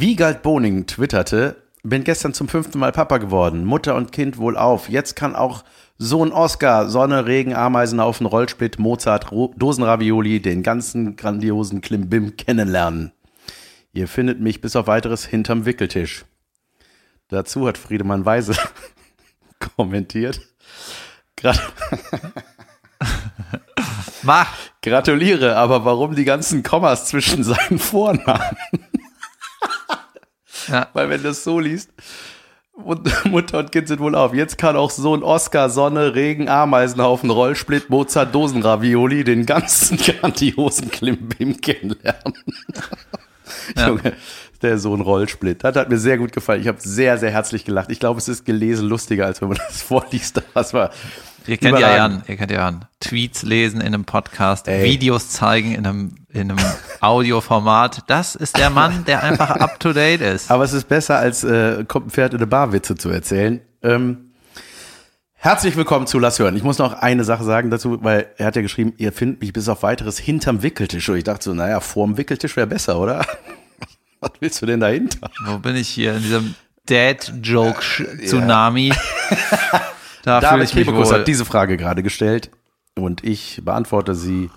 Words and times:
Wiegald 0.00 0.42
Boning 0.42 0.86
twitterte, 0.86 1.56
bin 1.82 2.04
gestern 2.04 2.32
zum 2.32 2.46
fünften 2.46 2.78
Mal 2.78 2.92
Papa 2.92 3.18
geworden. 3.18 3.64
Mutter 3.64 3.96
und 3.96 4.12
Kind 4.12 4.38
wohl 4.38 4.56
auf. 4.56 4.88
Jetzt 4.88 5.16
kann 5.16 5.34
auch 5.34 5.64
Sohn 5.96 6.30
Oscar, 6.30 6.88
Sonne, 6.88 7.26
Regen, 7.26 7.52
Ameisenhaufen, 7.52 8.24
Rollsplit, 8.26 8.78
Mozart, 8.78 9.32
Ro 9.32 9.52
Dosenravioli, 9.56 10.40
den 10.40 10.62
ganzen 10.62 11.16
grandiosen 11.16 11.80
Klimbim 11.80 12.36
kennenlernen. 12.36 13.10
Ihr 13.92 14.06
findet 14.06 14.40
mich 14.40 14.60
bis 14.60 14.76
auf 14.76 14.86
weiteres 14.86 15.24
hinterm 15.24 15.66
Wickeltisch. 15.66 16.24
Dazu 17.26 17.66
hat 17.66 17.76
Friedemann 17.76 18.24
Weise 18.24 18.54
kommentiert. 19.76 20.40
Grat 21.36 21.60
Mach. 24.22 24.54
Gratuliere, 24.80 25.56
aber 25.56 25.84
warum 25.84 26.14
die 26.14 26.24
ganzen 26.24 26.62
Kommas 26.62 27.06
zwischen 27.06 27.42
seinen 27.42 27.80
Vornamen? 27.80 28.56
Ja. 30.72 30.88
Weil 30.92 31.08
wenn 31.10 31.22
du 31.22 31.28
das 31.28 31.44
so 31.44 31.58
liest, 31.60 31.90
Mut- 32.76 33.00
Mutter 33.24 33.58
und 33.58 33.72
Kind 33.72 33.88
sind 33.88 34.00
wohl 34.00 34.14
auf. 34.14 34.34
Jetzt 34.34 34.58
kann 34.58 34.76
auch 34.76 34.90
Sohn 34.90 35.22
Oscar, 35.22 35.70
Sonne, 35.70 36.14
Regen, 36.14 36.48
Ameisenhaufen, 36.48 37.30
Rollsplit, 37.30 37.90
Mozart, 37.90 38.34
Dosenravioli 38.34 39.24
den 39.24 39.46
ganzen 39.46 39.96
grandiosen 40.20 40.90
Klimbim 40.90 41.60
kennenlernen. 41.60 42.34
Ja. 43.76 43.88
Junge, 43.88 44.12
der 44.62 44.78
Sohn 44.78 45.00
Rollsplit. 45.00 45.64
Das 45.64 45.74
hat 45.76 45.88
mir 45.88 45.98
sehr 45.98 46.18
gut 46.18 46.32
gefallen. 46.32 46.60
Ich 46.60 46.68
habe 46.68 46.78
sehr, 46.80 47.18
sehr 47.18 47.30
herzlich 47.30 47.64
gelacht. 47.64 47.90
Ich 47.90 47.98
glaube, 48.00 48.18
es 48.18 48.28
ist 48.28 48.44
gelesen 48.44 48.88
lustiger, 48.88 49.26
als 49.26 49.40
wenn 49.40 49.48
man 49.48 49.58
das 49.66 49.82
vorliest. 49.82 50.42
Das 50.54 50.74
war 50.74 50.90
Ihr 51.48 51.56
kennt 51.56 51.78
ja. 51.78 51.96
Jan, 51.96 52.22
ihr 52.28 52.36
kennt 52.36 52.50
ja 52.50 52.58
Jan. 52.58 52.84
Tweets 53.00 53.42
lesen 53.42 53.80
in 53.80 53.86
einem 53.86 54.04
Podcast, 54.04 54.68
Ey. 54.68 54.84
Videos 54.84 55.30
zeigen 55.30 55.74
in 55.74 55.86
einem, 55.86 56.16
in 56.28 56.50
einem 56.50 56.62
Audioformat. 57.00 58.02
Das 58.06 58.34
ist 58.34 58.58
der 58.58 58.68
Mann, 58.68 59.06
der 59.06 59.22
einfach 59.22 59.52
up 59.52 59.80
to 59.80 59.94
date 59.94 60.20
ist. 60.20 60.50
Aber 60.50 60.64
es 60.64 60.74
ist 60.74 60.88
besser, 60.88 61.16
als 61.16 61.44
äh, 61.44 61.86
kommt 61.88 62.08
ein 62.08 62.10
Pferd 62.10 62.34
in 62.34 62.40
eine 62.40 62.46
Bar 62.46 62.74
Witze 62.74 62.96
zu 62.96 63.08
erzählen. 63.08 63.62
Ähm, 63.82 64.32
herzlich 65.32 65.74
willkommen 65.74 66.06
zu 66.06 66.18
Lass 66.18 66.38
hören. 66.38 66.54
Ich 66.54 66.64
muss 66.64 66.76
noch 66.76 66.92
eine 66.92 67.24
Sache 67.24 67.44
sagen 67.44 67.70
dazu, 67.70 68.04
weil 68.04 68.26
er 68.36 68.44
hat 68.44 68.56
ja 68.56 68.60
geschrieben, 68.60 68.92
ihr 68.98 69.12
findet 69.12 69.40
mich 69.40 69.54
bis 69.54 69.70
auf 69.70 69.82
weiteres 69.82 70.18
hinterm 70.18 70.62
Wickeltisch. 70.62 71.08
Und 71.08 71.16
ich 71.16 71.24
dachte 71.24 71.44
so, 71.44 71.54
naja, 71.54 71.80
vorm 71.80 72.18
Wickeltisch 72.18 72.56
wäre 72.56 72.66
besser, 72.66 73.00
oder? 73.00 73.24
Was 74.20 74.32
willst 74.40 74.60
du 74.60 74.66
denn 74.66 74.80
dahinter? 74.80 75.30
Wo 75.46 75.58
bin 75.58 75.76
ich 75.76 75.88
hier 75.88 76.16
in 76.16 76.22
diesem 76.22 76.54
Dad-Joke-Tsunami? 76.84 78.92
Da 80.22 80.40
David 80.40 80.70
Kebekus 80.70 81.12
hat 81.12 81.28
diese 81.28 81.44
Frage 81.44 81.76
gerade 81.76 82.02
gestellt 82.02 82.50
und 82.96 83.24
ich 83.24 83.60
beantworte 83.64 84.14
sie 84.14 84.50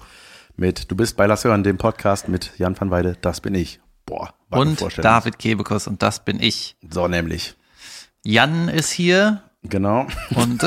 mit, 0.58 0.92
du 0.92 0.96
bist 0.96 1.18
bei 1.18 1.26
Lass 1.28 1.44
hören, 1.44 1.64
dem 1.64 1.78
Podcast 1.78 2.28
mit 2.28 2.52
Jan 2.58 2.80
van 2.80 2.92
Weide, 2.92 3.18
das 3.22 3.42
bin 3.42 3.56
ich. 3.56 3.80
Boah, 4.06 4.34
Und. 4.50 4.84
David 4.98 5.40
Kebekus 5.40 5.88
und 5.88 6.02
das 6.02 6.24
bin 6.26 6.42
ich. 6.42 6.76
So 6.90 7.08
nämlich. 7.08 7.56
Jan 8.24 8.68
ist 8.68 8.92
hier 8.92 9.42
Genau. 9.64 10.08
und 10.36 10.64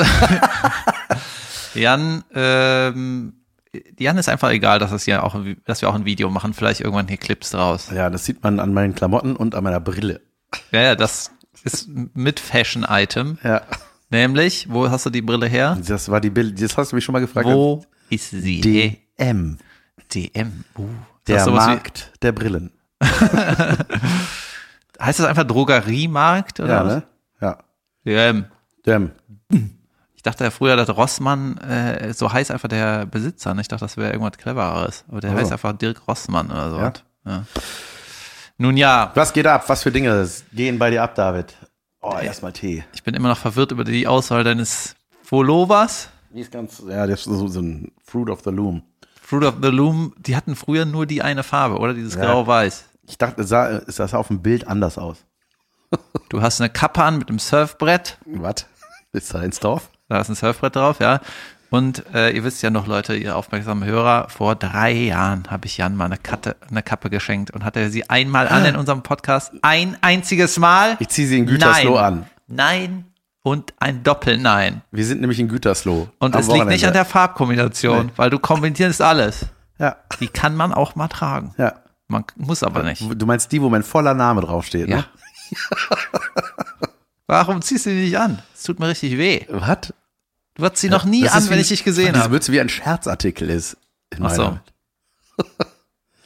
Jan, 1.74 2.22
ähm, 2.34 3.34
Jan 3.98 4.18
ist 4.18 4.28
einfach 4.28 4.50
egal, 4.50 4.78
dass, 4.78 4.92
es 4.92 5.04
hier 5.04 5.24
auch, 5.24 5.36
dass 5.64 5.82
wir 5.82 5.88
auch 5.88 5.94
ein 5.94 6.04
Video 6.04 6.30
machen, 6.30 6.54
vielleicht 6.54 6.80
irgendwann 6.80 7.08
hier 7.08 7.16
Clips 7.16 7.50
draus. 7.50 7.90
Ja, 7.92 8.08
das 8.10 8.24
sieht 8.24 8.42
man 8.42 8.60
an 8.60 8.72
meinen 8.72 8.94
Klamotten 8.94 9.34
und 9.36 9.54
an 9.54 9.64
meiner 9.64 9.80
Brille. 9.80 10.20
Ja, 10.70 10.80
ja, 10.82 10.94
das 10.94 11.32
ist 11.64 11.88
mit 11.88 12.38
Fashion-Item. 12.38 13.38
Ja. 13.42 13.62
Nämlich, 14.14 14.68
wo 14.70 14.88
hast 14.88 15.04
du 15.06 15.10
die 15.10 15.22
Brille 15.22 15.48
her? 15.48 15.76
Das 15.88 16.08
war 16.08 16.20
die 16.20 16.30
Bild, 16.30 16.62
das 16.62 16.76
hast 16.76 16.92
du 16.92 16.96
mich 16.96 17.04
schon 17.04 17.14
mal 17.14 17.18
gefragt. 17.18 17.46
Wo 17.48 17.84
ist 18.10 18.30
sie? 18.30 18.60
DM. 18.60 19.58
DM. 20.14 20.64
Uh, 20.78 20.86
Der 21.26 21.44
Markt 21.50 22.12
der 22.22 22.30
Brillen. 22.30 22.70
Heißt 25.00 25.18
das 25.18 25.26
einfach 25.26 25.42
Drogeriemarkt? 25.42 26.60
Oder 26.60 26.68
Ja, 26.68 26.84
ne? 26.84 27.02
Ja. 27.40 27.58
DM. 28.06 28.44
Dem. 28.86 29.10
Ich 30.14 30.22
dachte 30.22 30.44
ja 30.44 30.50
früher, 30.52 30.76
dass 30.76 30.88
Rossmann, 30.96 31.58
äh, 31.58 32.14
so 32.14 32.32
heißt 32.32 32.52
einfach 32.52 32.68
der 32.68 33.06
Besitzer. 33.06 33.52
Ne? 33.52 33.62
Ich 33.62 33.68
dachte, 33.68 33.84
das 33.84 33.96
wäre 33.96 34.12
irgendwas 34.12 34.38
Clevereres. 34.38 35.04
Aber 35.08 35.20
der 35.20 35.30
Ach 35.30 35.34
so. 35.34 35.40
heißt 35.40 35.52
einfach 35.52 35.72
Dirk 35.76 36.06
Rossmann 36.06 36.52
oder 36.52 36.70
so. 36.70 36.78
Ja. 37.28 37.44
Nun 38.58 38.76
ja, 38.76 39.10
Was 39.16 39.32
geht 39.32 39.48
ab? 39.48 39.64
Was 39.68 39.82
für 39.82 39.90
Dinge 39.90 40.28
gehen 40.52 40.78
bei 40.78 40.90
dir 40.90 41.02
ab, 41.02 41.16
David? 41.16 41.56
Oh, 42.06 42.18
erstmal 42.18 42.52
Tee. 42.52 42.84
ich 42.92 43.02
bin 43.02 43.14
immer 43.14 43.28
noch 43.28 43.38
verwirrt 43.38 43.72
über 43.72 43.84
die 43.84 44.06
Auswahl 44.06 44.44
deines 44.44 44.94
Volovas. 45.28 46.08
Die 46.30 46.40
ist 46.40 46.52
ganz, 46.52 46.82
ja, 46.86 47.06
das 47.06 47.20
ist 47.20 47.24
so, 47.26 47.48
so 47.48 47.60
ein 47.60 47.92
Fruit 48.04 48.28
of 48.28 48.42
the 48.44 48.50
Loom. 48.50 48.82
Fruit 49.22 49.44
of 49.44 49.54
the 49.62 49.68
Loom, 49.68 50.14
die 50.18 50.36
hatten 50.36 50.54
früher 50.54 50.84
nur 50.84 51.06
die 51.06 51.22
eine 51.22 51.42
Farbe, 51.42 51.78
oder? 51.78 51.94
Dieses 51.94 52.14
Ja. 52.14 52.26
grau-weiß. 52.26 52.84
Ich 53.06 53.16
dachte, 53.18 53.42
es 53.42 53.48
sah, 53.48 53.68
es 53.86 53.96
sah 53.96 54.06
auf 54.18 54.28
dem 54.28 54.42
Bild 54.42 54.66
anders 54.68 54.98
aus. 54.98 55.24
Du 56.28 56.42
hast 56.42 56.60
eine 56.60 56.70
Kappe 56.70 57.02
an 57.02 57.18
mit 57.18 57.28
einem 57.28 57.38
Surfbrett. 57.38 58.18
Was? 58.26 58.66
Ist 59.12 59.32
da 59.32 59.42
ins 59.42 59.60
Dorf? 59.60 59.90
Da 60.08 60.20
ist 60.20 60.28
ein 60.28 60.34
Surfbrett 60.34 60.74
drauf, 60.76 60.98
ja. 61.00 61.20
Und 61.74 62.04
äh, 62.14 62.30
ihr 62.30 62.44
wisst 62.44 62.62
ja 62.62 62.70
noch, 62.70 62.86
Leute, 62.86 63.16
ihr 63.16 63.34
aufmerksamen 63.36 63.84
Hörer, 63.84 64.28
vor 64.28 64.54
drei 64.54 64.92
Jahren 64.92 65.42
habe 65.50 65.66
ich 65.66 65.76
Jan 65.78 65.96
mal 65.96 66.04
eine, 66.04 66.18
Katte, 66.18 66.54
eine 66.70 66.82
Kappe 66.84 67.10
geschenkt 67.10 67.50
und 67.50 67.64
hatte 67.64 67.90
sie 67.90 68.08
einmal 68.08 68.46
an 68.46 68.64
in 68.64 68.76
unserem 68.82 69.02
Podcast. 69.02 69.52
Ein 69.62 69.96
einziges 70.00 70.56
Mal. 70.58 70.96
Ich 71.00 71.08
ziehe 71.08 71.26
sie 71.26 71.38
in 71.38 71.46
Gütersloh 71.46 71.94
Nein. 71.96 72.04
an. 72.04 72.26
Nein 72.46 73.04
und 73.42 73.74
ein 73.80 74.04
Doppel-Nein. 74.04 74.82
Wir 74.92 75.04
sind 75.04 75.20
nämlich 75.20 75.40
in 75.40 75.48
Gütersloh. 75.48 76.08
Und 76.20 76.36
es 76.36 76.46
liegt 76.48 76.66
nicht 76.66 76.86
an 76.86 76.92
der 76.92 77.04
Farbkombination, 77.04 78.06
Nee. 78.06 78.12
weil 78.16 78.30
du 78.30 78.38
kombinierst 78.38 79.02
alles. 79.02 79.46
Ja, 79.78 79.96
Die 80.20 80.28
kann 80.28 80.54
man 80.54 80.72
auch 80.72 80.94
mal 80.94 81.08
tragen. 81.08 81.54
ja. 81.58 81.74
Man 82.06 82.24
muss 82.36 82.62
aber 82.62 82.82
nicht. 82.82 83.02
Du 83.20 83.26
meinst 83.26 83.50
die, 83.50 83.60
wo 83.62 83.70
mein 83.70 83.82
voller 83.82 84.12
Name 84.14 84.42
draufsteht, 84.42 84.88
Ja. 84.88 84.96
ne? 84.98 85.04
Warum 87.26 87.62
ziehst 87.62 87.86
du 87.86 87.90
die 87.90 88.04
nicht 88.04 88.18
an? 88.18 88.40
Es 88.54 88.62
tut 88.62 88.78
mir 88.78 88.88
richtig 88.88 89.16
weh. 89.18 89.46
Was? 89.48 89.92
Du 90.54 90.64
hattest 90.64 90.82
sie 90.82 90.88
noch 90.88 91.04
nie 91.04 91.22
Das 91.24 91.32
an, 91.34 91.50
wenn 91.50 91.58
ich 91.58 91.68
dich 91.68 91.82
gesehen 91.84 92.12
Das 92.14 92.22
habe. 92.24 92.34
wird 92.34 92.48
wie 92.50 92.60
ein 92.60 92.68
Scherzartikel 92.68 93.50
ist. 93.50 93.76
In 94.16 94.24
Ach 94.24 94.30
so. 94.30 94.58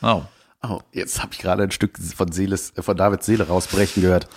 Oh. 0.00 0.22
Oh, 0.62 0.80
jetzt 0.92 1.20
habe 1.22 1.32
ich 1.32 1.38
gerade 1.38 1.62
ein 1.64 1.70
Stück 1.72 1.98
von, 1.98 2.30
Seeles, 2.32 2.72
von 2.78 2.96
Davids 2.96 3.26
Seele 3.26 3.46
rausbrechen 3.48 4.02
gehört. 4.02 4.28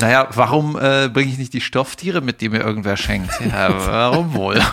Naja, 0.00 0.28
warum 0.34 0.76
äh, 0.78 1.08
bringe 1.12 1.30
ich 1.32 1.38
nicht 1.38 1.52
die 1.54 1.60
Stofftiere 1.62 2.20
mit, 2.20 2.40
die 2.42 2.48
mir 2.50 2.60
irgendwer 2.60 2.96
schenkt? 2.98 3.30
Ja, 3.40 3.70
warum 3.86 4.34
wohl? 4.34 4.60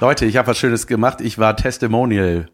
Leute, 0.00 0.26
ich 0.26 0.36
habe 0.36 0.48
was 0.48 0.58
Schönes 0.58 0.86
gemacht. 0.86 1.20
Ich 1.20 1.38
war 1.38 1.56
Testimonial. 1.56 2.48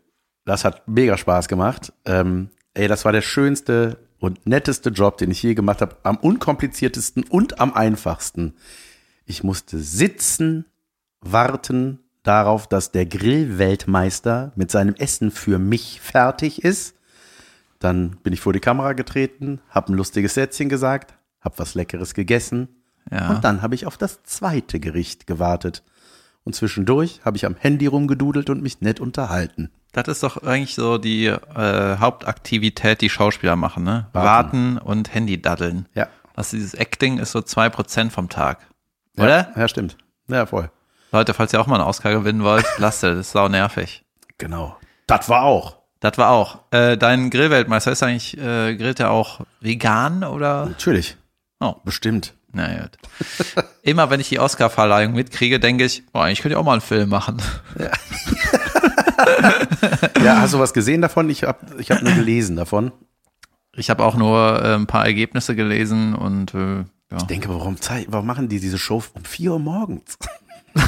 Das 0.45 0.65
hat 0.65 0.87
mega 0.89 1.17
Spaß 1.17 1.49
gemacht. 1.49 1.93
Ähm, 2.05 2.51
ey, 2.75 2.89
das 2.89 3.05
war 3.05 3.13
der 3.13 3.23
schönste 3.23 3.99
und 4.19 4.47
netteste 4.47 4.91
Job, 4.91 5.19
den 5.19 5.31
ich 5.31 5.43
je 5.43 5.55
gemacht 5.55 5.81
habe. 5.83 5.97
Am 6.05 6.17
unkompliziertesten 6.17 7.25
und 7.25 7.61
am 7.61 7.75
einfachsten. 7.75 8.55
Ich 9.27 9.43
musste 9.45 9.79
sitzen, 9.79 10.65
warten 11.21 11.99
darauf, 12.23 12.67
dass 12.69 12.93
der 12.93 13.07
Grillweltmeister 13.07 14.53
mit 14.57 14.71
seinem 14.71 14.95
Essen 14.95 15.31
für 15.31 15.59
mich 15.59 16.01
fertig 16.01 16.65
ist. 16.65 16.95
Dann 17.79 18.17
bin 18.23 18.33
ich 18.33 18.41
vor 18.41 18.53
die 18.53 18.61
Kamera 18.61 18.93
getreten, 18.95 19.61
habe 19.69 19.93
ein 19.93 19.97
lustiges 19.97 20.35
Sätzchen 20.35 20.69
gesagt, 20.69 21.15
habe 21.41 21.59
was 21.59 21.75
Leckeres 21.75 22.15
gegessen 22.15 22.69
Ja. 23.11 23.31
und 23.31 23.45
dann 23.45 23.63
habe 23.63 23.75
ich 23.75 23.87
auf 23.87 23.97
das 23.97 24.23
zweite 24.25 24.81
Gericht 24.81 25.27
gewartet. 25.27 25.83
Und 26.45 26.55
zwischendurch 26.55 27.21
habe 27.25 27.37
ich 27.37 27.45
am 27.45 27.57
Handy 27.57 27.87
rumgedudelt 27.87 28.49
und 28.51 28.63
mich 28.63 28.81
nett 28.81 29.01
unterhalten. 29.01 29.71
Das 29.93 30.07
ist 30.09 30.23
doch 30.23 30.43
eigentlich 30.43 30.75
so 30.77 30.99
die 30.99 31.27
äh, 31.27 31.97
Hauptaktivität, 31.99 33.01
die 33.01 33.11
Schauspieler 33.11 33.57
machen, 33.57 33.83
ne? 33.83 34.07
Warten. 34.13 34.77
Warten, 34.77 34.79
und 34.79 35.13
Handy 35.15 35.41
daddeln. 35.43 35.87
Ja. 35.95 36.09
Also 36.37 36.57
dieses 36.57 36.75
Acting 36.75 37.19
ist 37.19 37.33
so 37.33 37.43
zwei 37.43 37.69
Prozent 37.69 38.13
vom 38.13 38.29
Tag. 38.29 38.59
Oder? 39.17 39.53
Ja, 39.55 39.61
ja, 39.61 39.69
stimmt. 39.69 39.97
Ja, 40.29 40.47
voll. 40.47 40.71
Leute, 41.13 41.35
falls 41.35 41.53
ihr 41.53 41.61
auch 41.61 41.67
mal 41.67 41.77
einen 41.77 41.89
Oscar 41.89 42.13
gewinnen 42.13 42.43
wollt, 42.43 42.67
lasst 42.79 43.05
es, 43.05 43.11
das 43.11 43.19
ist 43.27 43.33
sau 43.33 43.49
nervig. 43.49 44.05
Genau. 44.39 44.77
Das 45.07 45.29
war 45.29 45.43
auch. 45.43 45.79
Das 46.01 46.19
war 46.19 46.31
auch. 46.31 46.59
Äh, 46.73 46.97
dein 46.99 47.31
Grillweltmeister 47.31 47.93
ist 47.93 48.03
eigentlich, 48.03 48.37
äh, 48.37 48.77
grillt 48.77 49.01
er 49.01 49.11
auch 49.11 49.41
vegan 49.61 50.25
oder? 50.25 50.67
Natürlich. 50.67 51.17
Oh. 51.61 51.77
Bestimmt. 51.85 52.35
Na 52.53 52.69
gut. 52.69 53.65
Immer 53.83 54.11
wenn 54.11 54.21
ich 54.21 54.29
die 54.29 54.39
Oscar-Verleihung 54.39 55.15
mitkriege, 55.15 55.61
denke 55.61 55.85
ich, 55.85 56.07
boah, 56.07 56.25
eigentlich 56.25 56.43
könnte 56.43 56.55
ich 56.55 56.59
auch 56.59 56.65
mal 56.65 56.73
einen 56.73 56.81
Film 56.81 57.09
machen. 57.09 57.41
Ja, 60.23 60.41
hast 60.41 60.55
du 60.55 60.59
was 60.59 60.75
gesehen 60.75 61.03
davon? 61.03 61.31
Ich 61.31 61.45
habe 61.45 61.59
ich 61.79 61.91
hab 61.91 62.03
nur 62.03 62.15
gelesen 62.15 62.57
davon. 62.57 62.93
Ich 63.75 63.91
habe 63.91 64.05
auch 64.05 64.17
nur 64.17 64.63
äh, 64.63 64.75
ein 64.75 64.87
paar 64.87 65.05
Ergebnisse 65.05 65.55
gelesen 65.55 66.15
und 66.15 66.55
äh, 66.55 66.85
ja. 67.11 67.19
Ich 67.19 67.25
denke, 67.25 67.49
warum, 67.49 67.77
warum 68.09 68.27
machen 68.27 68.49
die 68.49 68.61
diese 68.61 68.79
Show 68.79 69.03
um 69.15 69.25
4 69.25 69.53
Uhr 69.53 69.59
morgens? 69.59 70.19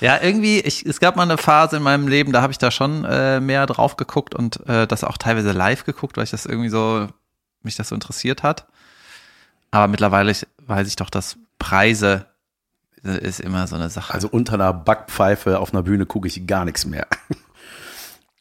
Ja, 0.00 0.20
irgendwie, 0.20 0.60
ich, 0.60 0.84
es 0.84 1.00
gab 1.00 1.16
mal 1.16 1.22
eine 1.22 1.38
Phase 1.38 1.76
in 1.76 1.82
meinem 1.82 2.06
Leben, 2.06 2.32
da 2.32 2.42
habe 2.42 2.52
ich 2.52 2.58
da 2.58 2.70
schon 2.70 3.04
äh, 3.04 3.40
mehr 3.40 3.66
drauf 3.66 3.96
geguckt 3.96 4.34
und 4.34 4.66
äh, 4.68 4.86
das 4.86 5.04
auch 5.04 5.16
teilweise 5.16 5.52
live 5.52 5.84
geguckt, 5.84 6.16
weil 6.16 6.24
ich 6.24 6.30
das 6.30 6.44
irgendwie 6.44 6.68
so, 6.68 7.08
mich 7.62 7.76
das 7.76 7.88
so 7.88 7.94
interessiert 7.94 8.42
hat. 8.42 8.66
Aber 9.70 9.88
mittlerweile 9.88 10.34
weiß 10.66 10.86
ich 10.88 10.96
doch, 10.96 11.08
dass 11.08 11.38
Preise 11.58 12.26
äh, 13.04 13.18
ist 13.18 13.40
immer 13.40 13.66
so 13.66 13.76
eine 13.76 13.88
Sache. 13.88 14.12
Also 14.12 14.28
unter 14.28 14.54
einer 14.54 14.74
Backpfeife 14.74 15.58
auf 15.58 15.72
einer 15.72 15.82
Bühne 15.82 16.04
gucke 16.04 16.28
ich 16.28 16.46
gar 16.46 16.64
nichts 16.64 16.86
mehr. 16.86 17.06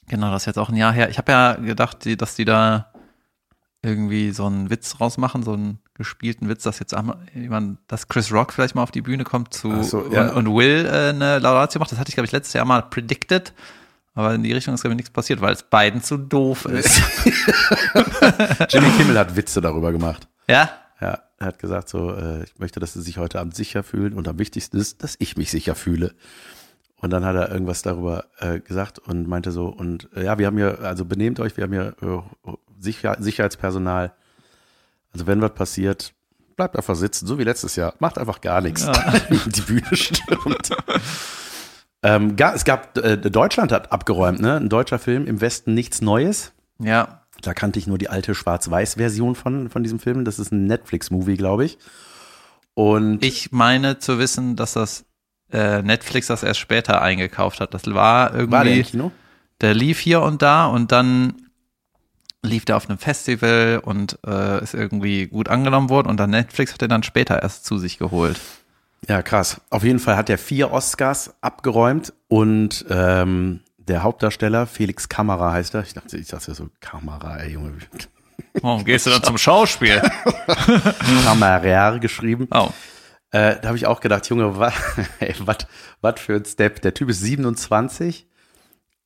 Genau, 0.08 0.30
das 0.30 0.44
ist 0.44 0.46
jetzt 0.46 0.60
auch 0.60 0.70
ein 0.70 0.76
Jahr 0.76 0.94
her. 0.94 1.10
Ich 1.10 1.18
habe 1.18 1.32
ja 1.32 1.54
gedacht, 1.54 2.06
dass 2.22 2.36
die 2.36 2.46
da 2.46 2.94
irgendwie 3.82 4.30
so 4.34 4.46
einen 4.46 4.70
Witz 4.70 5.00
rausmachen, 5.00 5.42
so 5.42 5.54
einen 5.54 5.80
gespielten 5.96 6.50
Witz, 6.50 6.64
dass 6.64 6.80
jetzt 6.80 6.94
einmal 6.94 7.18
jemand, 7.34 7.80
dass 7.88 8.08
Chris 8.08 8.32
Rock 8.32 8.54
vielleicht 8.54 8.76
mal 8.76 8.84
auf 8.84 8.92
die 8.92 9.02
Bühne 9.02 9.24
kommt 9.24 9.54
zu 9.54 9.82
so, 9.84 10.12
ja. 10.12 10.30
und, 10.30 10.48
und 10.48 10.56
Will 10.56 10.86
äh, 10.86 11.10
eine 11.10 11.40
Laudatio 11.40 11.80
macht. 11.80 11.92
Das 11.92 12.00
hatte 12.00 12.10
ich, 12.10 12.16
glaube 12.16 12.26
ich, 12.26 12.32
letztes 12.32 12.54
Jahr 12.54 12.66
mal 12.66 12.82
predicted. 12.84 13.54
Aber 14.14 14.34
in 14.34 14.44
die 14.44 14.54
Richtung 14.54 14.74
ist, 14.74 14.82
glaube 14.82 14.94
ich, 14.94 14.98
nichts 14.98 15.12
passiert, 15.12 15.42
weil 15.42 15.54
es 15.54 15.64
beiden 15.64 16.02
zu 16.02 16.18
doof 16.18 16.66
ist. 16.66 17.02
Jimmy 18.70 18.90
Kimmel 18.98 19.20
hat 19.20 19.36
Witze 19.36 19.60
darüber 19.60 19.92
gemacht. 19.92 20.28
ja? 20.48 20.70
Ja, 21.02 21.20
er 21.38 21.48
hat 21.48 21.60
gesagt 21.60 21.90
so, 21.90 22.16
äh, 22.16 22.44
ich 22.44 22.58
möchte, 22.58 22.80
dass 22.80 22.94
sie 22.94 23.02
sich 23.02 23.18
heute 23.18 23.42
Abend 23.42 23.54
sicher 23.54 23.84
fühlen 23.84 24.14
und 24.14 24.30
am 24.30 24.40
wichtigsten 24.40 24.78
ist, 24.78 25.04
dass 25.04 25.18
ich 25.20 25.36
mich 25.36 25.52
sicher 25.52 25.76
fühle. 25.76 26.16
Und 27.02 27.10
dann 27.10 27.26
hat 27.26 27.36
er 27.36 27.52
irgendwas 27.52 27.82
darüber 27.82 28.28
äh, 28.40 28.62
gesagt 28.62 29.00
und 29.00 29.28
meinte 29.28 29.52
so, 29.52 29.68
und 29.68 30.08
äh, 30.16 30.24
ja, 30.24 30.38
wir 30.38 30.48
haben 30.48 30.56
hier, 30.56 30.80
also 30.80 31.04
benehmt 31.04 31.42
euch, 31.42 31.58
wir 31.58 31.66
haben 31.66 31.74
hier 31.74 31.96
äh, 32.02 32.52
Sicher 32.78 33.18
Sicherheitspersonal. 33.20 34.14
Also 35.16 35.28
wenn 35.28 35.42
was 35.42 35.54
passiert, 35.54 36.14
bleibt 36.58 36.76
einfach 36.76 36.96
sitzen, 36.96 37.26
so 37.26 37.40
wie 37.40 37.46
letztes 37.46 37.78
Jahr. 37.78 37.94
Macht 38.00 38.18
einfach 38.18 38.42
gar 38.42 38.60
nichts. 38.60 38.86
Die 39.46 39.62
Bühne 39.62 39.96
stürmt. 39.96 40.70
ähm, 42.04 42.36
es 42.38 42.66
gab, 42.66 42.98
äh, 42.98 43.16
Deutschland 43.18 43.72
hat 43.72 43.94
abgeräumt, 43.94 44.42
ne? 44.42 44.58
Ein 44.58 44.68
deutscher 44.68 45.00
Film, 45.00 45.26
im 45.26 45.40
Westen 45.40 45.74
nichts 45.74 46.02
Neues. 46.02 46.52
Ja. 46.80 47.22
Da 47.42 47.54
kannte 47.54 47.80
ich 47.80 47.88
nur 47.88 47.98
die 47.98 48.10
alte 48.10 48.36
Schwarz-Weiß-Version 48.36 49.36
von, 49.36 49.70
von 49.70 49.84
diesem 49.84 50.00
Film. 50.00 50.26
Das 50.26 50.38
ist 50.38 50.52
ein 50.52 50.66
Netflix-Movie, 50.66 51.38
glaube 51.38 51.64
ich. 51.64 51.78
Und 52.74 53.24
Ich 53.24 53.54
meine 53.54 54.00
zu 54.00 54.20
wissen, 54.20 54.58
dass 54.58 54.74
das 54.74 55.06
äh, 55.54 55.82
Netflix 55.82 56.28
das 56.28 56.44
erst 56.44 56.60
später 56.60 57.02
eingekauft 57.02 57.62
hat. 57.62 57.74
Das 57.74 57.86
war 57.86 58.34
irgendwie. 58.34 58.52
war 58.52 58.64
der 58.66 58.76
im 58.76 58.84
Kino? 58.84 59.12
der 59.62 59.74
lief 59.74 60.00
hier 60.00 60.22
und 60.22 60.42
da 60.42 60.66
und 60.66 60.92
dann 60.92 61.45
lief 62.48 62.66
der 62.66 62.78
auf 62.78 62.90
einem 62.90 62.98
Festival 62.98 63.82
und 63.84 64.20
äh, 64.26 64.64
ist 64.64 64.74
irgendwie 64.74 65.28
gut 65.28 65.50
angenommen 65.50 65.90
worden 65.90 66.08
und 66.08 66.18
dann 66.18 66.30
Netflix 66.30 66.74
hat 66.74 66.82
er 66.82 66.88
dann 66.88 67.04
später 67.04 67.42
erst 67.42 67.66
zu 67.66 67.78
sich 67.78 67.98
geholt. 67.98 68.40
Ja, 69.08 69.22
krass. 69.22 69.62
Auf 69.70 69.84
jeden 69.84 70.00
Fall 70.00 70.16
hat 70.16 70.30
er 70.30 70.38
vier 70.38 70.72
Oscars 70.72 71.36
abgeräumt 71.42 72.14
und 72.28 72.86
ähm, 72.90 73.62
der 73.78 74.04
Hauptdarsteller, 74.04 74.66
Felix 74.66 75.10
Kamera 75.10 75.52
heißt 75.52 75.76
er. 75.76 75.84
Ich 75.84 75.94
dachte, 75.94 76.18
ich 76.18 76.28
dachte 76.28 76.54
so, 76.56 76.70
Kamera, 76.80 77.38
ey 77.38 77.52
Junge. 77.54 77.74
Warum 78.62 78.84
gehst 78.84 79.06
du 79.06 79.12
dann 79.12 79.24
zum 79.24 79.38
Schauspiel? 79.38 80.02
Kamera 81.26 81.98
geschrieben. 81.98 82.48
Oh. 82.52 82.70
Äh, 83.32 83.58
da 83.62 83.68
habe 83.68 83.78
ich 83.78 83.86
auch 83.86 84.00
gedacht, 84.00 84.28
Junge, 84.28 84.58
was 84.58 84.74
was 86.02 86.20
für 86.20 86.36
ein 86.36 86.46
Step. 86.46 86.82
Der 86.82 86.94
Typ 86.94 87.10
ist 87.10 87.22
27, 87.22 88.28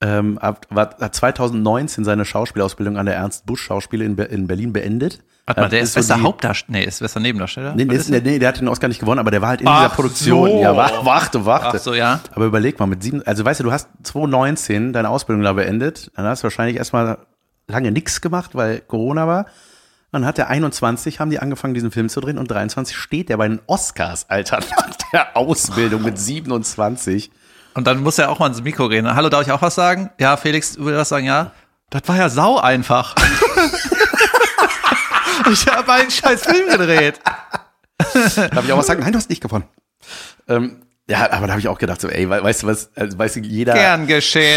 ähm, 0.01 0.39
hat, 0.41 0.65
war, 0.69 0.95
hat 0.99 1.15
2019 1.15 2.03
seine 2.05 2.25
Schauspielausbildung 2.25 2.97
an 2.97 3.05
der 3.05 3.15
Ernst 3.15 3.45
Busch 3.45 3.61
Schauspiele 3.63 4.05
in, 4.05 4.15
Be 4.15 4.23
in 4.23 4.47
Berlin 4.47 4.71
beendet. 4.73 5.19
Warte 5.45 5.61
mal, 5.61 5.69
der 5.69 5.79
Äh, 5.79 5.83
ist, 5.83 5.93
so 5.93 5.99
bester 5.99 6.15
die- 6.15 6.21
Hauptdarsteller. 6.23 6.77
Nee, 6.79 6.85
ist 6.85 6.99
bester 6.99 7.19
Nebendarsteller. 7.19 7.73
Nee, 7.75 7.83
ist 7.83 8.09
nee, 8.09 8.21
der? 8.21 8.31
nee, 8.31 8.39
der 8.39 8.49
hat 8.49 8.61
den 8.61 8.67
Oscar 8.67 8.87
nicht 8.87 8.99
gewonnen, 8.99 9.19
aber 9.19 9.31
der 9.31 9.41
war 9.41 9.49
halt 9.49 9.61
in 9.61 9.67
Ach 9.67 9.79
dieser 9.83 9.95
Produktion. 9.95 10.49
so. 10.49 10.61
Ja, 10.61 10.77
wa- 10.77 10.91
warte, 11.03 11.45
warte. 11.45 11.77
Ach 11.77 11.83
so, 11.83 11.93
ja. 11.95 12.19
Aber 12.33 12.45
überleg 12.45 12.79
mal, 12.79 12.85
mit 12.85 13.01
sieben, 13.03 13.23
also 13.25 13.43
weißt 13.43 13.59
du, 13.59 13.63
du 13.65 13.71
hast 13.71 13.89
2019 14.03 14.93
deine 14.93 15.09
Ausbildung 15.09 15.43
da 15.43 15.53
beendet, 15.53 16.11
dann 16.15 16.25
hast 16.25 16.41
du 16.41 16.45
wahrscheinlich 16.45 16.77
erstmal 16.77 17.17
lange 17.67 17.91
nichts 17.91 18.21
gemacht, 18.21 18.51
weil 18.55 18.79
Corona 18.81 19.27
war. 19.27 19.45
Dann 20.11 20.25
hat 20.25 20.37
der 20.39 20.47
21, 20.49 21.19
haben 21.19 21.29
die 21.29 21.37
angefangen, 21.39 21.73
diesen 21.75 21.91
Film 21.91 22.09
zu 22.09 22.19
drehen 22.21 22.37
und 22.39 22.49
23 22.49 22.95
steht 22.95 23.29
der 23.29 23.37
bei 23.37 23.47
den 23.47 23.59
Oscars, 23.67 24.27
Alter, 24.29 24.59
nach 24.77 24.95
der 25.13 25.35
Ausbildung 25.37 26.01
mit 26.03 26.17
27. 26.17 27.31
Und 27.79 27.85
dann 27.85 28.03
muss 28.03 28.17
er 28.17 28.29
auch 28.29 28.39
mal 28.39 28.47
ins 28.47 28.61
Mikro 28.61 28.87
reden. 28.87 29.15
Hallo, 29.15 29.29
darf 29.29 29.43
ich 29.43 29.53
auch 29.53 29.61
was 29.61 29.73
sagen? 29.73 30.09
Ja, 30.19 30.35
Felix, 30.35 30.73
du 30.73 30.83
willst 30.83 30.99
was 30.99 31.07
sagen? 31.07 31.25
Ja. 31.25 31.53
Das 31.89 32.01
war 32.07 32.17
ja 32.17 32.27
sau 32.27 32.59
einfach. 32.59 33.15
ich 35.49 35.65
habe 35.65 35.93
einen 35.93 36.11
scheiß 36.11 36.43
Film 36.43 36.67
gedreht. 36.67 37.21
Darf 37.97 38.65
ich 38.65 38.73
auch 38.73 38.79
was 38.79 38.87
sagen? 38.87 38.99
Nein, 38.99 39.13
du 39.13 39.17
hast 39.17 39.29
nicht 39.29 39.41
gewonnen. 39.41 39.63
Ähm, 40.49 40.81
ja, 41.09 41.31
aber 41.31 41.47
da 41.47 41.53
habe 41.53 41.59
ich 41.59 41.67
auch 41.67 41.77
gedacht, 41.79 41.99
so, 41.99 42.07
ey, 42.07 42.29
we- 42.29 42.41
weißt 42.43 42.63
du 42.63 42.67
was, 42.67 42.91
also, 42.95 43.17
weißt 43.17 43.37
du, 43.37 43.39
jeder. 43.41 43.75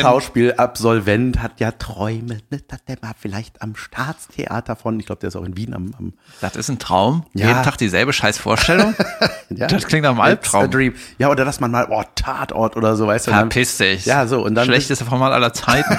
Schauspielabsolvent 0.03 1.43
hat 1.43 1.59
ja 1.61 1.71
Träume, 1.73 2.39
ne, 2.51 2.61
dass 2.69 2.85
der 2.85 2.97
mal 3.03 3.13
vielleicht 3.19 3.61
am 3.63 3.75
Staatstheater 3.75 4.77
von, 4.77 5.01
ich 5.01 5.07
glaube, 5.07 5.21
der 5.21 5.29
ist 5.29 5.37
auch 5.37 5.45
in 5.45 5.57
Wien 5.57 5.75
am, 5.75 5.95
am 5.99 6.13
Das 6.41 6.57
ist 6.57 6.69
ein 6.69 6.79
Traum. 6.79 7.25
Ja. 7.35 7.49
Jeden 7.49 7.63
Tag 7.63 7.77
dieselbe 7.79 8.13
scheiß 8.13 8.39
Vorstellung. 8.39 8.95
ja, 9.51 9.67
Das 9.67 9.87
klingt 9.87 10.03
nach 10.05 10.11
einem 10.11 10.21
Albtraum. 10.21 10.71
Ja, 11.19 11.31
oder 11.31 11.45
dass 11.45 11.59
man 11.61 11.71
mal, 11.71 11.87
oh, 11.91 12.03
Tatort 12.15 12.77
oder 12.77 12.95
so, 12.97 13.07
weißt 13.07 13.27
du. 13.29 13.31
Verpiss 13.33 13.79
dich. 13.79 14.05
Ja, 14.07 14.27
so, 14.27 14.45
und 14.45 14.55
dann- 14.55 14.67
Schlechteste 14.67 15.05
Format 15.05 15.33
aller 15.33 15.53
Zeiten. 15.53 15.97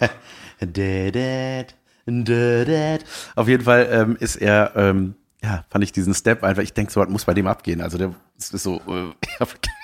Dä-dät, 0.60 1.74
dä-dät. 2.06 3.04
Auf 3.34 3.48
jeden 3.48 3.64
Fall 3.64 3.88
ähm, 3.90 4.16
ist 4.18 4.36
er, 4.36 4.72
ähm, 4.76 5.14
ja, 5.42 5.64
fand 5.70 5.82
ich 5.84 5.92
diesen 5.92 6.14
Step 6.14 6.44
einfach, 6.44 6.62
ich 6.62 6.72
denke, 6.72 6.92
so 6.92 7.00
was 7.00 7.08
muss 7.08 7.24
bei 7.24 7.34
dem 7.34 7.46
abgehen. 7.48 7.80
Also 7.80 7.98
der 7.98 8.14
ist 8.38 8.50
so, 8.50 8.76
äh, 8.88 9.12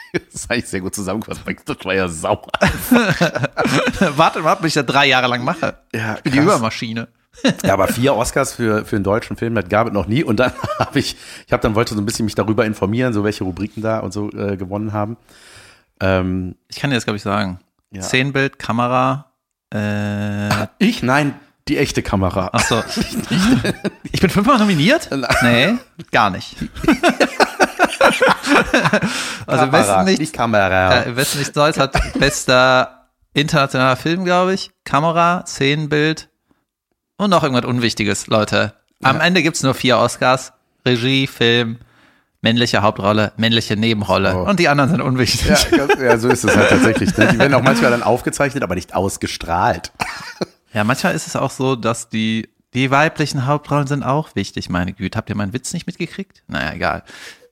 das 0.12 0.34
ist 0.34 0.50
eigentlich 0.50 0.66
sehr 0.66 0.80
gut 0.80 0.94
zusammengefasst, 0.94 1.42
das 1.66 1.76
war 1.84 1.94
ja 1.94 2.08
sauer. 2.08 2.42
Warte 4.16 4.40
mal, 4.40 4.54
bis 4.56 4.68
ich 4.68 4.74
das 4.74 4.86
drei 4.86 5.06
Jahre 5.06 5.28
lang 5.28 5.44
mache. 5.44 5.78
Ja, 5.94 6.16
Ich 6.16 6.22
bin 6.22 6.32
die 6.32 6.38
krass. 6.38 6.46
Übermaschine. 6.56 7.08
Ja, 7.62 7.74
aber 7.74 7.86
vier 7.86 8.16
Oscars 8.16 8.52
für, 8.54 8.84
für 8.84 8.96
einen 8.96 9.04
deutschen 9.04 9.36
Film, 9.36 9.54
das 9.54 9.68
gab 9.68 9.86
es 9.86 9.92
noch 9.92 10.08
nie. 10.08 10.24
Und 10.24 10.40
dann 10.40 10.50
habe 10.80 10.98
ich, 10.98 11.16
ich 11.46 11.52
habe 11.52 11.62
dann 11.62 11.76
wollte 11.76 11.94
so 11.94 12.00
ein 12.00 12.04
bisschen 12.06 12.24
mich 12.24 12.34
darüber 12.34 12.66
informieren, 12.66 13.12
so 13.12 13.22
welche 13.22 13.44
Rubriken 13.44 13.80
da 13.80 14.00
und 14.00 14.12
so 14.12 14.28
äh, 14.32 14.56
gewonnen 14.56 14.92
haben. 14.92 15.16
Ähm, 16.00 16.56
Ich 16.68 16.80
kann 16.80 16.90
dir 16.90 16.96
das, 16.96 17.04
glaube 17.04 17.16
ich, 17.18 17.22
sagen. 17.22 17.60
Ja. 17.92 18.02
Szenenbild, 18.02 18.58
Kamera, 18.58 19.26
äh, 19.72 20.66
ich? 20.80 21.04
Nein, 21.04 21.34
die 21.68 21.78
echte 21.78 22.02
Kamera. 22.02 22.50
ach 22.52 22.64
so. 22.64 22.82
Ich 24.10 24.20
bin 24.20 24.30
fünfmal 24.30 24.58
nominiert? 24.58 25.08
Nee, 25.42 25.74
gar 26.10 26.30
nicht. 26.30 26.56
Also 29.46 29.64
Kamera, 29.66 29.72
Westen 30.06 30.20
nicht 30.20 30.32
Kamera. 30.32 31.02
äh, 31.04 31.16
Westen 31.16 31.38
nichts 31.38 31.54
Neues 31.54 31.78
hat 31.78 31.94
bester 32.18 33.08
internationaler 33.34 33.96
Film, 33.96 34.24
glaube 34.24 34.54
ich. 34.54 34.70
Kamera, 34.84 35.44
Szenenbild 35.46 36.28
und 37.16 37.30
noch 37.30 37.42
irgendwas 37.42 37.64
Unwichtiges, 37.66 38.26
Leute. 38.26 38.74
Am 39.02 39.20
Ende 39.20 39.42
gibt's 39.42 39.62
nur 39.62 39.74
vier 39.74 39.98
Oscars. 39.98 40.52
Regie, 40.86 41.26
Film, 41.26 41.78
männliche 42.40 42.82
Hauptrolle, 42.82 43.32
männliche 43.36 43.76
Nebenrolle. 43.76 44.34
Oh. 44.36 44.48
Und 44.48 44.58
die 44.60 44.68
anderen 44.68 44.90
sind 44.90 45.00
unwichtig. 45.02 45.46
Ja, 45.48 45.76
ganz- 45.76 46.00
ja, 46.00 46.18
so 46.18 46.28
ist 46.28 46.44
es 46.44 46.56
halt 46.56 46.68
tatsächlich. 46.70 47.16
Ne? 47.16 47.28
Die 47.32 47.38
werden 47.38 47.54
auch 47.54 47.62
manchmal 47.62 47.90
dann 47.90 48.02
aufgezeichnet, 48.02 48.62
aber 48.62 48.74
nicht 48.74 48.94
ausgestrahlt. 48.94 49.92
Ja, 50.72 50.84
manchmal 50.84 51.14
ist 51.14 51.26
es 51.26 51.36
auch 51.36 51.50
so, 51.50 51.76
dass 51.76 52.08
die, 52.08 52.48
die 52.74 52.90
weiblichen 52.90 53.46
Hauptrollen 53.46 53.86
sind 53.86 54.02
auch 54.02 54.34
wichtig, 54.34 54.68
meine 54.70 54.92
Güte. 54.92 55.16
Habt 55.18 55.28
ihr 55.30 55.36
meinen 55.36 55.52
Witz 55.52 55.72
nicht 55.72 55.86
mitgekriegt? 55.86 56.42
Naja, 56.46 56.72
egal. 56.72 57.02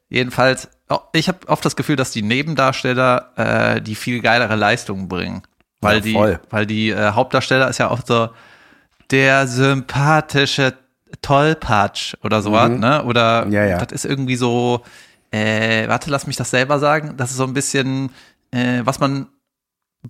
Jedenfalls, 0.08 0.68
oh, 0.88 0.98
ich 1.12 1.28
habe 1.28 1.48
oft 1.48 1.64
das 1.64 1.76
Gefühl, 1.76 1.96
dass 1.96 2.10
die 2.12 2.22
Nebendarsteller 2.22 3.32
äh, 3.76 3.80
die 3.80 3.94
viel 3.94 4.20
geilere 4.20 4.54
Leistungen 4.56 5.08
bringen. 5.08 5.42
Weil 5.80 5.96
Ja, 5.96 6.00
die, 6.00 6.38
weil 6.50 6.66
die 6.66 6.90
äh, 6.90 7.10
Hauptdarsteller 7.12 7.68
ist 7.68 7.78
ja 7.78 7.90
oft 7.90 8.06
so 8.06 8.30
der 9.10 9.46
sympathische 9.46 10.74
Tollpatsch 11.22 12.14
oder 12.22 12.42
sowas, 12.42 12.70
ne? 12.70 13.04
Oder 13.04 13.44
Mhm. 13.46 13.52
Ja, 13.52 13.64
ja. 13.64 13.78
das 13.78 13.92
ist 13.92 14.04
irgendwie 14.04 14.36
so, 14.36 14.82
äh, 15.30 15.88
warte, 15.88 16.10
lass 16.10 16.26
mich 16.26 16.36
das 16.36 16.50
selber 16.50 16.78
sagen. 16.78 17.14
Das 17.16 17.30
ist 17.30 17.36
so 17.36 17.44
ein 17.44 17.54
bisschen, 17.54 18.10
äh, 18.50 18.80
was 18.84 18.98
man 19.00 19.26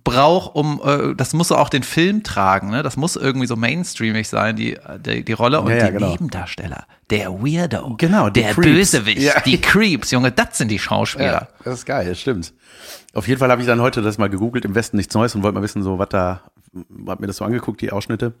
braucht, 0.03 0.55
um, 0.55 0.81
äh, 0.83 1.15
das 1.15 1.33
muss 1.33 1.51
auch 1.51 1.69
den 1.69 1.83
Film 1.83 2.23
tragen, 2.23 2.69
ne? 2.69 2.83
Das 2.83 2.97
muss 2.97 3.15
irgendwie 3.15 3.47
so 3.47 3.55
mainstreamig 3.55 4.27
sein, 4.27 4.55
die, 4.55 4.77
die, 5.05 5.23
die 5.23 5.33
Rolle 5.33 5.61
und 5.61 5.69
Ja, 5.69 5.77
ja, 5.77 5.87
die 5.87 5.93
genau. 5.93 6.09
Nebendarsteller. 6.11 6.85
Der 7.09 7.31
Weirdo. 7.31 7.95
Genau, 7.97 8.29
Der 8.29 8.53
Creeps. 8.53 8.67
Bösewicht. 8.67 9.21
Ja. 9.21 9.39
Die 9.41 9.61
Creeps, 9.61 10.11
Junge, 10.11 10.31
das 10.31 10.57
sind 10.57 10.69
die 10.69 10.79
Schauspieler. 10.79 11.25
Ja, 11.25 11.47
das 11.63 11.75
ist 11.75 11.85
geil, 11.85 12.13
stimmt. 12.15 12.53
Auf 13.13 13.27
jeden 13.27 13.39
Fall 13.39 13.49
habe 13.49 13.61
ich 13.61 13.67
dann 13.67 13.81
heute 13.81 14.01
das 14.01 14.17
mal 14.17 14.29
gegoogelt, 14.29 14.65
im 14.65 14.75
Westen 14.75 14.97
nichts 14.97 15.13
Neues 15.15 15.33
und 15.35 15.43
wollte 15.43 15.55
mal 15.55 15.63
wissen, 15.63 15.83
so 15.83 15.97
was 15.99 16.09
da, 16.09 16.41
hab 17.07 17.19
mir 17.19 17.27
das 17.27 17.37
so 17.37 17.45
angeguckt, 17.45 17.81
die 17.81 17.91
Ausschnitte 17.91 18.33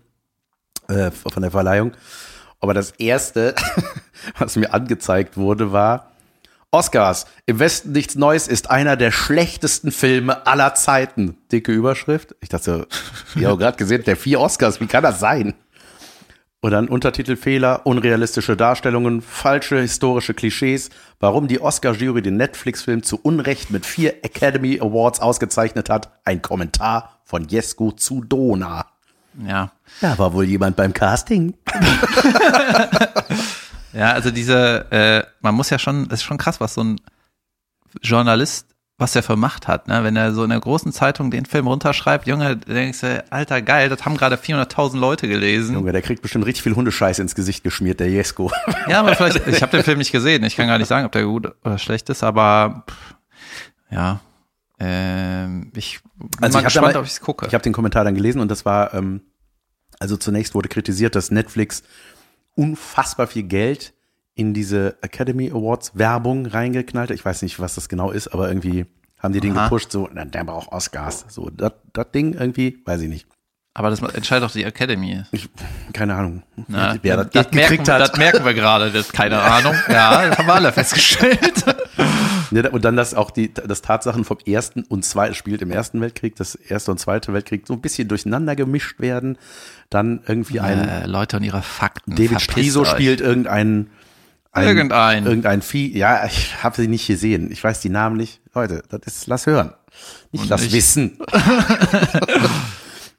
äh, 0.87 1.11
von 1.11 1.41
der 1.41 1.51
Verleihung. 1.51 1.93
Aber 2.59 2.73
das 2.73 2.91
erste, 2.91 3.55
was 4.37 4.55
mir 4.55 4.73
angezeigt 4.73 5.37
wurde, 5.37 5.71
war 5.71 6.11
Oscars. 6.71 7.25
Im 7.45 7.59
Westen 7.59 7.93
nichts 7.93 8.15
Neues 8.15 8.47
ist 8.47 8.69
einer 8.69 8.97
der 8.97 9.11
schlechtesten 9.11 9.91
Filme 9.91 10.45
aller 10.45 10.75
Zeiten. 10.75 11.37
Dicke 11.51 11.71
Überschrift. 11.71 12.35
Ich 12.41 12.49
dachte, 12.49 12.87
ich 13.35 13.45
habe 13.45 13.57
gerade 13.57 13.77
gesehen, 13.77 14.03
der 14.03 14.17
vier 14.17 14.41
Oscars, 14.41 14.81
wie 14.81 14.87
kann 14.87 15.03
das 15.03 15.19
sein? 15.19 15.53
Und 16.59 16.71
dann 16.71 16.89
Untertitelfehler, 16.89 17.85
unrealistische 17.85 18.57
Darstellungen, 18.57 19.21
falsche 19.21 19.79
historische 19.79 20.33
Klischees, 20.33 20.89
warum 21.19 21.47
die 21.47 21.61
Oscar-Jury 21.61 22.21
den 22.21 22.35
Netflix-Film 22.35 23.03
zu 23.03 23.19
Unrecht 23.21 23.69
mit 23.69 23.85
vier 23.85 24.25
Academy 24.25 24.79
Awards 24.81 25.19
ausgezeichnet 25.19 25.89
hat. 25.89 26.19
Ein 26.25 26.41
Kommentar 26.41 27.19
von 27.23 27.47
Jesko 27.47 27.91
zu 27.91 28.23
Dona. 28.23 28.87
Ja. 29.47 29.71
Da 30.01 30.17
war 30.17 30.33
wohl 30.33 30.45
jemand 30.45 30.75
beim 30.75 30.93
Casting. 30.93 31.53
Ja, 33.97 34.11
also 34.11 34.31
diese, 34.31 34.85
äh, 34.91 35.23
man 35.41 35.55
muss 35.55 35.69
ja 35.69 35.79
schon, 35.79 36.07
das 36.07 36.19
ist 36.19 36.23
schon 36.25 36.37
krass, 36.37 36.59
was 36.61 36.75
so 36.75 36.83
ein 36.83 37.01
Journalist 38.01 38.67
was 38.99 39.15
er 39.15 39.21
für 39.21 39.35
Macht 39.35 39.67
hat, 39.67 39.87
ne? 39.87 40.03
Wenn 40.03 40.15
er 40.15 40.33
so 40.33 40.43
in 40.43 40.49
der 40.49 40.59
großen 40.59 40.91
Zeitung 40.91 41.29
den 41.29 41.45
Film 41.45 41.67
runterschreibt, 41.67 42.25
Junge, 42.25 42.57
denkst 42.57 43.01
du, 43.01 43.23
alter 43.29 43.61
geil, 43.61 43.89
das 43.89 44.03
haben 44.05 44.17
gerade 44.17 44.37
400.000 44.37 44.97
Leute 44.97 45.27
gelesen. 45.27 45.75
Junge, 45.75 45.91
der 45.91 46.01
kriegt 46.01 46.23
bestimmt 46.23 46.47
richtig 46.47 46.63
viel 46.63 46.75
Hundescheiß 46.75 47.19
ins 47.19 47.35
Gesicht 47.35 47.63
geschmiert, 47.63 47.99
der 47.99 48.09
Jesko. 48.09 48.51
Ja, 48.89 49.01
aber 49.01 49.13
vielleicht, 49.15 49.45
ich 49.47 49.61
habe 49.61 49.71
den 49.71 49.83
Film 49.83 49.99
nicht 49.99 50.11
gesehen, 50.11 50.43
ich 50.43 50.55
kann 50.55 50.65
gar 50.67 50.79
nicht 50.79 50.87
sagen, 50.87 51.05
ob 51.05 51.11
der 51.11 51.25
gut 51.25 51.53
oder 51.63 51.77
schlecht 51.77 52.09
ist, 52.09 52.23
aber 52.23 52.85
pff, 52.89 53.15
ja, 53.91 54.19
ähm, 54.79 55.71
ich 55.75 55.99
bin 56.17 56.29
Also 56.41 56.57
mal 56.57 56.61
ich 56.61 56.65
gespannt, 56.65 56.93
mal- 56.95 56.99
ob 56.99 57.05
ich 57.05 57.11
es 57.11 57.21
gucke. 57.21 57.45
Ich 57.45 57.53
habe 57.53 57.63
den 57.63 57.73
Kommentar 57.73 58.03
dann 58.03 58.15
gelesen 58.15 58.41
und 58.41 58.49
das 58.49 58.65
war, 58.65 58.95
ähm, 58.95 59.21
also 59.99 60.17
zunächst 60.17 60.55
wurde 60.55 60.69
kritisiert, 60.69 61.13
dass 61.13 61.29
Netflix 61.29 61.83
unfassbar 62.57 63.27
viel 63.27 63.43
Geld 63.43 63.93
in 64.35 64.53
diese 64.53 64.97
Academy 65.01 65.49
Awards 65.49 65.97
Werbung 65.97 66.45
reingeknallt. 66.45 67.11
Ich 67.11 67.23
weiß 67.23 67.41
nicht, 67.41 67.59
was 67.59 67.75
das 67.75 67.89
genau 67.89 68.11
ist, 68.11 68.27
aber 68.27 68.49
irgendwie 68.49 68.85
haben 69.19 69.33
die 69.33 69.39
den 69.39 69.53
gepusht, 69.53 69.91
so, 69.91 70.09
na, 70.13 70.25
der 70.25 70.43
braucht 70.43 70.71
Oscars. 70.71 71.25
So, 71.29 71.49
das 71.49 71.73
Ding 72.13 72.33
irgendwie, 72.33 72.81
weiß 72.85 73.01
ich 73.01 73.09
nicht. 73.09 73.27
Aber 73.77 73.91
das 73.91 74.01
entscheidet 74.01 74.43
doch 74.49 74.51
die 74.51 74.63
Academy. 74.63 75.23
Ich, 75.31 75.47
keine 75.93 76.15
Ahnung, 76.15 76.41
Na, 76.67 76.95
wer 77.03 77.17
das, 77.17 77.29
Geld 77.31 77.53
merken, 77.53 77.69
gekriegt 77.77 77.89
hat. 77.89 78.01
das 78.01 78.17
merken 78.17 78.43
wir 78.43 78.55
gerade, 78.55 78.89
das, 78.91 79.11
keine 79.11 79.39
Ahnung. 79.39 79.75
Ja, 79.87 80.27
das 80.29 80.37
haben 80.39 80.47
wir 80.47 80.55
alle 80.55 80.73
festgestellt. 80.73 81.63
Ja, 82.49 82.69
und 82.69 82.85
dann, 82.85 82.95
dass 82.95 83.13
auch 83.13 83.29
die, 83.29 83.53
das 83.53 83.81
Tatsachen 83.81 84.23
vom 84.23 84.37
ersten 84.45 84.83
und 84.83 85.03
zweiten 85.03 85.35
spielt 85.35 85.61
im 85.61 85.69
ersten 85.69 85.99
Weltkrieg, 85.99 86.37
das 86.37 86.55
erste 86.55 86.91
und 86.91 86.97
zweite 86.97 87.33
Weltkrieg 87.33 87.67
so 87.67 87.73
ein 87.73 87.81
bisschen 87.81 88.07
durcheinander 88.07 88.55
gemischt 88.55 89.01
werden. 89.01 89.37
Dann 89.89 90.21
irgendwie 90.25 90.61
ein 90.61 90.87
äh, 90.87 91.05
Leute 91.07 91.35
und 91.37 91.43
ihre 91.43 91.61
Fakten. 91.61 92.15
David 92.15 92.39
Striso 92.41 92.85
spielt 92.85 93.19
irgendein 93.19 93.87
ein, 94.53 94.65
Irgendein. 94.65 95.25
irgendein 95.25 95.61
Vieh. 95.61 95.95
Ja, 95.97 96.25
ich 96.25 96.63
habe 96.63 96.77
sie 96.77 96.87
nicht 96.87 97.05
gesehen. 97.05 97.51
Ich 97.51 97.61
weiß 97.61 97.81
die 97.81 97.89
Namen 97.89 98.15
nicht. 98.15 98.39
Leute, 98.55 98.81
das 98.89 99.01
ist 99.05 99.27
lass 99.27 99.45
hören, 99.45 99.73
nicht 100.31 100.43
Und 100.43 100.49
lass 100.49 100.63
ich- 100.63 100.71
wissen. 100.71 101.19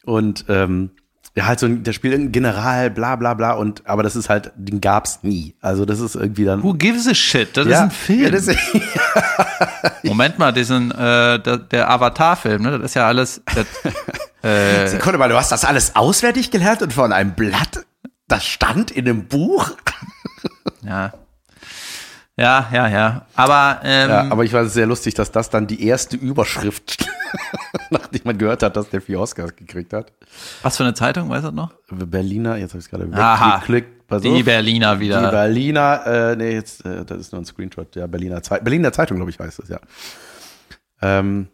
und 0.08 0.46
ähm, 0.48 0.90
ja, 1.36 1.46
halt 1.46 1.60
so 1.60 1.66
ein, 1.66 1.84
der 1.84 1.92
spielt 1.92 2.14
irgendein 2.14 2.32
General, 2.32 2.90
bla 2.90 3.14
bla 3.14 3.34
bla. 3.34 3.52
Und 3.52 3.86
aber 3.86 4.02
das 4.02 4.16
ist 4.16 4.28
halt, 4.28 4.50
den 4.56 4.80
gab's 4.80 5.20
nie. 5.22 5.54
Also 5.60 5.84
das 5.84 6.00
ist 6.00 6.16
irgendwie 6.16 6.44
dann. 6.44 6.62
Who 6.62 6.74
gives 6.74 7.06
a 7.06 7.14
shit? 7.14 7.56
Das 7.56 7.66
ja, 7.66 7.72
ist 7.74 7.80
ein 7.82 7.90
Film. 7.90 8.22
Ja, 8.22 8.30
das 8.30 8.48
Moment 10.02 10.38
mal, 10.38 10.52
diesen, 10.52 10.90
äh, 10.90 11.38
der, 11.38 11.58
der 11.58 11.90
Avatar-Film, 11.90 12.62
ne? 12.62 12.70
Das 12.72 12.90
ist 12.90 12.94
ja 12.94 13.06
alles. 13.06 13.42
Das, 13.54 13.66
äh, 14.42 14.88
Sekunde 14.88 15.18
mal, 15.18 15.28
du 15.28 15.36
hast 15.36 15.52
das 15.52 15.64
alles 15.64 15.94
auswendig 15.94 16.50
gelernt 16.50 16.82
und 16.82 16.92
von 16.92 17.12
einem 17.12 17.34
Blatt, 17.34 17.86
das 18.26 18.44
stand 18.44 18.90
in 18.90 19.08
einem 19.08 19.26
Buch. 19.26 19.70
ja. 20.82 21.12
Ja, 22.38 22.68
ja, 22.72 22.86
ja. 22.88 23.26
Aber, 23.34 23.80
ähm, 23.82 24.10
Ja, 24.10 24.20
aber 24.30 24.44
ich 24.44 24.52
fand 24.52 24.68
es 24.68 24.74
sehr 24.74 24.86
lustig, 24.86 25.14
dass 25.14 25.32
das 25.32 25.50
dann 25.50 25.66
die 25.66 25.84
erste 25.84 26.16
Überschrift, 26.16 27.04
nachdem 27.90 28.20
man 28.24 28.38
gehört 28.38 28.62
hat, 28.62 28.76
dass 28.76 28.88
der 28.90 29.00
vier 29.00 29.18
Oscars 29.20 29.56
gekriegt 29.56 29.92
hat. 29.92 30.12
was 30.62 30.76
für 30.76 30.84
eine 30.84 30.94
Zeitung, 30.94 31.28
weißt 31.28 31.42
du 31.44 31.48
das 31.48 31.54
noch? 31.54 31.72
Berliner, 31.90 32.56
jetzt 32.56 32.70
habe 32.70 32.78
ich 32.78 32.84
es 32.84 32.90
gerade 32.90 33.08
Aha. 33.12 33.56
weggeklickt. 33.56 34.06
Pass 34.06 34.22
Die 34.22 34.30
auf. 34.30 34.44
Berliner 34.44 34.94
Die 34.94 35.00
wieder. 35.00 35.30
Berliner, 35.30 36.06
äh, 36.06 36.36
nee, 36.36 36.52
jetzt, 36.54 36.84
äh, 36.86 37.04
das 37.04 37.18
ist 37.18 37.32
nur 37.32 37.42
ein 37.42 37.44
Screenshot. 37.44 37.94
Ja, 37.96 38.06
Berliner 38.06 38.42
Zeitung, 38.42 38.64
Berliner 38.64 38.92
Zeitung, 38.92 39.16
glaube 39.16 39.30
ich, 39.30 39.38
heißt 39.38 39.58
es, 39.58 39.68
ja. 39.68 39.80
Ähm, 41.02 41.48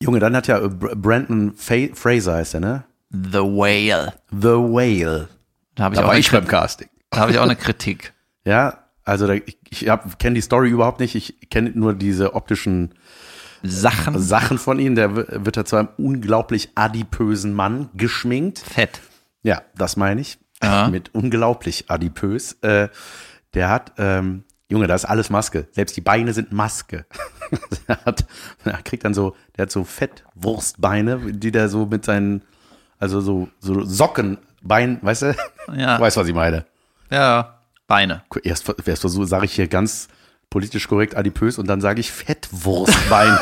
Junge, 0.00 0.18
dann 0.18 0.34
hat 0.34 0.46
ja 0.48 0.58
äh, 0.58 0.68
Br- 0.68 0.96
Brandon 0.96 1.52
Fa 1.54 1.76
Fraser 1.94 2.34
heißt 2.36 2.54
er, 2.54 2.60
ne? 2.60 2.84
The 3.10 3.38
Whale. 3.38 4.14
The 4.30 4.48
Whale. 4.48 5.28
Da 5.76 5.84
habe 5.84 5.94
ich, 5.94 6.00
Da 6.00 6.06
auch 6.06 6.10
war 6.10 6.18
ich 6.18 6.30
beim 6.30 6.40
Kritik- 6.40 6.50
Casting. 6.50 6.88
da 7.10 7.20
hab 7.20 7.30
ich 7.30 7.38
auch 7.38 7.42
eine 7.44 7.56
Kritik. 7.56 8.12
Ja, 8.44 8.78
also 9.04 9.26
da, 9.26 9.34
ich, 9.34 9.58
ich 9.70 9.90
kenne 10.18 10.34
die 10.34 10.40
Story 10.40 10.68
überhaupt 10.70 11.00
nicht. 11.00 11.14
Ich 11.14 11.50
kenne 11.50 11.72
nur 11.74 11.94
diese 11.94 12.34
optischen 12.34 12.94
Sachen. 13.62 14.18
Sachen 14.18 14.58
von 14.58 14.78
ihm. 14.78 14.94
Der 14.94 15.14
wird 15.44 15.56
da 15.56 15.64
zu 15.64 15.76
einem 15.76 15.88
unglaublich 15.96 16.70
adipösen 16.74 17.52
Mann 17.52 17.90
geschminkt. 17.94 18.58
Fett. 18.58 19.00
Ja, 19.42 19.62
das 19.76 19.96
meine 19.96 20.20
ich. 20.20 20.38
Ja. 20.62 20.88
Mit 20.90 21.14
unglaublich 21.14 21.90
adipös. 21.90 22.52
Äh, 22.62 22.88
der 23.54 23.68
hat, 23.68 23.92
ähm, 23.98 24.44
Junge, 24.68 24.86
da 24.86 24.94
ist 24.94 25.04
alles 25.04 25.30
Maske. 25.30 25.68
Selbst 25.72 25.96
die 25.96 26.00
Beine 26.00 26.32
sind 26.32 26.52
Maske. 26.52 27.04
er, 27.86 28.04
hat, 28.04 28.24
er 28.64 28.82
kriegt 28.82 29.04
dann 29.04 29.14
so, 29.14 29.36
der 29.56 29.64
hat 29.64 29.70
so 29.70 29.84
Fettwurstbeine, 29.84 31.32
die 31.32 31.50
der 31.50 31.68
so 31.68 31.86
mit 31.86 32.04
seinen, 32.04 32.42
also 32.98 33.20
so, 33.20 33.48
so 33.58 33.84
Sockenbeinen, 33.84 34.98
weißt 35.02 35.22
du? 35.22 35.36
Ja. 35.76 35.96
Du 35.96 36.02
weißt, 36.02 36.16
was 36.16 36.26
ich 36.26 36.34
meine. 36.34 36.64
Ja. 37.10 37.61
Beine. 37.92 38.22
Erst, 38.42 38.72
erst 38.86 39.02
so 39.02 39.24
sage 39.26 39.44
ich 39.44 39.52
hier 39.52 39.68
ganz 39.68 40.08
politisch 40.48 40.88
korrekt 40.88 41.14
adipös 41.14 41.58
und 41.58 41.66
dann 41.66 41.82
sage 41.82 42.00
ich 42.00 42.10
Fettwurstbein. 42.10 43.38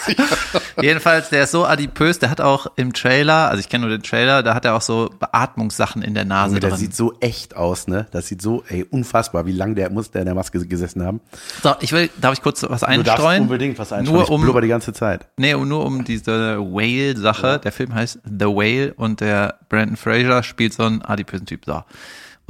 Jedenfalls, 0.80 1.28
der 1.28 1.44
ist 1.44 1.50
so 1.50 1.66
adipös, 1.66 2.18
der 2.18 2.30
hat 2.30 2.40
auch 2.40 2.68
im 2.76 2.94
Trailer, 2.94 3.50
also 3.50 3.60
ich 3.60 3.68
kenne 3.68 3.86
nur 3.86 3.94
den 3.94 4.02
Trailer, 4.02 4.42
da 4.42 4.54
hat 4.54 4.64
er 4.64 4.76
auch 4.76 4.80
so 4.80 5.10
Beatmungssachen 5.18 6.00
in 6.00 6.14
der 6.14 6.24
Nase 6.24 6.58
der 6.58 6.70
drin. 6.70 6.78
sieht 6.78 6.96
so 6.96 7.12
echt 7.20 7.54
aus, 7.54 7.86
ne? 7.86 8.06
Das 8.12 8.28
sieht 8.28 8.40
so, 8.40 8.64
ey, 8.68 8.86
unfassbar, 8.90 9.44
wie 9.44 9.52
lang 9.52 9.74
der 9.74 9.90
muss 9.90 10.10
der 10.10 10.22
in 10.22 10.26
der 10.26 10.34
Maske 10.34 10.66
gesessen 10.66 11.04
haben. 11.04 11.20
So, 11.62 11.74
ich 11.80 11.92
will, 11.92 12.08
darf 12.18 12.32
ich 12.32 12.40
kurz 12.40 12.62
was 12.62 12.80
Du 12.80 12.86
darfst 12.86 12.88
einstreuen? 12.88 13.42
unbedingt 13.42 13.78
was 13.78 13.92
einstreuen. 13.92 14.16
Nur 14.16 14.24
ich 14.24 14.30
um, 14.30 14.40
blubber 14.40 14.62
die 14.62 14.68
ganze 14.68 14.94
Zeit. 14.94 15.26
nee, 15.36 15.52
nur 15.52 15.84
um 15.84 16.02
diese 16.02 16.58
Whale-Sache. 16.60 17.60
Der 17.62 17.72
Film 17.72 17.94
heißt 17.94 18.20
The 18.24 18.46
Whale 18.46 18.94
und 18.94 19.20
der 19.20 19.58
Brandon 19.68 19.98
Fraser 19.98 20.42
spielt 20.42 20.72
so 20.72 20.84
einen 20.84 21.02
adipösen 21.02 21.44
Typ. 21.44 21.66
So. 21.66 21.82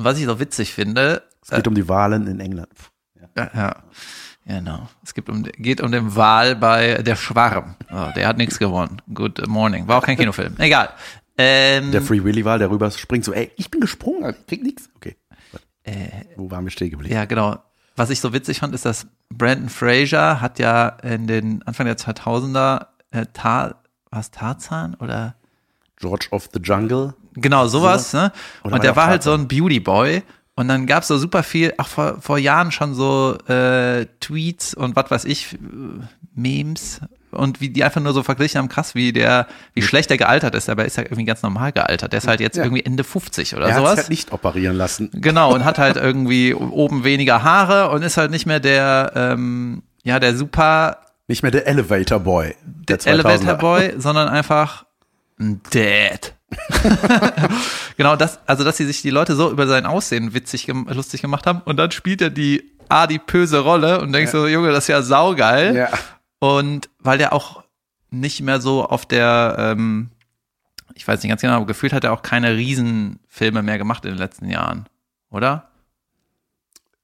Und 0.00 0.04
was 0.04 0.18
ich 0.18 0.24
so 0.24 0.40
witzig 0.40 0.72
finde, 0.72 1.24
Es 1.42 1.50
geht 1.50 1.68
um 1.68 1.74
die 1.74 1.86
Wahlen 1.86 2.26
in 2.26 2.40
England. 2.40 2.70
Ja, 3.36 3.50
ja. 3.54 3.76
Genau. 4.46 4.88
Es 5.04 5.12
gibt 5.12 5.28
um, 5.28 5.42
geht 5.42 5.82
um 5.82 5.92
den 5.92 6.16
Wahl 6.16 6.56
bei 6.56 7.02
Der 7.02 7.16
Schwarm. 7.16 7.74
Oh, 7.92 8.08
der 8.16 8.26
hat 8.26 8.38
nichts 8.38 8.58
gewonnen. 8.58 9.02
Good 9.12 9.46
morning. 9.46 9.88
War 9.88 9.98
auch 9.98 10.06
kein 10.06 10.16
Kinofilm. 10.16 10.54
Egal. 10.56 10.88
Ähm, 11.36 11.92
Der 11.92 12.00
Free 12.00 12.24
Willy 12.24 12.46
Wahl, 12.46 12.58
der 12.58 12.70
rüber 12.70 12.90
springt 12.90 13.26
so, 13.26 13.34
ey, 13.34 13.50
ich 13.56 13.70
bin 13.70 13.82
gesprungen, 13.82 14.34
ich 14.40 14.46
krieg 14.46 14.62
nix. 14.62 14.88
Okay. 14.96 15.16
Wo 16.36 16.50
waren 16.50 16.64
wir 16.64 16.70
stehen 16.70 16.88
geblieben? 16.90 17.12
Äh, 17.12 17.18
ja, 17.18 17.24
genau. 17.26 17.58
Was 17.96 18.08
ich 18.08 18.20
so 18.20 18.32
witzig 18.32 18.60
fand, 18.60 18.74
ist, 18.74 18.86
dass 18.86 19.06
Brandon 19.28 19.68
Fraser 19.68 20.40
hat 20.40 20.58
ja 20.58 20.88
in 21.02 21.26
den 21.26 21.62
Anfang 21.64 21.84
der 21.84 21.98
2000er 21.98 22.86
äh, 23.10 23.26
Tar, 23.34 23.82
was 24.10 24.30
Tarzan 24.30 24.94
oder 24.94 25.34
George 25.96 26.28
of 26.30 26.48
the 26.54 26.60
Jungle. 26.60 27.12
Genau, 27.34 27.66
sowas, 27.68 28.12
ne? 28.12 28.32
Oder 28.62 28.72
war 28.72 28.72
Und 28.72 28.72
der 28.72 28.80
der 28.92 28.96
war 28.96 29.06
halt 29.06 29.22
so 29.22 29.32
ein 29.32 29.48
Beauty 29.48 29.80
Boy. 29.80 30.22
Und 30.56 30.68
dann 30.68 30.86
gab's 30.86 31.08
so 31.08 31.16
super 31.16 31.42
viel, 31.42 31.72
auch 31.78 31.86
vor, 31.86 32.20
vor 32.20 32.36
Jahren 32.36 32.70
schon 32.70 32.92
so 32.94 33.38
äh, 33.48 34.04
Tweets 34.20 34.74
und 34.74 34.94
was 34.96 35.10
weiß 35.10 35.24
ich, 35.24 35.56
Memes 36.34 37.00
und 37.30 37.60
wie 37.60 37.68
die 37.70 37.84
einfach 37.84 38.00
nur 38.00 38.12
so 38.12 38.22
verglichen 38.22 38.58
haben, 38.58 38.68
krass, 38.68 38.94
wie 38.94 39.12
der, 39.12 39.46
wie 39.74 39.82
schlecht 39.82 40.10
der 40.10 40.16
gealtert 40.18 40.54
ist, 40.54 40.68
aber 40.68 40.82
er 40.82 40.86
ist 40.86 40.96
ja 40.96 41.04
irgendwie 41.04 41.24
ganz 41.24 41.42
normal 41.42 41.72
gealtert. 41.72 42.12
Der 42.12 42.18
ist 42.18 42.26
halt 42.28 42.40
jetzt 42.40 42.56
Ja. 42.56 42.64
irgendwie 42.64 42.84
Ende 42.84 43.04
50 43.04 43.54
oder 43.56 43.66
Er 43.68 43.74
hat 43.74 43.78
sowas. 43.80 43.96
halt 43.98 44.10
nicht 44.10 44.32
operieren 44.32 44.76
lassen. 44.76 45.10
Genau, 45.14 45.54
und 45.54 45.64
hat 45.64 45.78
halt 45.78 45.96
irgendwie 45.96 46.52
oben 46.54 47.04
weniger 47.04 47.42
Haare 47.42 47.90
und 47.90 48.02
ist 48.02 48.16
halt 48.16 48.30
nicht 48.32 48.46
mehr 48.46 48.60
der, 48.60 49.12
ähm, 49.14 49.82
ja, 50.02 50.18
der 50.18 50.36
super 50.36 50.98
Nicht 51.28 51.42
mehr 51.42 51.52
der 51.52 51.66
Elevator 51.68 52.18
Boy. 52.20 52.54
Der, 52.64 52.96
der 52.96 53.12
Elevator 53.14 53.54
Boy, 53.54 53.94
sondern 53.98 54.28
einfach 54.28 54.84
ein 55.38 55.60
Dad. 55.72 56.34
genau 57.96 58.16
das, 58.16 58.40
also 58.46 58.64
dass 58.64 58.76
sie 58.76 58.86
sich 58.86 59.02
die 59.02 59.10
Leute 59.10 59.36
so 59.36 59.50
über 59.50 59.66
sein 59.66 59.86
Aussehen 59.86 60.34
witzig, 60.34 60.66
lustig 60.66 61.22
gemacht 61.22 61.46
haben 61.46 61.62
und 61.64 61.76
dann 61.76 61.90
spielt 61.90 62.22
er 62.22 62.30
die 62.30 62.70
adipöse 62.88 63.60
Rolle 63.60 64.00
und 64.00 64.12
denkst 64.12 64.32
so, 64.32 64.46
Junge, 64.46 64.72
das 64.72 64.84
ist 64.84 64.88
ja 64.88 65.02
saugeil. 65.02 65.76
Ja. 65.76 65.88
Und 66.40 66.88
weil 66.98 67.18
der 67.18 67.32
auch 67.32 67.62
nicht 68.10 68.40
mehr 68.42 68.60
so 68.60 68.84
auf 68.84 69.06
der, 69.06 69.56
ähm, 69.58 70.10
ich 70.94 71.06
weiß 71.06 71.22
nicht 71.22 71.30
ganz 71.30 71.40
genau, 71.40 71.54
aber 71.54 71.66
gefühlt 71.66 71.92
hat 71.92 72.04
er 72.04 72.12
auch 72.12 72.22
keine 72.22 72.56
Riesenfilme 72.56 73.62
mehr 73.62 73.78
gemacht 73.78 74.04
in 74.04 74.10
den 74.12 74.18
letzten 74.18 74.50
Jahren, 74.50 74.86
oder? 75.30 75.68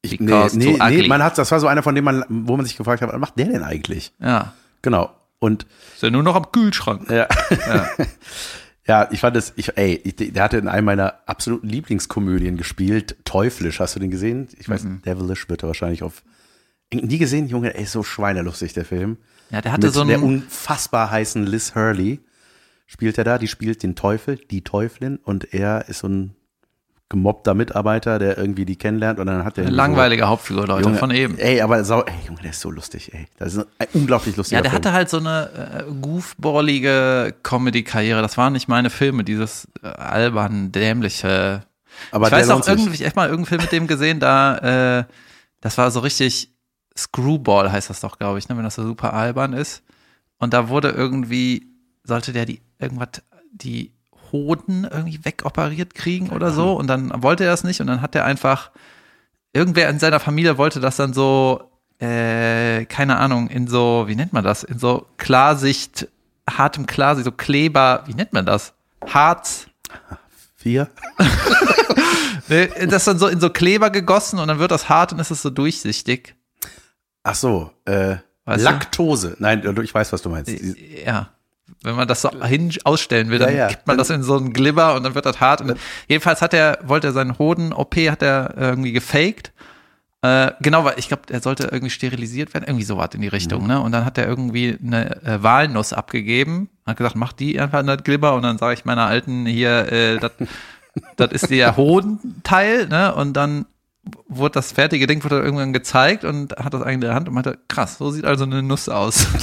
Ich, 0.03 0.21
nee, 0.21 0.47
nee, 0.53 0.77
nee, 0.79 1.09
man 1.09 1.23
hat, 1.23 1.39
das 1.39 1.51
war 1.51 1.61
so 1.61 1.67
einer 1.67 1.83
von 1.83 1.95
denen 1.95 2.05
man, 2.05 2.25
wo 2.29 2.57
man 2.57 2.67
sich 2.67 2.77
gefragt 2.77 3.03
hat, 3.03 3.13
was 3.13 3.19
macht 3.19 3.39
der 3.39 3.47
denn 3.47 3.63
eigentlich? 3.63 4.13
Ja. 4.21 4.53
Genau. 4.83 5.11
Und 5.39 5.67
Ist 5.95 6.03
ja 6.03 6.11
nur 6.11 6.23
noch 6.23 6.35
am 6.35 6.51
Kühlschrank. 6.53 7.11
ja, 7.11 7.29
Ja. 7.67 7.89
ja, 8.87 9.09
ich 9.11 9.21
fand 9.21 9.37
es, 9.37 9.53
ich, 9.57 9.77
ey, 9.77 10.01
ich, 10.05 10.15
der 10.17 10.43
hatte 10.45 10.59
in 10.59 10.69
einem 10.69 10.85
meiner 10.85 11.21
absoluten 11.27 11.69
Lieblingskomödien 11.69 12.57
gespielt, 12.57 13.17
Teuflisch. 13.25 13.81
Hast 13.81 13.97
du 13.97 14.01
den 14.01 14.11
gesehen? 14.11 14.49
Ich 14.59 14.69
weiß, 14.69 14.85
Mhm. 14.85 15.03
Devilish 15.03 15.49
wird 15.49 15.65
er 15.65 15.67
wahrscheinlich 15.69 16.03
auf. 16.05 16.23
Nie 16.93 17.19
gesehen, 17.19 17.49
Junge, 17.49 17.75
ey, 17.75 17.83
ist 17.83 17.93
so 17.93 18.05
schweinelustig, 18.05 18.73
der 18.73 18.85
Film. 18.85 19.17
Ja, 19.51 19.61
der 19.61 19.73
hatte 19.73 19.87
Mit 19.89 19.95
so 19.95 20.05
der 20.05 20.19
ein, 20.19 20.23
unfassbar 20.23 21.11
heißen 21.11 21.45
Liz 21.45 21.75
Hurley 21.75 22.21
spielt 22.87 23.19
er 23.19 23.25
da. 23.25 23.39
Die 23.39 23.49
spielt 23.49 23.83
den 23.83 23.97
Teufel, 23.97 24.37
die 24.37 24.63
Teufelin, 24.63 25.17
und 25.17 25.53
er 25.53 25.89
ist 25.89 25.99
so 26.01 26.09
ein 26.09 26.36
gemobbter 27.09 27.55
Mitarbeiter, 27.55 28.19
der 28.19 28.37
irgendwie 28.37 28.65
die 28.65 28.77
kennenlernt 28.77 29.21
und 29.21 29.27
dann 29.27 29.45
hat 29.45 29.59
er 29.59 29.65
irgendwie 29.65 29.77
langweilige 29.77 30.27
Hauptfigur, 30.27 30.67
Leute, 30.67 30.83
so, 30.83 30.89
Junge, 30.89 30.99
von 30.99 31.11
eben. 31.13 31.39
Ey, 31.39 31.61
aber 31.61 31.85
sau, 31.85 32.03
ey, 32.03 32.15
Junge, 32.27 32.43
der 32.43 32.51
ist 32.51 32.61
so 32.61 32.71
lustig, 32.71 33.15
ey. 33.15 33.27
Das 33.39 33.55
ist 33.55 33.67
ein 33.79 33.87
unglaublich 33.95 34.37
lustiger 34.37 34.59
Ja, 34.59 34.63
der 34.63 34.73
Film. 34.73 34.85
hatte 34.85 34.93
halt 34.93 35.09
so 35.09 35.19
eine 35.19 35.85
äh, 35.87 35.93
goofballige 36.03 37.35
Comedy-Karriere. 37.45 38.23
Das 38.23 38.37
waren 38.37 38.53
nicht 38.55 38.67
meine 38.67 38.91
Filme, 38.91 39.23
dieses 39.23 39.69
äh, 39.83 39.89
albern, 39.89 40.73
dämliche. 40.73 41.63
aber 42.11 42.27
ich 42.27 42.31
der 42.31 42.41
weiß 42.41 42.51
auch 42.51 42.67
irgendwie, 42.67 42.95
ich 42.95 43.07
hab 43.07 43.15
mal 43.15 43.29
irgendeinen 43.29 43.47
Film 43.47 43.63
mit 43.63 43.73
dem 43.73 43.87
gesehen, 43.87 44.19
da, 44.19 44.99
äh, 45.01 45.05
das 45.61 45.79
war 45.79 45.93
so 45.93 46.01
richtig 46.01 46.53
Screwball 46.99 47.71
heißt 47.71 47.91
das 47.91 48.01
doch, 48.01 48.19
glaube 48.19 48.39
ich, 48.39 48.49
ne, 48.49 48.57
wenn 48.57 48.65
das 48.65 48.75
so 48.75 48.83
super 48.83 49.13
albern 49.13 49.53
ist. 49.53 49.83
Und 50.39 50.55
da 50.55 50.69
wurde 50.69 50.91
irgendwie, 50.91 51.67
sollte 52.05 52.33
der 52.33 52.47
die 52.47 52.63
irgendwas, 52.79 53.23
die 53.53 53.96
Hoden 54.33 54.85
irgendwie 54.91 55.25
wegoperiert 55.25 55.95
kriegen 55.95 56.31
oder 56.31 56.51
so. 56.51 56.75
Und 56.75 56.87
dann 56.87 57.23
wollte 57.23 57.45
er 57.45 57.51
das 57.51 57.65
nicht 57.65 57.81
und 57.81 57.87
dann 57.87 58.01
hat 58.03 58.15
er 58.15 58.25
einfach, 58.25 58.71
irgendwer 59.53 59.89
in 59.89 59.99
seiner 59.99 60.21
Familie 60.21 60.59
wollte 60.59 60.81
das 60.81 60.97
dann 60.97 61.13
so, 61.15 61.71
äh, 61.99 62.85
keine 62.87 63.17
Ahnung, 63.19 63.49
in 63.49 63.67
so, 63.69 64.05
wie 64.07 64.17
nennt 64.17 64.33
man 64.33 64.45
das? 64.45 64.63
In 64.65 64.79
so 64.79 65.07
Klarsicht, 65.17 66.09
hartem 66.49 66.87
Klarsicht, 66.87 67.25
so 67.25 67.33
Kleber, 67.33 68.05
wie 68.07 68.15
nennt 68.15 68.33
man 68.33 68.47
das? 68.47 68.75
Harz. 69.07 69.67
Vier? 70.57 70.89
Nee, 72.49 72.69
Das 72.87 73.05
dann 73.05 73.19
so 73.19 73.27
in 73.27 73.41
so 73.41 73.51
Kleber 73.51 73.91
gegossen 73.91 74.39
und 74.39 74.49
dann 74.49 74.59
wird 74.59 74.71
das 74.71 74.89
hart 74.89 75.13
und 75.13 75.19
ist 75.19 75.31
es 75.31 75.43
so 75.43 75.51
durchsichtig. 75.51 76.35
Ach 77.25 77.35
so, 77.35 77.73
äh? 77.87 78.17
Laktose. 78.45 79.35
Nein, 79.41 79.65
ich 79.83 79.93
weiß, 79.93 80.13
was 80.13 80.23
du 80.23 80.29
meinst. 80.29 80.53
Ja. 81.05 81.31
Wenn 81.83 81.95
man 81.97 82.09
das 82.09 82.23
so 82.23 82.31
hin 82.45 82.73
ausstellen 82.85 83.31
will, 83.31 83.39
dann 83.39 83.51
Ja, 83.51 83.57
ja. 83.57 83.69
gibt 83.69 83.87
man 83.87 83.99
das 83.99 84.11
in 84.11 84.23
so 84.23 84.37
einen 84.37 84.53
Glibber 84.53 84.95
und 84.95 85.03
dann 85.05 85.15
wird 85.15 85.27
das 85.27 85.41
hart. 85.41 85.61
Und 85.61 85.77
jedenfalls 86.09 86.43
hat 86.43 86.55
er, 86.55 86.79
wollte 86.85 87.09
er 87.09 87.13
seinen 87.13 87.39
Hoden-OP, 87.39 87.95
hat 88.11 88.23
er 88.23 88.55
irgendwie 88.57 88.93
gefaked. 88.93 89.53
Äh, 90.23 90.53
genau, 90.61 90.85
weil 90.85 90.95
ich 90.99 91.09
glaube, 91.09 91.25
er 91.31 91.41
sollte 91.41 91.65
irgendwie 91.65 91.91
sterilisiert 91.91 92.55
werden, 92.55 92.65
irgendwie 92.67 92.85
sowas 92.87 93.11
in 93.13 93.21
die 93.21 93.29
Richtung, 93.29 93.63
Mhm. 93.63 93.69
ne? 93.69 93.81
Und 93.81 93.93
dann 93.93 94.05
hat 94.05 94.17
er 94.19 94.27
irgendwie 94.27 94.77
eine 94.83 95.23
äh, 95.23 95.43
Walnuss 95.43 95.93
abgegeben, 95.93 96.71
hat 96.87 96.97
gesagt, 96.97 97.15
mach 97.17 97.33
die 97.35 97.61
einfach 97.61 97.81
in 97.81 97.87
das 97.87 98.03
Glibber 98.03 98.35
und 98.35 98.43
dann 98.43 98.57
sage 98.59 98.75
ich 98.75 98.85
meiner 98.87 99.05
Alten 99.07 99.45
hier, 99.47 99.93
äh, 99.93 100.19
das 100.19 100.33
das 101.17 101.31
ist 101.33 101.51
der 101.51 101.77
Hodenteil, 101.77 102.89
ne? 102.89 103.15
Und 103.15 103.35
dann 103.35 103.67
wurde 104.29 104.53
das 104.55 104.73
fertige 104.73 105.07
Ding 105.07 105.23
wurde 105.25 105.41
irgendwann 105.41 105.73
gezeigt 105.73 106.25
und 106.25 106.53
hat 106.57 106.75
das 106.75 106.83
eigentlich 106.83 106.95
in 106.95 107.01
der 107.03 107.15
Hand 107.15 107.29
und 107.29 107.35
meinte, 107.35 107.59
krass, 107.69 107.99
so 107.99 108.11
sieht 108.11 108.25
also 108.25 108.45
eine 108.45 108.63
Nuss 108.63 108.89
aus. 108.89 109.27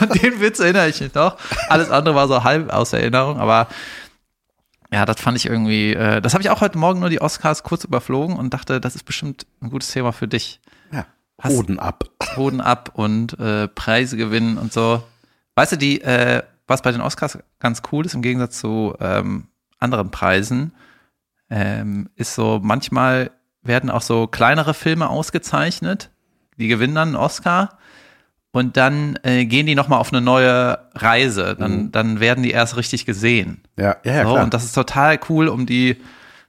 An 0.00 0.08
Den 0.10 0.40
Witz 0.40 0.60
erinnere 0.60 0.88
ich 0.88 1.00
mich 1.00 1.14
noch. 1.14 1.36
Alles 1.68 1.90
andere 1.90 2.14
war 2.14 2.28
so 2.28 2.44
halb 2.44 2.72
aus 2.72 2.92
Erinnerung, 2.92 3.38
aber 3.38 3.68
ja, 4.92 5.04
das 5.04 5.20
fand 5.20 5.36
ich 5.36 5.46
irgendwie, 5.46 5.92
äh, 5.92 6.20
das 6.20 6.32
habe 6.34 6.42
ich 6.42 6.50
auch 6.50 6.60
heute 6.60 6.78
Morgen 6.78 7.00
nur 7.00 7.10
die 7.10 7.20
Oscars 7.20 7.62
kurz 7.62 7.84
überflogen 7.84 8.36
und 8.36 8.54
dachte, 8.54 8.80
das 8.80 8.94
ist 8.94 9.04
bestimmt 9.04 9.46
ein 9.60 9.70
gutes 9.70 9.90
Thema 9.90 10.12
für 10.12 10.28
dich. 10.28 10.60
Ja. 10.92 11.06
Hast- 11.40 11.52
Hoden 11.52 11.78
ab. 11.78 12.04
Hoden 12.36 12.60
ab 12.60 12.92
und 12.94 13.38
äh, 13.38 13.68
Preise 13.68 14.16
gewinnen 14.16 14.56
und 14.58 14.72
so. 14.72 15.02
Weißt 15.56 15.72
du, 15.72 15.76
die, 15.76 16.00
äh, 16.00 16.42
was 16.66 16.82
bei 16.82 16.92
den 16.92 17.00
Oscars 17.00 17.38
ganz 17.58 17.82
cool 17.92 18.06
ist, 18.06 18.14
im 18.14 18.22
Gegensatz 18.22 18.58
zu 18.60 18.94
ähm, 19.00 19.48
anderen 19.78 20.10
Preisen, 20.10 20.72
ähm, 21.50 22.08
ist 22.16 22.34
so, 22.34 22.60
manchmal 22.62 23.30
werden 23.62 23.90
auch 23.90 24.02
so 24.02 24.26
kleinere 24.26 24.74
Filme 24.74 25.08
ausgezeichnet, 25.08 26.10
die 26.58 26.68
gewinnen 26.68 26.94
dann 26.94 27.08
einen 27.08 27.16
Oscar 27.16 27.78
und 28.50 28.76
dann 28.76 29.18
äh, 29.22 29.44
gehen 29.44 29.66
die 29.66 29.74
nochmal 29.74 30.00
auf 30.00 30.12
eine 30.12 30.20
neue 30.20 30.78
Reise. 30.94 31.54
Dann, 31.56 31.92
dann 31.92 32.18
werden 32.20 32.42
die 32.42 32.50
erst 32.50 32.76
richtig 32.76 33.04
gesehen. 33.06 33.62
Ja, 33.76 33.96
ja, 34.04 34.14
ja 34.14 34.22
So, 34.24 34.32
klar. 34.32 34.44
und 34.44 34.54
das 34.54 34.64
ist 34.64 34.72
total 34.72 35.20
cool, 35.28 35.48
um 35.48 35.66
die 35.66 35.96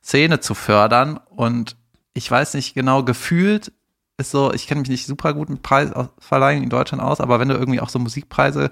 Szene 0.04 0.40
zu 0.40 0.56
fördern. 0.56 1.20
Und 1.30 1.76
ich 2.14 2.30
weiß 2.30 2.54
nicht 2.54 2.74
genau, 2.74 3.04
gefühlt 3.04 3.72
ist 4.18 4.32
so, 4.32 4.54
ich 4.54 4.68
kenne 4.68 4.82
mich 4.82 4.90
nicht 4.90 5.06
super 5.06 5.34
gut 5.34 5.50
mit 5.50 5.62
Preisverleihungen 5.62 6.64
in 6.64 6.70
Deutschland 6.70 7.02
aus, 7.04 7.22
aber 7.22 7.40
wenn 7.40 7.48
du 7.48 7.56
irgendwie 7.56 7.80
auch 7.80 7.90
so 7.90 8.00
Musikpreise 8.00 8.70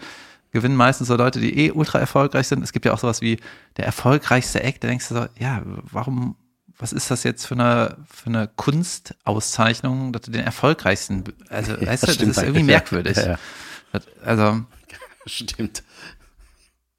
gewinnen 0.58 0.76
meistens 0.76 1.08
so 1.08 1.16
Leute, 1.16 1.40
die 1.40 1.58
eh 1.58 1.72
ultra 1.72 2.00
erfolgreich 2.00 2.48
sind. 2.48 2.64
Es 2.64 2.72
gibt 2.72 2.86
ja 2.86 2.94
auch 2.94 3.00
sowas 3.00 3.22
wie 3.22 3.40
der 3.78 3.86
erfolgreichste 3.86 4.62
Act, 4.64 4.84
da 4.84 4.88
denkst 4.88 5.08
du 5.10 5.16
so, 5.16 5.26
ja, 5.40 5.62
warum, 5.66 6.36
was 6.78 6.94
ist 6.94 7.10
das 7.10 7.24
jetzt 7.24 7.46
für 7.46 7.56
eine, 7.56 7.98
für 8.10 8.28
eine 8.28 8.48
Kunstauszeichnung, 8.48 10.14
dass 10.14 10.24
du 10.24 10.32
den 10.32 10.44
erfolgreichsten, 10.44 11.24
also, 11.50 11.74
weißt 11.82 12.04
du, 12.04 12.08
das 12.08 12.18
ist 12.18 12.38
irgendwie 12.38 12.60
ja. 12.60 12.66
merkwürdig. 12.66 13.18
Ja, 13.18 13.28
ja. 13.32 13.40
Also, 14.24 14.62
Stimmt. 15.28 15.84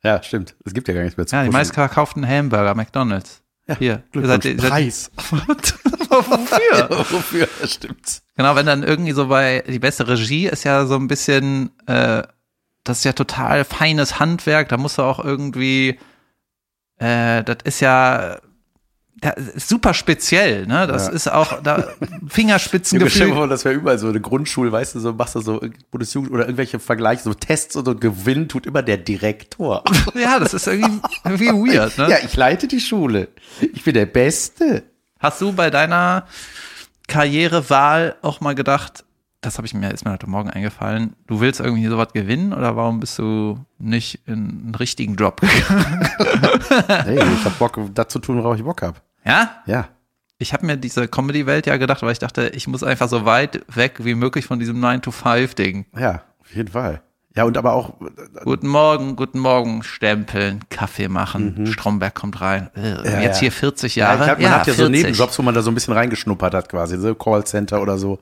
Ja, 0.02 0.22
stimmt. 0.22 0.54
Es 0.64 0.74
gibt 0.74 0.87
ja 0.88 0.94
gar 0.94 1.02
nichts 1.02 1.16
mehr 1.16 1.26
zu 1.26 1.35
ja, 1.35 1.44
die 1.44 1.50
meistverkauften 1.50 2.26
Hamburger, 2.26 2.74
McDonalds. 2.74 3.42
Hier, 3.78 4.02
ihr 4.14 4.26
seid, 4.26 4.40
Glückwunsch, 4.40 4.44
ihr 4.44 4.61
seid, 4.61 4.70
Preis. 4.70 5.11
wofür? 6.09 6.88
Wofür? 7.11 7.48
Stimmt. 7.64 8.22
Genau, 8.37 8.56
wenn 8.56 8.64
dann 8.64 8.82
irgendwie 8.82 9.12
so 9.12 9.28
bei 9.28 9.62
die 9.66 9.78
beste 9.78 10.09
Regie 10.09 10.46
ist 10.46 10.64
ja 10.64 10.87
so 10.87 10.94
ein 10.94 11.09
bisschen, 11.09 11.70
äh, 11.87 12.22
das 12.88 12.98
ist 12.98 13.05
ja 13.05 13.12
total 13.12 13.64
feines 13.64 14.18
Handwerk, 14.18 14.68
da 14.68 14.77
musst 14.77 14.98
du 14.98 15.03
auch 15.03 15.22
irgendwie, 15.24 15.98
äh, 16.98 17.44
das 17.44 17.59
ist 17.64 17.81
ja 17.81 18.38
ist 19.55 19.68
super 19.68 19.94
speziell, 19.94 20.64
ne? 20.68 20.87
Das 20.87 21.07
Ja. 21.09 21.12
ist 21.12 21.27
auch 21.27 21.61
da 21.61 21.92
Ich 22.01 22.33
Fingerspitzengefühl. 22.33 23.33
vor, 23.35 23.48
das 23.48 23.64
wäre 23.64 23.74
überall 23.74 23.98
so 23.98 24.07
eine 24.09 24.20
Grundschule, 24.20 24.70
weißt 24.70 24.94
du, 24.94 25.01
so 25.01 25.12
machst 25.12 25.35
du 25.35 25.40
so 25.40 25.61
Bundesjugend 25.90 26.31
oder 26.31 26.44
irgendwelche 26.44 26.79
Vergleiche, 26.79 27.24
so 27.24 27.35
Tests 27.35 27.74
und 27.74 27.85
so 27.85 27.96
gewinnen 27.96 28.48
tut 28.48 28.64
immer 28.64 28.83
der 28.83 28.96
Direktor. 28.96 29.83
Ja, 30.14 30.38
das 30.38 30.55
ist 30.55 30.68
irgendwie, 30.68 31.01
irgendwie 31.24 31.48
weird, 31.48 31.98
ne? 31.98 32.11
Ja, 32.11 32.18
ich 32.24 32.37
leite 32.37 32.68
die 32.68 32.79
Schule. 32.81 33.27
Ich 33.72 33.83
bin 33.83 33.94
der 33.94 34.07
Beste. 34.07 34.85
Hast 35.18 35.40
du 35.40 35.53
bei 35.53 35.70
deiner 35.70 36.27
Karrierewahl 37.09 38.16
auch 38.22 38.40
mal 38.40 38.55
gedacht, 38.55 39.05
das 39.40 39.57
habe 39.59 39.66
ich 39.66 39.74
mir, 39.74 39.90
ist 39.92 40.05
mir 40.05 40.12
heute 40.12 40.29
Morgen 40.29 40.51
eingefallen, 40.51 41.14
du 41.27 41.40
willst 41.40 41.61
irgendwie 41.61 41.87
sowas 41.87 42.09
gewinnen 42.12 42.53
oder 42.53 42.77
warum 42.77 42.98
bist 43.01 43.18
du 43.18 43.64
nicht 43.79 44.20
in 44.27 44.33
einen 44.64 44.74
richtigen 44.74 45.14
Job 45.16 45.40
gegangen? 45.40 46.09
Hey, 46.88 47.18
ich 47.18 47.44
hab 47.44 47.59
Bock, 47.59 47.79
das 47.94 48.09
zu 48.09 48.18
tun, 48.18 48.38
worauf 48.38 48.57
ich 48.57 48.64
Bock 48.64 48.83
hab. 48.83 49.01
Ja? 49.24 49.62
Ja. 49.66 49.88
Ich 50.38 50.53
habe 50.53 50.66
mir 50.66 50.77
diese 50.77 51.09
Comedy-Welt 51.09 51.66
ja 51.66 51.77
gedacht, 51.77 52.03
weil 52.03 52.12
ich 52.12 52.18
dachte, 52.18 52.48
ich 52.55 52.66
muss 52.68 52.83
einfach 52.83 53.09
so 53.09 53.24
weit 53.24 53.62
weg 53.74 53.96
wie 54.05 54.14
möglich 54.14 54.44
von 54.46 54.59
diesem 54.59 54.81
9-to-5-Ding. 54.85 55.87
Ja, 55.98 56.22
auf 56.40 56.55
jeden 56.55 56.68
Fall. 56.68 57.03
Ja, 57.37 57.44
und 57.44 57.57
aber 57.57 57.72
auch, 57.74 57.94
Guten 58.44 58.66
Morgen, 58.68 59.14
guten 59.14 59.38
Morgen, 59.38 59.83
stempeln, 59.85 60.61
Kaffee 60.70 61.09
machen, 61.09 61.66
Stromberg 61.68 62.14
kommt 62.14 62.40
rein. 62.40 62.70
Äh, 62.74 62.81
Mhm. 62.98 63.05
Ja, 63.05 63.20
jetzt 63.20 63.37
ja. 63.37 63.40
hier 63.42 63.53
40 63.53 63.96
ja, 63.96 64.07
Jahre. 64.09 64.24
ich 64.24 64.31
hab, 64.31 64.40
man 64.40 64.51
hat 64.51 64.66
ja 64.66 64.72
so 64.74 64.83
40. 64.83 65.03
Nebenjobs, 65.03 65.38
wo 65.38 65.42
man 65.42 65.55
da 65.55 65.62
so 65.62 65.70
ein 65.70 65.74
bisschen 65.74 65.94
reingeschnuppert 65.94 66.55
hat 66.55 66.68
quasi, 66.68 66.98
so 66.98 67.14
Callcenter 67.14 67.81
oder 67.81 67.96
so 67.98 68.18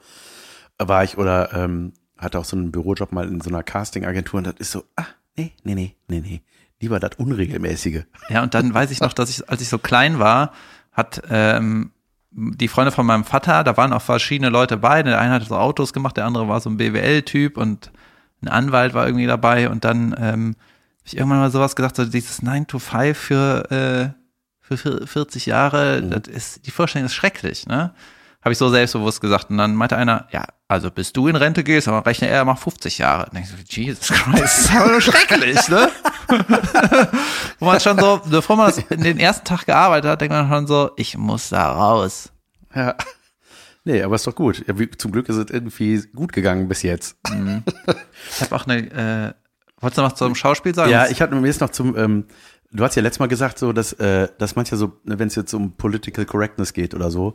war 0.79 1.05
ich 1.05 1.17
oder 1.19 1.53
ähm, 1.55 1.93
hatte 2.19 2.39
auch 2.39 2.45
so 2.45 2.57
einen 2.57 2.73
Bürojob 2.73 3.13
mal 3.13 3.27
in 3.29 3.41
so 3.41 3.51
einer 3.51 3.63
Castingagentur 3.63 4.39
und 4.39 4.47
das 4.47 4.55
ist 4.59 4.73
so, 4.73 4.85
ah, 4.97 5.05
nee, 5.37 5.53
nee, 5.65 5.75
nee, 5.75 5.97
nee, 6.09 6.21
nee, 6.21 6.43
lieber 6.81 7.01
das 7.01 7.13
Unregelmäßige. 7.19 8.05
Ja, 8.29 8.43
und 8.43 8.55
dann 8.55 8.73
weiß 8.73 8.91
ich 8.91 9.01
noch, 9.01 9.13
dass 9.13 9.31
ich, 9.31 9.49
als 9.49 9.61
ich 9.63 9.69
so 9.69 9.79
klein 9.79 10.19
war, 10.19 10.53
hat 10.93 11.23
ähm, 11.31 11.93
die 12.31 12.69
Freunde 12.69 12.93
von 12.93 13.07
meinem 13.07 13.25
Vater, 13.25 13.65
da 13.65 13.77
waren 13.77 13.93
auch 13.93 14.03
verschiedene 14.03 14.51
Leute 14.51 14.77
bei. 14.77 15.03
Der 15.03 15.19
eine 15.21 15.35
hat 15.35 15.45
so 15.45 15.57
Autos 15.57 15.93
gemacht, 15.93 16.17
der 16.17 16.27
andere 16.27 16.49
war 16.49 16.61
so 16.61 16.69
ein 16.71 16.77
BWL-Typ 16.77 17.57
und 17.57 17.91
ein 18.43 18.49
Anwalt 18.49 18.93
war 18.95 19.07
irgendwie 19.07 19.27
dabei. 19.27 19.71
Und 19.71 19.85
dann 19.85 20.15
ähm, 20.19 20.57
hab 21.01 21.07
ich 21.07 21.17
irgendwann 21.17 21.39
mal 21.39 21.51
sowas 21.51 21.77
gesagt, 21.77 21.97
so 21.97 22.05
dieses 22.05 22.43
9 22.43 22.67
to 22.67 22.79
5 22.79 23.17
für, 23.17 23.71
äh, 23.71 24.21
für 24.61 24.77
vier- 24.77 25.07
40 25.07 25.47
Jahre, 25.47 26.03
Mhm. 26.03 26.11
das 26.11 26.29
ist, 26.29 26.67
die 26.67 26.71
Vorstellung 26.71 27.07
ist 27.07 27.15
schrecklich, 27.15 27.67
ne? 27.67 27.93
Habe 28.47 28.53
ich 28.53 28.59
so 28.59 28.69
selbstbewusst 28.69 29.21
gesagt. 29.21 29.51
Und 29.51 29.59
dann 29.59 29.75
meinte 29.75 29.97
einer, 29.97 30.29
ja, 30.31 30.45
also 30.69 30.89
bis 30.93 31.13
du 31.13 31.27
in 31.27 31.35
Rente 31.35 31.65
gehst, 31.65 31.89
aber 31.89 32.07
rechne 32.07 32.29
er 32.29 32.45
mal 32.45 32.55
50 32.55 32.99
Jahre. 32.99 33.29
Und 33.29 33.41
ich 33.41 33.49
so, 33.49 33.57
Jesus 33.69 34.07
Christ, 34.07 34.41
das 34.41 34.59
ist 34.61 34.73
aber 34.73 35.01
schrecklich, 35.01 35.69
ne? 35.69 35.89
Wo 37.59 37.65
man 37.65 37.81
schon 37.81 37.99
so, 37.99 38.21
bevor 38.31 38.55
man 38.55 38.67
das 38.67 38.79
in 38.79 39.03
den 39.03 39.19
ersten 39.19 39.45
Tag 39.45 39.67
gearbeitet 39.67 40.09
hat, 40.09 40.21
denkt 40.21 40.33
man 40.33 40.49
schon 40.49 40.69
so, 40.69 40.93
ich 40.95 41.19
muss 41.19 41.49
da 41.49 41.73
raus. 41.73 42.31
Ja. 42.73 42.95
Nee, 43.83 44.01
aber 44.05 44.15
ist 44.15 44.29
doch 44.29 44.35
gut. 44.37 44.65
Zum 44.99 45.11
Glück 45.11 45.29
ist 45.29 45.39
es 45.39 45.51
irgendwie 45.51 46.05
gut 46.15 46.33
gegangen 46.33 46.69
bis 46.69 46.83
jetzt. 46.83 47.17
Ich 47.25 48.43
habe 48.43 48.55
auch 48.55 48.69
eine, 48.69 48.77
äh, 48.77 49.35
wolltest 49.81 49.99
du 49.99 50.03
noch 50.03 50.13
zum 50.13 50.37
Schauspiel 50.37 50.73
sagen? 50.73 50.93
Ja, 50.93 51.09
ich 51.09 51.21
hatte 51.21 51.35
mir 51.35 51.45
jetzt 51.49 51.61
noch 51.61 51.71
zum, 51.71 51.97
ähm, 51.99 52.27
du 52.71 52.85
hast 52.85 52.95
ja 52.95 53.03
letztes 53.03 53.19
Mal 53.19 53.27
gesagt, 53.27 53.59
so, 53.59 53.73
dass, 53.73 53.93
äh, 53.95 54.29
dass 54.39 54.55
manche 54.55 54.77
so, 54.77 54.93
ne, 55.03 55.19
wenn 55.19 55.27
es 55.27 55.35
jetzt 55.35 55.53
um 55.53 55.77
Political 55.77 56.27
Correctness 56.27 56.73
geht 56.73 56.95
oder 56.95 57.11
so, 57.11 57.35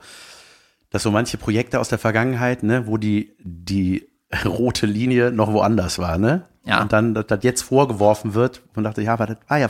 dass 0.91 1.03
so 1.03 1.09
manche 1.11 1.37
Projekte 1.37 1.79
aus 1.79 1.89
der 1.89 1.97
Vergangenheit, 1.97 2.61
ne, 2.63 2.85
wo 2.85 2.97
die, 2.97 3.33
die 3.39 4.07
rote 4.45 4.85
Linie 4.85 5.31
noch 5.31 5.51
woanders 5.51 5.97
war, 5.97 6.17
ne? 6.19 6.45
Ja. 6.63 6.83
Und 6.83 6.93
dann, 6.93 7.15
dass 7.15 7.25
das 7.25 7.39
jetzt 7.43 7.63
vorgeworfen 7.63 8.35
wird, 8.35 8.61
man 8.75 8.83
dachte, 8.83 9.01
ja, 9.01 9.17
war 9.17 9.25
das 9.25 9.37
war 9.47 9.57
ja, 9.57 9.69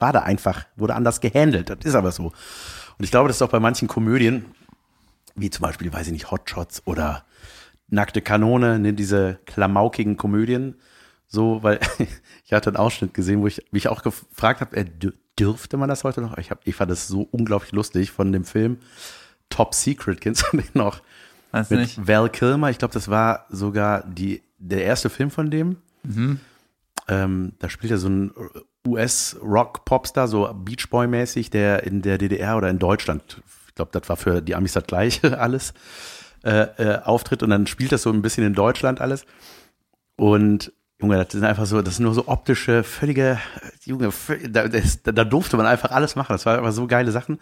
war 0.00 0.12
da 0.12 0.22
einfach, 0.22 0.66
wurde 0.74 0.96
anders 0.96 1.20
gehandelt. 1.20 1.70
Das 1.70 1.78
ist 1.84 1.94
aber 1.94 2.10
so. 2.10 2.32
Und 2.98 3.04
ich 3.04 3.12
glaube, 3.12 3.28
das 3.28 3.36
ist 3.36 3.42
auch 3.42 3.50
bei 3.50 3.60
manchen 3.60 3.86
Komödien, 3.86 4.46
wie 5.36 5.48
zum 5.50 5.62
Beispiel, 5.62 5.92
weiß 5.92 6.08
ich 6.08 6.12
nicht, 6.12 6.32
Hotshots 6.32 6.82
oder 6.86 7.24
Nackte 7.88 8.20
Kanone, 8.20 8.78
ne, 8.80 8.94
diese 8.94 9.38
klamaukigen 9.46 10.16
Komödien, 10.16 10.74
so, 11.28 11.62
weil 11.62 11.78
ich 12.44 12.52
hatte 12.52 12.70
einen 12.70 12.76
Ausschnitt 12.78 13.14
gesehen, 13.14 13.40
wo 13.40 13.46
ich 13.46 13.64
mich 13.70 13.86
auch 13.88 14.02
gefragt 14.02 14.60
habe, 14.60 14.76
äh, 14.76 14.84
dür- 14.84 15.14
dürfte 15.38 15.76
man 15.76 15.88
das 15.88 16.02
heute 16.02 16.20
noch? 16.20 16.36
Ich, 16.38 16.50
hab, 16.50 16.66
ich 16.66 16.74
fand 16.74 16.90
das 16.90 17.06
so 17.06 17.28
unglaublich 17.30 17.72
lustig 17.72 18.10
von 18.10 18.32
dem 18.32 18.44
Film 18.44 18.78
Top 19.50 19.74
Secret, 19.74 20.20
kennst 20.20 20.46
du 20.50 20.56
den 20.56 20.68
noch? 20.74 21.00
Weiß 21.52 21.70
Mit 21.70 21.80
nicht. 21.80 22.08
Val 22.08 22.28
Kilmer, 22.30 22.70
ich 22.70 22.78
glaube, 22.78 22.94
das 22.94 23.08
war 23.08 23.46
sogar 23.48 24.04
die, 24.06 24.42
der 24.58 24.84
erste 24.84 25.10
Film 25.10 25.30
von 25.30 25.50
dem. 25.50 25.76
Mhm. 26.02 26.40
Ähm, 27.06 27.52
da 27.58 27.68
spielt 27.68 27.92
er 27.92 27.98
so 27.98 28.08
ein 28.08 28.32
US-Rock-Popstar, 28.86 30.28
so 30.28 30.52
Beach 30.52 30.88
Boy-mäßig, 30.90 31.50
der 31.50 31.84
in 31.84 32.02
der 32.02 32.18
DDR 32.18 32.56
oder 32.56 32.70
in 32.70 32.78
Deutschland, 32.78 33.42
ich 33.68 33.74
glaube, 33.74 33.90
das 33.92 34.08
war 34.08 34.16
für 34.16 34.42
die 34.42 34.54
Amis 34.54 34.72
das 34.72 34.84
gleiche 34.84 35.38
alles, 35.40 35.74
äh, 36.42 36.66
äh, 36.78 37.02
auftritt 37.02 37.42
und 37.42 37.50
dann 37.50 37.66
spielt 37.66 37.92
das 37.92 38.02
so 38.02 38.10
ein 38.10 38.22
bisschen 38.22 38.44
in 38.44 38.54
Deutschland 38.54 39.00
alles. 39.00 39.24
Und 40.16 40.72
Junge, 41.00 41.16
das 41.16 41.32
sind 41.32 41.44
einfach 41.44 41.66
so, 41.66 41.82
das 41.82 41.96
sind 41.96 42.04
nur 42.04 42.14
so 42.14 42.28
optische, 42.28 42.84
völlige, 42.84 43.38
Junge, 43.84 44.10
da, 44.48 44.68
das, 44.68 45.02
da 45.02 45.24
durfte 45.24 45.56
man 45.56 45.66
einfach 45.66 45.90
alles 45.90 46.16
machen. 46.16 46.32
Das 46.32 46.46
war 46.46 46.56
einfach 46.56 46.72
so 46.72 46.86
geile 46.86 47.10
Sachen. 47.10 47.38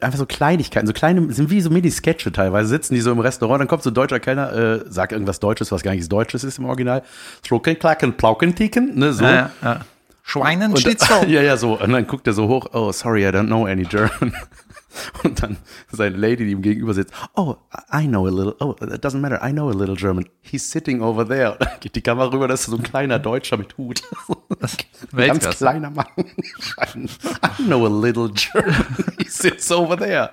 Einfach 0.00 0.18
so 0.18 0.26
Kleinigkeiten, 0.26 0.88
so 0.88 0.92
kleine, 0.92 1.32
sind 1.32 1.50
wie 1.50 1.60
so 1.60 1.70
Mini-Sketche 1.70 2.32
teilweise, 2.32 2.68
sitzen 2.68 2.94
die 2.94 3.00
so 3.00 3.12
im 3.12 3.20
Restaurant, 3.20 3.60
dann 3.60 3.68
kommt 3.68 3.84
so 3.84 3.90
ein 3.90 3.94
deutscher 3.94 4.18
Kellner, 4.18 4.52
äh, 4.52 4.84
sagt 4.88 5.12
irgendwas 5.12 5.38
Deutsches, 5.38 5.70
was 5.70 5.82
gar 5.82 5.92
nichts 5.92 6.08
Deutsches 6.08 6.42
ist 6.42 6.58
im 6.58 6.64
Original. 6.64 7.02
Schlucken, 7.46 7.78
klacken, 7.78 8.14
plauken, 8.14 8.56
ticken, 8.56 8.98
ne, 8.98 9.12
so. 9.12 9.24
Ja, 9.24 9.50
ja. 9.62 9.80
Schweinenschnitzel. 10.24 11.28
ja, 11.30 11.42
ja, 11.42 11.56
so. 11.56 11.78
Und 11.80 11.92
dann 11.92 12.06
guckt 12.06 12.26
er 12.26 12.32
so 12.32 12.48
hoch, 12.48 12.66
oh, 12.72 12.92
sorry, 12.92 13.26
I 13.26 13.30
don't 13.30 13.46
know 13.46 13.66
any 13.66 13.84
German. 13.84 14.34
Und 15.24 15.42
dann 15.42 15.56
seine 15.90 16.16
Lady, 16.16 16.44
die 16.44 16.52
ihm 16.52 16.62
gegenüber 16.62 16.94
sitzt, 16.94 17.12
oh, 17.34 17.56
I 17.92 18.06
know 18.06 18.26
a 18.26 18.30
little, 18.30 18.54
oh, 18.60 18.74
it 18.80 19.04
doesn't 19.04 19.18
matter, 19.18 19.40
I 19.42 19.52
know 19.52 19.68
a 19.68 19.74
little 19.74 19.96
German. 19.96 20.28
He's 20.40 20.68
sitting 20.68 21.00
over 21.02 21.26
there. 21.26 21.52
Und 21.52 21.60
dann 21.62 21.80
geht 21.80 21.96
die 21.96 22.02
Kamera 22.02 22.30
rüber, 22.30 22.48
das 22.48 22.60
ist 22.60 22.66
so 22.66 22.76
ein 22.76 22.82
kleiner 22.82 23.18
Deutscher 23.18 23.56
mit 23.56 23.76
Hut. 23.76 24.02
Ein 25.12 25.28
ganz 25.28 25.48
kleiner 25.50 25.90
Mann. 25.90 26.06
I 26.18 27.62
know 27.62 27.86
a 27.86 27.88
little 27.88 28.30
German. 28.30 28.86
He 29.18 29.28
sits 29.28 29.70
over 29.70 29.96
there. 29.96 30.30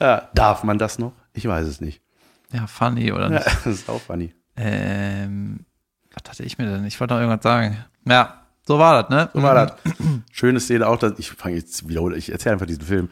Ja, 0.00 0.28
darf 0.34 0.64
man 0.64 0.78
das 0.78 0.98
noch? 0.98 1.12
Ich 1.32 1.46
weiß 1.46 1.66
es 1.66 1.80
nicht. 1.80 2.00
Ja, 2.52 2.66
funny, 2.66 3.12
oder 3.12 3.28
nicht? 3.28 3.46
Ja, 3.46 3.52
das 3.64 3.66
ist 3.66 3.88
auch 3.88 4.00
funny. 4.00 4.32
Ähm, 4.56 5.66
was 6.12 6.30
hatte 6.30 6.44
ich 6.44 6.58
mir 6.58 6.66
denn? 6.66 6.84
Ich 6.84 7.00
wollte 7.00 7.14
noch 7.14 7.20
irgendwas 7.20 7.42
sagen. 7.42 7.84
Ja, 8.06 8.44
so 8.66 8.78
war 8.78 9.02
das, 9.02 9.10
ne? 9.10 9.30
So 9.34 9.42
war 9.42 9.54
das. 9.54 9.72
Schöne 10.32 10.60
Szene 10.60 10.86
auch, 10.86 10.98
dass 10.98 11.18
ich 11.18 11.30
fange 11.32 11.56
jetzt 11.56 11.88
wieder, 11.88 12.02
ich 12.12 12.32
erzähle 12.32 12.54
einfach 12.54 12.66
diesen 12.66 12.84
Film 12.84 13.10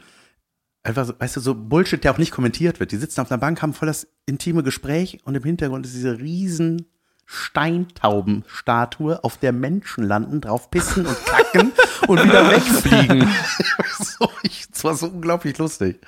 einfach 0.82 1.06
so, 1.06 1.14
weißt 1.18 1.36
du, 1.36 1.40
so 1.40 1.54
Bullshit, 1.54 2.02
der 2.02 2.12
auch 2.12 2.18
nicht 2.18 2.32
kommentiert 2.32 2.80
wird. 2.80 2.92
Die 2.92 2.96
sitzen 2.96 3.20
auf 3.20 3.30
einer 3.30 3.38
Bank, 3.38 3.62
haben 3.62 3.72
voll 3.72 3.86
das 3.86 4.08
intime 4.26 4.62
Gespräch 4.62 5.20
und 5.24 5.34
im 5.34 5.42
Hintergrund 5.42 5.86
ist 5.86 5.94
diese 5.94 6.18
riesen 6.18 6.86
Steintaubenstatue, 7.24 9.22
auf 9.24 9.38
der 9.38 9.52
Menschen 9.52 10.04
landen, 10.04 10.40
drauf 10.40 10.70
pissen 10.70 11.06
und 11.06 11.16
kacken 11.24 11.72
und 12.08 12.22
wieder 12.22 12.50
wegfliegen. 12.50 13.28
so, 13.98 14.28
ich, 14.42 14.68
das 14.70 14.84
war 14.84 14.94
so 14.94 15.06
unglaublich 15.06 15.56
lustig. 15.58 16.00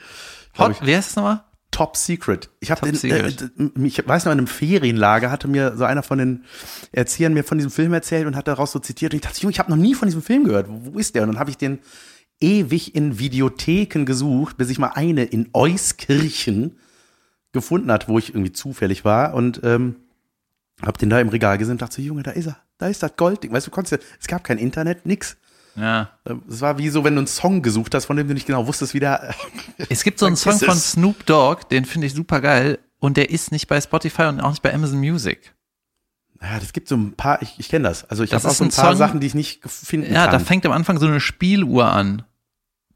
Hot, 0.59 0.73
ich, 0.73 0.87
wie 0.87 0.95
heißt 0.97 1.11
es 1.11 1.17
nochmal? 1.17 1.45
Top 1.71 1.97
Secret. 1.97 2.51
Ich 2.61 2.71
habe 2.71 2.89
den, 2.89 3.11
äh, 3.11 3.33
ich 3.85 4.07
weiß 4.07 4.27
noch, 4.27 4.33
in 4.33 4.39
einem 4.39 4.47
Ferienlager 4.47 5.31
hatte 5.31 5.49
mir 5.49 5.77
so 5.77 5.85
einer 5.85 6.05
von 6.05 6.19
den 6.19 6.45
Erziehern 6.93 7.35
mir 7.35 7.43
von 7.43 7.59
diesem 7.59 7.73
Film 7.73 7.93
erzählt 7.93 8.27
und 8.27 8.37
hat 8.37 8.47
daraus 8.47 8.71
so 8.71 8.79
zitiert 8.79 9.13
und 9.13 9.17
ich 9.17 9.23
dachte, 9.23 9.41
Junge, 9.41 9.53
ich 9.53 9.59
habe 9.59 9.71
noch 9.71 9.77
nie 9.77 9.95
von 9.95 10.07
diesem 10.07 10.23
Film 10.23 10.45
gehört. 10.45 10.69
Wo, 10.69 10.95
wo 10.95 10.99
ist 10.99 11.17
der? 11.17 11.23
Und 11.23 11.31
dann 11.31 11.41
habe 11.41 11.51
ich 11.51 11.57
den 11.57 11.81
ewig 12.40 12.94
in 12.94 13.18
Videotheken 13.18 14.05
gesucht, 14.05 14.57
bis 14.57 14.70
ich 14.70 14.79
mal 14.79 14.92
eine 14.94 15.25
in 15.25 15.49
Euskirchen 15.53 16.79
gefunden 17.53 17.90
hat, 17.90 18.09
wo 18.09 18.18
ich 18.18 18.31
irgendwie 18.31 18.53
zufällig 18.53 19.05
war 19.05 19.35
und 19.35 19.61
ähm, 19.62 19.97
hab 20.83 20.99
den 20.99 21.11
da 21.11 21.20
im 21.20 21.29
Regal 21.29 21.59
gesehen 21.59 21.73
und 21.73 21.83
dachte 21.83 21.97
so, 21.97 22.03
Junge, 22.03 22.23
da 22.23 22.33
ist 22.33 22.47
er, 22.47 22.59
da 22.79 22.88
ist 22.88 23.03
das 23.03 23.16
Goldding. 23.16 23.53
Weißt 23.53 23.66
du, 23.66 23.70
du 23.70 23.75
konntest 23.75 23.92
ja, 23.92 24.09
es 24.20 24.27
gab 24.27 24.44
kein 24.44 24.59
Internet, 24.59 25.07
nix. 25.07 25.37
Ja. 25.77 26.11
Es 26.49 26.61
war 26.61 26.79
wie 26.79 26.88
so, 26.88 27.05
wenn 27.05 27.14
du 27.14 27.20
einen 27.20 27.27
Song 27.27 27.62
gesucht 27.62 27.94
hast, 27.94 28.07
von 28.07 28.16
dem 28.16 28.29
du 28.29 28.35
nicht 28.35 28.47
genau 28.47 28.66
wusstest, 28.66 28.94
wie 28.94 29.01
der. 29.01 29.35
Es 29.88 30.05
gibt 30.05 30.18
so 30.18 30.27
einen 30.27 30.37
Song 30.37 30.59
von 30.59 30.77
Snoop 30.77 31.27
Dogg, 31.27 31.68
den 31.70 31.85
finde 31.85 32.07
ich 32.07 32.14
super 32.14 32.40
geil 32.40 32.79
und 33.01 33.16
der 33.16 33.31
ist 33.31 33.53
nicht 33.53 33.68
bei 33.68 33.81
Spotify 33.81 34.25
und 34.25 34.40
auch 34.40 34.51
nicht 34.51 34.62
bei 34.62 34.73
Amazon 34.73 34.99
Music. 34.99 35.54
Ja, 36.45 36.59
das 36.59 36.73
gibt 36.75 36.89
so 36.89 36.97
ein 36.97 37.15
paar, 37.15 37.41
ich, 37.41 37.55
ich 37.59 37.69
kenne 37.69 37.89
das. 37.89 38.05
Also 38.05 38.23
ich 38.23 38.35
habe 38.35 38.47
auch 38.47 38.53
so 38.53 38.65
ein 38.65 38.71
paar 38.71 38.91
Song, 38.91 38.97
Sachen, 38.97 39.21
die 39.21 39.27
ich 39.27 39.35
nicht 39.35 39.63
finden 39.65 40.13
ja, 40.13 40.25
kann. 40.25 40.33
Ja, 40.33 40.39
da 40.39 40.39
fängt 40.39 40.67
am 40.67 40.73
Anfang 40.73 40.99
so 40.99 41.07
eine 41.07 41.21
Spieluhr 41.21 41.87
an. 41.87 42.23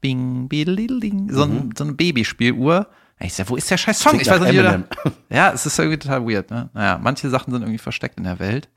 Bing, 0.01 0.47
biddelidling, 0.47 1.29
so, 1.31 1.45
mhm. 1.45 1.71
so 1.75 1.83
eine 1.83 1.93
Babyspieluhr. 1.93 2.87
Ich 3.19 3.33
sag, 3.33 3.49
wo 3.49 3.55
ist 3.55 3.69
der 3.69 3.77
scheiß 3.77 3.99
Song? 3.99 4.19
Ich 4.19 4.27
weiß 4.27 4.39
nicht, 4.41 4.53
wieder. 4.53 4.83
Ja, 5.29 5.51
es 5.51 5.65
ist 5.65 5.77
irgendwie 5.77 5.97
total 5.97 6.25
weird, 6.25 6.51
ne? 6.51 6.69
Naja, 6.73 6.99
manche 7.01 7.29
Sachen 7.29 7.51
sind 7.51 7.63
irgendwie 7.63 7.79
versteckt 7.79 8.17
in 8.17 8.23
der 8.23 8.39
Welt. 8.39 8.69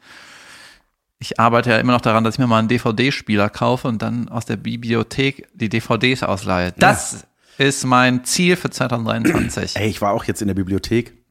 Ich 1.21 1.39
arbeite 1.39 1.71
ja 1.71 1.79
immer 1.79 1.93
noch 1.93 2.01
daran, 2.01 2.25
dass 2.25 2.35
ich 2.35 2.39
mir 2.41 2.49
mal 2.49 2.59
einen 2.59 2.67
DVD-Spieler 2.67 3.51
kaufe 3.51 3.87
und 3.87 4.03
dann 4.03 4.29
aus 4.29 4.47
der 4.47 4.57
Bibliothek 4.57 5.47
die 5.55 5.69
DVDs 5.69 6.25
ausleihe. 6.25 6.73
Das 6.77 7.25
ja. 7.59 7.67
ist 7.67 7.85
mein 7.85 8.25
Ziel 8.25 8.57
für 8.57 8.71
2023. 8.71 9.77
Ey, 9.77 9.89
ich 9.89 10.01
war 10.01 10.13
auch 10.13 10.25
jetzt 10.25 10.43
in 10.43 10.49
der 10.49 10.55
Bibliothek. 10.55 11.22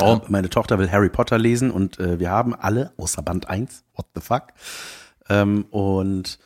Äh, 0.00 0.16
meine 0.28 0.48
Tochter 0.50 0.78
will 0.78 0.90
Harry 0.90 1.08
Potter 1.10 1.38
lesen 1.38 1.70
und 1.70 1.98
äh, 1.98 2.18
wir 2.18 2.30
haben 2.30 2.54
alle, 2.54 2.92
außer 2.96 3.22
Band 3.22 3.48
1, 3.48 3.84
what 3.94 4.06
the 4.14 4.20
fuck. 4.20 4.48
Ähm, 5.28 5.66
und 5.70 6.38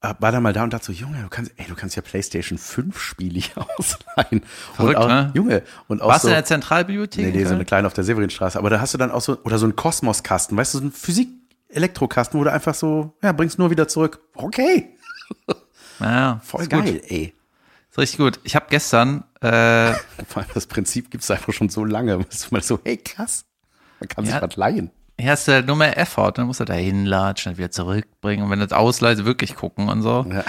war 0.00 0.30
da 0.30 0.40
mal 0.40 0.52
da 0.52 0.62
und 0.62 0.72
dachte 0.72 0.86
so, 0.86 0.92
Junge, 0.92 1.20
du 1.22 1.28
kannst, 1.28 1.52
ey, 1.56 1.66
du 1.66 1.74
kannst 1.74 1.96
ja 1.96 2.02
PlayStation 2.02 2.56
5 2.56 3.00
Spiele 3.00 3.40
hier 3.40 3.66
ausleihen. 3.78 4.42
Verrückt, 4.74 4.96
auch, 4.96 5.08
ne? 5.08 5.32
Junge, 5.34 5.62
und 5.88 6.02
auch 6.02 6.08
Warst 6.08 6.22
so, 6.22 6.28
du 6.28 6.34
in 6.34 6.36
der 6.36 6.44
Zentralbibliothek? 6.44 7.26
Nee, 7.26 7.32
nee, 7.32 7.44
so 7.44 7.54
eine 7.54 7.64
kleine 7.64 7.86
auf 7.86 7.94
der 7.94 8.04
Severinstraße. 8.04 8.58
Aber 8.58 8.70
da 8.70 8.80
hast 8.80 8.94
du 8.94 8.98
dann 8.98 9.10
auch 9.10 9.20
so, 9.20 9.38
oder 9.42 9.58
so 9.58 9.66
einen 9.66 9.74
Kosmoskasten, 9.74 10.56
weißt 10.56 10.74
du, 10.74 10.78
so 10.78 10.84
einen 10.84 10.92
Physik-Elektrokasten, 10.92 12.38
wo 12.38 12.44
du 12.44 12.52
einfach 12.52 12.74
so, 12.74 13.16
ja, 13.22 13.32
bringst 13.32 13.58
nur 13.58 13.70
wieder 13.70 13.88
zurück. 13.88 14.20
Okay. 14.34 14.96
Naja, 15.98 16.40
Voll 16.44 16.68
geil, 16.68 16.92
gut. 16.92 17.02
ey. 17.10 17.34
Ist 17.90 17.98
richtig 17.98 18.18
gut. 18.18 18.40
Ich 18.44 18.54
habe 18.54 18.66
gestern, 18.70 19.24
äh, 19.40 19.92
Vor 20.26 20.42
allem 20.42 20.50
das 20.54 20.66
Prinzip 20.66 21.10
gibt's 21.10 21.30
einfach 21.30 21.52
schon 21.52 21.68
so 21.68 21.84
lange. 21.84 22.18
Man 22.50 22.62
so, 22.62 22.78
hey, 22.84 22.96
krass. 22.96 23.44
Man 24.00 24.08
kann 24.08 24.24
ja. 24.24 24.32
sich 24.32 24.42
was 24.42 24.56
leihen. 24.56 24.90
Ja, 25.20 25.32
hast 25.32 25.48
du 25.48 25.52
halt 25.52 25.66
nur 25.66 25.74
mehr 25.74 25.98
Effort, 25.98 26.32
dann 26.36 26.46
musst 26.46 26.60
du 26.60 26.64
da 26.64 26.74
hinlatschen, 26.74 27.58
wieder 27.58 27.72
zurückbringen 27.72 28.44
und 28.44 28.50
wenn 28.50 28.60
du 28.60 28.68
das 28.68 28.78
ausleihst, 28.78 29.24
wirklich 29.24 29.56
gucken 29.56 29.88
und 29.88 30.02
so. 30.02 30.24
Ja. 30.30 30.44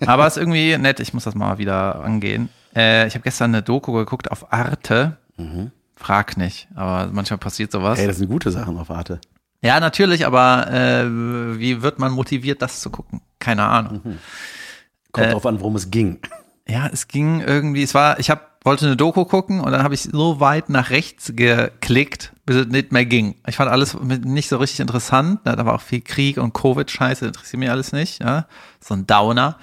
Aber 0.06 0.26
ist 0.26 0.38
irgendwie 0.38 0.76
nett, 0.78 1.00
ich 1.00 1.12
muss 1.12 1.24
das 1.24 1.34
mal 1.34 1.58
wieder 1.58 2.02
angehen. 2.02 2.48
Äh, 2.74 3.06
ich 3.06 3.14
habe 3.14 3.24
gestern 3.24 3.54
eine 3.54 3.62
Doku 3.62 3.92
geguckt 3.92 4.30
auf 4.30 4.52
Arte. 4.52 5.18
Mhm. 5.36 5.70
Frag 5.96 6.36
nicht, 6.36 6.68
aber 6.74 7.10
manchmal 7.10 7.38
passiert 7.38 7.72
sowas. 7.72 7.98
Ey, 7.98 8.06
das 8.06 8.18
sind 8.18 8.28
gute 8.28 8.50
Sachen 8.50 8.76
auf 8.76 8.90
Arte. 8.90 9.18
Ja, 9.62 9.80
natürlich, 9.80 10.26
aber 10.26 10.70
äh, 10.70 11.58
wie 11.58 11.80
wird 11.80 11.98
man 11.98 12.12
motiviert, 12.12 12.60
das 12.60 12.80
zu 12.80 12.90
gucken? 12.90 13.22
Keine 13.38 13.64
Ahnung. 13.64 14.00
Mhm. 14.04 14.18
Kommt 15.10 15.26
äh, 15.26 15.30
drauf 15.32 15.46
an, 15.46 15.60
worum 15.60 15.76
es 15.76 15.90
ging. 15.90 16.20
Ja, 16.68 16.88
es 16.92 17.08
ging 17.08 17.40
irgendwie, 17.40 17.82
es 17.82 17.94
war, 17.94 18.18
ich 18.18 18.30
hab, 18.30 18.64
wollte 18.64 18.86
eine 18.86 18.96
Doku 18.96 19.24
gucken 19.24 19.60
und 19.60 19.70
dann 19.70 19.84
habe 19.84 19.94
ich 19.94 20.02
so 20.02 20.40
weit 20.40 20.68
nach 20.68 20.90
rechts 20.90 21.32
geklickt, 21.36 22.32
bis 22.44 22.56
es 22.56 22.66
nicht 22.66 22.90
mehr 22.90 23.06
ging. 23.06 23.36
Ich 23.46 23.56
fand 23.56 23.70
alles 23.70 23.94
nicht 24.00 24.48
so 24.48 24.56
richtig 24.56 24.80
interessant. 24.80 25.40
Da 25.44 25.64
war 25.64 25.74
auch 25.74 25.80
viel 25.80 26.00
Krieg 26.00 26.38
und 26.38 26.54
Covid-Scheiße, 26.54 27.26
interessiert 27.26 27.60
mich 27.60 27.70
alles 27.70 27.92
nicht. 27.92 28.20
Ja? 28.20 28.46
So 28.80 28.94
ein 28.94 29.06
Downer. 29.06 29.58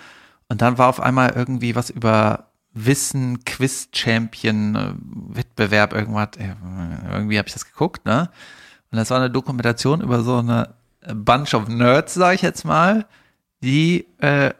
Und 0.48 0.62
dann 0.62 0.78
war 0.78 0.88
auf 0.88 1.02
einmal 1.02 1.34
irgendwie 1.36 1.76
was 1.76 1.89
über 1.89 2.48
Wissen, 2.74 3.44
Quiz-Champion, 3.44 4.76
äh, 4.76 4.94
Wettbewerb, 5.36 5.94
irgendwas. 5.94 6.30
Irgendwie 7.12 7.38
habe 7.38 7.48
ich 7.48 7.54
das 7.54 7.66
geguckt, 7.66 8.06
ne? 8.06 8.30
Und 8.92 8.98
das 8.98 9.10
war 9.10 9.18
eine 9.18 9.30
Dokumentation 9.30 10.02
über 10.02 10.22
so 10.24 10.38
eine 10.38 10.76
Bunch 11.13 11.54
of 11.54 11.68
Nerds, 11.68 12.13
sage 12.13 12.36
ich 12.36 12.42
jetzt 12.42 12.66
mal, 12.66 13.06
die 13.62 14.08
äh, 14.20 14.54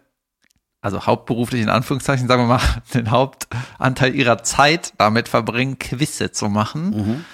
also 0.84 1.06
hauptberuflich 1.06 1.62
in 1.62 1.70
Anführungszeichen, 1.70 2.28
sagen 2.28 2.44
wir 2.44 2.58
mal, 2.58 2.62
den 2.94 3.10
Hauptanteil 3.10 4.14
ihrer 4.14 4.44
Zeit 4.44 4.94
damit 4.98 5.30
verbringen, 5.30 5.80
Quizze 5.80 6.32
zu 6.32 6.50
machen. 6.50 6.90
Mhm. 6.90 7.26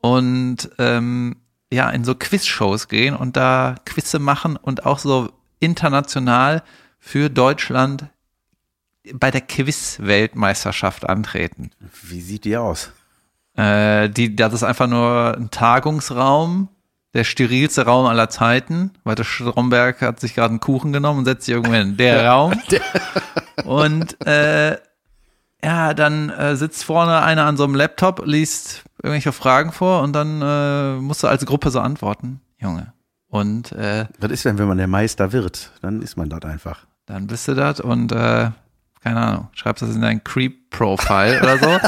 Und 0.00 0.70
ähm, 0.78 1.36
ja, 1.72 1.90
in 1.90 2.04
so 2.04 2.14
Quizshows 2.14 2.88
gehen 2.88 3.16
und 3.16 3.36
da 3.36 3.74
Quizze 3.84 4.20
machen 4.20 4.56
und 4.56 4.86
auch 4.86 5.00
so 5.00 5.30
international 5.58 6.62
für 7.00 7.30
Deutschland 7.30 8.06
bei 9.12 9.30
der 9.30 9.40
Quiz-Weltmeisterschaft 9.40 11.08
antreten. 11.08 11.70
Wie 12.02 12.20
sieht 12.20 12.44
die 12.44 12.56
aus? 12.56 12.92
Äh, 13.56 14.08
die, 14.08 14.36
das 14.36 14.54
ist 14.54 14.62
einfach 14.62 14.86
nur 14.86 15.36
ein 15.36 15.50
Tagungsraum 15.50 16.68
der 17.14 17.24
sterilste 17.24 17.86
Raum 17.86 18.06
aller 18.06 18.28
Zeiten. 18.28 18.90
Walter 19.04 19.24
Stromberg 19.24 20.02
hat 20.02 20.20
sich 20.20 20.34
gerade 20.34 20.50
einen 20.50 20.60
Kuchen 20.60 20.92
genommen 20.92 21.20
und 21.20 21.24
setzt 21.24 21.46
sich 21.46 21.54
irgendwo 21.54 21.72
in 21.72 21.96
der 21.96 22.26
Raum. 22.26 22.60
und 23.64 24.26
äh, 24.26 24.76
ja, 25.64 25.94
dann 25.94 26.28
äh, 26.30 26.56
sitzt 26.56 26.84
vorne 26.84 27.22
einer 27.22 27.46
an 27.46 27.56
so 27.56 27.64
einem 27.64 27.74
Laptop, 27.76 28.26
liest 28.26 28.84
irgendwelche 29.02 29.32
Fragen 29.32 29.72
vor 29.72 30.02
und 30.02 30.12
dann 30.12 30.42
äh, 30.42 31.00
musst 31.00 31.22
du 31.22 31.28
als 31.28 31.46
Gruppe 31.46 31.70
so 31.70 31.80
antworten. 31.80 32.40
Junge. 32.58 32.92
Und 33.28 33.72
äh, 33.72 34.06
was 34.18 34.30
ist 34.30 34.44
denn, 34.44 34.58
wenn 34.58 34.68
man 34.68 34.78
der 34.78 34.86
Meister 34.86 35.32
wird? 35.32 35.72
Dann 35.82 36.02
ist 36.02 36.16
man 36.16 36.28
dort 36.28 36.44
einfach. 36.44 36.86
Dann 37.06 37.26
bist 37.26 37.48
du 37.48 37.54
das 37.54 37.80
und 37.80 38.12
äh, 38.12 38.50
keine 39.02 39.20
Ahnung, 39.20 39.48
schreibst 39.52 39.82
das 39.82 39.94
in 39.94 40.00
dein 40.00 40.24
Creep-Profile 40.24 41.40
oder 41.42 41.58
so. 41.58 41.78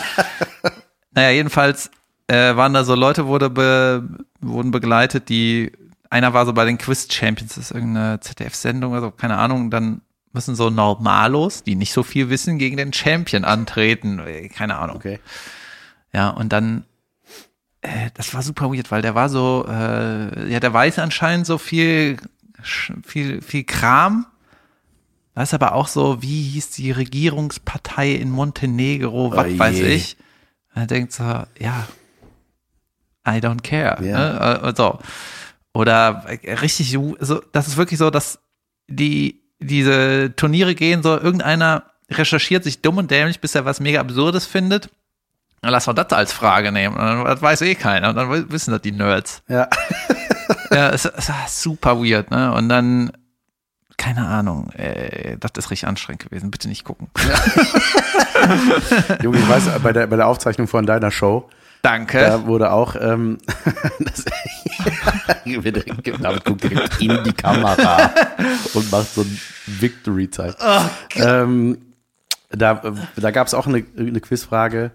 naja, 1.12 1.30
jedenfalls 1.30 1.90
äh, 2.28 2.56
waren 2.56 2.74
da 2.74 2.84
so 2.84 2.94
Leute, 2.94 3.26
wurde 3.26 3.50
be, 3.50 4.08
wurden 4.40 4.70
begleitet, 4.70 5.28
die, 5.28 5.72
einer 6.10 6.34
war 6.34 6.46
so 6.46 6.52
bei 6.52 6.64
den 6.64 6.78
Quiz 6.78 7.12
Champions, 7.12 7.54
das 7.54 7.66
ist 7.66 7.70
irgendeine 7.72 8.20
ZDF-Sendung 8.20 8.92
oder 8.92 9.00
so, 9.00 9.10
keine 9.10 9.38
Ahnung, 9.38 9.70
dann 9.70 10.00
müssen 10.32 10.54
so 10.54 10.70
Normalos, 10.70 11.62
die 11.62 11.76
nicht 11.76 11.92
so 11.92 12.02
viel 12.02 12.28
wissen, 12.28 12.58
gegen 12.58 12.76
den 12.76 12.92
Champion 12.92 13.44
antreten, 13.44 14.18
äh, 14.18 14.48
keine 14.48 14.76
Ahnung. 14.76 14.96
Okay. 14.96 15.20
Ja, 16.12 16.30
und 16.30 16.52
dann, 16.52 16.84
äh, 17.80 18.10
das 18.14 18.34
war 18.34 18.42
super 18.42 18.72
weird, 18.72 18.90
weil 18.90 19.02
der 19.02 19.14
war 19.14 19.28
so, 19.28 19.66
äh, 19.68 20.50
ja, 20.50 20.60
der 20.60 20.72
weiß 20.72 20.98
anscheinend 20.98 21.46
so 21.46 21.58
viel, 21.58 22.18
viel, 22.62 23.40
viel 23.40 23.64
Kram, 23.64 24.26
da 25.34 25.42
ist 25.42 25.54
aber 25.54 25.74
auch 25.74 25.86
so, 25.86 26.22
wie 26.22 26.42
hieß 26.42 26.70
die 26.70 26.92
Regierungspartei 26.92 28.12
in 28.12 28.30
Montenegro, 28.30 29.32
was 29.32 29.46
oh 29.52 29.58
weiß 29.58 29.80
ich. 29.80 30.16
er 30.74 30.86
denkt 30.86 31.12
so, 31.12 31.24
ja, 31.58 31.86
I 33.26 33.38
don't 33.40 33.62
care. 33.62 34.02
Ja. 34.04 34.18
Ne? 34.18 34.60
Äh, 34.68 34.72
So. 34.76 34.98
Oder 35.74 36.24
richtig, 36.62 36.96
so, 37.20 37.42
das 37.52 37.68
ist 37.68 37.76
wirklich 37.76 37.98
so, 37.98 38.08
dass 38.08 38.38
die, 38.88 39.42
diese 39.58 40.32
Turniere 40.34 40.74
gehen, 40.74 41.02
so 41.02 41.18
irgendeiner 41.18 41.82
recherchiert 42.10 42.64
sich 42.64 42.80
dumm 42.80 42.96
und 42.98 43.10
dämlich, 43.10 43.40
bis 43.40 43.54
er 43.54 43.64
was 43.66 43.80
mega 43.80 44.00
Absurdes 44.00 44.46
findet. 44.46 44.88
Dann 45.60 45.72
lass 45.72 45.86
mal 45.86 45.92
das 45.92 46.12
als 46.12 46.32
Frage 46.32 46.72
nehmen. 46.72 46.96
Dann, 46.96 47.24
das 47.24 47.42
weiß 47.42 47.60
eh 47.62 47.74
keiner. 47.74 48.10
Und 48.10 48.16
dann 48.16 48.50
wissen 48.50 48.70
das 48.70 48.80
die 48.82 48.92
Nerds. 48.92 49.42
Ja. 49.48 49.68
Ja, 50.70 50.90
es, 50.90 51.04
es 51.04 51.28
war 51.28 51.46
super 51.48 52.00
weird, 52.02 52.30
ne? 52.30 52.52
Und 52.52 52.68
dann, 52.68 53.12
keine 53.96 54.26
Ahnung, 54.26 54.70
äh, 54.72 55.36
das 55.38 55.52
ist 55.56 55.70
richtig 55.70 55.88
anstrengend 55.88 56.24
gewesen. 56.24 56.50
Bitte 56.50 56.68
nicht 56.68 56.84
gucken. 56.84 57.08
Junge, 59.22 59.38
ich 59.38 59.48
weiß, 59.48 59.70
bei 59.82 59.92
der, 59.92 60.06
bei 60.08 60.16
der 60.16 60.26
Aufzeichnung 60.26 60.66
von 60.66 60.86
deiner 60.86 61.10
Show, 61.10 61.48
Danke. 61.82 62.18
da 62.18 62.46
wurde 62.46 62.72
auch, 62.72 62.96
ähm, 62.98 63.38
das, 64.00 64.24
David 65.44 66.44
guckt 66.44 66.64
direkt 66.64 67.00
in 67.00 67.22
die 67.24 67.32
Kamera 67.32 68.12
und 68.74 68.90
macht 68.90 69.14
so 69.14 69.22
ein 69.22 69.40
Victory-Zeit. 69.66 70.56
ähm, 71.16 71.78
da 72.50 72.94
da 73.16 73.30
gab 73.30 73.46
es 73.46 73.54
auch 73.54 73.66
eine, 73.66 73.84
eine 73.96 74.20
Quizfrage, 74.20 74.92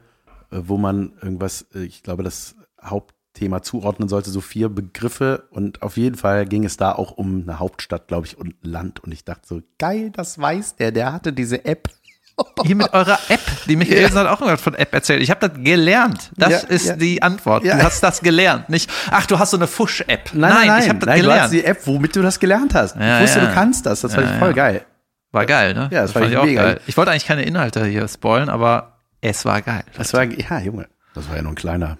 äh, 0.52 0.62
wo 0.64 0.78
man 0.78 1.14
irgendwas, 1.22 1.66
äh, 1.74 1.84
ich 1.84 2.04
glaube, 2.04 2.24
das 2.24 2.56
Hauptthema 2.82 3.62
zuordnen 3.62 4.10
sollte, 4.10 4.30
so 4.30 4.42
vier 4.42 4.70
Begriffe 4.70 5.48
und 5.52 5.82
auf 5.82 5.98
jeden 5.98 6.16
Fall 6.16 6.46
ging 6.46 6.64
es 6.66 6.78
da 6.78 6.94
auch 6.94 7.12
um 7.12 7.42
eine 7.42 7.60
Hauptstadt, 7.60 8.08
glaube 8.08 8.28
ich, 8.28 8.38
und 8.38 8.56
Land 8.62 9.02
und 9.02 9.12
ich 9.12 9.24
dachte 9.24 9.48
so, 9.48 9.62
geil, 9.78 10.12
das 10.12 10.40
weiß 10.40 10.76
der, 10.76 10.92
der 10.92 11.14
hatte 11.14 11.34
diese 11.34 11.66
App. 11.66 11.90
Hier 12.64 12.76
mit 12.76 12.92
eurer 12.94 13.20
App. 13.30 13.40
Die 13.68 13.76
Michaelsen 13.76 14.18
hat 14.18 14.28
auch 14.28 14.42
irgendwas 14.42 14.62
von 14.62 14.76
App 14.76 14.94
erzählt. 14.94 15.22
Ich 15.22 15.30
habe 15.30 15.48
das 15.48 15.64
gelernt. 15.64 16.32
Das 16.38 16.50
Ja, 16.50 16.58
ist 16.70 16.88
ja. 16.88 16.96
die 16.96 17.22
Antwort. 17.22 17.64
Ja. 17.64 17.78
Du 17.78 17.84
hast 17.84 18.02
das 18.02 18.22
gelernt. 18.22 18.70
Nicht, 18.70 18.90
ach, 19.12 19.26
du 19.28 19.38
hast 19.40 19.52
so 19.52 19.58
eine 19.58 19.68
Fusch-App. 19.68 20.32
Nein, 20.34 20.54
nein, 20.54 20.68
nein, 20.68 20.84
ich 20.84 20.90
habe 20.90 21.00
das 21.00 21.08
nein 21.08 21.24
du 21.24 21.32
hast 21.32 21.50
gelernt. 21.50 21.54
die 21.54 21.66
App, 21.66 21.88
womit 21.88 22.16
du 22.16 22.22
das 22.22 22.40
gelernt 22.40 22.74
hast. 22.76 22.96
Ich 22.96 23.22
wusste, 23.22 23.42
du 23.42 23.54
kannst 23.54 23.86
das. 23.86 24.02
Das 24.02 24.14
fand 24.16 24.30
ich 24.32 24.38
voll 24.38 24.54
geil. 24.54 24.86
War 25.32 25.46
geil, 25.46 25.74
ne? 25.74 25.90
Ja, 25.92 26.02
das 26.02 26.12
fand 26.12 26.26
fand 26.26 26.26
ich 26.26 26.32
ich 26.34 26.38
auch 26.40 26.46
mega. 26.46 26.64
geil. 26.64 26.82
Ich 26.88 26.98
wollte 26.98 27.12
eigentlich 27.12 27.26
keine 27.26 27.44
Inhalte 27.44 27.86
hier 27.86 28.08
spoilen, 28.08 28.50
aber 28.50 28.98
es 29.22 29.46
war 29.46 29.62
geil. 29.62 29.84
Das 29.98 30.14
war, 30.14 30.24
ja, 30.24 30.60
Junge, 30.60 30.88
das 31.14 31.30
war 31.30 31.38
ja 31.38 31.42
nur 31.42 31.54
ein 31.54 31.56
kleiner, 31.56 31.98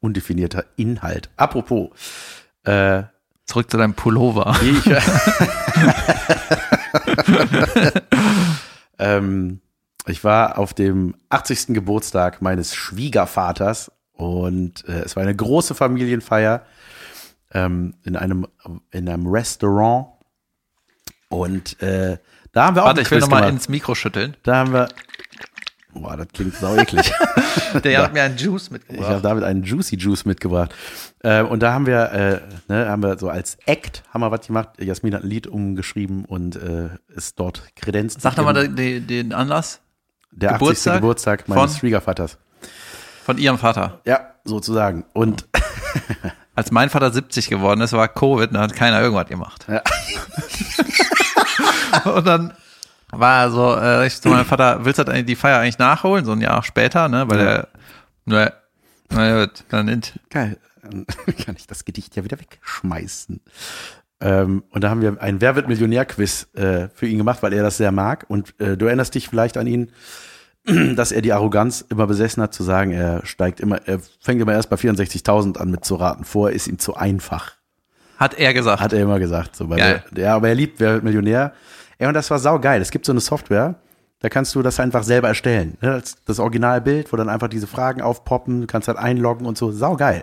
undefinierter 0.00 0.64
Inhalt. 0.76 1.30
Apropos, 1.36 1.90
äh, 2.64 3.02
Zurück 3.44 3.70
zu 3.70 3.76
deinem 3.76 3.94
Pullover. 3.94 4.54
ich, 4.62 4.84
ähm, 8.98 9.60
ich 10.06 10.24
war 10.24 10.58
auf 10.58 10.74
dem 10.74 11.14
80. 11.28 11.68
Geburtstag 11.68 12.42
meines 12.42 12.74
Schwiegervaters 12.74 13.92
und 14.12 14.86
äh, 14.88 15.00
es 15.02 15.16
war 15.16 15.22
eine 15.22 15.34
große 15.34 15.74
Familienfeier 15.74 16.64
ähm, 17.52 17.94
in 18.04 18.16
einem 18.16 18.46
in 18.90 19.08
einem 19.08 19.26
Restaurant 19.26 20.08
und 21.28 21.80
äh, 21.82 22.18
da 22.52 22.66
haben 22.66 22.76
wir 22.76 22.82
auch 22.82 22.88
Warte, 22.88 23.00
ich 23.02 23.10
will 23.10 23.18
Quiz 23.18 23.24
nochmal 23.26 23.42
gemacht. 23.42 23.54
ins 23.54 23.68
Mikro 23.68 23.94
schütteln. 23.94 24.36
Da 24.42 24.56
haben 24.56 24.72
wir 24.72 24.88
Boah, 25.94 26.16
das 26.16 26.28
klingt 26.28 26.54
sau 26.54 26.74
eklig. 26.76 27.12
Der 27.84 28.02
hat 28.02 28.14
mir 28.14 28.22
einen 28.22 28.38
Juice 28.38 28.64
Ich 28.66 28.70
mitgebracht. 28.70 29.08
habe 29.10 29.20
damit 29.20 29.44
einen 29.44 29.62
Juicy 29.62 29.96
Juice 29.96 30.24
mitgebracht. 30.24 30.74
Äh, 31.20 31.42
und 31.42 31.60
da 31.60 31.74
haben 31.74 31.84
wir, 31.84 32.10
äh, 32.12 32.40
ne, 32.72 32.88
haben 32.88 33.02
wir 33.02 33.18
so 33.18 33.28
als 33.28 33.58
Act 33.66 34.02
haben 34.08 34.22
wir 34.22 34.30
was 34.30 34.46
gemacht. 34.46 34.70
Jasmin 34.78 35.14
hat 35.14 35.22
ein 35.22 35.28
Lied 35.28 35.46
umgeschrieben 35.46 36.24
und 36.24 36.56
äh, 36.56 36.88
ist 37.14 37.38
dort 37.38 37.62
kredenzt. 37.76 38.22
Sag 38.22 38.36
doch 38.36 38.44
mal 38.44 38.68
den, 38.68 39.06
den 39.06 39.34
Anlass 39.34 39.81
der 40.32 40.50
80. 40.50 40.58
Geburtstag 40.60 40.94
Geburtstag 40.96 41.48
meines 41.48 41.72
von- 41.72 41.78
Schwiegervaters. 41.80 42.38
von 43.24 43.38
ihrem 43.38 43.58
Vater. 43.58 44.00
Ja, 44.04 44.30
sozusagen. 44.44 45.04
Und 45.12 45.46
Als 46.54 46.70
mein 46.70 46.90
Vater 46.90 47.10
70 47.10 47.48
geworden 47.48 47.80
ist, 47.80 47.92
war 47.94 48.08
Covid 48.08 48.48
und 48.48 48.54
da 48.54 48.60
hat 48.60 48.74
keiner 48.74 49.00
irgendwas 49.00 49.26
gemacht. 49.26 49.64
Ja. 49.68 49.80
und 52.12 52.26
dann 52.26 52.52
war 53.10 53.44
er 53.44 53.50
so, 53.50 53.74
äh, 53.76 54.06
ich 54.06 54.20
zu 54.20 54.28
meinem 54.28 54.44
Vater, 54.44 54.84
willst 54.84 54.98
du 54.98 55.04
die 55.24 55.36
Feier 55.36 55.60
eigentlich 55.60 55.78
nachholen? 55.78 56.24
So 56.26 56.32
ein 56.32 56.40
Jahr 56.42 56.62
später, 56.62 57.08
ne? 57.08 57.28
Weil 57.28 57.38
der, 57.38 57.68
ne, 58.26 58.52
na 59.08 59.40
gut, 59.44 59.64
dann 59.70 59.86
nimmt, 59.86 60.18
geil, 60.30 60.58
dann 60.82 61.06
kann 61.44 61.56
ich 61.56 61.66
das 61.66 61.84
Gedicht 61.86 62.16
ja 62.16 62.24
wieder 62.24 62.38
wegschmeißen. 62.38 63.40
Ähm, 64.22 64.62
und 64.70 64.84
da 64.84 64.90
haben 64.90 65.02
wir 65.02 65.20
ein 65.20 65.40
Wer 65.40 65.56
wird 65.56 65.68
Millionär-Quiz 65.68 66.48
äh, 66.54 66.88
für 66.94 67.06
ihn 67.06 67.18
gemacht, 67.18 67.42
weil 67.42 67.52
er 67.52 67.62
das 67.62 67.76
sehr 67.76 67.90
mag. 67.90 68.24
Und 68.28 68.58
äh, 68.60 68.76
du 68.76 68.86
erinnerst 68.86 69.14
dich 69.14 69.28
vielleicht 69.28 69.56
an 69.56 69.66
ihn, 69.66 69.90
dass 70.96 71.10
er 71.10 71.22
die 71.22 71.32
Arroganz 71.32 71.84
immer 71.88 72.06
besessen 72.06 72.42
hat, 72.42 72.54
zu 72.54 72.62
sagen, 72.62 72.92
er 72.92 73.26
steigt 73.26 73.58
immer, 73.58 73.80
er 73.86 73.98
fängt 74.20 74.40
immer 74.40 74.52
erst 74.52 74.70
bei 74.70 74.76
64.000 74.76 75.58
an 75.58 75.70
mit 75.70 75.84
zu 75.84 75.96
raten. 75.96 76.24
Vorher 76.24 76.54
ist 76.54 76.68
ihm 76.68 76.78
zu 76.78 76.94
einfach, 76.94 77.56
hat 78.16 78.34
er 78.34 78.54
gesagt. 78.54 78.80
hat 78.80 78.92
er 78.92 79.02
immer 79.02 79.18
gesagt. 79.18 79.56
So, 79.56 79.68
weil 79.68 79.78
Geil. 79.78 80.04
Er, 80.14 80.22
ja, 80.22 80.36
aber 80.36 80.48
er 80.48 80.54
liebt 80.54 80.78
Wer 80.78 80.94
wird 80.94 81.02
Millionär. 81.02 81.52
Ja, 81.98 82.06
und 82.06 82.14
das 82.14 82.30
war 82.30 82.38
saugeil. 82.38 82.80
Es 82.80 82.92
gibt 82.92 83.04
so 83.04 83.12
eine 83.12 83.20
Software, 83.20 83.74
da 84.20 84.28
kannst 84.28 84.54
du 84.54 84.62
das 84.62 84.78
einfach 84.78 85.02
selber 85.02 85.26
erstellen. 85.26 85.76
Ne? 85.80 86.00
Das, 86.00 86.16
das 86.24 86.38
Originalbild, 86.38 87.12
wo 87.12 87.16
dann 87.16 87.28
einfach 87.28 87.48
diese 87.48 87.66
Fragen 87.66 88.00
aufpoppen, 88.00 88.60
du 88.60 88.66
kannst 88.68 88.86
halt 88.86 88.98
einloggen 88.98 89.46
und 89.46 89.58
so. 89.58 89.72
Saugeil. 89.72 90.22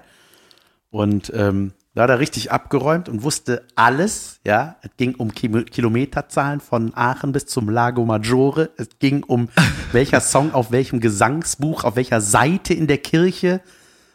Und 0.90 1.32
ähm, 1.36 1.74
da 2.00 2.04
hat 2.04 2.12
er 2.12 2.20
richtig 2.20 2.50
abgeräumt 2.50 3.10
und 3.10 3.24
wusste 3.24 3.68
alles, 3.76 4.40
ja. 4.46 4.78
Es 4.84 4.92
ging 4.96 5.16
um 5.16 5.34
Ki 5.34 5.50
Kilometerzahlen 5.66 6.62
von 6.62 6.94
Aachen 6.96 7.34
bis 7.34 7.46
zum 7.46 7.68
Lago 7.68 8.06
Maggiore. 8.06 8.70
Es 8.78 8.88
ging 9.00 9.22
um 9.24 9.50
welcher 9.92 10.22
Song 10.22 10.54
auf 10.54 10.72
welchem 10.72 11.02
Gesangsbuch, 11.02 11.84
auf 11.84 11.98
welcher 11.98 12.22
Seite 12.22 12.74
in 12.74 12.88
der 12.88 13.00
Kirche. 13.00 13.60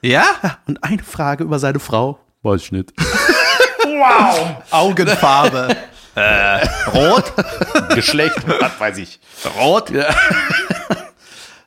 ja? 0.00 0.24
Und 0.66 0.82
eine 0.82 1.02
Frage 1.02 1.44
über 1.44 1.58
seine 1.58 1.78
Frau. 1.78 2.18
Weiß 2.42 2.62
ich 2.62 2.72
nicht. 2.72 2.94
Wow! 2.96 4.62
Augenfarbe. 4.70 5.76
äh, 6.14 6.66
rot? 6.88 7.34
Geschlecht, 7.94 8.48
was 8.60 8.80
weiß 8.80 8.96
ich. 8.96 9.20
Rot? 9.60 9.90
Ja. 9.90 10.06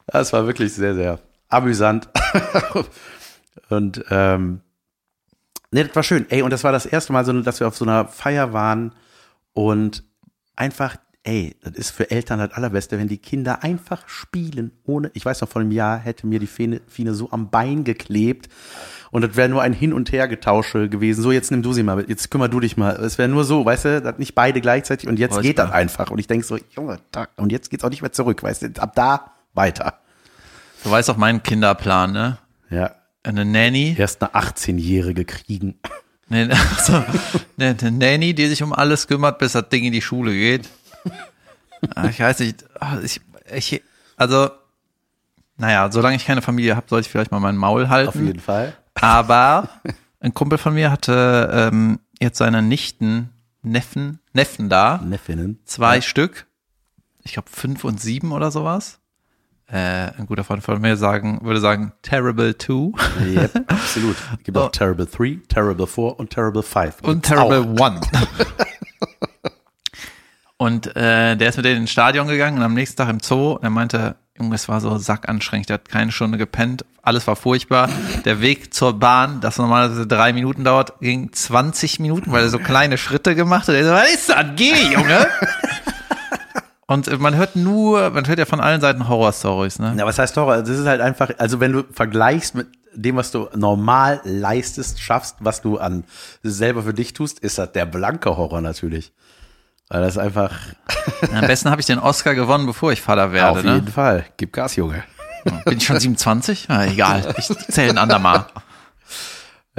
Das 0.07 0.33
war 0.33 0.47
wirklich 0.47 0.73
sehr, 0.73 0.95
sehr 0.95 1.19
amüsant. 1.47 2.09
und 3.69 4.03
ähm, 4.09 4.61
nee, 5.71 5.83
das 5.83 5.95
war 5.95 6.03
schön. 6.03 6.25
Ey, 6.29 6.41
und 6.41 6.51
das 6.51 6.63
war 6.63 6.71
das 6.71 6.85
erste 6.85 7.13
Mal, 7.13 7.25
so, 7.25 7.39
dass 7.41 7.59
wir 7.59 7.67
auf 7.67 7.77
so 7.77 7.85
einer 7.85 8.07
Feier 8.07 8.53
waren 8.53 8.93
und 9.53 10.03
einfach, 10.55 10.97
ey, 11.23 11.55
das 11.61 11.73
ist 11.75 11.91
für 11.91 12.09
Eltern 12.09 12.39
das 12.39 12.51
Allerbeste, 12.51 12.97
wenn 12.97 13.07
die 13.07 13.17
Kinder 13.17 13.63
einfach 13.63 14.07
spielen, 14.07 14.71
ohne, 14.83 15.11
ich 15.13 15.25
weiß 15.25 15.41
noch, 15.41 15.49
vor 15.49 15.61
einem 15.61 15.71
Jahr 15.71 15.97
hätte 15.97 16.25
mir 16.27 16.39
die 16.39 16.47
Fine, 16.47 16.81
Fine 16.87 17.13
so 17.13 17.31
am 17.31 17.49
Bein 17.49 17.83
geklebt 17.83 18.49
und 19.11 19.23
das 19.23 19.35
wäre 19.35 19.49
nur 19.49 19.61
ein 19.61 19.73
Hin- 19.73 19.93
und 19.93 20.11
Hergetausche 20.11 20.89
gewesen. 20.89 21.21
So, 21.21 21.31
jetzt 21.31 21.51
nimm 21.51 21.61
du 21.63 21.73
sie 21.73 21.83
mal, 21.83 22.05
jetzt 22.07 22.31
kümmer 22.31 22.49
du 22.49 22.59
dich 22.59 22.77
mal. 22.77 22.95
Es 22.95 23.17
wäre 23.17 23.29
nur 23.29 23.43
so, 23.43 23.65
weißt 23.65 23.85
du, 23.85 24.01
das 24.01 24.17
nicht 24.17 24.35
beide 24.35 24.61
gleichzeitig 24.61 25.07
und 25.09 25.19
jetzt 25.19 25.33
Furchtbar. 25.33 25.49
geht 25.49 25.59
das 25.59 25.71
einfach. 25.71 26.11
Und 26.11 26.19
ich 26.19 26.27
denk 26.27 26.43
so, 26.43 26.57
Junge, 26.75 26.99
und 27.35 27.51
jetzt 27.51 27.69
geht's 27.69 27.83
auch 27.83 27.89
nicht 27.89 28.01
mehr 28.01 28.11
zurück, 28.11 28.43
weißt 28.43 28.61
du, 28.63 28.81
ab 28.81 28.93
da 28.95 29.31
weiter. 29.53 29.99
Du 30.83 30.91
weißt 30.91 31.09
doch 31.09 31.17
meinen 31.17 31.43
Kinderplan, 31.43 32.11
ne? 32.11 32.37
Ja, 32.69 32.91
Eine 33.27 33.45
Nanny. 33.45 33.95
erst 33.97 34.21
eine 34.21 34.33
18-Jährige 34.33 35.25
kriegen. 35.25 35.75
Ne, 36.29 36.49
also, 36.77 37.03
ne, 37.57 37.75
eine 37.79 37.91
Nanny, 37.91 38.33
die 38.33 38.47
sich 38.47 38.63
um 38.63 38.73
alles 38.73 39.07
kümmert, 39.07 39.37
bis 39.39 39.51
das 39.53 39.67
Ding 39.69 39.83
in 39.83 39.91
die 39.93 40.01
Schule 40.01 40.31
geht. 40.31 40.69
Ah, 41.95 42.07
Ich 42.07 42.19
weiß 42.19 42.39
nicht, 42.39 42.65
ah, 42.79 42.97
ich, 43.03 43.21
ich, 43.53 43.81
also, 44.15 44.49
naja, 45.57 45.91
solange 45.91 46.15
ich 46.15 46.25
keine 46.25 46.41
Familie 46.41 46.75
habe, 46.75 46.87
sollte 46.89 47.05
ich 47.07 47.11
vielleicht 47.11 47.31
mal 47.31 47.39
mein 47.39 47.57
Maul 47.57 47.89
halten. 47.89 48.09
Auf 48.09 48.15
jeden 48.15 48.39
Fall. 48.39 48.75
Aber 48.95 49.69
ein 50.19 50.33
Kumpel 50.33 50.57
von 50.57 50.73
mir 50.73 50.91
hatte 50.91 51.49
ähm, 51.71 51.99
jetzt 52.19 52.37
seine 52.37 52.61
Nichten, 52.61 53.29
Neffen, 53.61 54.19
Neffen 54.33 54.69
da, 54.69 54.99
Neffinnen. 55.03 55.59
zwei 55.65 55.99
Stück, 56.01 56.45
ich 57.23 57.33
glaube 57.33 57.49
fünf 57.51 57.83
und 57.83 57.99
sieben 58.01 58.31
oder 58.31 58.51
sowas. 58.51 58.99
Äh, 59.69 60.11
ein 60.17 60.25
guter 60.27 60.45
Freund 60.45 60.63
von 60.63 60.79
mir 60.79 60.95
sagen, 60.95 61.39
würde 61.43 61.59
sagen, 61.59 61.91
Terrible 62.01 62.57
Two 62.57 62.93
Yep, 63.21 63.55
absolut. 63.71 64.15
Es 64.37 64.43
gibt 64.43 64.57
auch 64.57 64.67
Oh. 64.67 64.69
Terrible 64.69 65.05
3, 65.05 65.39
Terrible 65.49 65.87
4 65.87 66.19
und 66.19 66.29
Terrible 66.29 66.63
5. 66.63 67.01
und 67.01 67.25
Terrible 67.25 67.75
One. 67.77 67.99
und 70.57 70.95
äh, 70.95 71.35
der 71.35 71.49
ist 71.49 71.57
mit 71.57 71.65
denen 71.65 71.81
ins 71.81 71.91
Stadion 71.91 72.27
gegangen 72.27 72.57
und 72.57 72.63
am 72.63 72.73
nächsten 72.73 72.97
Tag 72.97 73.09
im 73.09 73.19
Zoo 73.19 73.53
und 73.53 73.63
er 73.63 73.69
meinte, 73.69 74.15
Junge, 74.39 74.55
es 74.55 74.69
war 74.69 74.79
so 74.81 74.97
sackanstrengend, 74.97 75.69
der 75.69 75.75
hat 75.75 75.89
keine 75.89 76.11
Stunde 76.11 76.37
gepennt, 76.37 76.85
alles 77.01 77.25
war 77.27 77.35
furchtbar. 77.35 77.89
Der 78.23 78.39
Weg 78.39 78.73
zur 78.73 78.97
Bahn, 78.99 79.41
das 79.41 79.57
normalerweise 79.57 80.07
drei 80.07 80.31
Minuten 80.31 80.63
dauert, 80.63 80.99
ging 81.01 81.31
20 81.33 81.99
Minuten, 81.99 82.31
weil 82.31 82.43
er 82.43 82.49
so 82.49 82.59
kleine 82.59 82.97
Schritte 82.97 83.35
gemacht 83.35 83.67
hat. 83.67 83.75
Er 83.75 83.83
so, 83.85 83.91
was 83.91 84.13
ist 84.13 84.29
das? 84.29 84.45
Geh, 84.55 84.73
Junge! 84.93 85.27
Und 86.87 87.19
man 87.19 87.35
hört 87.35 87.55
nur, 87.55 88.09
man 88.11 88.27
hört 88.27 88.39
ja 88.39 88.45
von 88.45 88.61
allen 88.61 88.79
Seiten 88.79 89.09
Horror-Stories, 89.09 89.79
ne? 89.79 89.93
Ja, 89.97 90.05
was 90.05 90.17
heißt 90.19 90.37
Horror? 90.37 90.57
Das 90.57 90.69
ist 90.69 90.85
halt 90.85 91.01
einfach, 91.01 91.31
also 91.37 91.59
wenn 91.59 91.73
du 91.73 91.83
vergleichst 91.91 92.55
mit 92.55 92.67
dem, 92.93 93.17
was 93.17 93.31
du 93.31 93.49
normal 93.55 94.21
leistest, 94.23 94.99
schaffst, 94.99 95.35
was 95.39 95.61
du 95.61 95.77
an 95.77 96.05
selber 96.43 96.83
für 96.83 96.93
dich 96.93 97.13
tust, 97.13 97.39
ist 97.39 97.57
das 97.57 97.73
der 97.73 97.85
blanke 97.85 98.37
Horror 98.37 98.61
natürlich. 98.61 99.11
Weil 99.89 100.01
das 100.01 100.17
einfach 100.17 100.51
Am 101.33 101.47
besten 101.47 101.69
habe 101.69 101.81
ich 101.81 101.87
den 101.87 101.99
Oscar 101.99 102.35
gewonnen, 102.35 102.65
bevor 102.65 102.91
ich 102.91 103.01
Vater 103.01 103.31
werde, 103.31 103.59
auf 103.59 103.63
ne? 103.63 103.75
jeden 103.75 103.87
Fall. 103.87 104.25
Gib 104.37 104.53
Gas, 104.53 104.75
Junge. 104.75 105.03
Bin 105.65 105.77
ich 105.77 105.85
schon 105.85 105.99
27? 105.99 106.65
Na, 106.67 106.85
egal, 106.85 107.33
ich 107.37 107.47
zähle 107.69 107.91
ein 107.91 107.97
andermal. 107.97 108.45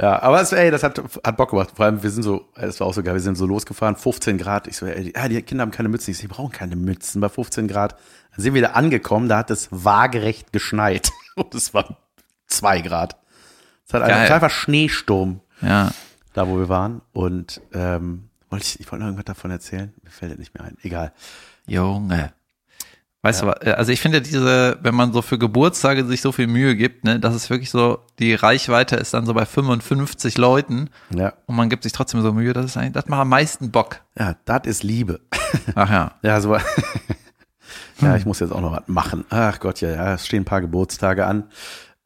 Ja, 0.01 0.21
aber 0.21 0.39
es, 0.41 0.51
ey, 0.53 0.71
das 0.71 0.83
hat, 0.83 0.97
hat 1.23 1.35
Bock 1.37 1.49
gemacht. 1.49 1.71
Vor 1.75 1.85
allem, 1.85 2.01
wir 2.01 2.09
sind 2.09 2.23
so, 2.23 2.47
es 2.55 2.79
war 2.79 2.87
auch 2.87 2.93
so 2.93 3.03
geil, 3.03 3.15
wir 3.15 3.21
sind 3.21 3.35
so 3.35 3.45
losgefahren, 3.45 3.95
15 3.97 4.37
Grad. 4.37 4.67
Ich 4.67 4.77
so, 4.77 4.85
ey, 4.85 5.05
die, 5.05 5.13
ja, 5.13 5.27
die 5.27 5.41
Kinder 5.41 5.63
haben 5.63 5.71
keine 5.71 5.89
Mützen. 5.89 6.11
Ich 6.11 6.17
so, 6.17 6.21
die 6.21 6.27
brauchen 6.27 6.51
keine 6.51 6.75
Mützen 6.77 7.19
bei 7.19 7.27
15 7.27 7.67
Grad. 7.67 7.95
Dann 8.35 8.41
sind 8.43 8.53
wir 8.53 8.61
da 8.61 8.69
angekommen, 8.69 9.27
da 9.27 9.37
hat 9.39 9.51
es 9.51 9.67
waagerecht 9.71 10.53
geschneit. 10.53 11.11
Und 11.35 11.53
es 11.53 11.73
waren 11.73 11.97
zwei 12.47 12.79
Grad. 12.81 13.17
Es 13.87 13.93
hat 13.93 14.03
einfach, 14.03 14.35
einfach 14.35 14.49
Schneesturm, 14.51 15.41
Ja. 15.61 15.91
da 16.33 16.47
wo 16.47 16.57
wir 16.57 16.69
waren. 16.69 17.01
Und 17.11 17.59
ähm, 17.73 18.29
wollte 18.49 18.65
ich, 18.65 18.79
ich 18.79 18.89
wollte 18.91 19.01
noch 19.03 19.07
irgendwas 19.09 19.25
davon 19.25 19.51
erzählen. 19.51 19.93
Mir 20.03 20.11
fällt 20.11 20.31
es 20.33 20.37
nicht 20.39 20.53
mehr 20.53 20.63
ein. 20.63 20.77
Egal. 20.81 21.11
Junge. 21.67 22.31
Weißt 23.21 23.41
du 23.41 23.47
was, 23.47 23.55
äh, 23.61 23.71
also 23.71 23.91
ich 23.91 23.99
finde 23.99 24.21
diese, 24.21 24.77
wenn 24.81 24.95
man 24.95 25.11
so 25.11 25.21
für 25.21 25.37
Geburtstage 25.37 26.05
sich 26.05 26.21
so 26.21 26.31
viel 26.31 26.47
Mühe 26.47 26.75
gibt, 26.75 27.03
ne, 27.03 27.19
das 27.19 27.35
ist 27.35 27.49
wirklich 27.49 27.69
so, 27.69 27.99
die 28.19 28.33
Reichweite 28.33 28.95
ist 28.95 29.13
dann 29.13 29.25
so 29.25 29.33
bei 29.33 29.45
55 29.45 30.37
Leuten 30.37 30.89
Ja, 31.13 31.33
und 31.45 31.55
man 31.55 31.69
gibt 31.69 31.83
sich 31.83 31.91
trotzdem 31.91 32.21
so 32.21 32.31
Mühe, 32.31 32.53
das 32.53 32.65
ist 32.65 32.77
eigentlich, 32.77 32.93
das 32.93 33.07
macht 33.07 33.21
am 33.21 33.29
meisten 33.29 33.71
Bock. 33.71 34.01
ja, 34.17 34.35
das 34.45 34.61
ist 34.65 34.83
Liebe. 34.83 35.19
Ach 35.75 35.89
ja. 35.89 36.11
Ja, 36.21 36.39
so. 36.39 36.55
ja, 38.01 38.15
ich 38.15 38.25
muss 38.25 38.39
jetzt 38.39 38.51
auch 38.51 38.61
noch 38.61 38.71
was 38.71 38.87
machen. 38.87 39.25
Ach 39.29 39.59
Gott, 39.59 39.81
ja, 39.81 39.89
ja, 39.89 40.13
es 40.13 40.25
stehen 40.25 40.43
ein 40.43 40.45
paar 40.45 40.61
Geburtstage 40.61 41.25
an. 41.25 41.45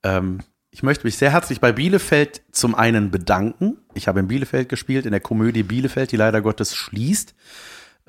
Ähm, 0.02 0.40
ich 0.72 0.82
möchte 0.82 1.06
mich 1.06 1.18
sehr 1.18 1.32
herzlich 1.32 1.62
bei 1.62 1.72
Bielefeld 1.72 2.42
zum 2.52 2.74
einen 2.74 3.12
bedanken. 3.12 3.78
Ich 3.94 4.08
habe 4.08 4.20
in 4.20 4.28
Bielefeld 4.28 4.70
gespielt, 4.70 5.06
in 5.06 5.12
der 5.12 5.22
Komödie 5.22 5.62
Bielefeld, 5.62 6.12
die 6.12 6.18
leider 6.18 6.42
Gottes 6.42 6.76
schließt. 6.76 7.36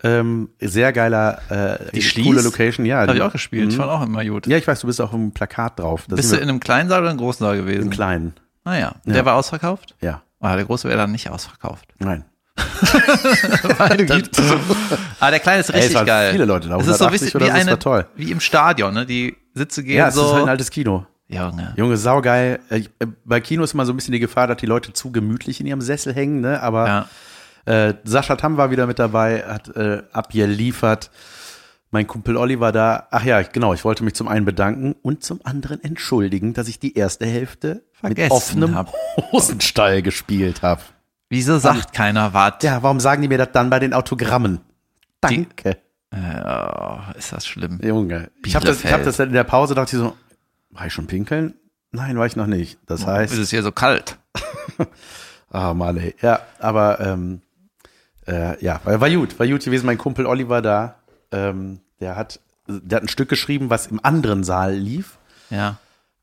Ähm, 0.02 0.48
sehr 0.60 0.92
geiler, 0.92 1.38
äh, 1.50 1.78
Die 1.92 2.00
coole 2.00 2.02
schließt? 2.02 2.44
Location, 2.44 2.84
ja. 2.84 3.00
Habe 3.02 3.14
ich 3.14 3.22
auch 3.22 3.32
gespielt, 3.32 3.68
ich 3.68 3.74
Mhm. 3.76 3.80
fand 3.80 3.90
auch 3.92 4.02
immer 4.02 4.24
gut. 4.24 4.46
Ja, 4.46 4.56
ich 4.56 4.66
weiß, 4.66 4.80
du 4.80 4.86
bist 4.88 5.00
auch 5.00 5.12
im 5.12 5.32
Plakat 5.32 5.78
drauf. 5.78 6.06
Da 6.08 6.16
Bist 6.16 6.32
du 6.32 6.36
in 6.36 6.42
einem 6.42 6.58
kleinen 6.60 6.88
Saal 6.88 7.00
oder 7.02 7.10
einem 7.10 7.18
großen 7.18 7.44
Saal 7.44 7.56
im 7.58 7.64
gewesen? 7.66 7.90
Kleinen. 7.90 8.34
Naja, 8.64 8.96
Ja. 9.04 9.12
der 9.12 9.24
war 9.24 9.34
ausverkauft? 9.36 9.94
Ja, 10.00 10.22
Ah, 10.40 10.56
der 10.56 10.64
große 10.64 10.88
wäre 10.88 10.98
dann 10.98 11.12
nicht 11.12 11.30
ausverkauft. 11.30 11.86
nein. 11.98 12.24
Güte. 13.96 14.42
Ah, 15.20 15.30
der 15.30 15.40
kleine 15.40 15.60
ist 15.60 15.70
Ey, 15.70 15.80
es 15.80 15.86
richtig 15.90 16.06
geil. 16.06 16.32
viele 16.32 16.44
Leute 16.44 16.68
da, 16.68 16.76
Es 16.78 16.86
ist 16.86 16.98
so 16.98 17.04
180 17.06 17.22
wichtig, 17.34 17.40
wie, 17.40 17.46
das 17.46 17.54
eine, 17.60 17.70
war 17.72 17.78
toll. 17.80 18.06
wie 18.16 18.30
im 18.30 18.40
Stadion, 18.40 18.94
ne? 18.94 19.06
Die 19.06 19.36
Sitze 19.54 19.82
gehen 19.82 19.96
Ja, 19.96 20.08
es 20.08 20.14
so. 20.14 20.24
ist 20.26 20.32
halt 20.32 20.42
ein 20.44 20.48
altes 20.48 20.70
Kino. 20.70 21.06
Junge. 21.28 21.72
Junge, 21.76 21.96
saugeil. 21.96 22.60
Äh, 22.70 22.78
ich- 22.78 22.90
äh, 22.98 23.06
Bei 23.24 23.40
Kino 23.40 23.64
ist 23.64 23.74
immer 23.74 23.86
so 23.86 23.92
ein 23.92 23.96
bisschen 23.96 24.12
die 24.12 24.20
Gefahr, 24.20 24.46
dass 24.46 24.58
die 24.58 24.66
Leute 24.66 24.92
zu 24.92 25.10
gemütlich 25.10 25.60
in 25.60 25.66
ihrem 25.66 25.80
Sessel 25.80 26.14
hängen, 26.14 26.40
ne? 26.42 26.60
Aber 26.62 26.86
Ja. 26.86 27.08
Äh, 27.66 27.94
Sascha 28.04 28.36
Tam 28.36 28.56
war 28.56 28.70
wieder 28.70 28.86
mit 28.86 28.98
dabei, 28.98 29.42
hat 29.44 29.74
äh, 29.76 30.02
abgeliefert. 30.12 31.10
Mein 31.90 32.06
Kumpel 32.06 32.36
Olli 32.36 32.58
war 32.60 32.72
da. 32.72 33.06
Ach 33.10 33.24
ja, 33.24 33.40
genau, 33.42 33.72
ich 33.72 33.84
wollte 33.84 34.02
mich 34.04 34.14
zum 34.14 34.26
einen 34.28 34.44
bedanken 34.44 34.96
und 35.02 35.22
zum 35.22 35.40
anderen 35.44 35.82
entschuldigen, 35.82 36.52
dass 36.52 36.68
ich 36.68 36.78
die 36.80 36.94
erste 36.96 37.24
Hälfte 37.26 37.84
Vergessen 37.92 38.24
mit 38.24 38.32
offenem 38.32 38.74
hab. 38.74 38.92
Hosenstall 39.32 40.02
gespielt 40.02 40.62
habe. 40.62 40.82
Wieso 41.30 41.58
sagt 41.58 41.92
keiner 41.92 42.34
was? 42.34 42.54
Ja, 42.62 42.82
warum 42.82 43.00
sagen 43.00 43.22
die 43.22 43.28
mir 43.28 43.38
das 43.38 43.52
dann 43.52 43.70
bei 43.70 43.78
den 43.78 43.92
Autogrammen? 43.94 44.60
Danke, 45.20 45.78
Äh, 46.10 46.16
oh, 46.44 46.98
ist 47.16 47.32
das 47.32 47.46
schlimm. 47.46 47.80
Junge. 47.82 48.30
Ich 48.44 48.54
habe 48.54 48.66
das, 48.66 48.84
ich 48.84 48.92
hab 48.92 49.02
das 49.04 49.18
in 49.18 49.32
der 49.32 49.44
Pause, 49.44 49.74
dachte 49.74 49.96
ich 49.96 50.02
so, 50.02 50.14
war 50.70 50.86
ich 50.86 50.92
schon 50.92 51.06
pinkeln? 51.06 51.54
Nein, 51.92 52.18
war 52.18 52.26
ich 52.26 52.36
noch 52.36 52.46
nicht. 52.46 52.78
Das 52.86 53.06
heißt, 53.06 53.32
Ist 53.32 53.38
es 53.38 53.50
hier 53.50 53.62
so 53.62 53.72
kalt? 53.72 54.18
Ah, 55.50 55.72
Mann, 55.72 55.96
ey. 55.98 56.16
Ja, 56.20 56.40
aber 56.58 56.98
ähm, 56.98 57.40
äh, 58.26 58.62
ja, 58.64 58.80
war, 58.84 59.10
gut, 59.10 59.38
war 59.38 59.46
gut 59.46 59.64
gewesen. 59.64 59.86
Mein 59.86 59.98
Kumpel 59.98 60.26
Oliver 60.26 60.62
da, 60.62 60.96
ähm, 61.32 61.80
der 62.00 62.16
hat, 62.16 62.40
der 62.66 62.96
hat 62.96 63.04
ein 63.04 63.08
Stück 63.08 63.28
geschrieben, 63.28 63.70
was 63.70 63.86
im 63.86 64.00
anderen 64.02 64.44
Saal 64.44 64.74
lief. 64.74 65.18
Ja. 65.50 65.78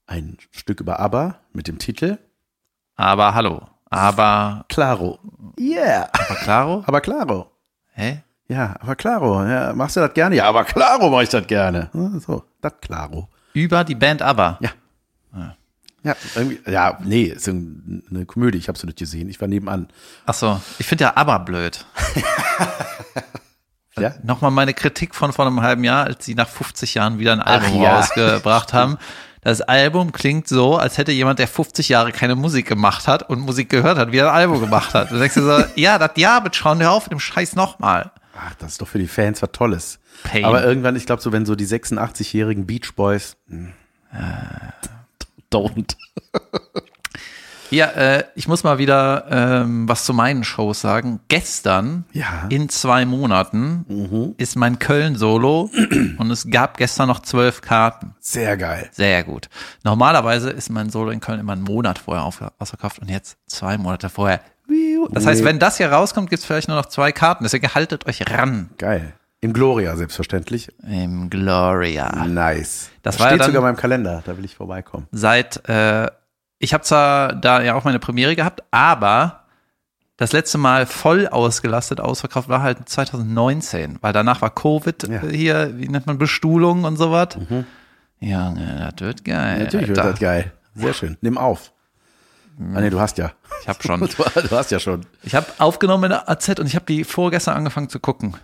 Ein 0.07 0.37
Stück 0.51 0.79
über 0.81 0.99
ABBA 0.99 1.35
mit 1.53 1.67
dem 1.67 1.77
Titel 1.79 2.17
Aber 2.95 3.33
hallo. 3.33 3.61
Aber, 3.89 4.65
Claro. 4.69 5.19
Yeah. 5.59 6.09
aber 6.13 6.35
claro? 6.35 6.83
Aber 6.87 7.01
Claro. 7.01 7.51
Hä? 7.93 8.23
Ja, 8.47 8.75
aber 8.79 8.95
Claro. 8.95 9.43
Ja, 9.45 9.73
machst 9.73 9.95
du 9.95 9.99
das 10.01 10.13
gerne? 10.13 10.35
Ja, 10.35 10.45
aber 10.45 10.63
Claro 10.63 11.09
mach 11.09 11.21
ich 11.21 11.29
das 11.29 11.45
gerne. 11.47 11.89
So, 12.25 12.43
das 12.61 12.73
Claro. 12.81 13.27
Über 13.53 13.83
die 13.83 13.95
Band 13.95 14.21
aber. 14.21 14.57
Ja. 14.61 14.69
Ja, 15.35 15.55
irgendwie, 16.35 16.59
ja, 16.69 16.97
nee, 17.03 17.25
ist 17.25 17.47
eine 17.47 18.25
Komödie, 18.25 18.57
ich 18.57 18.67
habe 18.67 18.77
sie 18.77 18.87
nicht 18.87 18.97
gesehen, 18.97 19.29
ich 19.29 19.39
war 19.39 19.47
nebenan. 19.47 19.87
Ach 20.25 20.33
so. 20.33 20.59
Ich 20.79 20.85
finde 20.85 21.03
ja 21.05 21.13
aber 21.15 21.39
blöd. 21.39 21.85
Ja? 23.97 24.13
Nochmal 24.23 24.51
meine 24.51 24.73
Kritik 24.73 25.15
von 25.15 25.33
vor 25.33 25.45
einem 25.45 25.61
halben 25.61 25.83
Jahr, 25.83 26.05
als 26.05 26.25
sie 26.25 26.35
nach 26.35 26.47
50 26.47 26.95
Jahren 26.95 27.19
wieder 27.19 27.33
ein 27.33 27.41
Album 27.41 27.81
ja. 27.81 27.97
rausgebracht 27.97 28.73
haben. 28.73 28.97
Das 29.41 29.61
Album 29.61 30.11
klingt 30.11 30.47
so, 30.47 30.77
als 30.77 30.97
hätte 30.97 31.11
jemand, 31.11 31.39
der 31.39 31.47
50 31.47 31.89
Jahre 31.89 32.11
keine 32.11 32.35
Musik 32.35 32.67
gemacht 32.67 33.07
hat 33.07 33.27
und 33.27 33.39
Musik 33.39 33.69
gehört 33.69 33.97
hat, 33.97 34.11
wieder 34.11 34.31
ein 34.31 34.35
Album 34.35 34.59
gemacht 34.61 34.93
hat. 34.93 35.11
Du 35.11 35.17
denkst 35.17 35.33
dir 35.33 35.41
so, 35.41 35.63
ja, 35.75 35.97
das 35.97 36.11
Jahr 36.15 36.43
wird 36.43 36.55
schauen, 36.55 36.79
hör 36.79 36.91
auf 36.91 37.05
mit 37.05 37.11
dem 37.11 37.19
Scheiß 37.19 37.55
nochmal. 37.55 38.11
Ach, 38.37 38.53
das 38.59 38.73
ist 38.73 38.81
doch 38.81 38.87
für 38.87 38.99
die 38.99 39.07
Fans 39.07 39.41
was 39.41 39.51
Tolles. 39.51 39.99
Pain. 40.23 40.45
Aber 40.45 40.63
irgendwann, 40.63 40.95
ich 40.95 41.05
glaube, 41.05 41.21
so 41.21 41.31
wenn 41.31 41.45
so 41.45 41.55
die 41.55 41.65
86-jährigen 41.65 42.65
Beach 42.65 42.93
Boys. 42.95 43.35
hm, 43.49 43.73
Don't. 45.51 45.95
Ja, 47.69 47.85
äh, 47.91 48.23
ich 48.35 48.49
muss 48.49 48.65
mal 48.65 48.79
wieder 48.79 49.27
ähm, 49.31 49.87
was 49.87 50.03
zu 50.03 50.13
meinen 50.13 50.43
Shows 50.43 50.81
sagen. 50.81 51.21
Gestern, 51.29 52.03
Ja. 52.11 52.47
in 52.49 52.67
zwei 52.67 53.05
Monaten, 53.05 54.33
ist 54.37 54.57
mein 54.57 54.77
Köln-Solo 54.77 55.69
und 56.17 56.31
es 56.31 56.49
gab 56.49 56.75
gestern 56.75 57.07
noch 57.07 57.21
zwölf 57.21 57.61
Karten. 57.61 58.13
Sehr 58.19 58.57
geil. 58.57 58.89
Sehr 58.91 59.23
gut. 59.23 59.47
Normalerweise 59.85 60.49
ist 60.49 60.69
mein 60.69 60.89
Solo 60.89 61.11
in 61.11 61.21
Köln 61.21 61.39
immer 61.39 61.53
einen 61.53 61.61
Monat 61.63 61.97
vorher 61.99 62.25
auf, 62.25 62.43
ausverkauft 62.59 62.99
und 62.99 63.09
jetzt 63.09 63.37
zwei 63.47 63.77
Monate 63.77 64.09
vorher. 64.09 64.41
Das 65.11 65.25
heißt, 65.25 65.45
wenn 65.45 65.57
das 65.59 65.77
hier 65.77 65.91
rauskommt, 65.93 66.29
gibt's 66.29 66.45
vielleicht 66.45 66.67
nur 66.67 66.75
noch 66.77 66.87
zwei 66.87 67.13
Karten. 67.13 67.45
Deswegen 67.45 67.73
haltet 67.73 68.05
euch 68.05 68.29
ran 68.29 68.69
Geil. 68.77 69.13
Im 69.43 69.53
Gloria, 69.53 69.95
selbstverständlich. 69.95 70.69
im 70.87 71.29
Gloria. 71.29 72.25
Nice. 72.27 72.89
Das 73.01 73.15
Das 73.15 73.19
war 73.19 73.27
ja 73.27 73.31
steht 73.31 73.41
dann- 73.41 73.47
sogar 73.47 73.61
in 73.61 73.73
meinem 73.73 73.79
Kalender, 73.81 74.21
da 74.25 74.37
will 74.37 74.45
ich 74.45 74.55
vorbeikommen. 74.55 75.07
Seit, 75.11 75.67
äh, 75.67 76.07
ich 76.59 76.73
habe 76.75 76.83
zwar 76.83 77.33
da 77.33 77.61
ja 77.63 77.73
auch 77.73 77.83
meine 77.83 77.97
Premiere 77.99 78.35
gehabt, 78.35 78.63
aber 78.69 79.45
das 80.17 80.31
letzte 80.31 80.59
Mal 80.59 80.85
voll 80.85 81.27
ausgelastet, 81.27 81.99
ausverkauft 81.99 82.49
war 82.49 82.61
halt 82.61 82.87
2019, 82.87 83.97
weil 84.01 84.13
danach 84.13 84.41
war 84.43 84.51
Covid 84.53 85.07
Ja. 85.07 85.21
hier, 85.23 85.71
wie 85.79 85.87
nennt 85.87 86.05
man, 86.05 86.19
Bestuhlung 86.19 86.83
und 86.83 86.97
sowas. 86.97 87.29
Ja, 88.19 88.51
ne, 88.51 88.91
das 88.95 89.03
wird 89.07 89.25
geil. 89.25 89.63
Natürlich 89.63 89.87
wird 89.87 89.97
Alter. 89.97 90.11
das 90.11 90.19
geil. 90.19 90.51
Sehr 90.75 90.93
schön. 90.93 91.17
Nimm 91.21 91.39
auf. 91.39 91.71
Ah, 92.75 92.79
nee, 92.81 92.91
du 92.91 92.99
hast 92.99 93.17
ja. 93.17 93.31
Ich 93.63 93.67
habe 93.67 93.81
schon. 93.81 93.99
Du 94.49 94.55
hast 94.55 94.69
ja 94.69 94.79
schon. 94.79 95.01
Ich 95.23 95.33
habe 95.33 95.47
aufgenommen 95.57 96.03
in 96.03 96.09
der 96.11 96.29
AZ 96.29 96.47
und 96.59 96.67
ich 96.67 96.75
habe 96.75 96.85
die 96.85 97.03
vorgestern 97.03 97.55
angefangen 97.57 97.89
zu 97.89 97.99
gucken. 97.99 98.35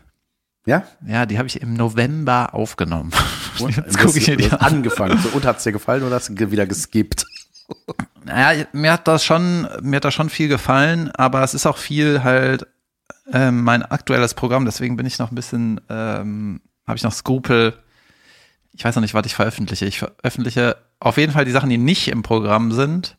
Ja? 0.67 0.83
Ja, 1.07 1.25
die 1.25 1.37
habe 1.37 1.47
ich 1.47 1.61
im 1.61 1.73
November 1.73 2.53
aufgenommen. 2.53 3.11
Und 3.59 3.77
Jetzt 3.77 3.97
gucke 3.97 4.19
ich 4.19 4.27
mir 4.27 4.35
die 4.35 4.51
an. 4.51 4.59
angefangen. 4.59 5.17
So, 5.17 5.29
und 5.29 5.45
hat's 5.45 5.63
dir 5.63 5.71
gefallen 5.71 6.03
oder 6.03 6.17
hast 6.17 6.29
du 6.29 6.51
wieder 6.51 6.67
geskippt? 6.67 7.25
Naja, 8.23 8.65
mir 8.73 8.91
hat 8.91 9.07
das 9.07 9.23
schon, 9.23 9.67
mir 9.81 9.95
hat 9.97 10.05
das 10.05 10.13
schon 10.13 10.29
viel 10.29 10.49
gefallen, 10.49 11.09
aber 11.11 11.43
es 11.43 11.53
ist 11.53 11.65
auch 11.65 11.77
viel 11.77 12.23
halt 12.23 12.67
ähm, 13.31 13.63
mein 13.63 13.83
aktuelles 13.83 14.33
Programm, 14.33 14.65
deswegen 14.65 14.97
bin 14.97 15.05
ich 15.05 15.17
noch 15.17 15.31
ein 15.31 15.35
bisschen, 15.35 15.79
ähm, 15.89 16.59
habe 16.85 16.97
ich 16.97 17.03
noch 17.03 17.13
Skrupel. 17.13 17.73
Ich 18.73 18.83
weiß 18.83 18.95
noch 18.95 19.01
nicht, 19.01 19.13
was 19.13 19.25
ich 19.25 19.33
veröffentliche. 19.33 19.85
Ich 19.85 19.99
veröffentliche 19.99 20.75
auf 20.99 21.17
jeden 21.17 21.31
Fall 21.31 21.45
die 21.45 21.51
Sachen, 21.51 21.69
die 21.69 21.77
nicht 21.77 22.09
im 22.09 22.21
Programm 22.21 22.73
sind. 22.73 23.17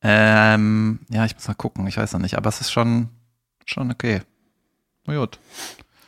Ähm, 0.00 1.00
ja, 1.10 1.26
ich 1.26 1.34
muss 1.34 1.46
mal 1.46 1.54
gucken, 1.54 1.86
ich 1.86 1.98
weiß 1.98 2.14
noch 2.14 2.20
nicht, 2.20 2.36
aber 2.36 2.48
es 2.48 2.62
ist 2.62 2.72
schon, 2.72 3.10
schon 3.66 3.90
okay. 3.90 4.22
Na 5.06 5.16
gut. 5.16 5.38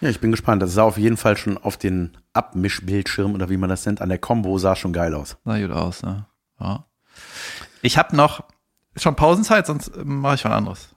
Ja, 0.01 0.09
ich 0.11 0.21
bin 0.21 0.31
gespannt. 0.31 0.63
Das 0.63 0.73
sah 0.75 0.83
auf 0.83 0.99
jeden 0.99 1.17
Fall 1.17 1.37
schon 1.37 1.57
auf 1.59 1.77
den 1.77 2.17
Abmischbildschirm 2.33 3.35
oder 3.35 3.49
wie 3.49 3.57
man 3.57 3.71
das 3.71 3.87
nennt, 3.87 4.01
an 4.01 4.09
der 4.09 4.19
Combo 4.19 4.59
sah 4.59 4.77
schon 4.77 4.93
geil 4.93 5.15
aus. 5.15 5.37
Sah 5.45 5.59
gut 5.59 5.71
aus, 5.71 6.03
ne? 6.03 6.27
Ja. 6.61 6.85
Ich 7.83 7.97
habe 7.99 8.15
noch, 8.17 8.45
ist 8.95 9.03
schon 9.03 9.17
Pausenzeit, 9.17 9.67
sonst 9.67 9.93
mache 10.05 10.35
ich 10.37 10.45
was 10.45 10.53
anderes. 10.53 10.89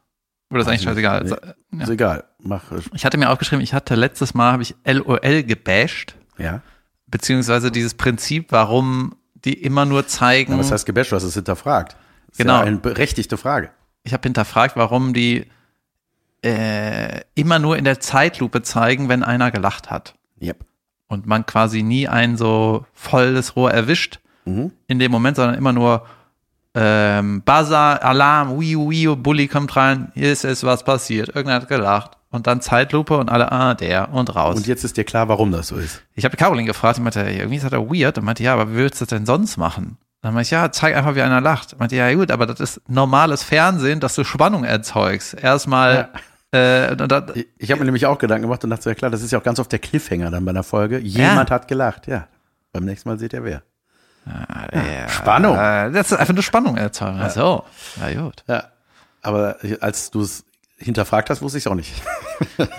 Oder 0.51 0.61
ist 0.61 0.67
eigentlich 0.67 0.81
scheißegal. 0.83 1.23
nee. 1.71 1.77
Ja. 1.79 1.83
Ist 1.83 1.89
egal. 1.89 2.23
Mach, 2.39 2.63
Ich 2.93 3.05
hatte 3.05 3.17
mir 3.17 3.29
aufgeschrieben, 3.29 3.63
ich 3.63 3.73
hatte 3.73 3.95
letztes 3.95 4.33
Mal, 4.33 4.51
habe 4.53 4.63
ich 4.63 4.75
LOL 4.83 5.43
gebasht, 5.43 6.15
ja. 6.37 6.61
beziehungsweise 7.07 7.71
dieses 7.71 7.93
Prinzip, 7.93 8.47
warum 8.51 9.15
die 9.45 9.53
immer 9.53 9.85
nur 9.85 10.07
zeigen, 10.07 10.53
ja 10.53 10.59
was 10.59 10.71
heißt 10.71 10.85
gebasht? 10.85 11.11
Du 11.11 11.15
hast 11.15 11.23
es 11.23 11.33
hinterfragt. 11.35 11.93
Das 12.27 12.33
ist 12.33 12.37
Genau. 12.39 12.55
Ja 12.57 12.61
eine 12.63 12.77
berechtigte 12.77 13.37
Frage. 13.37 13.69
ich 14.03 14.11
habe 14.13 14.23
hinterfragt, 14.23 14.75
warum 14.75 15.13
die 15.13 15.45
äh, 16.43 17.21
immer 17.35 17.59
nur 17.59 17.77
in 17.77 17.83
der 17.83 17.99
Zeitlupe 17.99 18.61
zeigen, 18.61 19.09
wenn 19.09 19.23
einer 19.23 19.51
gelacht 19.51 19.89
hat. 19.89 20.13
Yep. 20.41 20.65
Und 21.07 21.25
man 21.25 21.45
quasi 21.45 21.83
nie 21.83 22.07
ein 22.07 22.37
so 22.37 22.85
volles 22.93 23.55
Rohr 23.55 23.71
erwischt 23.71 24.19
Mhm. 24.45 24.71
in 24.87 24.99
dem 24.99 25.11
Moment, 25.11 25.35
sondern 25.35 25.55
immer 25.55 25.73
nur 25.73 26.05
ähm, 26.73 27.41
Buzzer, 27.43 28.03
Alarm, 28.03 28.59
Wii, 28.59 28.77
Wii, 28.77 29.15
Bully 29.15 29.47
kommt 29.47 29.75
rein, 29.75 30.11
hier 30.13 30.31
ist 30.31 30.45
es 30.45 30.63
was 30.63 30.83
passiert, 30.83 31.29
irgendwer 31.35 31.55
hat 31.55 31.67
gelacht, 31.67 32.11
und 32.31 32.47
dann 32.47 32.61
Zeitlupe 32.61 33.17
und 33.17 33.29
alle, 33.29 33.51
ah, 33.51 33.73
der 33.73 34.13
und 34.13 34.35
raus. 34.35 34.55
Und 34.55 34.67
jetzt 34.67 34.83
ist 34.83 34.97
dir 34.97 35.03
klar, 35.03 35.27
warum 35.27 35.51
das 35.51 35.67
so 35.67 35.75
ist. 35.77 36.03
ich 36.13 36.25
habe 36.25 36.37
Caroline 36.37 36.67
gefragt, 36.67 36.97
die 36.97 37.01
meinte, 37.01 37.21
irgendwie 37.21 37.57
ist 37.57 37.63
das 37.63 37.71
ja 37.71 37.79
weird. 37.79 38.17
Und 38.19 38.23
meinte, 38.25 38.43
ja, 38.43 38.53
aber 38.53 38.71
wie 38.71 38.75
willst 38.75 39.01
du 39.01 39.05
das 39.05 39.09
denn 39.09 39.25
sonst 39.25 39.57
machen? 39.57 39.97
Dann 40.21 40.33
meinte 40.35 40.45
ich, 40.45 40.51
ja, 40.51 40.71
zeig 40.71 40.95
einfach, 40.95 41.15
wie 41.15 41.21
einer 41.23 41.41
lacht. 41.41 41.79
Meinte, 41.79 41.95
ja, 41.95 42.13
gut, 42.13 42.29
aber 42.29 42.45
das 42.45 42.59
ist 42.59 42.81
normales 42.87 43.41
Fernsehen, 43.41 43.99
dass 43.99 44.13
du 44.13 44.23
Spannung 44.23 44.63
erzeugst. 44.63 45.33
Erstmal, 45.33 46.09
äh, 46.51 46.95
dann, 46.95 47.31
Ich, 47.35 47.47
ich 47.57 47.71
habe 47.71 47.79
mir 47.79 47.85
nämlich 47.85 48.05
auch 48.05 48.17
Gedanken 48.17 48.43
gemacht 48.43 48.63
und 48.63 48.69
dachte, 48.69 48.89
ja 48.89 48.95
klar, 48.95 49.11
das 49.11 49.21
ist 49.21 49.31
ja 49.31 49.39
auch 49.39 49.43
ganz 49.43 49.59
oft 49.59 49.71
der 49.71 49.79
Cliffhanger 49.79 50.31
dann 50.31 50.45
bei 50.45 50.51
einer 50.51 50.63
Folge. 50.63 50.99
Jemand 50.99 51.51
hat 51.51 51.67
gelacht, 51.67 52.07
ja. 52.07 52.27
Beim 52.71 52.85
nächsten 52.85 53.09
Mal 53.09 53.19
seht 53.19 53.33
ihr 53.33 53.43
wer. 53.43 53.63
ja, 54.73 55.09
Spannung. 55.09 55.55
Das 55.55 56.11
ist 56.11 56.13
einfach 56.17 56.33
eine 56.33 56.43
Spannung 56.43 56.77
erzeugen. 56.77 57.19
Ach 57.21 57.29
so, 57.31 57.63
ja 57.99 58.21
gut. 58.21 58.43
Ja. 58.47 58.65
Aber 59.21 59.57
als 59.81 60.11
du 60.11 60.21
es 60.21 60.45
hinterfragt 60.77 61.29
hast, 61.29 61.41
wusste 61.41 61.57
ich 61.57 61.65
es 61.65 61.67
auch 61.71 61.75
nicht. 61.75 61.93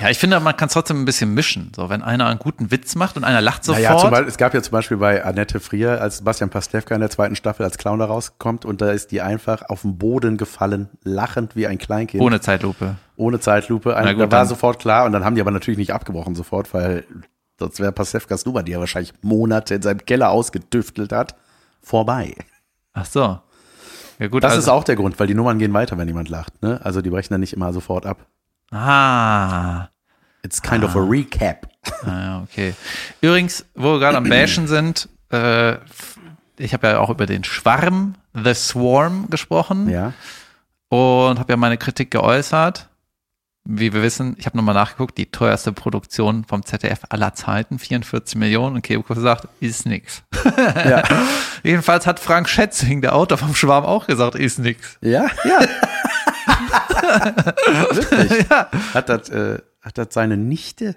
Ja, 0.01 0.09
ich 0.09 0.19
finde, 0.19 0.41
man 0.41 0.57
kann 0.57 0.69
es 0.69 0.73
trotzdem 0.73 1.03
ein 1.03 1.05
bisschen 1.05 1.35
mischen. 1.35 1.71
So, 1.77 1.91
wenn 1.91 2.03
einer 2.03 2.27
einen 2.27 2.39
guten 2.39 2.71
Witz 2.71 2.95
macht 2.95 3.19
und 3.19 3.25
einer 3.25 3.43
lacht 3.43 3.63
sofort. 3.63 3.83
Naja, 3.85 4.09
Beispiel, 4.09 4.29
es 4.29 4.39
gab 4.39 4.55
ja 4.55 4.63
zum 4.63 4.73
Beispiel 4.73 4.97
bei 4.97 5.23
Annette 5.23 5.61
Frier, 5.61 6.01
als 6.01 6.23
Bastian 6.25 6.49
Pastewka 6.49 6.95
in 6.95 7.03
der 7.03 7.11
zweiten 7.11 7.37
Staffel 7.37 7.65
als 7.65 7.77
Clown 7.77 7.99
da 7.99 8.07
rauskommt 8.07 8.65
und 8.65 8.81
da 8.81 8.91
ist 8.91 9.11
die 9.11 9.21
einfach 9.21 9.69
auf 9.69 9.83
den 9.83 9.99
Boden 9.99 10.39
gefallen, 10.39 10.89
lachend 11.05 11.57
wie 11.57 11.67
ein 11.67 11.77
Kleinkind. 11.77 12.23
ohne 12.23 12.41
Zeitlupe. 12.41 12.97
Ohne 13.21 13.39
Zeitlupe. 13.41 13.97
Ein, 13.97 14.17
gut, 14.17 14.25
da 14.33 14.39
war 14.39 14.47
sofort 14.47 14.79
klar 14.81 15.05
und 15.07 15.13
dann 15.13 15.25
haben 15.25 15.35
die 15.35 15.41
aber 15.41 15.51
natürlich 15.51 15.79
nicht 15.79 15.93
abgebrochen 15.93 16.35
sofort, 16.35 16.73
weil 16.75 17.05
sonst 17.59 17.79
wäre 17.79 17.93
Pastewkas 17.93 18.45
Nummer, 18.47 18.63
die 18.63 18.73
er 18.73 18.81
wahrscheinlich 18.81 19.13
Monate 19.23 19.75
in 19.75 19.83
seinem 19.83 20.05
Keller 20.05 20.31
ausgetüftelt 20.31 21.13
hat, 21.13 21.35
vorbei. 21.83 22.35
Ach 22.95 23.05
so. 23.05 23.39
Ja 24.19 24.29
gut, 24.29 24.43
Das 24.45 24.53
also, 24.53 24.63
ist 24.63 24.69
auch 24.69 24.85
der 24.85 24.97
Grund, 24.97 25.19
weil 25.21 25.27
die 25.27 25.35
Nummern 25.35 25.59
gehen 25.59 25.73
weiter, 25.73 25.97
wenn 25.97 26.09
jemand 26.09 26.29
lacht. 26.29 26.63
Ne? 26.63 26.81
Also 26.83 27.01
die 27.01 27.11
brechen 27.11 27.33
dann 27.33 27.41
nicht 27.41 27.53
immer 27.53 27.73
sofort 27.73 28.05
ab. 28.07 28.27
Ah. 28.71 29.89
It's 30.43 30.61
kind 30.61 30.85
of 30.85 30.95
a 30.97 31.01
recap. 31.01 31.69
Ah, 32.05 32.43
okay. 32.43 32.75
Übrigens, 33.21 33.65
wo 33.75 33.93
wir 33.95 33.99
gerade 33.99 34.17
am 34.19 34.25
Bashen 34.29 34.67
sind, 34.67 35.09
äh, 35.31 35.77
ich 36.59 36.73
habe 36.75 36.87
ja 36.89 36.99
auch 36.99 37.11
über 37.11 37.27
den 37.27 37.45
Schwarm, 37.45 38.15
The 38.35 38.55
Swarm, 38.55 39.29
gesprochen 39.31 39.89
Ja. 39.89 40.13
und 40.89 41.39
habe 41.39 41.53
ja 41.53 41.57
meine 41.57 41.79
Kritik 41.79 42.11
geäußert. 42.11 42.90
Wie 43.65 43.93
wir 43.93 44.03
wissen, 44.03 44.37
ich 44.39 44.47
habe 44.47 44.57
nochmal 44.57 44.75
nachgeguckt, 44.75 45.19
die 45.19 45.31
teuerste 45.31 45.73
Produktion 45.73 46.45
vom 46.45 46.65
ZDF 46.65 47.01
aller 47.11 47.35
Zeiten, 47.35 47.79
44 47.79 48.37
Millionen. 48.37 48.77
Und 48.77 48.83
Kebko 48.83 49.15
sagt, 49.15 49.49
ist 49.61 49.87
nix. 49.87 50.23
Ja. 50.57 51.03
Jedenfalls 51.63 52.07
hat 52.07 52.21
Frank 52.21 52.49
Schätzing, 52.49 53.03
der 53.03 53.15
Autor 53.15 53.39
vom 53.39 53.55
Schwarm, 53.55 53.85
auch 53.85 54.07
gesagt, 54.07 54.35
ist 54.35 54.59
nix. 54.59 54.99
Ja? 55.03 55.29
Ja. 55.45 55.61
Wirklich? 57.93 58.49
Hat 58.95 59.09
das, 59.09 59.29
äh, 59.29 59.59
hat 59.83 59.99
das 59.99 60.09
seine 60.11 60.37
Nichte 60.37 60.97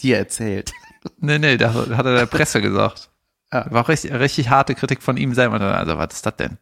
dir 0.00 0.18
erzählt? 0.18 0.72
Nee, 1.18 1.38
nee, 1.38 1.56
da 1.56 1.72
hat 1.74 2.06
er 2.06 2.16
der 2.16 2.26
Presse 2.26 2.60
gesagt. 2.60 3.10
Ja. 3.52 3.70
War 3.70 3.84
auch 3.84 3.88
richtig, 3.88 4.12
richtig 4.12 4.50
harte 4.50 4.74
Kritik 4.74 5.02
von 5.02 5.16
ihm 5.16 5.34
selber. 5.34 5.60
Also, 5.60 5.98
was 5.98 6.14
ist 6.14 6.26
das 6.26 6.36
denn? 6.36 6.58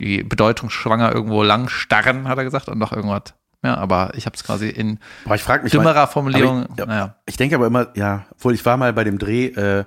Die 0.00 0.22
bedeutungsschwanger 0.22 1.12
irgendwo 1.12 1.42
lang 1.42 1.68
starren, 1.68 2.28
hat 2.28 2.38
er 2.38 2.44
gesagt, 2.44 2.68
und 2.68 2.78
noch 2.78 2.92
irgendwas. 2.92 3.34
Ja, 3.62 3.76
aber 3.76 4.12
ich 4.14 4.24
habe 4.26 4.36
es 4.36 4.44
quasi 4.44 4.68
in 4.68 4.98
Boah, 5.24 5.34
ich 5.34 5.42
frage 5.42 5.62
mich 5.64 5.72
dümmerer 5.72 5.94
mal- 5.94 6.06
Formulierung. 6.06 6.66
Ich, 6.72 6.78
ja, 6.78 6.86
naja. 6.86 7.14
ich 7.26 7.36
denke 7.36 7.56
aber 7.56 7.66
immer, 7.66 7.88
ja, 7.94 8.24
obwohl 8.32 8.54
ich 8.54 8.64
war 8.64 8.76
mal 8.76 8.92
bei 8.92 9.04
dem 9.04 9.18
Dreh, 9.18 9.46
äh, 9.48 9.84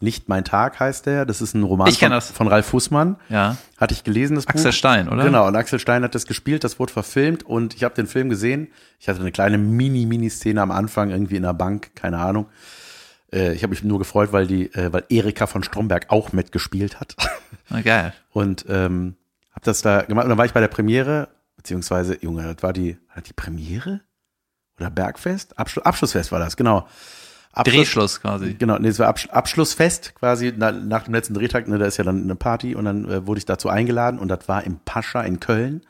Nicht 0.00 0.28
mein 0.28 0.44
Tag 0.44 0.78
heißt 0.80 1.06
der. 1.06 1.24
Das 1.24 1.40
ist 1.40 1.54
ein 1.54 1.62
Roman 1.62 1.86
Ich 1.88 2.00
von, 2.00 2.10
das. 2.10 2.30
von 2.30 2.48
Ralf 2.48 2.66
Fußmann. 2.66 3.16
Ja. 3.30 3.56
Hatte 3.78 3.94
ich 3.94 4.04
gelesen, 4.04 4.34
das 4.34 4.46
Axel 4.46 4.70
Buch. 4.70 4.72
Stein, 4.76 5.08
oder? 5.08 5.24
Genau, 5.24 5.46
und 5.46 5.56
Axel 5.56 5.78
Stein 5.78 6.02
hat 6.02 6.14
das 6.14 6.26
gespielt, 6.26 6.64
das 6.64 6.78
wurde 6.78 6.92
verfilmt 6.92 7.44
und 7.44 7.74
ich 7.74 7.84
habe 7.84 7.94
den 7.94 8.06
Film 8.06 8.28
gesehen. 8.28 8.68
Ich 8.98 9.08
hatte 9.08 9.20
eine 9.20 9.32
kleine 9.32 9.56
Mini-Mini-Szene 9.56 10.60
am 10.60 10.70
Anfang, 10.72 11.10
irgendwie 11.10 11.36
in 11.36 11.44
der 11.44 11.54
Bank, 11.54 11.92
keine 11.94 12.18
Ahnung. 12.18 12.46
Äh, 13.32 13.54
ich 13.54 13.62
habe 13.62 13.70
mich 13.70 13.82
nur 13.84 13.98
gefreut, 13.98 14.32
weil 14.32 14.46
die, 14.46 14.66
äh, 14.74 14.92
weil 14.92 15.04
Erika 15.08 15.46
von 15.46 15.62
Stromberg 15.62 16.06
auch 16.10 16.32
mitgespielt 16.32 17.00
hat. 17.00 17.16
Na, 17.70 17.80
geil. 17.80 18.12
Und 18.30 18.66
ähm, 18.68 19.14
habe 19.52 19.64
das 19.64 19.80
da 19.80 20.02
gemacht. 20.02 20.24
Und 20.24 20.30
dann 20.30 20.38
war 20.38 20.44
ich 20.44 20.52
bei 20.52 20.60
der 20.60 20.68
Premiere, 20.68 21.28
beziehungsweise, 21.56 22.18
Junge, 22.20 22.52
das 22.52 22.62
war 22.62 22.72
die, 22.74 22.98
die 23.22 23.32
Premiere? 23.32 24.00
Oder 24.78 24.90
Bergfest? 24.90 25.58
Abschlu 25.58 25.82
Abschlussfest 25.82 26.32
war 26.32 26.38
das, 26.40 26.56
genau. 26.56 26.86
Abschluss- 27.52 27.74
Drehschluss 27.76 28.20
quasi. 28.20 28.54
Genau, 28.54 28.78
nee, 28.78 28.88
es 28.88 28.98
war 28.98 29.06
Absch 29.06 29.28
Abschlussfest 29.30 30.14
quasi 30.16 30.52
na, 30.56 30.72
nach 30.72 31.04
dem 31.04 31.14
letzten 31.14 31.34
Drehtag, 31.34 31.68
ne, 31.68 31.78
da 31.78 31.86
ist 31.86 31.96
ja 31.98 32.02
dann 32.04 32.22
eine 32.24 32.34
Party 32.34 32.74
und 32.74 32.84
dann 32.84 33.08
äh, 33.08 33.26
wurde 33.26 33.38
ich 33.38 33.44
dazu 33.44 33.68
eingeladen 33.68 34.18
und 34.18 34.26
das 34.28 34.48
war 34.48 34.64
im 34.64 34.80
Pascha 34.84 35.22
in 35.22 35.38
Köln 35.38 35.82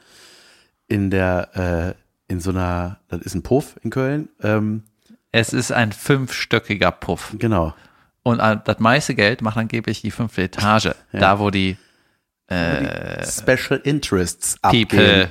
in 0.88 1.08
der 1.10 1.94
äh, 2.28 2.32
in 2.32 2.40
so 2.40 2.50
einer, 2.50 2.98
das 3.08 3.20
ist 3.22 3.34
ein 3.34 3.42
Puff 3.42 3.76
in 3.82 3.88
Köln, 3.90 4.28
ähm, 4.42 4.82
Es 5.32 5.52
ist 5.54 5.72
ein 5.72 5.92
fünfstöckiger 5.92 6.90
Puff. 6.90 7.34
genau. 7.38 7.74
Und 8.22 8.40
äh, 8.40 8.58
das 8.62 8.78
meiste 8.80 9.14
Geld 9.14 9.40
macht 9.42 9.56
angeblich 9.56 10.00
die 10.02 10.10
fünfte 10.10 10.42
Etage. 10.42 10.90
Da, 11.12 11.38
wo 11.38 11.50
die 11.50 11.76
äh, 12.48 13.24
Special 13.26 13.80
Interests 13.84 14.56
People. 14.60 14.80
abgehen. 15.24 15.28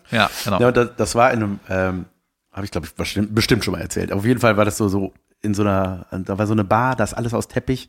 ja, 0.10 0.30
genau. 0.44 0.60
Ja, 0.60 0.72
das, 0.72 0.90
das 0.96 1.14
war 1.14 1.32
in 1.32 1.42
einem, 1.42 1.60
ähm, 1.68 2.04
habe 2.52 2.64
ich 2.64 2.70
glaube 2.70 2.86
ich 2.86 2.94
bestimmt, 2.94 3.34
bestimmt 3.34 3.64
schon 3.64 3.72
mal 3.72 3.80
erzählt. 3.80 4.12
Auf 4.12 4.24
jeden 4.24 4.40
Fall 4.40 4.56
war 4.56 4.64
das 4.64 4.76
so 4.76 4.88
so 4.88 5.12
in 5.42 5.54
so 5.54 5.62
einer, 5.62 6.06
da 6.10 6.38
war 6.38 6.46
so 6.46 6.52
eine 6.52 6.64
Bar, 6.64 6.96
das 6.96 7.14
alles 7.14 7.32
aus 7.34 7.48
Teppich. 7.48 7.88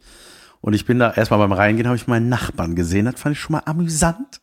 Und 0.61 0.73
ich 0.73 0.85
bin 0.85 0.99
da 0.99 1.11
erstmal 1.11 1.39
beim 1.39 1.51
Reingehen, 1.51 1.87
habe 1.87 1.97
ich 1.97 2.07
meinen 2.07 2.29
Nachbarn 2.29 2.75
gesehen. 2.75 3.05
Das 3.05 3.19
fand 3.19 3.33
ich 3.35 3.41
schon 3.41 3.53
mal 3.53 3.63
amüsant. 3.65 4.39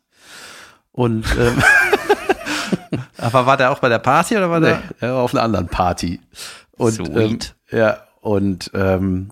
Und 0.93 1.25
ähm, 1.39 1.63
Aber 3.19 3.47
war 3.47 3.57
der 3.57 3.71
auch 3.71 3.79
bei 3.79 3.89
der 3.89 3.99
Party 3.99 4.37
oder 4.37 4.51
war 4.51 4.61
Nee, 4.61 4.77
der? 5.01 5.09
ja, 5.09 5.15
auf 5.17 5.33
einer 5.35 5.43
anderen 5.43 5.69
Party. 5.69 6.21
Und, 6.77 6.95
Sweet. 6.95 7.55
Ähm, 7.71 7.79
ja, 7.79 7.99
und 8.21 8.71
ähm, 8.75 9.31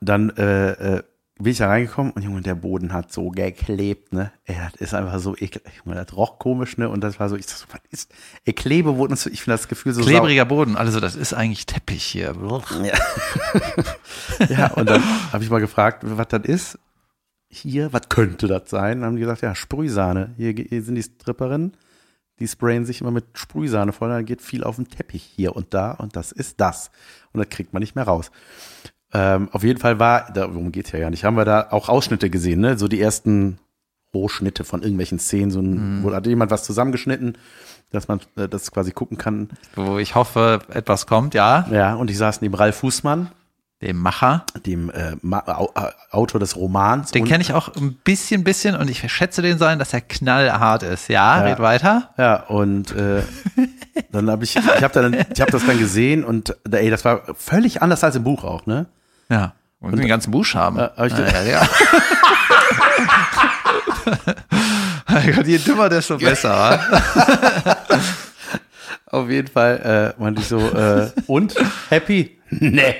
dann 0.00 0.30
äh, 0.36 0.70
äh, 0.98 1.02
bin 1.36 1.50
ich 1.50 1.58
da 1.58 1.66
reingekommen 1.66 2.12
und 2.12 2.22
Junge, 2.22 2.42
der 2.42 2.54
Boden 2.54 2.92
hat 2.92 3.12
so 3.12 3.30
geklebt, 3.30 4.12
ne? 4.12 4.30
Er 4.44 4.70
das 4.70 4.80
ist 4.80 4.94
einfach 4.94 5.18
so 5.18 5.36
ekel. 5.36 5.62
Junge, 5.84 5.96
das 5.96 6.16
roch 6.16 6.38
komisch, 6.38 6.78
ne? 6.78 6.88
Und 6.88 7.02
das 7.02 7.18
war 7.18 7.28
so, 7.28 7.34
ich 7.34 7.46
so, 7.46 7.66
was 7.72 7.80
ist? 7.90 8.14
Ey, 8.44 8.52
Klebeboden 8.52 9.16
so, 9.16 9.28
ich 9.28 9.42
finde 9.42 9.54
das 9.58 9.66
Gefühl 9.66 9.94
so 9.94 10.02
Klebriger 10.02 10.44
Boden. 10.44 10.76
Also, 10.76 11.00
das 11.00 11.16
ist 11.16 11.34
eigentlich 11.34 11.66
Teppich 11.66 12.04
hier. 12.04 12.34
sau. 12.34 12.62
Ja, 14.48 14.72
und 14.74 14.88
dann 14.88 15.02
habe 15.32 15.42
ich 15.42 15.50
mal 15.50 15.60
gefragt, 15.60 16.02
was 16.04 16.28
das 16.28 16.44
ist. 16.44 16.78
Hier, 17.48 17.92
was 17.92 18.08
könnte 18.08 18.46
das 18.46 18.70
sein? 18.70 19.00
Dann 19.00 19.08
haben 19.08 19.16
die 19.16 19.22
gesagt, 19.22 19.42
ja, 19.42 19.54
Sprühsahne. 19.54 20.34
Hier, 20.36 20.52
hier 20.52 20.82
sind 20.82 20.94
die 20.94 21.02
Stripperinnen, 21.02 21.76
die 22.38 22.48
sprayen 22.48 22.84
sich 22.84 23.00
immer 23.00 23.12
mit 23.12 23.26
Sprühsahne 23.34 23.92
voll, 23.92 24.08
dann 24.08 24.24
geht 24.24 24.42
viel 24.42 24.64
auf 24.64 24.76
den 24.76 24.88
Teppich 24.88 25.22
hier 25.22 25.54
und 25.54 25.72
da 25.72 25.92
und 25.92 26.16
das 26.16 26.32
ist 26.32 26.60
das. 26.60 26.90
Und 27.32 27.38
das 27.38 27.48
kriegt 27.48 27.72
man 27.72 27.80
nicht 27.80 27.94
mehr 27.94 28.04
raus. 28.04 28.32
Ähm, 29.14 29.48
auf 29.52 29.62
jeden 29.62 29.78
Fall 29.78 29.98
war, 30.00 30.32
darum 30.34 30.72
geht's 30.72 30.90
ja 30.92 30.98
gar 30.98 31.10
nicht, 31.10 31.24
haben 31.24 31.36
wir 31.36 31.44
da 31.44 31.68
auch 31.70 31.88
Ausschnitte 31.88 32.30
gesehen, 32.30 32.60
ne? 32.60 32.76
So 32.76 32.88
die 32.88 33.00
ersten 33.00 33.58
Rohschnitte 34.12 34.64
von 34.64 34.82
irgendwelchen 34.82 35.18
Szenen, 35.18 35.50
so 35.50 35.60
ein, 35.60 36.00
wo 36.02 36.12
hat 36.12 36.26
jemand 36.26 36.50
was 36.50 36.64
zusammengeschnitten, 36.64 37.36
dass 37.92 38.08
man 38.08 38.20
äh, 38.36 38.48
das 38.48 38.70
quasi 38.72 38.90
gucken 38.92 39.16
kann. 39.18 39.50
Wo 39.76 39.98
ich 39.98 40.14
hoffe, 40.14 40.60
etwas 40.72 41.06
kommt, 41.06 41.34
ja. 41.34 41.66
Ja, 41.70 41.94
und 41.94 42.10
ich 42.10 42.18
saß 42.18 42.40
neben 42.40 42.54
Ralf 42.54 42.76
Fußmann, 42.76 43.30
Dem 43.82 43.98
Macher. 43.98 44.46
dem 44.66 44.90
äh, 44.90 45.16
Ma 45.22 45.40
Au 45.46 45.70
Autor 46.10 46.40
des 46.40 46.56
Romans. 46.56 47.10
Den 47.12 47.24
kenne 47.24 47.42
ich 47.42 47.52
auch 47.52 47.74
ein 47.76 47.94
bisschen, 48.04 48.42
bisschen 48.44 48.74
und 48.76 48.88
ich 48.90 49.08
schätze 49.12 49.42
den 49.42 49.58
sein, 49.58 49.78
dass 49.78 49.92
er 49.92 50.00
knallhart 50.00 50.82
ist. 50.84 51.08
Ja, 51.08 51.38
Ja. 51.38 51.44
red 51.52 51.58
weiter. 51.60 52.10
Ja, 52.18 52.36
und 52.48 52.92
äh, 52.96 53.22
dann 54.12 54.28
habe 54.30 54.42
ich, 54.44 54.56
ich 54.56 54.82
habe 54.82 54.94
dann, 54.94 55.14
ich 55.32 55.40
habe 55.40 55.50
das 55.52 55.64
dann 55.66 55.78
gesehen 55.78 56.24
und 56.24 56.56
ey, 56.70 56.90
das 56.90 57.04
war 57.04 57.22
völlig 57.36 57.82
anders 57.82 58.02
als 58.04 58.16
im 58.16 58.24
Buch 58.24 58.42
auch, 58.44 58.66
ne? 58.66 58.86
Ja. 59.34 59.52
Und 59.80 59.96
den 59.98 60.06
ganzen 60.08 60.30
Buchstaben. 60.30 60.78
Ja, 60.78 60.92
hab 60.96 61.06
ich- 61.06 61.12
ja, 61.18 61.42
ja. 61.42 61.68
Mein 65.08 65.34
Gott, 65.34 65.46
je 65.46 65.58
dümmer, 65.58 65.88
desto 65.88 66.16
besser. 66.18 66.80
Auf 69.06 69.28
jeden 69.30 69.48
Fall 69.48 70.14
äh, 70.18 70.20
meinte 70.22 70.40
ich 70.40 70.48
so, 70.48 70.58
äh, 70.58 71.10
und 71.26 71.54
happy? 71.90 72.38
Nee. 72.50 72.94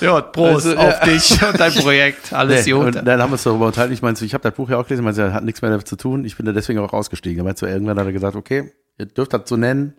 Ja, 0.00 0.20
Prost 0.20 0.66
Also, 0.66 0.76
auf 0.78 0.94
ja. 1.00 1.04
dich 1.04 1.42
und 1.42 1.60
dein 1.60 1.72
Projekt. 1.74 2.32
Alles 2.32 2.66
nee. 2.66 2.72
gut. 2.72 2.96
Und 2.96 3.04
dann 3.06 3.20
haben 3.22 3.30
wir 3.30 3.34
uns 3.34 3.42
darüber 3.44 3.66
unterhalten. 3.66 3.92
Ich 3.92 4.02
meinte, 4.02 4.20
so, 4.20 4.24
ich 4.26 4.34
habe 4.34 4.42
das 4.42 4.54
Buch 4.54 4.68
ja 4.70 4.78
auch 4.78 4.86
gelesen, 4.86 5.04
meinte, 5.04 5.22
das 5.22 5.32
hat 5.32 5.44
nichts 5.44 5.62
mehr 5.62 5.70
damit 5.70 5.86
zu 5.88 5.96
tun. 5.96 6.24
Ich 6.24 6.36
bin 6.36 6.44
da 6.46 6.52
deswegen 6.52 6.78
auch 6.80 6.92
ausgestiegen. 6.92 7.44
Meinte 7.44 7.60
so, 7.60 7.66
irgendwann 7.66 7.98
hat 7.98 8.06
er 8.06 8.12
gesagt, 8.12 8.36
okay, 8.36 8.72
ihr 8.98 9.06
dürft 9.06 9.32
das 9.32 9.42
so 9.46 9.56
nennen, 9.56 9.94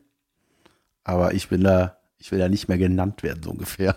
aber 1.03 1.33
ich 1.33 1.47
bin 1.49 1.63
da, 1.63 1.97
ich 2.17 2.31
will 2.31 2.39
da 2.39 2.49
nicht 2.49 2.67
mehr 2.67 2.77
genannt 2.77 3.23
werden, 3.23 3.41
so 3.43 3.51
ungefähr. 3.51 3.95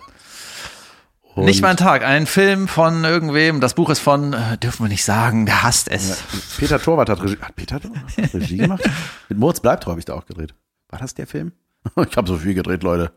Und 1.35 1.45
Nicht 1.45 1.63
mein 1.63 1.77
Tag. 1.77 2.03
Ein 2.05 2.27
Film 2.27 2.67
von 2.69 3.05
irgendwem. 3.05 3.61
Das 3.61 3.75
Buch 3.75 3.89
ist 3.91 4.01
von, 4.01 4.33
äh, 4.33 4.59
dürfen 4.59 4.85
wir 4.85 4.89
nicht 4.89 5.05
sagen, 5.05 5.47
der 5.47 5.63
hasst 5.63 5.89
es. 5.89 6.23
Peter 6.59 6.81
Torwart 6.81 7.09
hat 7.09 7.23
Regie, 7.23 7.39
hat 7.41 7.55
Peter 7.57 7.81
Torwart 7.81 8.35
Regie 8.35 8.57
gemacht? 8.59 8.83
Mit 9.29 9.39
Moritz 9.39 9.61
Bleibtreu 9.61 9.91
habe 9.93 10.01
ich 10.01 10.05
da 10.07 10.15
auch 10.15 10.27
gedreht. 10.27 10.55
War 10.89 10.99
das 10.99 11.15
der 11.15 11.27
Film? 11.27 11.53
Ich 12.11 12.17
habe 12.17 12.29
so 12.29 12.37
viel 12.37 12.53
gedreht, 12.55 12.83
Leute. 12.83 13.13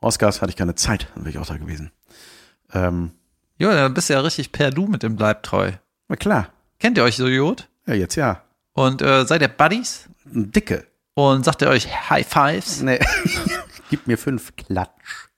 Oscars 0.00 0.40
hatte 0.40 0.50
ich 0.50 0.56
keine 0.56 0.74
Zeit, 0.76 1.08
dann 1.14 1.24
wäre 1.24 1.30
ich 1.30 1.38
auch 1.38 1.46
da 1.46 1.56
gewesen. 1.56 1.90
Ähm, 2.72 3.12
Jo, 3.58 3.70
dann 3.70 3.92
bist 3.94 4.08
du 4.08 4.14
ja 4.14 4.20
richtig 4.20 4.52
per 4.52 4.70
Du 4.70 4.86
mit 4.86 5.02
dem 5.02 5.16
Bleibtreu. 5.16 5.72
na 6.08 6.16
klar. 6.16 6.48
Kennt 6.78 6.96
ihr 6.98 7.04
euch 7.04 7.16
so 7.16 7.26
Jod? 7.28 7.68
Ja, 7.86 7.94
jetzt 7.94 8.14
ja. 8.16 8.42
Und 8.72 9.02
äh, 9.02 9.24
seid 9.26 9.42
ihr 9.42 9.48
Buddies? 9.48 10.08
Ein 10.32 10.50
Dicke. 10.52 10.86
Und 11.14 11.44
sagt 11.44 11.62
ihr 11.62 11.68
euch 11.68 11.88
High 12.10 12.26
Fives? 12.26 12.82
Nee. 12.82 12.98
Gib 13.90 14.06
mir 14.06 14.16
fünf 14.18 14.54
Klatsch. 14.56 15.28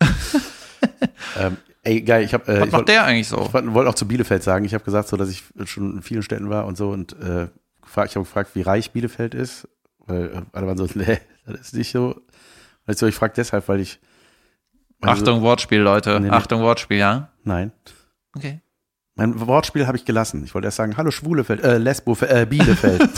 ähm, 1.39 1.57
ey, 1.85 2.03
geil, 2.03 2.25
ich 2.25 2.35
habe. 2.35 2.45
Äh, 2.51 2.55
Was 2.61 2.67
macht 2.67 2.73
wollt- 2.73 2.89
der 2.89 3.05
eigentlich 3.05 3.29
so? 3.29 3.43
Ich 3.47 3.53
wollte 3.53 3.73
wollt 3.75 3.89
auch 3.89 3.95
zu 3.95 4.07
Bielefeld 4.09 4.43
sagen. 4.43 4.65
Ich 4.65 4.75
habe 4.75 4.85
gesagt, 4.85 5.09
so, 5.09 5.17
dass 5.17 5.29
ich 5.31 5.45
schon 5.67 5.97
in 5.97 6.03
vielen 6.03 6.23
Städten 6.23 6.51
war 6.51 6.67
und 6.67 6.77
so 6.77 6.91
und 6.91 7.13
äh, 7.21 7.49
gefragt, 7.83 8.11
ich 8.11 8.17
habe 8.17 8.25
gefragt, 8.25 8.51
wie 8.55 8.63
reich 8.63 8.91
Bielefeld 8.93 9.35
ist, 9.35 9.69
weil 10.07 10.25
äh, 10.27 10.41
alle 10.53 10.67
waren 10.67 10.77
so, 10.79 10.87
nee, 10.95 11.19
das 11.47 11.61
ist 11.61 11.75
nicht 11.75 11.93
so. 11.93 12.21
Also 12.87 13.07
ich 13.07 13.15
frage 13.15 13.33
deshalb, 13.37 13.69
weil 13.69 13.81
ich. 13.81 14.01
meine, 15.01 15.13
Achtung, 15.13 15.43
Wortspiel, 15.43 15.81
Leute. 15.81 16.19
Nee, 16.21 16.29
nee. 16.29 16.31
Achtung, 16.35 16.61
Wortspiel, 16.63 16.99
ja? 16.99 17.29
Nein. 17.45 17.73
Okay. 18.37 18.61
Mein 19.17 19.39
Wortspiel 19.47 19.87
habe 19.87 19.97
ich 19.97 20.05
gelassen. 20.05 20.43
Ich 20.45 20.55
wollte 20.55 20.67
erst 20.67 20.77
sagen, 20.79 20.97
hallo 20.97 21.11
Schwulefeld, 21.13 21.63
äh, 21.63 21.79
Lesbo, 21.79 22.17
äh, 22.23 22.47
Bielefeld. 22.47 23.09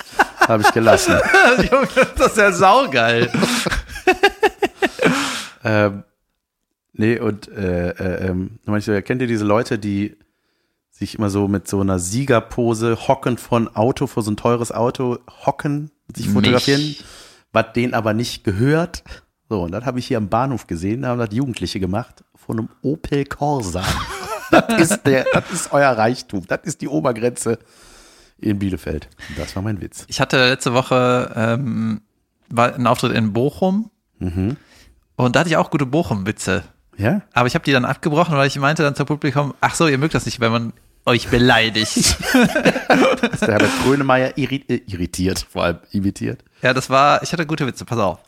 habe 0.40 0.62
ich 0.62 0.70
gelassen. 0.72 1.14
Das 2.18 2.32
ist 2.32 2.36
ja 2.38 2.52
saugeil. 2.52 3.30
Ähm, 5.64 6.04
nee, 6.96 7.18
und 7.18 7.48
äh, 7.48 7.90
äh, 7.90 8.28
ähm, 8.28 8.58
ja, 8.66 9.00
kennt 9.02 9.20
ihr 9.22 9.28
diese 9.28 9.44
Leute, 9.44 9.78
die 9.78 10.16
sich 10.90 11.16
immer 11.16 11.28
so 11.30 11.46
mit 11.48 11.68
so 11.68 11.80
einer 11.80 11.98
Siegerpose 11.98 12.96
hocken 13.08 13.36
von 13.38 13.68
Auto, 13.74 14.06
vor 14.06 14.22
so 14.22 14.30
ein 14.30 14.36
teures 14.36 14.72
Auto 14.72 15.18
hocken, 15.44 15.90
sich 16.14 16.28
fotografieren, 16.28 16.80
Mich. 16.80 17.04
was 17.52 17.72
denen 17.74 17.92
aber 17.94 18.14
nicht 18.14 18.44
gehört. 18.44 19.04
So, 19.48 19.62
und 19.62 19.72
dann 19.72 19.84
habe 19.84 19.98
ich 19.98 20.06
hier 20.06 20.16
am 20.16 20.28
Bahnhof 20.28 20.66
gesehen, 20.66 21.02
da 21.02 21.08
haben 21.08 21.18
das 21.18 21.32
Jugendliche 21.32 21.80
gemacht, 21.80 22.24
von 22.34 22.58
einem 22.58 22.68
Opel 22.82 23.24
Corsa. 23.26 23.84
das 24.50 24.90
ist 24.90 25.02
der, 25.04 25.26
das 25.32 25.50
ist 25.52 25.72
euer 25.72 25.90
Reichtum, 25.90 26.44
das 26.48 26.60
ist 26.64 26.80
die 26.80 26.88
Obergrenze 26.88 27.58
in 28.38 28.58
Bielefeld. 28.58 29.08
Das 29.36 29.54
war 29.54 29.62
mein 29.62 29.80
Witz. 29.80 30.04
Ich 30.08 30.20
hatte 30.20 30.48
letzte 30.48 30.72
Woche 30.74 31.32
ähm, 31.36 32.00
war 32.48 32.74
ein 32.74 32.86
Auftritt 32.86 33.12
in 33.12 33.32
Bochum 33.32 33.90
Mhm. 34.18 34.56
und 35.16 35.36
da 35.36 35.40
hatte 35.40 35.50
ich 35.50 35.58
auch 35.58 35.70
gute 35.70 35.84
Bochum-Witze. 35.84 36.62
Ja? 36.98 37.22
Aber 37.32 37.46
ich 37.46 37.54
habe 37.54 37.64
die 37.64 37.72
dann 37.72 37.84
abgebrochen, 37.84 38.36
weil 38.36 38.46
ich 38.48 38.58
meinte 38.58 38.82
dann 38.82 38.94
zum 38.94 39.06
Publikum, 39.06 39.54
ach 39.60 39.74
so, 39.74 39.86
ihr 39.88 39.98
mögt 39.98 40.14
das 40.14 40.26
nicht, 40.26 40.40
wenn 40.40 40.52
man 40.52 40.72
euch 41.04 41.28
beleidigt. 41.28 41.96
Ist 41.96 42.18
der 43.42 43.48
Herbert 43.48 43.70
Grönemeyer 43.84 44.36
irri 44.36 44.64
äh, 44.68 44.80
irritiert, 44.86 45.46
vor 45.48 45.64
allem 45.64 45.78
imitiert. 45.92 46.42
ja, 46.62 46.72
das 46.74 46.90
war, 46.90 47.22
ich 47.22 47.32
hatte 47.32 47.46
gute 47.46 47.66
Witze, 47.66 47.84
pass 47.84 47.98
auf. 47.98 48.18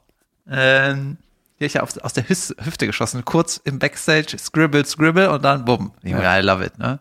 Ähm, 0.51 1.17
die 1.59 1.65
hab 1.65 1.71
ich 1.71 1.81
auf, 1.81 2.05
aus 2.05 2.13
der 2.13 2.29
Hüs 2.29 2.55
Hüfte 2.63 2.87
geschossen, 2.87 3.25
kurz 3.25 3.61
im 3.65 3.79
Backstage, 3.79 4.37
scribble, 4.39 4.85
scribble 4.85 5.31
und 5.31 5.45
dann 5.45 5.65
bumm. 5.65 5.93
Junge, 6.05 6.23
I 6.25 6.41
love 6.41 6.65
it, 6.65 6.79
ne? 6.79 7.01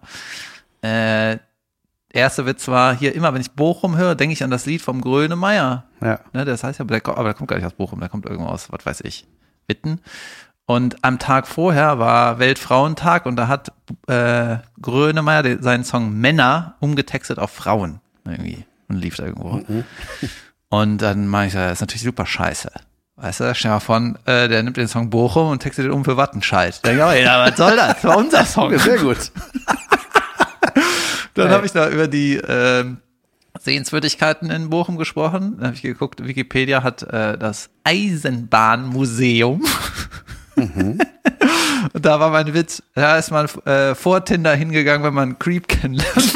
Äh, 0.81 1.37
erste 2.11 2.45
Witz 2.45 2.67
war 2.67 2.95
hier 2.97 3.13
immer, 3.13 3.33
wenn 3.33 3.41
ich 3.41 3.51
Bochum 3.51 3.97
höre, 3.97 4.15
denke 4.15 4.33
ich 4.33 4.43
an 4.43 4.49
das 4.49 4.65
Lied 4.65 4.81
vom 4.81 5.01
Grönemeyer. 5.01 5.83
Ja. 6.01 6.19
Ne, 6.33 6.45
das 6.45 6.63
heißt 6.63 6.79
ja, 6.79 6.83
aber 6.85 6.93
der, 6.93 7.01
ko- 7.01 7.11
aber 7.11 7.25
der 7.25 7.33
kommt 7.35 7.49
gar 7.49 7.57
nicht 7.57 7.65
aus 7.65 7.73
Bochum, 7.73 7.99
der 7.99 8.09
kommt 8.09 8.25
irgendwo 8.25 8.49
aus, 8.49 8.71
was 8.71 8.85
weiß 8.85 9.01
ich, 9.01 9.27
Witten. 9.67 9.99
Und 10.69 10.97
am 11.01 11.17
Tag 11.17 11.47
vorher 11.47 11.97
war 11.97 12.39
Weltfrauentag 12.39 13.25
und 13.25 13.37
da 13.37 13.47
hat 13.47 13.71
äh, 14.07 14.57
Grönemeyer 14.81 15.63
seinen 15.63 15.85
Song 15.85 16.11
Männer 16.11 16.75
umgetextet 16.81 17.39
auf 17.39 17.51
Frauen 17.51 18.01
irgendwie 18.25 18.65
und 18.89 18.97
lief 18.97 19.15
da 19.15 19.25
irgendwo. 19.25 19.63
Und 20.67 21.01
dann 21.01 21.27
meine 21.27 21.47
ich, 21.47 21.53
das 21.53 21.71
ist 21.71 21.81
natürlich 21.81 22.03
super 22.03 22.25
scheiße. 22.25 22.69
Weißt 23.15 23.39
du, 23.39 23.55
stell 23.55 23.69
dir 23.69 23.75
mal 23.75 23.79
von, 23.79 24.17
äh, 24.25 24.49
der 24.49 24.61
nimmt 24.61 24.75
den 24.75 24.89
Song 24.89 25.09
Bochum 25.09 25.47
und 25.47 25.59
textet 25.59 25.85
den 25.85 25.91
um 25.93 26.03
für 26.03 26.17
Wattenscheid. 26.17 26.85
Denk 26.85 26.97
ich, 26.97 27.03
oh, 27.03 27.11
ja, 27.11 27.47
was 27.47 27.55
soll 27.55 27.77
das? 27.77 27.93
Das 27.93 28.03
war 28.03 28.17
unser 28.17 28.45
Song. 28.45 28.77
Sehr 28.79 28.97
gut. 28.97 29.31
Dann 31.33 31.49
habe 31.49 31.65
ich 31.65 31.71
da 31.71 31.89
über 31.89 32.09
die 32.09 32.35
ähm, 32.35 32.97
Sehenswürdigkeiten 33.57 34.51
in 34.51 34.69
Bochum 34.69 34.97
gesprochen. 34.97 35.55
Dann 35.57 35.67
habe 35.67 35.75
ich 35.75 35.81
geguckt, 35.81 36.27
Wikipedia 36.27 36.83
hat 36.83 37.03
äh, 37.03 37.37
das 37.37 37.69
Eisenbahnmuseum. 37.85 39.63
Mhm. 40.57 40.99
Und 41.93 42.05
da 42.05 42.19
war 42.19 42.31
mein 42.31 42.53
Witz, 42.53 42.83
da 42.95 43.17
ist 43.17 43.31
man 43.31 43.47
äh, 43.65 43.95
vor 43.95 44.25
Tinder 44.25 44.53
hingegangen, 44.55 45.03
wenn 45.05 45.13
man 45.13 45.29
einen 45.29 45.39
Creep 45.39 45.67
kennenlernt. 45.67 46.33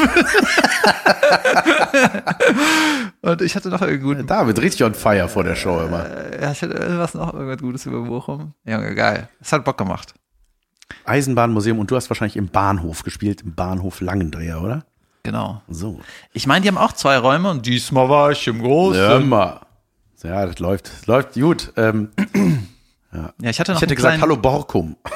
Und 3.20 3.42
ich 3.42 3.54
hatte 3.54 3.68
noch 3.68 3.82
irgendwie 3.82 4.14
gut, 4.14 4.30
David, 4.30 4.60
richtig 4.60 4.84
on 4.84 4.94
fire 4.94 5.28
vor 5.28 5.44
der 5.44 5.54
Show 5.54 5.80
immer. 5.80 6.06
ja, 6.40 6.52
ich 6.52 6.62
hatte 6.62 6.74
irgendwas 6.74 7.14
noch, 7.14 7.34
irgendwas 7.34 7.58
Gutes 7.58 7.86
über 7.86 8.02
Bochum. 8.02 8.54
Junge, 8.64 8.94
geil. 8.94 9.28
Das 9.40 9.52
hat 9.52 9.64
Bock 9.64 9.78
gemacht. 9.78 10.14
Eisenbahnmuseum 11.04 11.78
und 11.78 11.90
du 11.90 11.96
hast 11.96 12.10
wahrscheinlich 12.10 12.36
im 12.36 12.48
Bahnhof 12.48 13.02
gespielt, 13.02 13.42
im 13.42 13.54
Bahnhof 13.54 14.00
Langendreher, 14.00 14.60
oder? 14.62 14.84
Genau. 15.22 15.62
So. 15.68 16.00
Ich 16.32 16.46
meine, 16.46 16.62
die 16.62 16.68
haben 16.68 16.78
auch 16.78 16.92
zwei 16.92 17.16
Räume 17.18 17.50
und 17.50 17.66
diesmal 17.66 18.08
war 18.08 18.32
ich 18.32 18.46
im 18.48 18.60
Großen. 18.60 19.28
mal. 19.28 19.60
Ja, 20.22 20.46
das 20.46 20.58
läuft, 20.58 20.92
das 20.92 21.06
läuft 21.06 21.34
gut. 21.34 21.72
Ähm, 21.76 22.10
Ja, 23.12 23.32
ich 23.50 23.60
hatte 23.60 23.72
noch 23.72 23.78
ich 23.78 23.82
hätte 23.82 23.94
gesagt, 23.94 24.20
hallo 24.22 24.36
Borkum. 24.36 24.96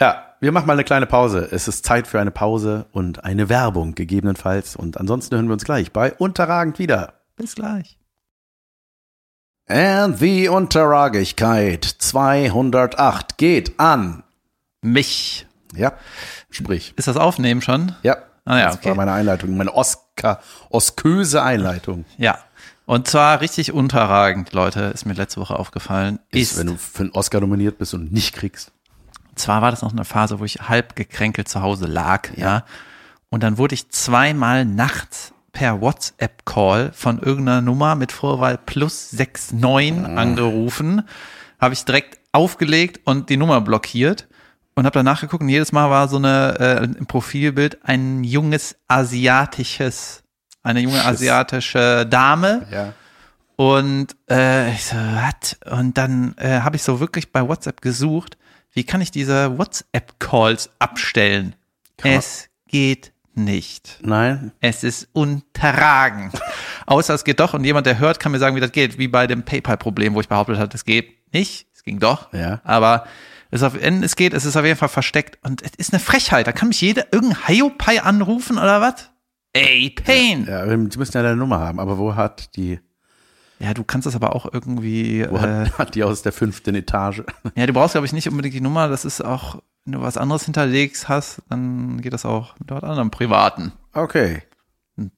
ja, 0.00 0.26
wir 0.40 0.52
machen 0.52 0.66
mal 0.66 0.74
eine 0.74 0.84
kleine 0.84 1.06
Pause. 1.06 1.48
Es 1.50 1.66
ist 1.66 1.86
Zeit 1.86 2.06
für 2.06 2.20
eine 2.20 2.30
Pause 2.30 2.86
und 2.92 3.24
eine 3.24 3.48
Werbung 3.48 3.94
gegebenenfalls. 3.94 4.76
Und 4.76 4.98
ansonsten 4.98 5.34
hören 5.34 5.46
wir 5.46 5.54
uns 5.54 5.64
gleich 5.64 5.92
bei 5.92 6.12
Unterragend 6.12 6.78
wieder. 6.78 7.14
Bis 7.36 7.54
gleich. 7.54 7.98
And 9.66 10.18
the 10.18 10.48
Unterragigkeit 10.48 11.84
208 11.84 13.38
geht 13.38 13.78
an. 13.80 14.24
Mich. 14.82 15.46
Ja, 15.74 15.92
sprich. 16.50 16.92
Ist 16.96 17.08
das 17.08 17.16
Aufnehmen 17.16 17.62
schon? 17.62 17.94
Ja. 18.02 18.16
Ah 18.44 18.58
ja, 18.58 18.66
das 18.66 18.76
okay. 18.76 18.88
war 18.88 18.96
meine 18.96 19.12
Einleitung, 19.12 19.56
meine 19.56 19.72
Oscar, 19.72 20.40
osköse 20.70 21.42
Einleitung. 21.42 22.04
Ja. 22.16 22.38
Und 22.90 23.06
zwar 23.06 23.40
richtig 23.40 23.70
unterragend, 23.70 24.52
Leute, 24.52 24.80
ist 24.80 25.06
mir 25.06 25.12
letzte 25.12 25.40
Woche 25.40 25.56
aufgefallen. 25.56 26.18
Ist, 26.32 26.54
Ist, 26.54 26.58
wenn 26.58 26.66
du 26.66 26.76
für 26.76 27.04
einen 27.04 27.12
Oscar 27.12 27.40
nominiert 27.40 27.78
bist 27.78 27.94
und 27.94 28.12
nicht 28.12 28.34
kriegst. 28.34 28.72
zwar 29.36 29.62
war 29.62 29.70
das 29.70 29.82
noch 29.82 29.92
eine 29.92 30.04
Phase, 30.04 30.40
wo 30.40 30.44
ich 30.44 30.62
halb 30.62 30.96
gekränkelt 30.96 31.48
zu 31.48 31.62
Hause 31.62 31.86
lag, 31.86 32.36
ja. 32.36 32.64
Und 33.28 33.44
dann 33.44 33.58
wurde 33.58 33.76
ich 33.76 33.90
zweimal 33.90 34.64
nachts 34.64 35.32
per 35.52 35.80
WhatsApp-Call 35.80 36.90
von 36.92 37.20
irgendeiner 37.20 37.60
Nummer 37.60 37.94
mit 37.94 38.10
Vorwahl 38.10 38.58
plus 38.58 39.12
69 39.12 40.18
angerufen. 40.18 41.02
Habe 41.60 41.74
ich 41.74 41.84
direkt 41.84 42.18
aufgelegt 42.32 43.02
und 43.04 43.30
die 43.30 43.36
Nummer 43.36 43.60
blockiert 43.60 44.26
und 44.74 44.84
habe 44.84 44.94
danach 44.94 45.20
geguckt 45.20 45.44
und 45.44 45.48
jedes 45.48 45.70
Mal 45.70 45.90
war 45.90 46.08
so 46.08 46.16
eine 46.16 46.56
äh, 46.58 46.84
im 46.98 47.06
Profilbild 47.06 47.84
ein 47.84 48.24
junges 48.24 48.74
asiatisches, 48.88 50.24
eine 50.62 50.80
junge 50.80 51.04
asiatische 51.04 52.06
Dame. 52.06 52.66
Ja. 52.70 52.92
Und 53.56 54.16
äh, 54.30 54.72
ich 54.72 54.84
so, 54.84 54.96
was? 54.96 55.58
Und 55.70 55.98
dann 55.98 56.34
äh, 56.38 56.60
habe 56.60 56.76
ich 56.76 56.82
so 56.82 57.00
wirklich 57.00 57.30
bei 57.30 57.46
WhatsApp 57.46 57.82
gesucht, 57.82 58.38
wie 58.72 58.84
kann 58.84 59.00
ich 59.00 59.10
diese 59.10 59.58
WhatsApp-Calls 59.58 60.70
abstellen? 60.78 61.54
Es 62.02 62.48
geht 62.68 63.12
nicht. 63.34 63.98
Nein. 64.02 64.52
Es 64.60 64.84
ist 64.84 65.08
unterragend. 65.12 66.32
Außer 66.86 67.14
es 67.14 67.24
geht 67.24 67.40
doch 67.40 67.54
und 67.54 67.64
jemand, 67.64 67.86
der 67.86 67.98
hört, 67.98 68.20
kann 68.20 68.32
mir 68.32 68.38
sagen, 68.38 68.56
wie 68.56 68.60
das 68.60 68.72
geht. 68.72 68.98
Wie 68.98 69.08
bei 69.08 69.26
dem 69.26 69.44
PayPal-Problem, 69.44 70.14
wo 70.14 70.20
ich 70.20 70.28
behauptet 70.28 70.58
habe, 70.58 70.74
es 70.74 70.84
geht 70.84 71.32
nicht. 71.32 71.66
Es 71.74 71.82
ging 71.82 71.98
doch. 71.98 72.32
Ja. 72.32 72.60
Aber 72.64 73.06
es, 73.50 73.62
auf, 73.62 73.74
es 73.74 74.16
geht, 74.16 74.34
es 74.34 74.44
ist 74.44 74.56
auf 74.56 74.64
jeden 74.64 74.78
Fall 74.78 74.88
versteckt. 74.88 75.38
Und 75.44 75.62
es 75.62 75.72
ist 75.76 75.92
eine 75.92 76.00
Frechheit. 76.00 76.46
Da 76.46 76.52
kann 76.52 76.68
mich 76.68 76.80
jeder 76.80 77.12
irgendein 77.12 77.46
Hiopai 77.46 78.02
anrufen 78.02 78.58
oder 78.58 78.80
was? 78.80 79.10
Ey, 79.52 79.90
Pain. 79.90 80.46
Ja, 80.46 80.64
Ja, 80.66 80.76
die 80.76 80.98
müssen 80.98 81.16
ja 81.16 81.22
deine 81.22 81.36
Nummer 81.36 81.58
haben, 81.58 81.80
aber 81.80 81.98
wo 81.98 82.14
hat 82.14 82.56
die, 82.56 82.78
du 83.74 83.84
kannst 83.84 84.06
das 84.06 84.14
aber 84.14 84.34
auch 84.34 84.50
irgendwie. 84.52 85.26
wo 85.28 85.36
Äh, 85.36 85.66
hat, 85.66 85.78
hat 85.78 85.94
die 85.94 86.02
aus 86.02 86.22
der 86.22 86.32
fünften 86.32 86.74
Etage? 86.74 87.22
Ja, 87.56 87.66
du 87.66 87.72
brauchst, 87.72 87.92
glaube 87.92 88.06
ich, 88.06 88.12
nicht 88.12 88.28
unbedingt 88.28 88.54
die 88.54 88.60
Nummer. 88.60 88.88
Das 88.88 89.04
ist 89.04 89.22
auch, 89.22 89.60
wenn 89.84 89.92
du 89.92 90.00
was 90.00 90.16
anderes 90.16 90.44
hinterlegst 90.44 91.08
hast, 91.08 91.42
dann 91.48 92.00
geht 92.00 92.12
das 92.12 92.24
auch 92.24 92.58
mit 92.58 92.70
was 92.70 92.82
anderem 92.82 93.10
Privaten. 93.10 93.72
Okay. 93.92 94.42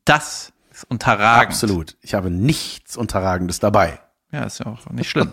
Das 0.05 0.53
ist 0.73 0.85
unterragend. 0.91 1.49
Absolut. 1.53 1.97
Ich 2.01 2.15
habe 2.15 2.31
nichts 2.31 2.97
Unterragendes 2.97 3.61
dabei. 3.61 4.01
Ja, 4.33 4.45
ist 4.45 4.59
ja 4.61 4.67
auch 4.67 4.89
nicht 4.91 5.11
schlimm. 5.11 5.33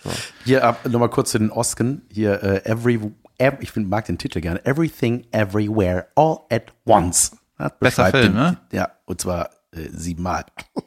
Hier 0.44 0.64
ab, 0.64 0.86
nochmal 0.88 1.10
kurz 1.10 1.30
zu 1.30 1.38
den 1.38 1.50
Osken. 1.50 2.02
Hier, 2.10 2.42
äh, 2.42 2.64
every, 2.64 3.00
ev 3.38 3.58
ich 3.60 3.70
find, 3.70 3.88
mag 3.88 4.06
den 4.06 4.18
Titel 4.18 4.40
gerne. 4.40 4.64
Everything, 4.64 5.26
Everywhere, 5.30 6.08
All 6.16 6.40
at 6.50 6.72
Once. 6.86 7.36
Das 7.68 7.78
Besser 7.78 8.06
Film, 8.06 8.32
den, 8.32 8.34
ne? 8.34 8.58
Ja, 8.72 8.90
und 9.04 9.20
zwar 9.20 9.50
äh, 9.72 9.88
siebenmal. 9.92 10.44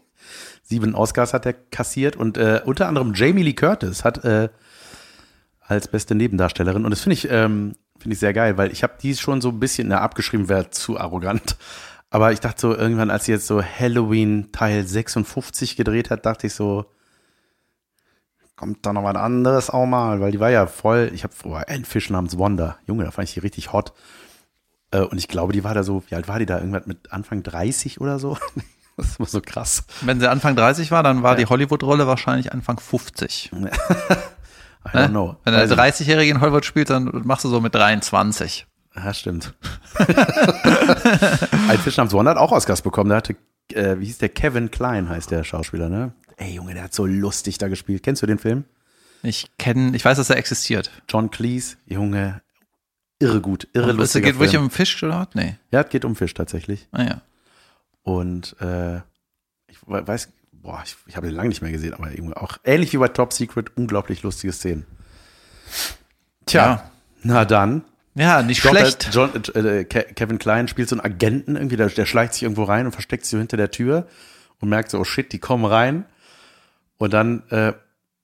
Sieben 0.63 0.95
Oscars 0.95 1.33
hat 1.33 1.45
er 1.45 1.53
kassiert 1.53 2.15
und 2.15 2.37
äh, 2.37 2.61
unter 2.65 2.87
anderem 2.87 3.13
Jamie 3.13 3.43
Lee 3.43 3.53
Curtis 3.53 4.03
hat 4.03 4.23
äh, 4.23 4.49
als 5.61 5.87
beste 5.87 6.15
Nebendarstellerin 6.15 6.85
und 6.85 6.91
das 6.91 7.01
finde 7.01 7.13
ich, 7.13 7.29
ähm, 7.29 7.75
finde 7.99 8.13
ich 8.13 8.19
sehr 8.19 8.33
geil, 8.33 8.57
weil 8.57 8.71
ich 8.71 8.83
habe 8.83 8.93
die 9.01 9.15
schon 9.15 9.41
so 9.41 9.49
ein 9.49 9.59
bisschen, 9.59 9.89
na, 9.89 10.01
abgeschrieben 10.01 10.49
wäre 10.49 10.69
zu 10.69 10.99
arrogant. 10.99 11.57
Aber 12.09 12.31
ich 12.31 12.39
dachte 12.39 12.61
so, 12.61 12.75
irgendwann, 12.75 13.09
als 13.09 13.25
sie 13.25 13.31
jetzt 13.31 13.47
so 13.47 13.63
Halloween 13.63 14.51
Teil 14.51 14.85
56 14.85 15.75
gedreht 15.75 16.11
hat, 16.11 16.27
dachte 16.27 16.45
ich 16.45 16.53
so, 16.53 16.85
kommt 18.55 18.85
da 18.85 18.93
noch 18.93 19.03
was 19.03 19.15
anderes 19.15 19.69
auch 19.71 19.87
mal, 19.87 20.21
weil 20.21 20.31
die 20.31 20.39
war 20.39 20.51
ja 20.51 20.67
voll, 20.67 21.11
ich 21.13 21.23
habe 21.23 21.33
vorher 21.33 21.69
einen 21.69 21.85
Fisch 21.85 22.09
namens 22.11 22.37
Wanda, 22.37 22.77
Junge, 22.85 23.03
da 23.03 23.11
fand 23.11 23.27
ich 23.27 23.33
die 23.33 23.39
richtig 23.39 23.73
hot. 23.73 23.93
Äh, 24.93 24.99
Und 25.01 25.17
ich 25.17 25.27
glaube, 25.27 25.51
die 25.53 25.63
war 25.65 25.73
da 25.73 25.83
so, 25.83 26.03
wie 26.07 26.15
alt 26.15 26.27
war 26.29 26.39
die 26.39 26.45
da? 26.45 26.59
Irgendwas 26.59 26.85
mit 26.85 27.11
Anfang 27.11 27.43
30 27.43 27.99
oder 27.99 28.19
so? 28.19 28.37
Das 28.95 29.07
ist 29.07 29.19
immer 29.19 29.27
so 29.27 29.41
krass. 29.41 29.85
Wenn 30.01 30.19
sie 30.19 30.29
Anfang 30.29 30.55
30 30.55 30.91
war, 30.91 31.01
dann 31.01 31.23
war 31.23 31.35
die 31.35 31.47
Hollywood-Rolle 31.47 32.05
wahrscheinlich 32.05 32.53
Anfang 32.53 32.79
50. 32.79 33.49
I 33.53 33.57
don't 34.95 35.09
know. 35.09 35.35
Wenn 35.45 35.55
du 35.55 35.63
ich- 35.63 35.71
30-Jährige 35.71 36.29
in 36.29 36.41
Hollywood 36.41 36.63
spielst, 36.63 36.91
dann 36.91 37.09
machst 37.25 37.43
du 37.43 37.49
so 37.49 37.59
mit 37.59 37.73
23. 37.73 38.67
Ja, 38.95 39.11
stimmt. 39.15 39.55
Ein 41.69 41.79
Fisch 41.79 41.97
namens 41.97 42.13
Wonder 42.13 42.29
hat 42.31 42.37
auch 42.37 42.51
Oscars 42.51 42.83
bekommen. 42.83 43.09
Der 43.09 43.17
hatte, 43.17 43.35
äh, 43.73 43.99
wie 43.99 44.05
hieß 44.05 44.19
der? 44.19 44.29
Kevin 44.29 44.69
Klein 44.69 45.09
heißt 45.09 45.31
der 45.31 45.43
Schauspieler, 45.43 45.89
ne? 45.89 46.13
Ey, 46.37 46.53
Junge, 46.53 46.75
der 46.75 46.83
hat 46.83 46.93
so 46.93 47.07
lustig 47.07 47.57
da 47.57 47.69
gespielt. 47.69 48.03
Kennst 48.03 48.21
du 48.21 48.27
den 48.27 48.37
Film? 48.37 48.65
Ich 49.23 49.47
kenne, 49.57 49.95
ich 49.95 50.05
weiß, 50.05 50.17
dass 50.17 50.29
er 50.29 50.37
existiert. 50.37 50.91
John 51.09 51.31
Cleese, 51.31 51.77
Junge, 51.87 52.42
irre 53.19 53.41
gut, 53.41 53.67
irre 53.73 53.91
Es 53.91 53.95
lustiger 53.97 54.25
geht 54.27 54.35
wirklich 54.35 54.51
Film. 54.51 54.63
um 54.65 54.69
Fisch 54.71 55.01
oder 55.03 55.19
was? 55.21 55.27
Nee. 55.35 55.55
Ja, 55.71 55.81
es 55.81 55.89
geht 55.89 56.05
um 56.05 56.15
Fisch 56.15 56.33
tatsächlich. 56.33 56.87
Ah, 56.91 57.03
ja. 57.03 57.21
Und 58.03 58.55
äh, 58.59 58.97
ich 59.67 59.81
we- 59.87 60.05
weiß, 60.05 60.29
boah, 60.51 60.81
ich, 60.85 60.95
ich 61.07 61.15
habe 61.15 61.27
den 61.27 61.35
lange 61.35 61.49
nicht 61.49 61.61
mehr 61.61 61.71
gesehen, 61.71 61.93
aber 61.93 62.11
irgendwie 62.11 62.35
auch 62.35 62.57
ähnlich 62.63 62.91
wie 62.93 62.97
bei 62.97 63.07
Top 63.07 63.33
Secret, 63.33 63.75
unglaublich 63.77 64.23
lustige 64.23 64.51
Szenen. 64.53 64.85
Tja, 66.45 66.65
Ja. 66.65 66.91
na 67.23 67.45
dann. 67.45 67.83
Ja, 68.15 68.43
nicht 68.43 68.57
Ich 68.57 68.61
glaub, 68.61 68.75
schlecht. 68.77 69.09
John, 69.11 69.31
äh, 69.55 69.85
Ke- 69.85 70.05
Kevin 70.15 70.37
Klein 70.37 70.67
spielt 70.67 70.87
so 70.89 70.95
einen 70.95 71.03
Agenten 71.05 71.55
irgendwie, 71.55 71.77
der, 71.77 71.87
der 71.89 72.05
schleicht 72.05 72.33
sich 72.33 72.43
irgendwo 72.43 72.63
rein 72.63 72.85
und 72.85 72.91
versteckt 72.91 73.23
sich 73.25 73.31
so 73.31 73.37
hinter 73.39 73.57
der 73.57 73.71
Tür 73.71 74.07
und 74.59 74.69
merkt 74.69 74.91
so, 74.91 74.99
oh 74.99 75.03
shit, 75.03 75.31
die 75.33 75.39
kommen 75.39 75.65
rein. 75.65 76.05
Und 76.97 77.11
dann, 77.13 77.41
äh, 77.49 77.73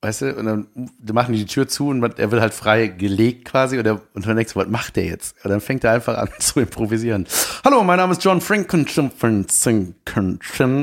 weißt 0.02 0.22
du, 0.22 0.34
und 0.36 0.45
dann 0.45 0.68
machen 1.12 1.34
die 1.34 1.39
die 1.39 1.45
Tür 1.45 1.68
zu 1.68 1.89
und 1.89 2.00
man, 2.00 2.14
er 2.18 2.32
wird 2.32 2.41
halt 2.41 2.54
frei 2.54 2.88
gelegt 2.88 3.45
quasi 3.45 3.78
und, 3.78 3.86
er, 3.86 4.02
und 4.14 4.26
dann 4.26 4.38
denkst 4.38 4.54
du, 4.54 4.60
was 4.60 4.68
macht 4.68 4.95
der 4.95 5.06
jetzt? 5.06 5.36
Und 5.43 5.52
dann 5.52 5.60
fängt 5.62 5.84
er 5.84 5.91
einfach 5.91 6.18
an 6.18 6.30
zu 6.39 6.60
improvisieren. 6.60 7.28
Hallo, 7.66 7.84
mein 7.84 7.97
Name 7.97 8.14
ist 8.14 8.24
John 8.24 8.39
Frankenstein 8.39 9.12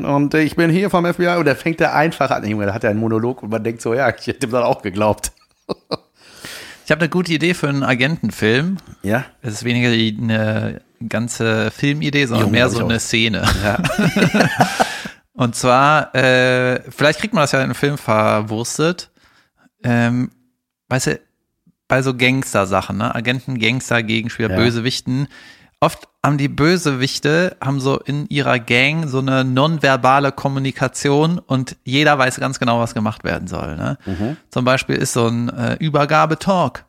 und 0.05 0.35
ich 0.35 0.57
bin 0.57 0.71
hier 0.71 0.91
vom 0.91 1.07
FBI 1.07 1.37
und 1.37 1.47
dann 1.47 1.57
fängt 1.57 1.81
er 1.81 1.95
einfach 1.95 2.31
an. 2.31 2.47
Junge, 2.47 2.67
da 2.67 2.75
hat 2.75 2.85
er 2.85 2.91
einen 2.91 3.01
Monolog 3.01 3.43
und 3.43 3.51
man 3.51 3.65
denkt 3.65 3.81
so, 3.81 3.95
ja, 3.95 4.09
ich 4.11 4.27
hätte 4.27 4.47
ihm 4.47 4.53
dann 4.53 4.65
auch 4.65 4.83
geglaubt. 4.83 5.33
Ich 6.85 6.93
habe 6.93 7.01
eine 7.01 7.09
gute 7.09 7.33
Idee 7.33 7.53
für 7.53 7.69
einen 7.69 7.83
Agentenfilm. 7.83 8.77
Ja? 9.03 9.25
Es 9.43 9.55
ist 9.55 9.65
weniger 9.65 9.89
eine 9.89 10.83
ganze 11.09 11.73
Filmidee, 11.73 12.27
sondern 12.27 12.47
Junge, 12.47 12.59
mehr 12.59 12.69
so 12.69 12.85
eine 12.85 13.01
Szene. 13.01 13.43
Ja. 13.65 13.79
Und 15.37 15.55
zwar, 15.55 16.15
äh, 16.15 16.81
vielleicht 16.91 17.21
kriegt 17.21 17.35
man 17.35 17.43
das 17.43 17.53
ja 17.53 17.59
in 17.59 17.65
einem 17.65 17.75
Film 17.75 17.99
verwurstet. 17.99 19.11
Ähm, 19.85 20.31
weißt 20.89 21.09
du, 21.09 21.21
bei 21.89 22.01
so 22.03 22.15
Gangster-Sachen, 22.17 22.97
ne? 22.97 23.15
Agenten, 23.15 23.59
Gangster, 23.59 24.03
Gegenspieler, 24.03 24.51
Ja. 24.51 24.57
Bösewichten. 24.57 25.29
Oft 25.79 26.09
haben 26.25 26.39
die 26.39 26.49
Bösewichte, 26.49 27.55
haben 27.63 27.81
so 27.81 27.99
in 28.01 28.27
ihrer 28.29 28.59
Gang 28.59 29.07
so 29.09 29.19
eine 29.19 29.45
nonverbale 29.45 30.33
Kommunikation 30.33 31.39
und 31.39 31.77
jeder 31.85 32.19
weiß 32.19 32.41
ganz 32.41 32.59
genau, 32.59 32.81
was 32.81 32.95
gemacht 32.95 33.23
werden 33.23 33.47
soll. 33.47 33.77
Ne? 33.77 33.99
Zum 34.51 34.65
Beispiel 34.65 34.97
ist 34.97 35.13
so 35.13 35.29
ein 35.29 35.51
äh, 35.51 35.75
Übergabetalk. 35.75 36.87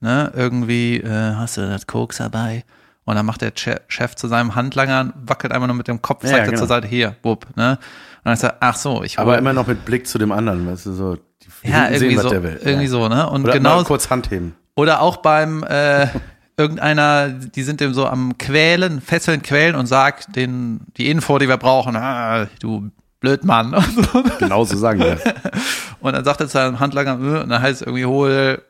Ne? 0.00 0.32
Irgendwie 0.34 0.96
äh, 0.96 1.34
hast 1.34 1.58
du 1.58 1.68
das 1.68 1.86
Koks 1.86 2.16
dabei 2.16 2.64
und 3.10 3.16
dann 3.16 3.26
macht 3.26 3.42
der 3.42 3.52
Che 3.54 3.80
Chef 3.88 4.14
zu 4.14 4.28
seinem 4.28 4.54
Handlanger, 4.54 5.12
wackelt 5.26 5.52
einmal 5.52 5.66
nur 5.66 5.76
mit 5.76 5.88
dem 5.88 6.00
Kopf, 6.00 6.22
Ja, 6.22 6.30
zeigt 6.30 6.42
er 6.42 6.46
genau. 6.50 6.58
zur 6.58 6.68
Seite, 6.68 6.86
hier, 6.86 7.16
wupp. 7.22 7.46
Ne? 7.56 7.72
Und 7.72 7.78
dann 8.24 8.36
sagt 8.36 8.54
er, 8.54 8.56
ach 8.60 8.76
so, 8.76 9.02
ich 9.02 9.18
Aber 9.18 9.36
immer 9.36 9.52
noch 9.52 9.66
mit 9.66 9.84
Blick 9.84 10.06
zu 10.06 10.18
dem 10.18 10.30
anderen, 10.30 10.66
weißt 10.66 10.86
du, 10.86 10.92
so. 10.92 11.16
Die 11.16 11.68
ja, 11.68 11.90
irgendwie 11.90 12.16
was 12.16 12.22
so, 12.22 12.28
der 12.30 12.42
will. 12.42 12.60
irgendwie 12.62 12.84
ja. 12.84 12.90
so, 12.90 13.08
ne? 13.08 13.28
Und 13.28 13.44
Oder 13.44 13.54
genau 13.54 13.82
kurz 13.82 14.10
Hand 14.10 14.30
heben. 14.30 14.54
oder 14.76 15.00
auch 15.00 15.16
beim 15.16 15.64
äh, 15.64 16.06
irgendeiner, 16.56 17.28
die 17.30 17.62
sind 17.62 17.80
dem 17.80 17.94
so 17.94 18.06
am 18.06 18.38
Quälen, 18.38 19.00
Fesseln, 19.00 19.42
Quälen 19.42 19.74
und 19.74 19.86
sagt 19.86 20.36
den 20.36 20.82
die 20.96 21.10
Info, 21.10 21.38
die 21.38 21.48
wir 21.48 21.56
brauchen, 21.56 21.96
ah, 21.96 22.46
du 22.60 22.90
Blödmann. 23.20 23.74
So. 24.12 24.22
Genau 24.38 24.64
so 24.64 24.76
sagen 24.76 25.00
wir. 25.00 25.18
und 26.00 26.12
dann 26.14 26.24
sagt 26.24 26.40
er 26.40 26.46
zu 26.46 26.52
seinem 26.52 26.80
Handlanger, 26.80 27.12
äh, 27.12 27.42
und 27.42 27.48
dann 27.48 27.60
heißt 27.62 27.80
es 27.80 27.86
irgendwie, 27.86 28.06
hol 28.06 28.62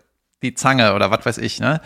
die 0.43 0.55
Zange 0.55 0.95
oder 0.95 1.11
was 1.11 1.27
weiß 1.27 1.39
ich, 1.39 1.61
ne? 1.61 1.81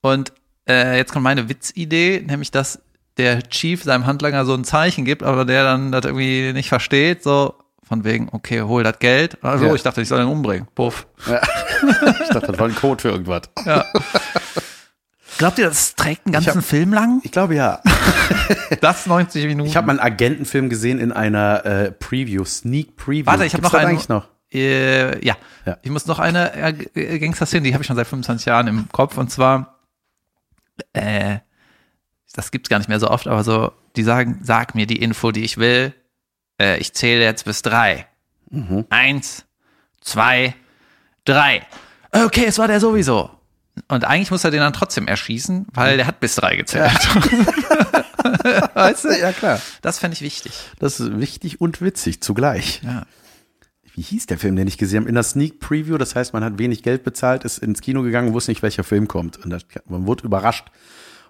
Und 0.00 0.32
äh, 0.68 0.96
jetzt 0.96 1.12
kommt 1.12 1.24
meine 1.24 1.48
Witzidee, 1.48 2.24
nämlich 2.26 2.50
dass 2.50 2.80
der 3.18 3.42
Chief 3.48 3.82
seinem 3.82 4.06
Handlanger 4.06 4.44
so 4.44 4.54
ein 4.54 4.64
Zeichen 4.64 5.04
gibt, 5.04 5.22
aber 5.22 5.44
der 5.44 5.64
dann 5.64 5.92
das 5.92 6.04
irgendwie 6.04 6.52
nicht 6.52 6.68
versteht, 6.68 7.22
so 7.22 7.54
von 7.86 8.04
wegen, 8.04 8.28
okay, 8.32 8.62
hol 8.62 8.82
das 8.84 8.98
Geld. 9.00 9.36
Also 9.44 9.66
Ja. 9.66 9.74
ich 9.74 9.82
dachte, 9.82 10.00
ich 10.00 10.08
soll 10.08 10.20
ihn 10.22 10.28
umbringen. 10.28 10.66
Puff. 10.74 11.06
Ich 12.22 12.28
dachte, 12.28 12.46
das 12.52 12.58
war 12.58 12.68
ein 12.68 12.74
Code 12.76 13.02
für 13.02 13.08
irgendwas. 13.10 13.42
Glaubt 15.38 15.58
ihr, 15.58 15.66
das 15.66 15.94
trägt 15.96 16.26
einen 16.26 16.32
ganzen 16.32 16.56
hab- 16.56 16.64
Film 16.64 16.92
lang? 16.92 17.20
Ich 17.24 17.32
glaube 17.32 17.54
ja. 17.54 17.80
Das 18.80 19.06
90 19.06 19.46
Minuten. 19.46 19.68
Ich 19.68 19.76
habe 19.76 19.86
mal 19.86 19.92
einen 19.98 20.00
Agentenfilm 20.00 20.68
gesehen 20.68 20.98
in 20.98 21.10
einer 21.12 21.64
äh, 21.64 21.90
Preview, 21.92 22.44
Sneak 22.44 22.96
Preview. 22.96 23.26
Warte, 23.26 23.44
ich 23.44 23.52
habe 23.54 23.62
noch 23.62 23.74
einen. 23.74 23.88
eigentlich 23.90 24.08
noch. 24.08 24.28
Äh, 24.52 25.24
ja. 25.26 25.34
Ja. 25.66 25.78
ich 25.82 25.90
muss 25.90 26.06
noch 26.06 26.18
eine 26.18 26.52
äh, 26.94 27.18
Gangster-Szene, 27.18 27.62
die 27.64 27.72
habe 27.74 27.82
ich 27.82 27.86
schon 27.86 27.96
seit 27.96 28.06
25 28.06 28.46
Jahren 28.46 28.66
im 28.68 28.88
Kopf. 28.92 29.16
Und 29.18 29.30
zwar, 29.30 29.78
äh, 30.92 31.38
das 32.32 32.50
gibt's 32.50 32.68
gar 32.68 32.78
nicht 32.78 32.88
mehr 32.88 33.00
so 33.00 33.10
oft, 33.10 33.26
aber 33.26 33.44
so, 33.44 33.72
die 33.96 34.02
sagen, 34.02 34.40
sag 34.42 34.74
mir 34.74 34.86
die 34.86 35.00
Info, 35.02 35.32
die 35.32 35.44
ich 35.44 35.58
will. 35.58 35.94
Äh, 36.60 36.78
ich 36.78 36.94
zähle 36.94 37.22
jetzt 37.22 37.44
bis 37.44 37.62
drei. 37.62 38.06
Mhm. 38.50 38.86
Eins, 38.90 39.44
zwei, 40.00 40.54
drei. 41.24 41.66
Okay, 42.10 42.44
es 42.46 42.58
war 42.58 42.68
der 42.68 42.80
sowieso. 42.80 43.30
Und 43.88 44.04
eigentlich 44.04 44.30
muss 44.30 44.44
er 44.44 44.50
den 44.50 44.60
dann 44.60 44.74
trotzdem 44.74 45.08
erschießen, 45.08 45.66
weil 45.72 45.96
der 45.96 46.06
hat 46.06 46.20
bis 46.20 46.34
drei 46.34 46.56
gezählt. 46.56 46.92
weißt 48.74 49.04
du? 49.04 49.18
Ja, 49.18 49.32
klar. 49.32 49.60
Das 49.80 49.98
fände 49.98 50.14
ich 50.14 50.20
wichtig. 50.20 50.52
Das 50.78 51.00
ist 51.00 51.18
wichtig 51.18 51.60
und 51.60 51.80
witzig 51.80 52.20
zugleich. 52.22 52.82
Ja. 52.82 53.06
Wie 53.94 54.02
hieß 54.02 54.26
der 54.26 54.38
Film, 54.38 54.56
den 54.56 54.66
ich 54.68 54.78
gesehen 54.78 55.00
habe? 55.00 55.08
In 55.08 55.14
der 55.14 55.22
Sneak 55.22 55.60
Preview, 55.60 55.98
das 55.98 56.14
heißt, 56.14 56.32
man 56.32 56.42
hat 56.42 56.58
wenig 56.58 56.82
Geld 56.82 57.04
bezahlt, 57.04 57.44
ist 57.44 57.58
ins 57.58 57.82
Kino 57.82 58.02
gegangen 58.02 58.32
wusste 58.32 58.50
nicht, 58.50 58.62
welcher 58.62 58.84
Film 58.84 59.06
kommt. 59.06 59.38
Und 59.44 59.50
das, 59.50 59.66
man 59.86 60.06
wurde 60.06 60.24
überrascht. 60.24 60.70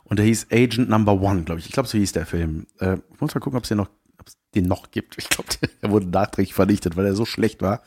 Und 0.04 0.18
der 0.18 0.26
hieß 0.26 0.48
Agent 0.52 0.88
Number 0.88 1.20
One, 1.20 1.42
glaube 1.42 1.60
ich. 1.60 1.66
Ich 1.66 1.72
glaube, 1.72 1.88
so 1.88 1.98
hieß 1.98 2.12
der 2.12 2.26
Film. 2.26 2.66
Äh, 2.78 2.98
ich 3.12 3.20
muss 3.20 3.34
mal 3.34 3.40
gucken, 3.40 3.56
ob 3.56 3.64
es 3.64 3.68
den 3.68 3.82
den 4.54 4.66
noch 4.66 4.90
gibt. 4.90 5.18
Ich 5.18 5.28
glaube, 5.28 5.48
der 5.82 5.90
wurde 5.90 6.06
nachträglich 6.06 6.54
vernichtet, 6.54 6.96
weil 6.96 7.06
er 7.06 7.14
so 7.14 7.24
schlecht 7.24 7.62
war. 7.62 7.82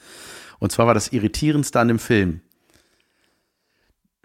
Und 0.59 0.71
zwar 0.71 0.87
war 0.87 0.93
das 0.93 1.09
Irritierendste 1.09 1.79
an 1.79 1.87
dem 1.87 1.99
Film. 1.99 2.41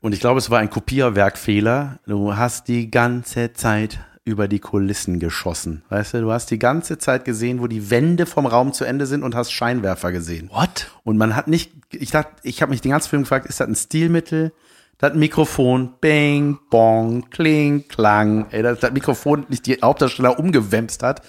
Und 0.01 0.15
ich 0.15 0.21
glaube, 0.21 0.39
es 0.39 0.51
war 0.51 0.61
ein 0.61 0.71
Kopierwerkfehler. 0.71 2.01
Du 2.07 2.37
hast 2.37 2.69
die 2.69 2.91
ganze 2.91 3.53
Zeit 3.53 4.01
über 4.31 4.49
die 4.49 4.59
Kulissen 4.59 5.19
geschossen. 5.19 5.83
Weißt 5.89 6.15
du, 6.15 6.21
du 6.23 6.33
hast 6.33 6.51
die 6.51 6.59
ganze 6.59 6.99
Zeit 6.99 7.25
gesehen, 7.25 7.61
wo 7.61 7.67
die 7.67 7.91
Wände 7.91 8.27
vom 8.27 8.47
Raum 8.47 8.73
zu 8.73 8.85
Ende 8.85 9.07
sind 9.07 9.23
und 9.23 9.35
hast 9.35 9.51
Scheinwerfer 9.53 10.13
gesehen. 10.13 10.49
What? 10.53 10.91
Und 11.05 11.19
man 11.19 11.37
hat 11.37 11.49
nicht, 11.49 11.73
ich 11.93 12.11
dachte, 12.11 12.31
ich 12.43 12.63
habe 12.63 12.71
mich 12.71 12.81
den 12.81 12.93
ganzen 12.93 13.09
Film 13.11 13.23
gefragt, 13.23 13.47
ist 13.47 13.61
das 13.61 13.69
ein 13.69 13.75
Stilmittel? 13.75 14.53
Das 14.99 15.15
Mikrofon, 15.15 15.95
bang, 16.01 16.59
bong, 16.71 17.31
kling, 17.31 17.89
klang. 17.89 18.47
Ey, 18.51 18.63
dass 18.63 18.81
das 18.81 18.93
Mikrofon 18.93 19.47
nicht 19.49 19.65
die 19.67 19.79
Hauptdarsteller 19.83 20.39
umgewämst 20.39 21.03
hat, 21.03 21.23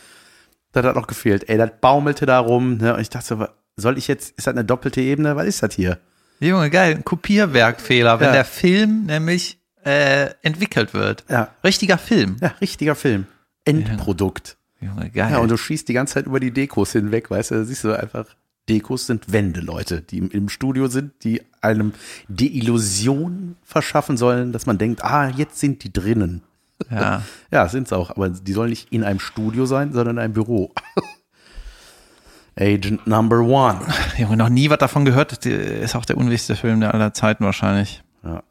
das 0.73 0.85
hat 0.85 0.95
noch 0.95 1.07
gefehlt. 1.07 1.47
Ey, 1.49 1.57
das 1.57 1.71
baumelte 1.79 2.25
da 2.25 2.39
rum. 2.39 2.77
Ne? 2.77 2.93
Und 2.93 2.99
ich 2.99 3.09
dachte 3.09 3.25
so, 3.27 3.45
soll 3.77 3.97
ich 3.97 4.07
jetzt, 4.09 4.31
ist 4.37 4.47
das 4.47 4.53
eine 4.53 4.65
doppelte 4.65 4.99
Ebene? 4.99 5.35
Was 5.37 5.45
ist 5.47 5.63
das 5.63 5.73
hier? 5.75 5.99
Junge, 6.41 6.69
geil. 6.69 6.95
Ein 6.95 7.05
Kopierwerkfehler, 7.05 8.19
wenn 8.19 8.27
Ja. 8.27 8.33
der 8.33 8.45
Film 8.45 9.05
nämlich 9.05 9.60
äh, 9.85 10.29
entwickelt 10.41 10.93
wird. 10.93 11.23
Ja. 11.29 11.49
Richtiger 11.63 11.97
Film. 11.97 12.37
Ja, 12.41 12.49
richtiger 12.61 12.95
Film. 12.95 13.27
Endprodukt. 13.65 14.57
Junge, 14.79 15.09
geil. 15.09 15.31
Ja, 15.31 15.37
und 15.39 15.49
du 15.49 15.57
schießt 15.57 15.87
die 15.87 15.93
ganze 15.93 16.15
Zeit 16.15 16.25
über 16.25 16.39
die 16.39 16.51
Dekos 16.51 16.91
hinweg, 16.91 17.29
weißt 17.29 17.51
du, 17.51 17.55
da 17.55 17.63
siehst 17.63 17.83
du 17.83 17.97
einfach, 17.97 18.25
Dekos 18.67 19.05
sind 19.07 19.31
Wände, 19.31 19.61
Leute, 19.61 20.01
die 20.01 20.17
im, 20.17 20.31
im 20.31 20.49
Studio 20.49 20.87
sind, 20.87 21.23
die 21.23 21.41
einem 21.61 21.93
die 22.27 22.57
Illusion 22.57 23.55
verschaffen 23.63 24.17
sollen, 24.17 24.51
dass 24.51 24.65
man 24.65 24.77
denkt, 24.77 25.03
ah, 25.03 25.29
jetzt 25.29 25.59
sind 25.59 25.83
die 25.83 25.93
drinnen. 25.93 26.43
ja. 26.89 27.21
Ja, 27.51 27.67
sind's 27.67 27.91
auch, 27.93 28.11
aber 28.11 28.29
die 28.29 28.53
sollen 28.53 28.69
nicht 28.69 28.91
in 28.91 29.03
einem 29.03 29.19
Studio 29.19 29.65
sein, 29.65 29.93
sondern 29.93 30.17
in 30.17 30.23
einem 30.23 30.33
Büro. 30.33 30.73
Agent 32.59 33.07
Number 33.07 33.39
One. 33.39 33.79
Junge, 34.17 34.37
noch 34.37 34.49
nie 34.49 34.69
was 34.69 34.77
davon 34.77 35.05
gehört. 35.05 35.45
Ist 35.45 35.95
auch 35.95 36.05
der 36.05 36.17
unwichtigste 36.17 36.55
Film 36.55 36.81
der 36.81 36.93
aller 36.93 37.13
Zeiten 37.13 37.45
wahrscheinlich. 37.45 38.03
Ja. 38.23 38.43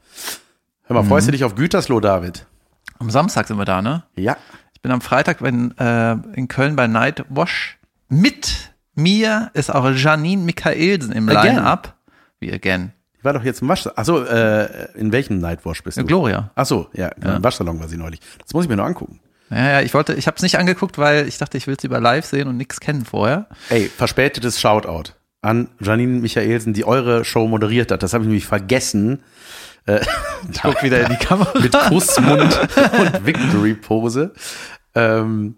Hör 0.91 1.01
mal, 1.01 1.09
freust 1.09 1.28
du 1.28 1.30
dich 1.30 1.45
auf 1.45 1.55
Gütersloh, 1.55 2.01
David? 2.01 2.47
Am 2.99 3.11
Samstag 3.11 3.47
sind 3.47 3.57
wir 3.59 3.64
da, 3.64 3.80
ne? 3.80 4.03
Ja. 4.16 4.36
Ich 4.74 4.82
bin 4.82 4.91
am 4.91 5.01
Freitag 5.01 5.41
wenn, 5.41 5.70
äh, 5.78 6.16
in 6.34 6.49
Köln 6.49 6.74
bei 6.74 6.88
Nightwash. 6.88 7.78
Mit 8.09 8.72
mir 8.97 9.53
ist 9.55 9.72
auch 9.72 9.88
Janine 9.88 10.43
Michaelsen 10.43 11.12
im? 11.12 11.28
Line-Up. 11.28 11.95
Wie 12.41 12.53
again? 12.53 12.93
Die 13.20 13.24
war 13.24 13.34
doch 13.34 13.45
jetzt 13.45 13.62
im 13.62 13.68
Waschsalon. 13.68 13.99
Achso, 13.99 14.24
äh, 14.24 14.91
in 14.95 15.12
welchem 15.12 15.38
Nightwash 15.38 15.80
bist 15.84 15.97
du? 15.97 16.05
Gloria. 16.05 16.51
Achso, 16.57 16.88
ja, 16.93 17.07
im 17.07 17.41
Waschsalon 17.41 17.78
war 17.78 17.86
sie 17.86 17.97
neulich. 17.97 18.18
Das 18.45 18.53
muss 18.53 18.64
ich 18.64 18.68
mir 18.68 18.74
nur 18.74 18.86
angucken. 18.86 19.20
Ja, 19.49 19.70
ja, 19.70 19.80
ich 19.82 19.95
wollte, 19.95 20.14
ich 20.14 20.26
habe 20.26 20.38
es 20.38 20.43
nicht 20.43 20.59
angeguckt, 20.59 20.99
weil 20.99 21.28
ich 21.28 21.38
dachte, 21.38 21.57
ich 21.57 21.68
will 21.68 21.78
sie 21.78 21.86
über 21.86 22.01
live 22.01 22.24
sehen 22.24 22.49
und 22.49 22.57
nichts 22.57 22.80
kennen 22.80 23.05
vorher. 23.05 23.47
Ey, 23.68 23.88
verspätetes 23.97 24.61
Shoutout 24.61 25.12
an 25.43 25.68
Janine 25.80 26.20
Michaelsen, 26.20 26.72
die 26.72 26.84
eure 26.84 27.24
Show 27.24 27.47
moderiert 27.47 27.93
hat. 27.93 28.03
Das 28.03 28.12
habe 28.12 28.24
ich 28.24 28.28
nämlich 28.28 28.47
vergessen. 28.47 29.20
Äh, 29.87 30.01
Ich 30.53 30.61
guck 30.62 30.83
wieder 30.83 31.01
in 31.01 31.09
die 31.11 31.24
Kamera. 31.24 31.59
mit 31.59 31.72
Kussmund 31.72 32.59
und 32.99 33.26
Victory-Pose. 33.26 34.33
Ähm, 34.95 35.57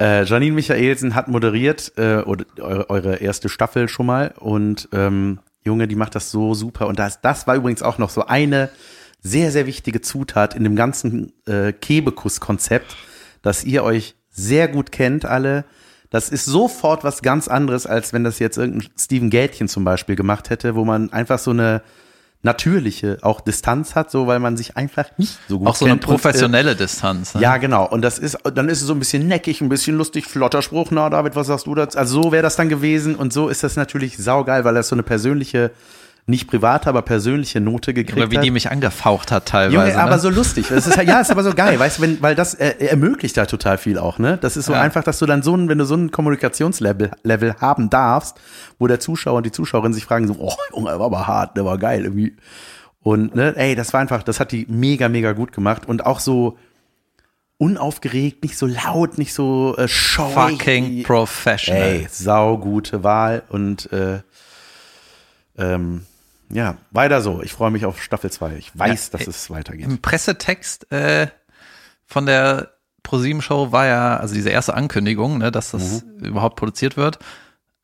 Äh, 0.00 0.24
Janine 0.24 0.54
Michaelsen 0.54 1.14
hat 1.16 1.26
moderiert 1.28 1.92
äh, 1.96 2.18
oder, 2.18 2.44
eure, 2.60 2.88
eure 2.90 3.16
erste 3.16 3.48
Staffel 3.48 3.88
schon 3.88 4.06
mal 4.06 4.32
und 4.38 4.88
ähm, 4.92 5.40
Junge, 5.64 5.88
die 5.88 5.96
macht 5.96 6.14
das 6.14 6.30
so 6.30 6.54
super. 6.54 6.86
Und 6.86 7.00
das, 7.00 7.20
das 7.20 7.46
war 7.48 7.56
übrigens 7.56 7.82
auch 7.82 7.98
noch 7.98 8.10
so 8.10 8.24
eine 8.24 8.70
sehr, 9.20 9.50
sehr 9.50 9.66
wichtige 9.66 10.00
Zutat 10.00 10.54
in 10.54 10.62
dem 10.62 10.76
ganzen 10.76 11.32
äh, 11.46 11.72
Kebekus-Konzept, 11.72 12.96
dass 13.42 13.64
ihr 13.64 13.82
euch 13.82 14.14
sehr 14.30 14.68
gut 14.68 14.92
kennt 14.92 15.24
alle. 15.24 15.64
Das 16.10 16.28
ist 16.28 16.44
sofort 16.44 17.02
was 17.02 17.20
ganz 17.20 17.48
anderes, 17.48 17.84
als 17.86 18.12
wenn 18.12 18.22
das 18.22 18.38
jetzt 18.38 18.56
irgendein 18.56 18.88
Steven 18.96 19.30
Gätchen 19.30 19.66
zum 19.66 19.82
Beispiel 19.84 20.14
gemacht 20.14 20.48
hätte, 20.48 20.76
wo 20.76 20.84
man 20.84 21.12
einfach 21.12 21.40
so 21.40 21.50
eine 21.50 21.82
natürliche 22.42 23.18
auch 23.22 23.40
Distanz 23.40 23.94
hat, 23.96 24.10
so 24.10 24.26
weil 24.26 24.38
man 24.38 24.56
sich 24.56 24.76
einfach 24.76 25.06
nicht 25.16 25.38
so 25.48 25.58
gut 25.58 25.68
Auch 25.68 25.74
so 25.74 25.84
eine 25.84 25.94
kennt. 25.94 26.04
Und, 26.04 26.10
äh, 26.10 26.14
professionelle 26.14 26.76
Distanz. 26.76 27.34
Ne? 27.34 27.40
ja, 27.40 27.56
genau. 27.56 27.88
Und 27.88 28.02
das 28.02 28.18
ist, 28.18 28.38
dann 28.54 28.68
ist 28.68 28.80
es 28.80 28.86
so 28.86 28.92
ein 28.92 29.00
bisschen 29.00 29.26
neckig, 29.26 29.60
ein 29.60 29.68
bisschen 29.68 29.96
lustig, 29.96 30.26
flotter 30.26 30.62
Spruch. 30.62 30.90
Na, 30.90 31.10
David, 31.10 31.34
was 31.34 31.48
sagst 31.48 31.66
du 31.66 31.74
dazu? 31.74 31.98
Also 31.98 32.22
so 32.22 32.32
wäre 32.32 32.42
das 32.42 32.54
dann 32.56 32.68
gewesen. 32.68 33.16
Und 33.16 33.32
so 33.32 33.48
ist 33.48 33.64
das 33.64 33.74
natürlich 33.74 34.18
saugeil, 34.18 34.64
weil 34.64 34.76
er 34.76 34.84
so 34.84 34.94
eine 34.94 35.02
persönliche, 35.02 35.72
nicht 36.28 36.46
private, 36.46 36.88
aber 36.90 37.02
persönliche 37.02 37.58
Note 37.60 37.94
gekriegt 37.94 38.18
Oder 38.18 38.30
wie 38.30 38.36
hat. 38.36 38.44
die 38.44 38.50
mich 38.50 38.70
angefaucht 38.70 39.32
hat 39.32 39.46
teilweise. 39.46 39.88
Junge, 39.90 39.98
aber 39.98 40.16
ne? 40.16 40.18
so 40.18 40.28
lustig. 40.28 40.70
Ist 40.70 40.94
ja, 40.94 41.20
ist 41.20 41.30
aber 41.30 41.42
so 41.42 41.54
geil, 41.54 41.78
weißt 41.78 41.98
du, 41.98 42.02
wenn, 42.02 42.20
weil 42.22 42.34
das 42.34 42.54
äh, 42.54 42.74
ermöglicht 42.86 43.36
da 43.36 43.46
total 43.46 43.78
viel 43.78 43.98
auch, 43.98 44.18
ne? 44.18 44.36
Das 44.38 44.56
ist 44.58 44.66
so 44.66 44.74
Ja. 44.74 44.80
einfach, 44.82 45.02
dass 45.02 45.18
du 45.18 45.26
dann 45.26 45.42
so 45.42 45.56
ein, 45.56 45.68
wenn 45.70 45.78
du 45.78 45.86
so 45.86 45.94
ein 45.94 46.10
Kommunikationslevel 46.10 47.12
Level 47.22 47.54
haben 47.60 47.88
darfst, 47.88 48.36
wo 48.78 48.86
der 48.86 49.00
Zuschauer 49.00 49.38
und 49.38 49.46
die 49.46 49.52
Zuschauerin 49.52 49.94
sich 49.94 50.04
fragen 50.04 50.26
so, 50.28 50.36
oh, 50.38 50.52
Junge, 50.74 50.90
war 50.98 51.06
aber 51.06 51.26
hart, 51.26 51.56
der 51.56 51.64
war 51.64 51.78
geil 51.78 52.04
irgendwie. 52.04 52.36
Und 53.00 53.34
ne, 53.34 53.54
ey, 53.56 53.74
das 53.74 53.94
war 53.94 54.00
einfach, 54.00 54.22
das 54.22 54.38
hat 54.38 54.52
die 54.52 54.66
mega, 54.68 55.08
mega 55.08 55.32
gut 55.32 55.52
gemacht 55.52 55.86
und 55.86 56.04
auch 56.04 56.20
so 56.20 56.58
unaufgeregt, 57.56 58.42
nicht 58.42 58.56
so 58.58 58.66
laut, 58.66 59.16
nicht 59.16 59.32
so 59.32 59.74
äh, 59.78 59.88
showig. 59.88 60.34
Fucking 60.58 61.02
professional. 61.04 61.82
Ey, 61.82 62.06
saugute 62.10 63.02
Wahl 63.02 63.42
und 63.48 63.90
äh, 63.92 64.20
ähm, 65.56 66.02
ja, 66.50 66.76
weiter 66.90 67.20
so. 67.20 67.42
Ich 67.42 67.52
freue 67.52 67.70
mich 67.70 67.84
auf 67.84 68.02
Staffel 68.02 68.30
2. 68.30 68.54
Ich 68.56 68.76
weiß, 68.78 69.10
Ja, 69.12 69.18
dass 69.18 69.26
es 69.28 69.50
weitergeht. 69.50 69.84
Im 69.86 69.98
Pressetext 69.98 70.90
äh, 70.92 71.28
von 72.06 72.26
der 72.26 72.70
ProSieben-Show 73.02 73.72
war 73.72 73.86
ja, 73.86 74.16
also 74.18 74.34
diese 74.34 74.50
erste 74.50 74.74
Ankündigung, 74.74 75.38
ne, 75.38 75.50
dass 75.50 75.70
das 75.72 76.04
Mhm. 76.04 76.24
überhaupt 76.26 76.56
produziert 76.56 76.96
wird, 76.96 77.18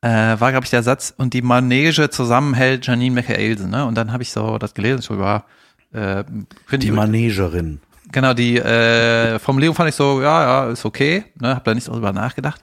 äh, 0.01 0.09
war, 0.39 0.51
glaube 0.51 0.65
ich, 0.65 0.69
der 0.69 0.83
Satz, 0.83 1.13
und 1.17 1.33
die 1.33 1.41
Manege 1.41 2.09
zusammenhält 2.09 2.85
Janine 2.85 3.15
Michaelsen, 3.15 3.71
ne? 3.71 3.85
Und 3.85 3.95
dann 3.95 4.11
habe 4.11 4.21
ich 4.23 4.31
so 4.31 4.57
das 4.59 4.73
gelesen, 4.75 5.01
so 5.01 5.17
war, 5.17 5.45
äh, 5.93 6.23
Die 6.71 6.87
ich- 6.87 6.91
Manegerin. 6.91 7.81
Genau, 8.11 8.33
die 8.35 8.57
äh, 8.59 9.39
Formulierung 9.39 9.75
fand 9.75 9.89
ich 9.89 9.95
so, 9.95 10.21
ja, 10.21 10.43
ja, 10.65 10.71
ist 10.71 10.85
okay, 10.85 11.25
ne, 11.39 11.55
hab 11.55 11.63
da 11.63 11.73
nicht 11.73 11.87
drüber 11.87 12.13
nachgedacht. 12.13 12.61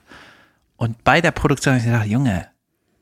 Und 0.77 1.03
bei 1.03 1.19
der 1.19 1.31
Produktion 1.31 1.73
habe 1.73 1.79
ich 1.79 1.85
gedacht, 1.85 2.07
Junge, 2.07 2.47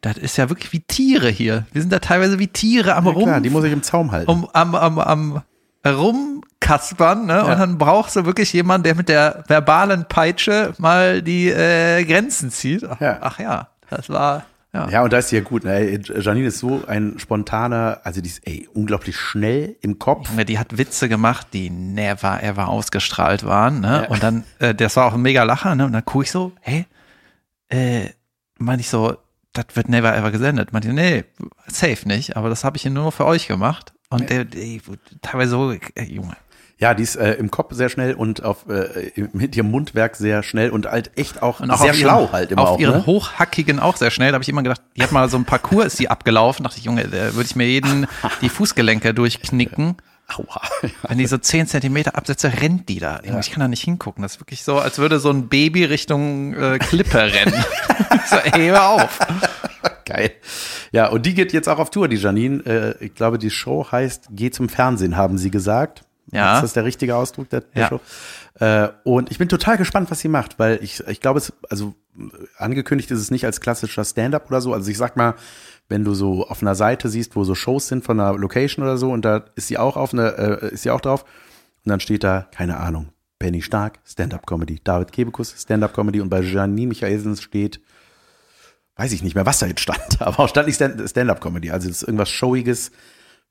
das 0.01 0.17
ist 0.17 0.37
ja 0.37 0.49
wirklich 0.49 0.73
wie 0.73 0.79
Tiere 0.81 1.29
hier. 1.29 1.65
Wir 1.71 1.81
sind 1.81 1.93
da 1.93 1.99
teilweise 1.99 2.39
wie 2.39 2.47
Tiere 2.47 2.95
am 2.95 3.05
Ja, 3.05 3.11
Rum, 3.11 3.23
klar, 3.23 3.41
die 3.41 3.49
muss 3.49 3.63
ich 3.63 3.71
im 3.73 3.83
Zaum 3.83 4.11
halten. 4.11 4.29
um, 4.29 4.47
am, 4.53 4.73
am, 4.75 4.99
am 4.99 5.41
rumkaspern, 5.85 7.25
ne? 7.25 7.43
Und 7.45 7.59
dann 7.59 7.77
brauchst 7.77 8.15
du 8.15 8.25
wirklich 8.25 8.51
jemanden, 8.53 8.83
der 8.83 8.95
mit 8.95 9.09
der 9.09 9.43
verbalen 9.47 10.05
Peitsche 10.07 10.73
mal 10.77 11.21
die 11.21 11.49
äh, 11.49 12.03
Grenzen 12.05 12.51
zieht. 12.51 12.83
Ach 12.89 12.99
Ja. 12.99 13.17
ach 13.21 13.39
ja, 13.39 13.67
das 13.89 14.09
war, 14.09 14.45
ja. 14.73 14.89
Ja, 14.89 15.03
und 15.03 15.11
da 15.11 15.17
ist 15.17 15.29
sie 15.29 15.35
ja 15.35 15.41
gut. 15.41 15.63
Ne? 15.65 15.99
Janine 16.19 16.47
ist 16.47 16.59
so 16.59 16.81
ein 16.87 17.15
spontaner, 17.19 17.99
also 18.03 18.21
die 18.21 18.29
ist 18.29 18.47
ey, 18.47 18.69
unglaublich 18.73 19.17
schnell 19.17 19.75
im 19.81 19.99
Kopf. 19.99 20.29
Junge, 20.29 20.45
die 20.45 20.57
hat 20.59 20.77
Witze 20.77 21.09
gemacht, 21.09 21.47
die 21.53 21.69
never 21.69 22.41
ever 22.41 22.69
ausgestrahlt 22.69 23.43
waren, 23.45 23.81
ne? 23.81 24.07
Und 24.09 24.23
dann, 24.23 24.43
äh, 24.59 24.73
das 24.73 24.95
war 24.95 25.07
auch 25.07 25.13
ein 25.13 25.21
mega 25.21 25.43
Lacher, 25.43 25.75
ne? 25.75 25.85
Und 25.85 25.91
dann 25.93 26.05
gucke 26.05 26.23
ich 26.23 26.31
so, 26.31 26.53
hey, 26.61 26.85
äh, 27.69 28.09
meine 28.59 28.79
ich 28.81 28.89
so, 28.89 29.17
das 29.53 29.65
wird 29.73 29.89
never 29.89 30.15
ever 30.15 30.31
gesendet. 30.31 30.73
Meinte, 30.73 30.93
nee, 30.93 31.23
safe 31.67 32.07
nicht, 32.07 32.37
aber 32.37 32.49
das 32.49 32.63
habe 32.63 32.77
ich 32.77 32.83
hier 32.83 32.91
nur 32.91 33.11
für 33.11 33.25
euch 33.25 33.47
gemacht. 33.47 33.93
Und 34.09 34.29
der, 34.29 34.45
der 34.45 34.79
teilweise 35.21 35.51
so, 35.51 35.71
äh, 35.71 36.03
Junge. 36.03 36.35
Ja, 36.77 36.95
die 36.95 37.03
ist 37.03 37.15
äh, 37.15 37.33
im 37.33 37.51
Kopf 37.51 37.73
sehr 37.73 37.89
schnell 37.89 38.15
und 38.15 38.43
auf 38.43 38.67
äh, 38.67 39.11
mit 39.33 39.55
ihrem 39.55 39.69
Mundwerk 39.69 40.15
sehr 40.15 40.41
schnell 40.41 40.71
und 40.71 40.87
halt 40.87 41.11
echt 41.15 41.43
auch 41.43 41.59
Und 41.59 41.69
auch 41.69 41.79
sehr 41.79 41.93
schlau 41.93 42.23
ihren, 42.23 42.31
halt 42.31 42.51
immer 42.51 42.63
auf 42.63 42.69
auch. 42.69 42.79
ihren 42.79 42.95
Ne? 42.97 43.05
hochhackigen 43.05 43.79
auch 43.79 43.97
sehr 43.97 44.09
schnell. 44.09 44.31
Da 44.31 44.35
habe 44.35 44.43
ich 44.43 44.49
immer 44.49 44.63
gedacht, 44.63 44.81
die 44.97 45.03
hat 45.03 45.11
mal 45.11 45.29
so 45.29 45.37
ein 45.37 45.45
Parcours, 45.45 45.85
ist 45.85 45.99
die 45.99 46.09
abgelaufen. 46.09 46.63
Dachte 46.63 46.79
ich, 46.79 46.85
Junge, 46.85 47.07
da 47.07 47.35
würde 47.35 47.45
ich 47.45 47.55
mir 47.55 47.67
jeden 47.67 48.07
die 48.41 48.49
Fußgelenke 48.49 49.13
durchknicken. 49.13 49.95
Aua. 50.37 50.61
Wenn 51.07 51.17
die 51.17 51.25
so 51.27 51.37
10 51.37 51.67
Zentimeter 51.67 52.15
absetze, 52.15 52.51
rennt 52.61 52.89
die 52.89 52.99
da. 52.99 53.21
Junge, 53.23 53.39
Ich 53.39 53.51
kann 53.51 53.59
da 53.59 53.67
nicht 53.67 53.83
hingucken. 53.83 54.21
Das 54.21 54.33
ist 54.33 54.41
wirklich 54.41 54.63
so, 54.63 54.77
als 54.79 54.97
würde 54.97 55.19
so 55.19 55.29
ein 55.29 55.47
Baby 55.49 55.85
Richtung 55.85 56.53
äh, 56.53 56.79
Klippe 56.79 57.19
rennen. 57.19 57.53
so, 58.29 58.35
ey, 58.37 58.67
hör 58.67 58.87
auf. 58.89 59.19
Geil. 60.05 60.31
Ja, 60.91 61.07
und 61.07 61.25
die 61.25 61.33
geht 61.33 61.53
jetzt 61.53 61.69
auch 61.69 61.79
auf 61.79 61.89
Tour, 61.89 62.07
die 62.07 62.17
Janine. 62.17 62.65
Äh, 62.99 63.05
ich 63.05 63.13
glaube, 63.15 63.37
die 63.37 63.49
Show 63.49 63.87
heißt 63.91 64.27
Geh 64.31 64.51
zum 64.51 64.69
Fernsehen, 64.69 65.15
haben 65.17 65.37
sie 65.37 65.51
gesagt. 65.51 66.03
Ja. 66.31 66.55
Ist 66.55 66.63
das 66.63 66.73
der 66.73 66.85
richtige 66.85 67.15
Ausdruck 67.15 67.49
der, 67.49 67.61
der 67.61 67.81
Ja. 67.81 67.89
Show? 67.89 67.99
Äh, 68.59 68.89
und 69.03 69.31
ich 69.31 69.37
bin 69.37 69.49
total 69.49 69.77
gespannt, 69.77 70.11
was 70.11 70.19
sie 70.19 70.27
macht, 70.27 70.59
weil 70.59 70.79
ich, 70.83 71.01
ich 71.07 71.19
glaube, 71.19 71.39
es, 71.39 71.53
also 71.69 71.95
angekündigt 72.57 73.09
ist 73.11 73.19
es 73.19 73.31
nicht 73.31 73.45
als 73.45 73.61
klassischer 73.61 74.03
Stand-up 74.03 74.47
oder 74.49 74.61
so. 74.61 74.73
Also 74.73 74.91
ich 74.91 74.97
sag 74.97 75.15
mal, 75.17 75.35
wenn 75.91 76.03
du 76.03 76.13
so 76.15 76.47
auf 76.47 76.61
einer 76.63 76.73
Seite 76.73 77.07
siehst, 77.09 77.35
wo 77.35 77.43
so 77.43 77.53
Shows 77.53 77.87
sind 77.87 78.03
von 78.03 78.19
einer 78.19 78.35
Location 78.37 78.83
oder 78.83 78.97
so, 78.97 79.11
und 79.11 79.23
da 79.23 79.43
ist 79.55 79.67
sie 79.67 79.77
auch 79.77 79.95
auf 79.97 80.13
einer, 80.13 80.39
äh, 80.63 80.73
ist 80.73 80.81
sie 80.83 80.89
auch 80.89 81.01
drauf, 81.01 81.23
und 81.85 81.89
dann 81.89 81.99
steht 81.99 82.23
da, 82.23 82.47
keine 82.55 82.77
Ahnung, 82.77 83.09
Benny 83.39 83.61
Stark, 83.61 83.99
Stand-up-Comedy, 84.05 84.81
David 84.83 85.11
Kebekus, 85.11 85.53
Stand-up-Comedy, 85.61 86.21
und 86.21 86.29
bei 86.29 86.41
Janine 86.41 86.87
Michaelsen 86.87 87.35
steht, 87.37 87.81
weiß 88.95 89.11
ich 89.11 89.21
nicht 89.23 89.35
mehr, 89.35 89.45
was 89.45 89.59
da 89.59 89.65
jetzt 89.67 89.81
stand, 89.81 90.21
aber 90.21 90.39
auch 90.39 90.49
stand 90.49 90.67
nicht 90.67 90.75
Stand- 90.77 91.07
Stand-up-Comedy. 91.09 91.71
Also 91.71 91.87
das 91.87 91.97
ist 92.01 92.07
irgendwas 92.07 92.29
Showiges, 92.29 92.91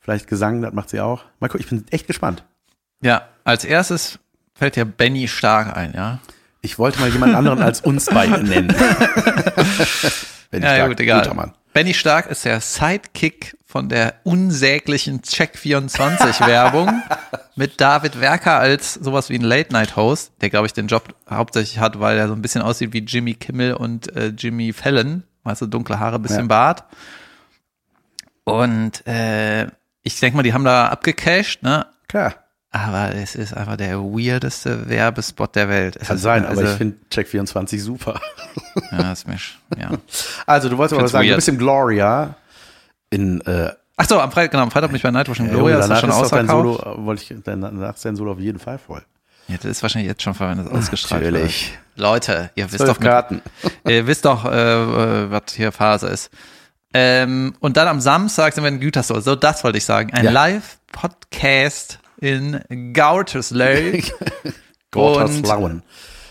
vielleicht 0.01 0.26
Gesang, 0.26 0.62
das 0.62 0.72
macht 0.72 0.91
sie 0.91 1.01
auch. 1.01 1.24
Mal 1.41 1.49
gucken, 1.49 1.61
ich 1.64 1.68
bin 1.70 1.84
echt 1.91 2.07
gespannt. 2.07 2.45
Ja, 3.03 3.28
als 3.45 3.64
erstes 3.64 4.18
fällt 4.55 4.76
dir 4.76 4.84
Benny 4.84 5.28
Stark 5.28 5.76
ein, 5.76 5.93
ja? 5.95 6.20
Ich 6.62 6.78
wollte 6.78 7.01
mal 7.01 7.09
jemand 7.11 7.34
anderen 7.34 7.61
als 7.62 7.80
uns 7.80 8.07
beide 8.07 8.43
nennen. 8.45 8.68
Wenn 10.51 10.62
Ja, 10.62 10.72
ja, 10.72 10.76
sag, 10.82 10.88
gut, 10.88 11.01
egal. 11.01 11.22
guter 11.22 11.34
Mann. 11.34 11.53
Benny 11.73 11.95
Stark 11.95 12.27
ist 12.27 12.45
der 12.45 12.61
Sidekick 12.61 13.57
von 13.64 13.89
der 13.89 14.14
unsäglichen 14.25 15.21
Check24-Werbung 15.21 17.03
mit 17.57 17.81
David 17.81 18.21
Werker 18.21 18.59
als 18.59 18.95
sowas 18.95 19.29
wie 19.31 19.37
ein 19.37 19.43
Late-Night-Host, 19.43 20.33
der, 20.41 20.51
glaube 20.51 20.66
ich, 20.66 20.73
den 20.73 20.89
Job 20.89 21.14
hauptsächlich 21.29 21.79
hat, 21.79 22.01
weil 22.01 22.18
er 22.18 22.27
so 22.27 22.35
ein 22.35 22.43
bisschen 22.43 22.62
aussieht 22.62 22.93
wie 22.93 22.99
Jimmy 22.99 23.35
Kimmel 23.35 23.75
und 23.75 24.14
äh, 24.16 24.29
Jimmy 24.37 24.73
Fallon. 24.73 25.23
Weißt 25.45 25.62
du, 25.62 25.66
dunkle 25.66 26.01
Haare, 26.01 26.18
bisschen 26.18 26.41
Ja. 26.41 26.47
Bart. 26.47 26.85
Und 28.45 29.07
äh, 29.07 29.66
ich 30.03 30.18
denke 30.18 30.37
mal, 30.37 30.43
die 30.43 30.53
haben 30.53 30.64
da 30.64 30.89
abgecasht, 30.89 31.62
ne? 31.62 31.87
Klar, 32.09 32.35
Aber 32.73 33.14
es 33.14 33.35
ist 33.35 33.53
einfach 33.57 33.77
der 33.77 33.99
weirdeste 33.99 34.89
Werbespot 34.89 35.57
der 35.57 35.68
Welt. 35.68 35.97
Es 36.01 36.07
kann 36.07 36.18
sein, 36.18 36.45
aber 36.45 36.59
also, 36.59 36.73
ich 36.73 36.79
finde 36.79 36.97
Check24 37.11 37.81
super. 37.81 38.21
Ja, 38.93 39.12
ist 39.12 39.27
mich, 39.27 39.59
ja. 39.77 39.91
Also, 40.47 40.68
du 40.68 40.79
wolltest 40.79 40.99
aber 40.99 41.09
sagen, 41.09 41.25
du 41.25 41.31
weird. 41.31 41.37
bist 41.39 41.49
im 41.49 41.59
Gloria 41.59 42.35
in 43.11 43.41
äh, 43.43 43.71
Ach 43.97 44.07
so, 44.09 44.18
am 44.18 44.33
Freitag, 44.33 44.53
genau, 44.53 44.62
am 44.62 44.71
Freitag 44.71 44.89
bin 44.89 44.97
ich 44.97 45.03
bei 45.03 45.11
Nightwatch 45.11 45.41
in 45.41 45.47
ja, 45.47 45.53
Gloria, 45.53 45.79
ist 45.79 45.89
das 45.89 46.01
schon 46.01 46.11
ausverkauft. 46.11 46.81
Solo, 46.83 47.05
wollte 47.05 47.23
ich, 47.23 47.35
danach 47.45 47.95
ist 47.95 48.05
dein 48.05 48.16
Solo 48.16 48.33
auf 48.33 48.39
jeden 48.39 48.59
Fall 48.59 48.79
voll. 48.79 49.03
Ja, 49.49 49.57
das 49.57 49.66
ist 49.66 49.83
wahrscheinlich 49.83 50.09
jetzt 50.09 50.23
schon 50.23 50.35
voll, 50.35 50.49
wenn 50.49 50.59
das 50.59 50.68
ausgestrahlt 50.68 51.23
Natürlich. 51.23 51.73
wird. 51.73 52.01
Leute, 52.01 52.51
ihr 52.55 52.73
wisst 52.73 52.89
doch, 52.89 52.99
mit, 52.99 53.09
Karten. 53.09 53.43
ihr 53.87 54.07
wisst 54.07 54.25
doch, 54.25 54.45
äh, 54.47 55.31
was 55.31 55.43
hier 55.55 55.71
Phase 55.71 56.09
ist. 56.09 56.31
Ähm, 56.95 57.55
und 57.61 57.77
dann 57.77 57.89
am 57.89 58.01
Samstag 58.01 58.55
sind 58.55 58.64
wir 58.64 58.68
in 58.68 58.81
Gütersloh. 58.81 59.21
So, 59.21 59.37
das 59.37 59.62
wollte 59.64 59.79
ich 59.79 59.85
sagen. 59.85 60.12
Ein 60.12 60.25
Ja. 60.25 60.31
Live-Podcast 60.31 61.99
in 62.21 62.93
Gautersloh. 62.93 63.64
Gotterslauen. 64.91 65.83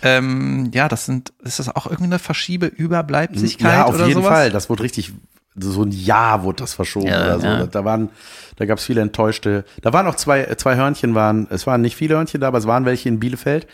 ähm, 0.01 0.69
ja, 0.73 0.87
das 0.89 1.05
sind, 1.05 1.33
ist 1.43 1.59
das 1.59 1.69
auch 1.75 1.85
irgendeine 1.85 2.19
Verschiebe-Überbleibsigkeit 2.19 3.71
Ja, 3.73 3.85
auf 3.85 3.95
oder 3.95 4.07
jeden 4.07 4.21
sowas? 4.21 4.33
Fall. 4.37 4.51
Das 4.51 4.69
wurde 4.69 4.83
richtig, 4.83 5.13
so 5.55 5.83
ein 5.83 5.91
Jahr 5.91 6.43
wurde 6.43 6.63
das 6.63 6.73
verschoben 6.73 7.07
Ja, 7.07 7.21
oder 7.23 7.39
so. 7.39 7.47
ja. 7.47 7.67
Da 7.67 7.85
waren, 7.85 8.09
da 8.57 8.65
gab 8.65 8.77
es 8.79 8.85
viele 8.85 9.01
enttäuschte. 9.01 9.63
Da 9.81 9.93
waren 9.93 10.07
auch 10.07 10.15
zwei, 10.15 10.43
zwei 10.55 10.75
Hörnchen 10.75 11.15
waren, 11.15 11.47
es 11.49 11.65
waren 11.67 11.81
nicht 11.81 11.95
viele 11.95 12.15
Hörnchen 12.15 12.41
da, 12.41 12.47
aber 12.49 12.57
es 12.57 12.67
waren 12.67 12.85
welche 12.85 13.07
in 13.09 13.19
Bielefeld. 13.19 13.67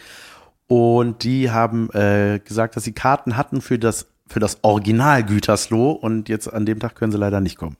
Und 0.67 1.23
die 1.23 1.51
haben 1.51 1.89
äh, 1.91 2.39
gesagt, 2.43 2.75
dass 2.75 2.83
sie 2.83 2.93
Karten 2.93 3.37
hatten 3.37 3.61
für 3.61 3.77
das, 3.77 4.07
für 4.27 4.39
das 4.39 4.59
Original 4.63 5.23
Gütersloh 5.23 5.91
und 5.91 6.29
jetzt 6.29 6.51
an 6.51 6.65
dem 6.65 6.79
Tag 6.79 6.95
können 6.95 7.11
sie 7.11 7.17
leider 7.19 7.39
nicht 7.41 7.57
kommen. 7.57 7.77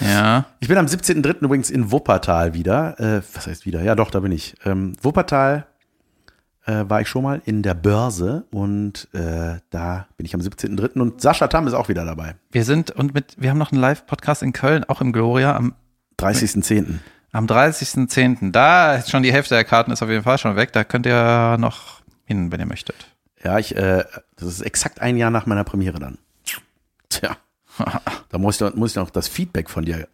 Ja. 0.00 0.46
Ich 0.60 0.68
bin 0.68 0.78
am 0.78 0.86
17.03. 0.86 1.40
übrigens 1.40 1.70
in 1.70 1.90
Wuppertal 1.90 2.54
wieder. 2.54 2.98
Äh, 3.00 3.22
was 3.34 3.46
heißt 3.46 3.66
wieder? 3.66 3.82
Ja, 3.82 3.94
doch, 3.94 4.10
da 4.10 4.20
bin 4.20 4.32
ich. 4.32 4.54
Ähm, 4.64 4.92
Wuppertal 5.02 5.66
äh, 6.66 6.84
war 6.88 7.00
ich 7.00 7.08
schon 7.08 7.22
mal 7.22 7.40
in 7.44 7.62
der 7.62 7.74
Börse 7.74 8.44
und 8.50 9.08
äh, 9.12 9.60
da 9.70 10.06
bin 10.16 10.26
ich 10.26 10.34
am 10.34 10.40
17.03. 10.40 11.00
und 11.00 11.20
Sascha 11.20 11.48
Tam 11.48 11.66
ist 11.66 11.74
auch 11.74 11.88
wieder 11.88 12.04
dabei. 12.04 12.34
Wir 12.50 12.64
sind 12.64 12.90
und 12.90 13.14
mit, 13.14 13.34
wir 13.38 13.50
haben 13.50 13.58
noch 13.58 13.72
einen 13.72 13.80
Live-Podcast 13.80 14.42
in 14.42 14.52
Köln, 14.52 14.84
auch 14.84 15.00
im 15.00 15.12
Gloria, 15.12 15.56
am 15.56 15.74
30.10. 16.18 16.98
Am 17.32 17.46
30.10. 17.46 18.50
Da 18.52 18.94
ist 18.94 19.10
schon 19.10 19.22
die 19.22 19.32
Hälfte 19.32 19.54
der 19.54 19.64
Karten 19.64 19.90
ist 19.90 20.02
auf 20.02 20.08
jeden 20.08 20.22
Fall 20.22 20.38
schon 20.38 20.56
weg. 20.56 20.72
Da 20.72 20.84
könnt 20.84 21.06
ihr 21.06 21.56
noch 21.58 22.00
hin, 22.24 22.50
wenn 22.50 22.60
ihr 22.60 22.66
möchtet. 22.66 23.12
Ja, 23.44 23.58
ich, 23.58 23.76
äh, 23.76 24.04
das 24.36 24.48
ist 24.48 24.62
exakt 24.62 25.00
ein 25.00 25.16
Jahr 25.16 25.30
nach 25.30 25.46
meiner 25.46 25.64
Premiere 25.64 25.98
dann. 25.98 26.18
Tja, 27.08 27.36
da 28.30 28.38
muss 28.38 28.56
ich, 28.56 28.60
noch, 28.60 28.74
muss 28.74 28.90
ich 28.90 28.96
noch 28.96 29.10
das 29.10 29.28
Feedback 29.28 29.70
von 29.70 29.84
dir 29.84 30.08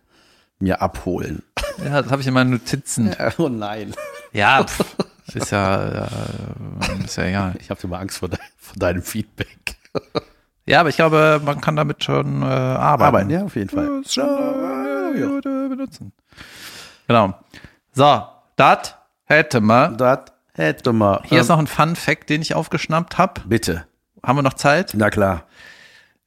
mir 0.59 0.81
abholen. 0.81 1.43
Ja, 1.85 2.03
das 2.03 2.11
habe 2.11 2.23
ich 2.23 2.29
in 2.29 2.35
meinen 2.35 2.51
Notizen. 2.51 3.15
oh 3.39 3.49
nein. 3.49 3.95
Ja, 4.33 4.65
pff, 4.67 4.97
ist 5.35 5.51
ja, 5.51 6.05
äh, 6.05 7.05
ist 7.05 7.17
ja 7.17 7.25
egal. 7.25 7.55
Ich 7.61 7.71
habe 7.71 7.81
immer 7.83 7.99
Angst 7.99 8.19
vor, 8.19 8.29
de 8.29 8.39
vor 8.57 8.77
deinem 8.77 9.03
Feedback. 9.03 9.77
Ja, 10.65 10.81
aber 10.81 10.89
ich 10.89 10.97
glaube, 10.97 11.41
man 11.45 11.61
kann 11.61 11.77
damit 11.77 12.05
schon 12.05 12.43
äh, 12.43 12.45
arbeiten. 12.45 13.03
Arbeiten, 13.03 13.31
ja, 13.31 13.43
auf 13.43 13.57
jeden 13.57 13.69
Fall. 13.69 14.03
äh, 14.07 15.21
ja, 15.21 15.27
ja. 15.27 15.41
benutzen. 15.69 16.13
Genau. 17.09 17.35
So, 17.93 18.25
das 18.57 18.95
hätte 19.25 19.61
man. 19.61 19.97
Das 19.97 20.21
hätte 20.55 20.93
man. 20.93 21.21
Hier 21.25 21.41
ist 21.41 21.49
noch 21.49 21.59
ein 21.59 21.67
Fun 21.67 21.97
Fact, 21.97 22.31
den 22.31 22.43
ich 22.43 22.55
aufgeschnappt 22.55 23.19
habe. 23.19 23.41
Bitte. 23.45 23.87
Haben 24.23 24.39
wir 24.39 24.43
noch 24.43 24.55
Zeit? 24.55 24.93
Na 24.95 25.11
klar. 25.11 25.45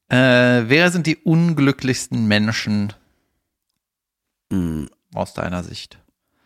Äh, 0.10 0.64
wer 0.70 0.92
sind 0.92 1.08
die 1.08 1.18
unglücklichsten 1.18 2.28
Menschen 2.28 2.94
Mm, 4.52 4.86
aus 5.16 5.34
deiner 5.34 5.64
Sicht? 5.64 5.98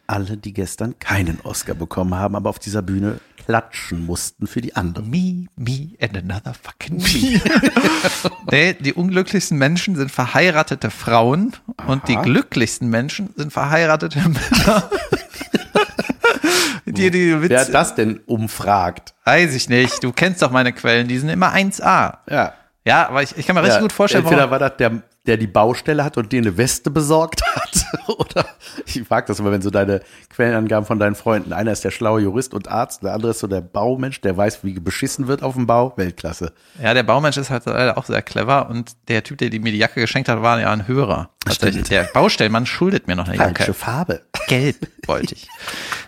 alle, 0.07 0.37
die 0.37 0.53
gestern 0.53 0.97
keinen 0.97 1.39
Oscar 1.41 1.75
bekommen 1.75 2.15
haben, 2.15 2.35
aber 2.35 2.49
auf 2.49 2.57
dieser 2.57 2.81
Bühne 2.81 3.19
klatschen 3.45 4.07
mussten 4.07 4.47
für 4.47 4.59
die 4.61 4.75
anderen. 4.75 5.07
Me, 5.11 5.45
me 5.55 5.89
and 6.01 6.17
another 6.17 6.55
fucking 6.55 6.97
me. 6.97 7.39
nee, 8.49 8.73
die 8.79 8.93
unglücklichsten 8.93 9.57
Menschen 9.57 9.95
sind 9.95 10.09
verheiratete 10.11 10.89
Frauen 10.89 11.55
und 11.85 12.07
die 12.07 12.15
Aha. 12.15 12.23
glücklichsten 12.23 12.89
Menschen 12.89 13.29
sind 13.35 13.53
verheiratete 13.53 14.17
Männer. 14.21 14.89
die, 16.85 17.11
die 17.11 17.41
Witz, 17.41 17.49
Wer 17.49 17.61
hat 17.61 17.73
das 17.73 17.93
denn 17.95 18.19
umfragt? 18.25 19.13
weiß 19.25 19.53
ich 19.53 19.69
nicht. 19.69 20.03
Du 20.03 20.11
kennst 20.11 20.41
doch 20.41 20.49
meine 20.51 20.73
Quellen, 20.73 21.07
die 21.07 21.19
sind 21.19 21.29
immer 21.29 21.53
1A. 21.53 22.17
Ja. 22.29 22.53
Ja, 22.85 23.09
aber 23.09 23.21
ich, 23.21 23.37
ich 23.37 23.45
kann 23.45 23.55
mir 23.55 23.61
richtig 23.61 23.75
ja, 23.75 23.81
gut 23.81 23.91
vorstellen, 23.91 24.23
Entweder 24.23 24.49
war 24.51 24.59
das 24.59 24.77
der, 24.77 25.03
der 25.27 25.37
die 25.37 25.47
Baustelle 25.47 26.03
hat 26.03 26.17
und 26.17 26.31
dir 26.31 26.41
eine 26.41 26.57
Weste 26.57 26.89
besorgt 26.89 27.43
hat. 27.55 27.85
Oder 28.17 28.45
ich 28.85 29.07
mag 29.09 29.25
das 29.25 29.39
immer, 29.39 29.51
wenn 29.51 29.61
so 29.61 29.69
deine 29.69 30.01
Quellenangaben 30.29 30.85
von 30.85 30.97
deinen 30.97 31.15
Freunden. 31.15 31.51
Einer 31.51 31.71
ist 31.71 31.83
der 31.83 31.91
schlaue 31.91 32.21
Jurist 32.21 32.53
und 32.53 32.69
Arzt, 32.69 33.03
der 33.03 33.13
andere 33.13 33.31
ist 33.31 33.39
so 33.39 33.47
der 33.47 33.61
Baumensch, 33.61 34.21
der 34.21 34.37
weiß, 34.37 34.63
wie 34.63 34.73
beschissen 34.79 35.27
wird 35.27 35.43
auf 35.43 35.55
dem 35.55 35.67
Bau. 35.67 35.93
Weltklasse. 35.97 36.53
ja, 36.81 36.93
der 36.93 37.03
Baumensch 37.03 37.37
ist 37.37 37.49
halt 37.49 37.65
leider 37.65 37.97
auch 37.97 38.05
sehr 38.05 38.21
clever 38.21 38.69
und 38.69 38.93
der 39.07 39.23
Typ, 39.23 39.37
der 39.39 39.49
mir 39.59 39.71
die 39.71 39.77
Jacke 39.77 39.99
geschenkt 39.99 40.29
hat, 40.29 40.41
war 40.41 40.59
ja 40.59 40.71
ein 40.71 40.87
Hörer. 40.87 41.29
Tatsächlich. 41.43 41.85
Stimmt. 41.85 41.91
Der 41.91 42.03
Baustellenmann 42.05 42.65
schuldet 42.65 43.07
mir 43.07 43.15
noch 43.15 43.27
eine 43.27 43.37
Jacke. 43.37 43.55
Falsche 43.55 43.73
Farbe. 43.73 44.21
Gelb 44.47 44.87
wollte 45.05 45.35
ich. 45.35 45.47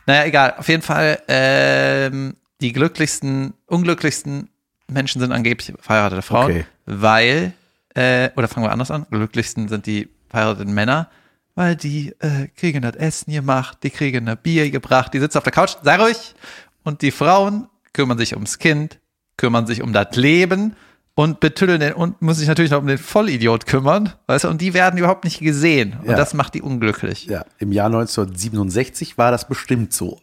naja, 0.05 0.25
egal. 0.25 0.55
Auf 0.57 0.69
jeden 0.69 0.81
Fall, 0.81 1.19
ähm, 1.27 2.35
die 2.61 2.73
glücklichsten, 2.73 3.53
unglücklichsten 3.65 4.50
Menschen 4.91 5.19
sind 5.21 5.31
angeblich 5.31 5.73
verheiratete 5.79 6.21
Frauen, 6.21 6.51
Okay. 6.51 6.65
weil, 6.85 7.53
äh, 7.95 8.29
oder 8.35 8.47
fangen 8.47 8.65
wir 8.65 8.71
anders 8.71 8.91
an, 8.91 9.05
glücklichsten 9.09 9.67
sind 9.67 9.85
die 9.85 10.09
verheirateten 10.29 10.73
Männer, 10.73 11.09
weil 11.55 11.75
die 11.75 12.13
äh, 12.19 12.47
kriegen 12.55 12.81
das 12.81 12.95
Essen 12.95 13.33
gemacht, 13.33 13.79
die 13.83 13.89
kriegen 13.89 14.27
ein 14.29 14.37
Bier 14.37 14.69
gebracht, 14.71 15.13
die 15.13 15.19
sitzen 15.19 15.37
auf 15.37 15.43
der 15.43 15.53
Couch, 15.53 15.75
sei 15.83 15.97
ruhig. 15.97 16.35
Und 16.83 17.01
die 17.01 17.11
Frauen 17.11 17.67
kümmern 17.93 18.17
sich 18.17 18.33
ums 18.33 18.57
Kind, 18.57 18.99
kümmern 19.37 19.67
sich 19.67 19.81
um 19.81 19.91
das 19.93 20.15
Leben 20.15 20.75
und 21.13 21.41
betüddeln 21.41 21.81
den 21.81 21.93
und 21.93 22.21
muss 22.21 22.37
sich 22.37 22.47
natürlich 22.47 22.71
noch 22.71 22.79
um 22.79 22.87
den 22.87 22.97
Vollidiot 22.97 23.65
kümmern, 23.65 24.13
weißt 24.27 24.45
du, 24.45 24.47
und 24.49 24.61
die 24.61 24.73
werden 24.73 24.97
überhaupt 24.97 25.25
nicht 25.25 25.39
gesehen. 25.41 25.97
Und 26.01 26.09
Ja. 26.11 26.15
das 26.15 26.33
macht 26.33 26.53
die 26.53 26.61
unglücklich. 26.61 27.25
Ja, 27.25 27.45
im 27.59 27.71
Jahr 27.73 27.87
1967 27.87 29.17
war 29.17 29.29
das 29.31 29.47
bestimmt 29.47 29.91
so. 29.93 30.21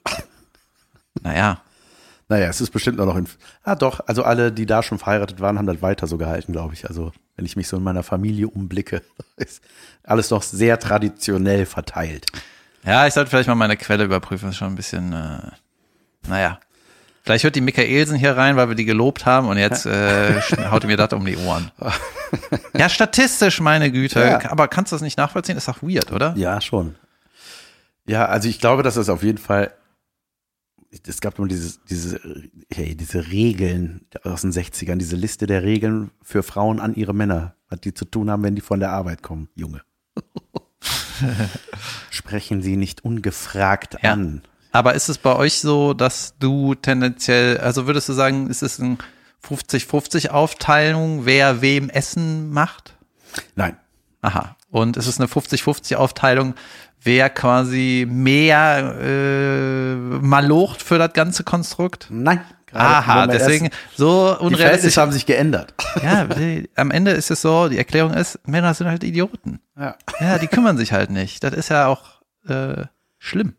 Naja. 1.23 1.61
Naja, 2.29 2.49
es 2.49 2.61
ist 2.61 2.71
bestimmt 2.71 3.01
auch 3.01 3.07
noch 3.07 3.17
in. 3.17 3.27
Ah, 3.63 3.75
doch, 3.75 4.01
also 4.07 4.23
alle, 4.23 4.53
die 4.53 4.67
da 4.67 4.83
schon 4.83 4.99
verheiratet 4.99 5.41
waren, 5.41 5.59
haben 5.59 5.67
das 5.67 5.81
weiter 5.81 6.07
so 6.07 6.19
gehalten, 6.19 6.53
glaube 6.53 6.75
ich. 6.75 6.87
Also, 6.87 7.13
wenn 7.37 7.47
ich 7.47 7.57
mich 7.57 7.69
so 7.69 7.79
in 7.79 7.83
meiner 7.83 8.03
Familie 8.03 8.49
umblicke, 8.49 9.03
ist 9.37 9.63
alles 10.05 10.31
noch 10.31 10.43
sehr 10.43 10.79
traditionell 10.79 11.65
verteilt. 11.65 12.27
Ja, 12.85 13.07
ich 13.07 13.15
sollte 13.15 13.31
vielleicht 13.31 13.49
mal 13.49 13.55
meine 13.55 13.77
Quelle 13.77 14.05
überprüfen. 14.05 14.47
Das 14.47 14.55
ist 14.55 14.59
schon 14.59 14.69
ein 14.69 14.77
bisschen, 14.77 15.13
äh, 15.13 15.51
naja. 16.29 16.61
Vielleicht 17.23 17.45
hört 17.45 17.57
die 17.57 17.61
Michaelsen 17.61 18.17
hier 18.17 18.37
rein, 18.37 18.57
weil 18.57 18.69
wir 18.69 18.75
die 18.75 18.87
gelobt 18.87 19.27
haben 19.27 19.49
und 19.49 19.59
jetzt 19.59 19.85
äh, 19.85 20.41
haut 20.71 20.85
mir 20.85 20.97
das 20.97 21.13
um 21.13 21.27
die 21.27 21.37
Ohren. 21.37 21.71
Ja, 22.75 22.89
statistisch, 22.89 23.61
meine 23.61 23.91
Güte. 23.91 24.21
Ja. 24.21 24.51
Aber 24.51 24.69
kannst 24.69 24.93
du 24.93 24.97
das 24.97 25.03
nicht 25.03 25.19
nachvollziehen? 25.19 25.59
Ist 25.59 25.69
doch 25.69 25.83
weird, 25.83 26.13
oder? 26.13 26.35
Ja, 26.37 26.61
schon. 26.61 26.95
Ja, 28.07 28.27
also 28.27 28.49
ich 28.49 28.61
glaube, 28.61 28.83
dass 28.83 28.97
es 28.97 29.09
auf 29.09 29.23
jeden 29.23 29.39
Fall. 29.39 29.73
Es 31.07 31.21
gab 31.21 31.39
nur 31.39 31.49
dieses, 31.49 31.83
diese, 31.85 32.19
hey, 32.73 32.95
diese 32.97 33.29
Regeln 33.31 34.07
aus 34.25 34.41
den 34.43 34.53
60ern, 34.53 34.97
diese 34.97 35.17
Liste 35.17 35.47
der 35.47 35.63
Regeln 35.63 36.11
für 36.23 36.43
Frauen 36.43 36.81
an 36.81 36.95
ihre 36.95 37.15
Männer, 37.15 37.55
was 37.69 37.81
die 37.81 37.93
zu 37.93 38.05
tun 38.07 38.31
haben, 38.31 38.43
wenn 38.43 38.55
die 38.55 38.63
von 38.63 38.81
der 38.81 38.91
Arbeit 38.91 39.23
kommen, 39.23 39.49
Junge. 39.55 39.83
Sprechen 42.11 42.63
sie 42.63 42.77
nicht 42.77 43.05
ungefragt 43.05 43.97
Ja. 44.03 44.13
an. 44.13 44.43
Aber 44.73 44.95
ist 44.95 45.09
es 45.09 45.19
bei 45.19 45.35
euch 45.35 45.55
so, 45.61 45.95
dass 45.95 46.35
du 46.39 46.75
tendenziell, 46.75 47.59
also 47.59 47.87
würdest 47.87 48.09
du 48.09 48.13
sagen, 48.13 48.49
ist 48.49 48.63
es 48.63 48.79
ein 48.79 48.99
50-50 49.47 50.29
Aufteilung, 50.29 51.25
wer 51.25 51.63
wem 51.63 51.89
Essen 51.91 52.51
macht? 52.51 52.97
Nein. 53.57 53.77
Aha. 54.21 54.57
Und 54.71 54.97
ist 54.97 55.07
es 55.07 55.19
eine 55.19 55.29
50-50 55.29 55.97
Aufteilung, 55.97 56.55
wer 57.03 57.31
quasi 57.31 58.07
mehr 58.09 58.97
äh, 59.01 59.95
malocht 59.95 60.83
für 60.83 60.99
das 60.99 61.13
ganze 61.13 61.45
Konstrukt? 61.45 62.09
Nein. 62.11 62.41
Gerade 62.67 62.85
Aha, 62.85 63.27
deswegen 63.27 63.71
so 63.97 64.37
Die 64.39 64.45
unrealistisch. 64.45 64.99
haben 64.99 65.11
sich 65.11 65.25
geändert. 65.25 65.73
Ja, 66.03 66.27
die, 66.27 66.69
am 66.77 66.91
Ende 66.91 67.13
ist 67.13 67.31
es 67.31 67.41
so, 67.41 67.71
die 67.71 67.79
Erklärung 67.79 68.13
ist, 68.13 68.47
Männer 68.47 68.75
sind 68.75 68.89
halt 68.89 69.05
Idioten. 69.05 69.61
Ja. 69.75 69.97
Ja, 70.21 70.39
die 70.39 70.49
kümmern 70.49 70.77
sich 70.77 70.93
halt 70.93 71.09
nicht. 71.09 71.43
Das 71.43 71.55
ist 71.55 71.71
ja 71.71 71.87
auch 71.87 72.21
äh, 72.47 72.85
schlimm. 73.19 73.55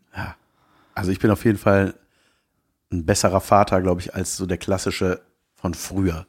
Also 0.94 1.10
ich 1.12 1.18
bin 1.18 1.30
auf 1.32 1.44
jeden 1.44 1.58
Fall 1.58 1.94
ein 2.92 3.04
besserer 3.06 3.40
Vater, 3.40 3.80
glaube 3.80 4.00
ich, 4.00 4.14
als 4.14 4.36
so 4.36 4.46
der 4.46 4.58
klassische 4.58 5.22
von 5.54 5.74
früher. 5.74 6.26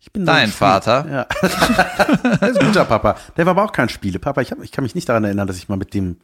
Ich 0.00 0.10
bin 0.12 0.24
Dein 0.24 0.50
Vater? 0.50 1.06
Ja. 1.10 1.26
das 2.40 2.50
ist 2.52 2.58
ein 2.60 2.66
guter 2.66 2.86
Papa. 2.86 3.16
Der 3.36 3.44
war 3.46 3.50
aber 3.50 3.64
auch 3.64 3.72
kein 3.72 3.88
Spielepapa. 3.90 4.40
Ich, 4.40 4.50
hab, 4.50 4.62
ich 4.62 4.72
kann 4.72 4.82
mich 4.82 4.94
nicht 4.94 5.08
daran 5.08 5.24
erinnern, 5.24 5.46
dass 5.46 5.58
ich 5.58 5.68
mal 5.68 5.76
mit 5.76 5.92
dem 5.94 6.16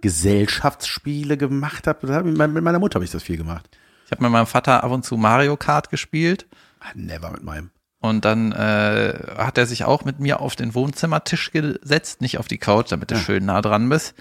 Gesellschaftsspiele 0.00 1.36
gemacht 1.36 1.86
habe. 1.86 2.22
Mit 2.22 2.36
meiner 2.62 2.78
Mutter 2.78 2.96
habe 2.96 3.04
ich 3.04 3.10
das 3.10 3.22
viel 3.22 3.36
gemacht. 3.36 3.68
Ich 4.06 4.12
habe 4.12 4.22
mit 4.22 4.32
meinem 4.32 4.46
Vater 4.46 4.82
ab 4.84 4.90
und 4.90 5.04
zu 5.04 5.16
Mario 5.16 5.56
Kart 5.56 5.90
gespielt 5.90 6.46
Ah, 6.80 6.86
Never 6.94 7.30
mit 7.30 7.42
meinem. 7.44 7.70
und 8.00 8.24
dann 8.24 8.50
äh, 8.52 9.14
hat 9.38 9.56
er 9.56 9.66
sich 9.66 9.84
auch 9.84 10.04
mit 10.04 10.18
mir 10.18 10.40
auf 10.40 10.56
den 10.56 10.74
Wohnzimmertisch 10.74 11.52
gesetzt, 11.52 12.20
nicht 12.20 12.38
auf 12.38 12.48
die 12.48 12.58
Couch, 12.58 12.90
damit 12.90 13.10
du 13.12 13.16
schön 13.16 13.44
nah 13.46 13.62
dran 13.62 13.88
bist. 13.88 14.14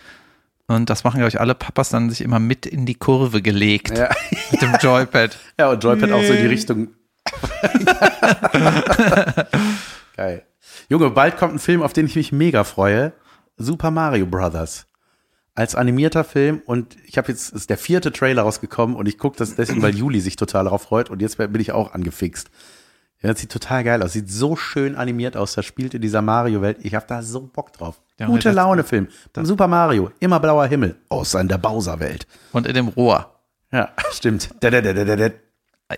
Und 0.67 0.89
das 0.91 1.03
machen, 1.03 1.17
glaube 1.17 1.29
ich, 1.29 1.39
alle 1.39 1.55
Papas 1.55 1.89
dann 1.89 2.09
sich 2.09 2.21
immer 2.21 2.39
mit 2.39 2.65
in 2.67 2.85
die 2.85 2.93
Kurve 2.95 3.41
gelegt 3.41 3.97
Ja, 3.97 4.09
mit 4.51 4.61
dem 4.61 4.75
Joypad. 4.79 5.37
ja 5.59 5.71
und 5.71 5.83
Joypad 5.83 6.11
auch 6.11 6.21
so 6.23 6.33
in 6.33 6.41
die 6.41 6.47
Richtung. 6.47 6.89
Geil. 10.15 10.43
Junge, 10.89 11.09
bald 11.09 11.37
kommt 11.37 11.53
ein 11.53 11.59
Film, 11.59 11.81
auf 11.81 11.93
den 11.93 12.05
ich 12.05 12.15
mich 12.15 12.31
mega 12.31 12.63
freue. 12.63 13.13
Super 13.57 13.91
Mario 13.91 14.25
Brothers. 14.25 14.87
Als 15.53 15.75
animierter 15.75 16.23
Film 16.23 16.61
und 16.65 16.95
ich 17.05 17.17
habe 17.17 17.27
jetzt, 17.29 17.53
ist 17.53 17.69
der 17.69 17.77
vierte 17.77 18.11
Trailer 18.11 18.43
rausgekommen 18.43 18.95
und 18.95 19.07
ich 19.07 19.17
gucke 19.17 19.37
das 19.37 19.55
deswegen, 19.55 19.81
weil 19.81 19.95
Juli 19.95 20.21
sich 20.21 20.37
total 20.37 20.63
darauf 20.63 20.83
freut 20.83 21.09
und 21.09 21.21
jetzt 21.21 21.37
bin 21.37 21.59
ich 21.59 21.73
auch 21.73 21.93
angefixt. 21.93 22.49
Ja, 23.21 23.29
das 23.29 23.39
sieht 23.39 23.51
total 23.51 23.83
geil 23.83 24.01
aus. 24.01 24.13
Sieht 24.13 24.31
so 24.31 24.55
schön 24.55 24.95
animiert 24.95 25.37
aus. 25.37 25.53
Das 25.53 25.65
spielt 25.65 25.93
in 25.93 26.01
dieser 26.01 26.23
Mario-Welt. 26.23 26.79
Ich 26.81 26.95
habe 26.95 27.05
da 27.07 27.21
so 27.21 27.41
Bock 27.41 27.71
drauf. 27.71 28.01
Ja, 28.17 28.25
Gute 28.25 28.51
Laune-Film. 28.51 29.09
Super 29.43 29.67
Mario. 29.67 30.11
Immer 30.19 30.39
blauer 30.39 30.65
Himmel. 30.65 30.95
Außer 31.09 31.39
in 31.39 31.47
der 31.47 31.59
Bowser-Welt. 31.59 32.25
Und 32.51 32.65
in 32.65 32.73
dem 32.73 32.87
Rohr. 32.87 33.39
Ja, 33.71 33.89
stimmt. 34.11 34.49
Da, 34.59 34.71
da, 34.71 34.81
da, 34.81 34.93
da, 34.93 35.15
da. 35.15 35.29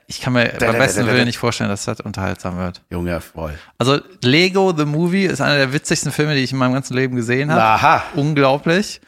Ich 0.08 0.22
kann 0.22 0.34
mir 0.34 0.54
beim 0.60 0.78
besten. 0.78 1.06
Willen 1.06 1.26
nicht 1.26 1.38
vorstellen, 1.38 1.70
dass 1.70 1.86
das 1.86 2.00
unterhaltsam 2.02 2.58
wird. 2.58 2.82
Junge, 2.90 3.20
voll. 3.22 3.54
Also 3.78 4.00
Lego 4.22 4.74
The 4.76 4.86
Movie 4.86 5.26
ist 5.26 5.42
einer 5.42 5.58
der 5.58 5.74
witzigsten 5.74 6.12
Filme, 6.12 6.36
die 6.36 6.42
ich 6.42 6.52
in 6.52 6.58
meinem 6.58 6.74
ganzen 6.74 6.96
Leben 6.96 7.16
gesehen 7.16 7.52
habe. 7.52 7.62
Aha. 7.62 8.04
Unglaublich. 8.16 9.02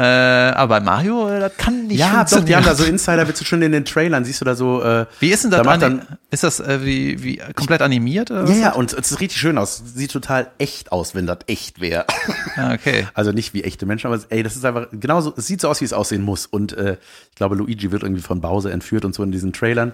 Äh, 0.00 0.52
aber 0.54 0.78
bei 0.78 0.80
Mario, 0.80 1.28
äh, 1.28 1.40
das 1.40 1.56
kann 1.58 1.86
nicht 1.86 1.98
Ja, 1.98 2.24
doch, 2.24 2.42
die 2.42 2.56
haben 2.56 2.64
da 2.64 2.74
so 2.74 2.84
Insider-Witze 2.84 3.44
schon 3.44 3.60
in 3.60 3.72
den 3.72 3.84
Trailern. 3.84 4.24
Siehst 4.24 4.40
du 4.40 4.46
da 4.46 4.54
so, 4.54 4.82
äh, 4.82 5.04
wie 5.18 5.28
ist 5.28 5.44
denn 5.44 5.50
da 5.50 5.58
das? 5.58 5.66
Ani- 5.68 5.80
dann- 5.80 6.06
ist 6.30 6.42
das 6.42 6.58
äh, 6.58 6.84
wie, 6.84 7.22
wie 7.22 7.36
komplett 7.54 7.82
animiert? 7.82 8.30
Oder 8.30 8.46
Ja, 8.46 8.54
ja, 8.56 8.72
und 8.72 8.94
es 8.94 9.10
sieht 9.10 9.20
richtig 9.20 9.38
schön 9.38 9.58
aus. 9.58 9.82
Sieht 9.94 10.10
total 10.10 10.46
echt 10.56 10.90
aus, 10.90 11.14
wenn 11.14 11.26
das 11.26 11.40
echt 11.48 11.80
wäre. 11.82 12.06
Ah, 12.56 12.72
okay. 12.72 13.08
Also 13.14 13.32
nicht 13.32 13.52
wie 13.52 13.62
echte 13.62 13.84
Menschen, 13.84 14.06
aber 14.06 14.18
ey, 14.30 14.42
das 14.42 14.56
ist 14.56 14.64
einfach 14.64 14.86
genauso, 14.90 15.34
es 15.36 15.46
sieht 15.46 15.60
so 15.60 15.68
aus, 15.68 15.82
wie 15.82 15.84
es 15.84 15.92
aussehen 15.92 16.22
muss. 16.22 16.46
Und 16.46 16.72
äh, 16.72 16.96
ich 17.30 17.34
glaube, 17.36 17.56
Luigi 17.56 17.92
wird 17.92 18.02
irgendwie 18.02 18.22
von 18.22 18.40
Bowser 18.40 18.72
entführt 18.72 19.04
und 19.04 19.14
so 19.14 19.22
in 19.22 19.32
diesen 19.32 19.52
Trailern. 19.52 19.92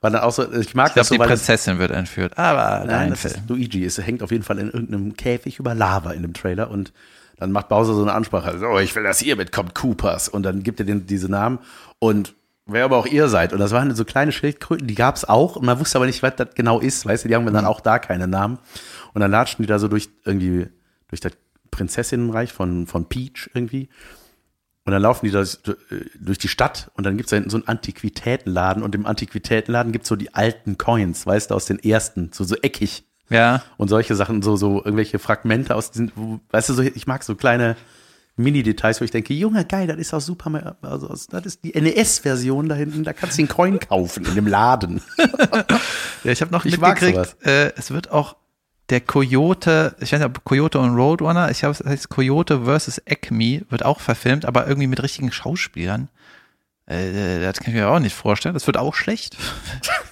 War 0.00 0.10
dann 0.10 0.22
auch 0.22 0.32
so, 0.32 0.42
ich 0.52 0.74
mag 0.74 0.88
Ich 0.88 0.94
glaube, 0.94 1.00
das 1.00 1.08
so, 1.08 1.14
die 1.14 1.20
weil 1.20 1.30
es, 1.30 1.40
Prinzessin 1.40 1.78
wird 1.78 1.92
entführt. 1.92 2.36
Aber 2.36 2.80
nein, 2.80 2.88
dein 2.88 3.10
das 3.10 3.20
Film. 3.20 3.34
ist 3.34 3.48
Luigi. 3.48 3.84
Es 3.84 3.96
hängt 3.98 4.22
auf 4.24 4.30
jeden 4.32 4.42
Fall 4.44 4.58
in 4.58 4.66
irgendeinem 4.70 5.16
Käfig 5.16 5.58
über 5.60 5.74
Lava 5.74 6.10
in 6.12 6.22
dem 6.22 6.34
Trailer 6.34 6.68
und 6.70 6.92
dann 7.38 7.52
macht 7.52 7.68
Bowser 7.68 7.94
so 7.94 8.02
eine 8.02 8.12
Ansprache, 8.12 8.58
so, 8.58 8.78
ich 8.78 8.94
will 8.94 9.02
das 9.02 9.18
hier 9.18 9.36
mitkommt 9.36 9.74
Coopers 9.74 10.28
und 10.28 10.42
dann 10.42 10.62
gibt 10.62 10.80
er 10.80 10.86
den 10.86 11.06
diese 11.06 11.30
Namen 11.30 11.58
und 11.98 12.34
wer 12.66 12.84
aber 12.84 12.96
auch 12.96 13.06
ihr 13.06 13.28
seid. 13.28 13.52
Und 13.52 13.60
das 13.60 13.70
waren 13.70 13.94
so 13.94 14.04
kleine 14.04 14.32
Schildkröten, 14.32 14.86
die 14.86 14.94
gab's 14.94 15.24
auch. 15.24 15.56
Und 15.56 15.64
man 15.64 15.78
wusste 15.78 15.98
aber 15.98 16.06
nicht, 16.06 16.22
was 16.22 16.36
das 16.36 16.48
genau 16.54 16.80
ist. 16.80 17.06
Weißt 17.06 17.24
du, 17.24 17.28
die 17.28 17.34
haben 17.34 17.46
dann 17.52 17.64
auch 17.64 17.80
da 17.80 17.98
keine 17.98 18.26
Namen. 18.26 18.58
Und 19.14 19.20
dann 19.20 19.30
latschen 19.30 19.62
die 19.62 19.68
da 19.68 19.78
so 19.78 19.88
durch 19.88 20.08
irgendwie, 20.24 20.66
durch 21.08 21.20
das 21.20 21.32
Prinzessinnenreich 21.70 22.52
von, 22.52 22.86
von 22.86 23.08
Peach 23.08 23.50
irgendwie. 23.54 23.88
Und 24.84 24.92
dann 24.92 25.02
laufen 25.02 25.26
die 25.26 25.32
da 25.32 25.44
durch 26.20 26.38
die 26.38 26.48
Stadt 26.48 26.92
und 26.94 27.04
dann 27.04 27.16
gibt's 27.16 27.30
da 27.30 27.36
hinten 27.36 27.50
so 27.50 27.56
einen 27.56 27.66
Antiquitätenladen 27.66 28.84
und 28.84 28.94
im 28.94 29.04
Antiquitätenladen 29.04 29.90
gibt's 29.90 30.08
so 30.08 30.14
die 30.14 30.32
alten 30.32 30.78
Coins, 30.78 31.26
weißt 31.26 31.50
du, 31.50 31.56
aus 31.56 31.66
den 31.66 31.80
ersten, 31.80 32.30
so, 32.32 32.44
so 32.44 32.54
eckig. 32.56 33.04
Ja. 33.28 33.62
Und 33.76 33.88
solche 33.88 34.14
Sachen, 34.14 34.42
so, 34.42 34.56
so 34.56 34.78
irgendwelche 34.84 35.18
Fragmente 35.18 35.74
aus 35.74 35.90
diesen, 35.90 36.12
wo, 36.14 36.40
weißt 36.50 36.68
du, 36.68 36.74
so, 36.74 36.82
ich 36.82 37.06
mag 37.06 37.22
so 37.24 37.34
kleine 37.34 37.76
Mini-Details, 38.36 39.00
wo 39.00 39.04
ich 39.04 39.10
denke, 39.10 39.32
Junge, 39.34 39.64
geil, 39.64 39.86
das 39.86 39.96
ist 39.96 40.12
aus 40.12 40.26
Super, 40.26 40.76
also 40.82 41.08
das 41.08 41.46
ist 41.46 41.64
die 41.64 41.72
NES-Version 41.72 42.68
da 42.68 42.74
hinten, 42.74 43.02
da 43.02 43.12
kannst 43.12 43.38
du 43.38 43.42
den 43.42 43.48
Coin 43.48 43.80
kaufen 43.80 44.26
in 44.26 44.34
dem 44.34 44.46
Laden. 44.46 45.00
Ja, 46.24 46.32
ich 46.32 46.40
habe 46.40 46.50
noch 46.50 46.64
Ich 46.64 46.76
mitgekriegt, 46.76 47.36
äh, 47.46 47.72
es 47.76 47.92
wird 47.92 48.10
auch 48.10 48.34
der 48.90 49.00
Coyote, 49.00 49.94
ich 50.00 50.12
weiß 50.12 50.18
nicht, 50.18 50.28
ob 50.28 50.44
Coyote 50.44 50.80
und 50.80 50.96
Roadrunner, 50.96 51.50
ich 51.52 51.60
glaube, 51.60 51.76
es 51.78 51.84
heißt 51.84 52.08
Coyote 52.08 52.64
versus 52.64 53.00
Acme, 53.06 53.62
wird 53.68 53.84
auch 53.84 54.00
verfilmt, 54.00 54.44
aber 54.44 54.66
irgendwie 54.66 54.88
mit 54.88 55.00
richtigen 55.02 55.30
Schauspielern. 55.30 56.08
Äh, 56.86 57.40
das 57.40 57.58
kann 57.58 57.68
ich 57.74 57.74
mir 57.80 57.88
auch 57.88 57.98
nicht 57.98 58.14
vorstellen. 58.14 58.54
Das 58.54 58.66
wird 58.66 58.76
auch 58.76 58.94
schlecht. 58.94 59.36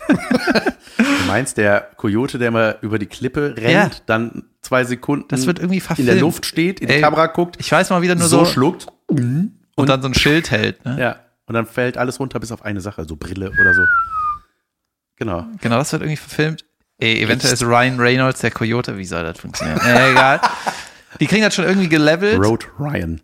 Du 0.08 1.04
meinst, 1.26 1.56
der 1.56 1.88
Coyote, 1.96 2.38
der 2.38 2.50
mal 2.50 2.78
über 2.82 2.98
die 2.98 3.06
Klippe 3.06 3.54
rennt, 3.56 3.94
Ja. 3.94 4.00
dann 4.06 4.44
zwei 4.62 4.84
Sekunden 4.84 5.26
Das 5.28 5.46
wird 5.46 5.58
irgendwie 5.58 5.82
in 5.98 6.06
der 6.06 6.16
Luft 6.16 6.46
steht, 6.46 6.80
in 6.80 6.88
die 6.88 6.94
Ey, 6.94 7.00
Kamera 7.00 7.26
guckt, 7.26 7.56
Ich 7.58 7.70
weiß 7.70 7.90
mal 7.90 8.02
wieder 8.02 8.14
nur 8.14 8.28
so, 8.28 8.40
so, 8.44 8.50
schluckt. 8.50 8.86
und, 9.08 9.52
dann 9.76 10.02
so 10.02 10.08
ein 10.08 10.14
Schild 10.14 10.50
hält. 10.50 10.84
Ne? 10.84 10.96
Ja. 11.00 11.16
Und 11.46 11.54
dann 11.54 11.66
fällt 11.66 11.96
alles 11.98 12.18
runter 12.20 12.40
bis 12.40 12.52
auf 12.52 12.64
eine 12.64 12.80
Sache, 12.80 13.04
so 13.06 13.16
Brille 13.16 13.50
oder 13.60 13.74
so. 13.74 13.82
Genau. 15.16 15.46
Genau, 15.60 15.76
das 15.76 15.92
wird 15.92 16.02
irgendwie 16.02 16.16
verfilmt. 16.16 16.64
Ey, 16.98 17.20
eventuell 17.22 17.52
ist 17.52 17.62
Ryan 17.62 18.00
Reynolds 18.00 18.40
der 18.40 18.50
Coyote. 18.50 18.96
Wie 18.98 19.04
soll 19.04 19.22
das 19.24 19.38
funktionieren? 19.38 19.80
äh, 19.84 20.12
egal. 20.12 20.40
Die 21.20 21.26
kriegen 21.26 21.42
das 21.42 21.54
schon 21.54 21.64
irgendwie 21.64 21.88
gelevelt. 21.88 22.38
Road 22.42 22.66
Ryan. 22.78 23.20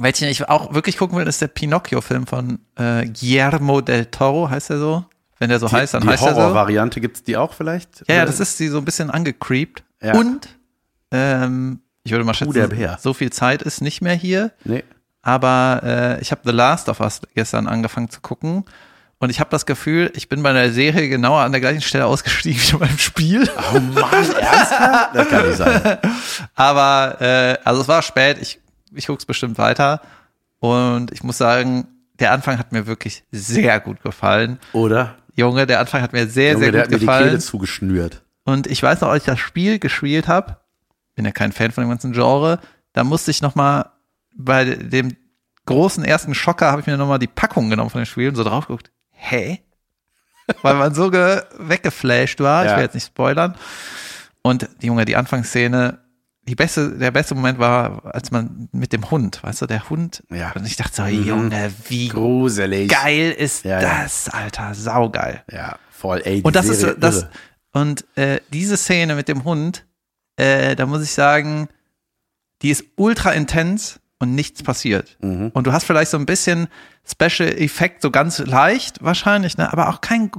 Welchen 0.00 0.28
ich 0.28 0.48
auch 0.48 0.74
wirklich 0.74 0.96
gucken 0.96 1.18
will, 1.18 1.26
ist 1.26 1.40
der 1.40 1.48
Pinocchio-Film 1.48 2.26
von 2.26 2.58
äh, 2.76 3.06
Guillermo 3.06 3.80
del 3.80 4.06
Toro, 4.06 4.50
heißt 4.50 4.70
er 4.70 4.78
so? 4.78 5.04
Wenn 5.38 5.50
der 5.50 5.60
so 5.60 5.70
heißt, 5.70 5.94
dann 5.94 6.02
die 6.02 6.08
heißt 6.08 6.24
er 6.24 6.34
so. 6.34 6.40
Horror-Variante 6.40 7.00
gibt's 7.00 7.22
die 7.22 7.36
auch 7.36 7.54
vielleicht? 7.54 8.04
Ja, 8.08 8.16
ja, 8.16 8.24
das 8.24 8.40
ist 8.40 8.56
sie 8.58 8.68
so 8.68 8.78
ein 8.78 8.84
bisschen 8.84 9.10
angecreept. 9.10 9.84
Ja. 10.02 10.14
Und 10.14 10.48
ähm, 11.10 11.80
ich 12.02 12.12
würde 12.12 12.24
mal 12.24 12.34
schätzen, 12.34 12.68
Bär. 12.68 12.98
so 13.00 13.14
viel 13.14 13.30
Zeit 13.30 13.62
ist 13.62 13.80
nicht 13.80 14.00
mehr 14.02 14.14
hier. 14.14 14.52
Nee. 14.64 14.84
Aber 15.22 15.80
äh, 15.84 16.20
ich 16.20 16.30
habe 16.30 16.40
The 16.44 16.52
Last 16.52 16.88
of 16.88 17.00
Us 17.00 17.20
gestern 17.34 17.66
angefangen 17.66 18.10
zu 18.10 18.20
gucken. 18.20 18.64
Und 19.20 19.30
ich 19.30 19.40
habe 19.40 19.50
das 19.50 19.66
Gefühl, 19.66 20.12
ich 20.14 20.28
bin 20.28 20.42
bei 20.44 20.52
der 20.52 20.72
Serie 20.72 21.08
genauer 21.08 21.40
an 21.40 21.50
der 21.50 21.60
gleichen 21.60 21.80
Stelle 21.80 22.06
ausgestiegen 22.06 22.60
wie 22.70 22.76
beim 22.76 22.98
Spiel. 22.98 23.48
Oh 23.74 23.80
Mann, 23.80 24.12
ernsthaft? 24.12 25.14
Das 25.14 25.28
kann 25.28 25.46
nicht 25.46 25.56
sein. 25.56 25.98
Aber 26.54 27.20
äh, 27.20 27.58
also 27.64 27.82
es 27.82 27.88
war 27.88 28.02
spät, 28.02 28.38
ich, 28.40 28.60
ich 28.94 29.06
guck's 29.06 29.26
bestimmt 29.26 29.58
weiter. 29.58 30.00
Und 30.60 31.12
ich 31.12 31.22
muss 31.22 31.38
sagen, 31.38 31.86
der 32.18 32.32
Anfang 32.32 32.58
hat 32.58 32.72
mir 32.72 32.86
wirklich 32.86 33.24
sehr 33.30 33.78
gut 33.80 34.02
gefallen. 34.02 34.58
Oder? 34.72 35.16
Junge, 35.36 35.66
der 35.66 35.78
Anfang 35.80 36.02
hat 36.02 36.12
mir 36.12 36.26
sehr, 36.26 36.52
Junge, 36.52 36.64
sehr 36.64 36.72
der 36.72 36.80
gut 36.82 36.84
hat 36.86 36.90
mir 36.92 36.98
die 36.98 37.06
gefallen. 37.06 37.28
Kehle 37.28 37.38
zugeschnürt. 37.38 38.22
Und 38.44 38.66
ich 38.66 38.82
weiß 38.82 39.00
noch, 39.02 39.08
als 39.10 39.22
ich 39.22 39.26
das 39.26 39.38
Spiel 39.38 39.78
gespielt 39.78 40.26
habe, 40.26 40.56
bin 41.14 41.24
ja 41.24 41.30
kein 41.32 41.52
Fan 41.52 41.70
von 41.70 41.84
dem 41.84 41.90
ganzen 41.90 42.12
Genre, 42.12 42.58
da 42.92 43.04
musste 43.04 43.30
ich 43.30 43.42
noch 43.42 43.54
mal 43.54 43.92
bei 44.34 44.64
dem 44.64 45.16
großen 45.66 46.04
ersten 46.04 46.34
Schocker 46.34 46.70
habe 46.70 46.80
ich 46.80 46.86
mir 46.86 46.96
noch 46.96 47.08
mal 47.08 47.18
die 47.18 47.26
Packung 47.26 47.68
genommen 47.70 47.90
von 47.90 48.00
dem 48.00 48.06
Spiel 48.06 48.28
und 48.28 48.36
so 48.36 48.44
drauf 48.44 48.66
geguckt. 48.68 48.90
Hä? 49.10 49.60
Weil 50.62 50.76
man 50.76 50.94
so 50.94 51.10
ge 51.10 51.42
weggeflasht 51.58 52.40
war. 52.40 52.64
Ich 52.64 52.70
Ja. 52.70 52.76
will 52.76 52.84
jetzt 52.84 52.94
nicht 52.94 53.06
spoilern. 53.06 53.54
Und 54.42 54.68
Junge, 54.80 55.04
die 55.04 55.16
Anfangsszene, 55.16 55.98
die 56.48 56.54
beste, 56.54 56.90
der 56.98 57.10
beste 57.10 57.34
Moment 57.34 57.58
war, 57.58 58.04
als 58.14 58.30
man 58.30 58.68
mit 58.72 58.92
dem 58.92 59.10
Hund, 59.10 59.42
weißt 59.42 59.62
du, 59.62 59.66
der 59.66 59.88
Hund. 59.90 60.22
Ja. 60.30 60.52
Und 60.52 60.66
ich 60.66 60.76
dachte 60.76 60.94
so, 60.96 61.02
Mhm. 61.02 61.24
Junge, 61.26 61.72
wie 61.88 62.08
Gruselig. 62.08 62.90
geil 62.90 63.30
ist 63.32 63.64
Ja, 63.64 63.80
ja. 63.80 64.02
das, 64.02 64.28
Alter, 64.28 64.74
saugeil. 64.74 65.42
Ja, 65.50 65.76
voll, 65.90 66.22
ey. 66.24 66.40
Und 66.42 66.56
das 66.56 66.66
Serie 66.66 66.92
ist 66.94 67.02
das 67.02 67.16
irre. 67.22 67.30
und 67.72 68.04
äh, 68.16 68.40
diese 68.52 68.76
Szene 68.76 69.14
mit 69.14 69.28
dem 69.28 69.44
Hund, 69.44 69.84
äh, 70.36 70.74
da 70.76 70.86
muss 70.86 71.02
ich 71.02 71.12
sagen, 71.12 71.68
die 72.62 72.70
ist 72.70 72.84
ultra 72.96 73.32
intens 73.32 74.00
und 74.18 74.34
nichts 74.34 74.62
passiert. 74.62 75.16
Mhm. 75.20 75.50
Und 75.54 75.66
du 75.66 75.72
hast 75.72 75.84
vielleicht 75.84 76.10
so 76.10 76.16
ein 76.18 76.26
bisschen 76.26 76.68
Special 77.06 77.48
Effekt, 77.48 78.02
so 78.02 78.10
ganz 78.10 78.38
leicht 78.38 79.02
wahrscheinlich, 79.02 79.56
ne, 79.56 79.72
aber 79.72 79.88
auch 79.88 80.00
kein 80.00 80.30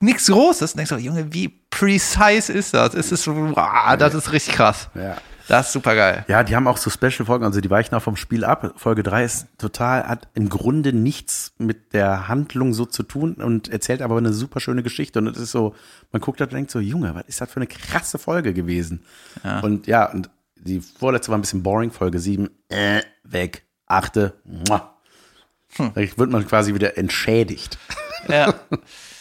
nichts 0.00 0.26
Großes. 0.26 0.72
Und 0.72 0.76
denkst 0.78 0.90
so, 0.90 0.96
Junge, 0.96 1.32
wie 1.32 1.48
precise 1.70 2.52
ist 2.52 2.74
das? 2.74 2.94
Es 2.94 3.10
ist, 3.12 3.26
wow, 3.26 3.96
das 3.98 4.14
ist 4.14 4.32
richtig 4.32 4.54
krass. 4.54 4.88
Ja. 4.94 5.16
Das 5.48 5.66
ist 5.66 5.72
super 5.72 5.94
geil. 5.94 6.24
Ja, 6.28 6.42
die 6.42 6.56
haben 6.56 6.66
auch 6.66 6.78
so 6.78 6.90
Special-Folgen, 6.90 7.44
also 7.44 7.60
die 7.60 7.70
weichen 7.70 7.94
auch 7.94 8.02
vom 8.02 8.16
Spiel 8.16 8.44
ab. 8.44 8.74
Folge 8.76 9.02
3 9.02 9.24
ist 9.24 9.46
total, 9.58 10.06
hat 10.08 10.28
im 10.34 10.48
Grunde 10.48 10.92
nichts 10.92 11.52
mit 11.58 11.92
der 11.92 12.28
Handlung 12.28 12.72
so 12.72 12.86
zu 12.86 13.02
tun 13.02 13.34
und 13.34 13.68
erzählt 13.68 14.02
aber 14.02 14.16
eine 14.16 14.32
super 14.32 14.60
schöne 14.60 14.82
Geschichte. 14.82 15.18
Und 15.18 15.28
es 15.28 15.38
ist 15.38 15.52
so, 15.52 15.74
man 16.12 16.22
guckt 16.22 16.40
da 16.40 16.44
und 16.44 16.52
denkt 16.52 16.70
so, 16.70 16.80
Junge, 16.80 17.14
was 17.14 17.24
ist 17.26 17.40
das 17.40 17.50
für 17.50 17.56
eine 17.56 17.66
krasse 17.66 18.18
Folge 18.18 18.54
gewesen? 18.54 19.04
Ja. 19.42 19.60
Und 19.60 19.86
ja, 19.86 20.10
und 20.10 20.30
die 20.56 20.80
vorletzte 20.80 21.30
war 21.30 21.38
ein 21.38 21.42
bisschen 21.42 21.62
boring, 21.62 21.90
Folge 21.90 22.18
7, 22.18 22.48
äh, 22.68 23.02
weg. 23.22 23.64
Achte, 23.86 24.34
muah. 24.44 24.94
Hm. 25.76 25.92
Da 25.94 26.00
wird 26.00 26.30
man 26.30 26.46
quasi 26.46 26.74
wieder 26.74 26.96
entschädigt. 26.96 27.78
Ja. 28.28 28.54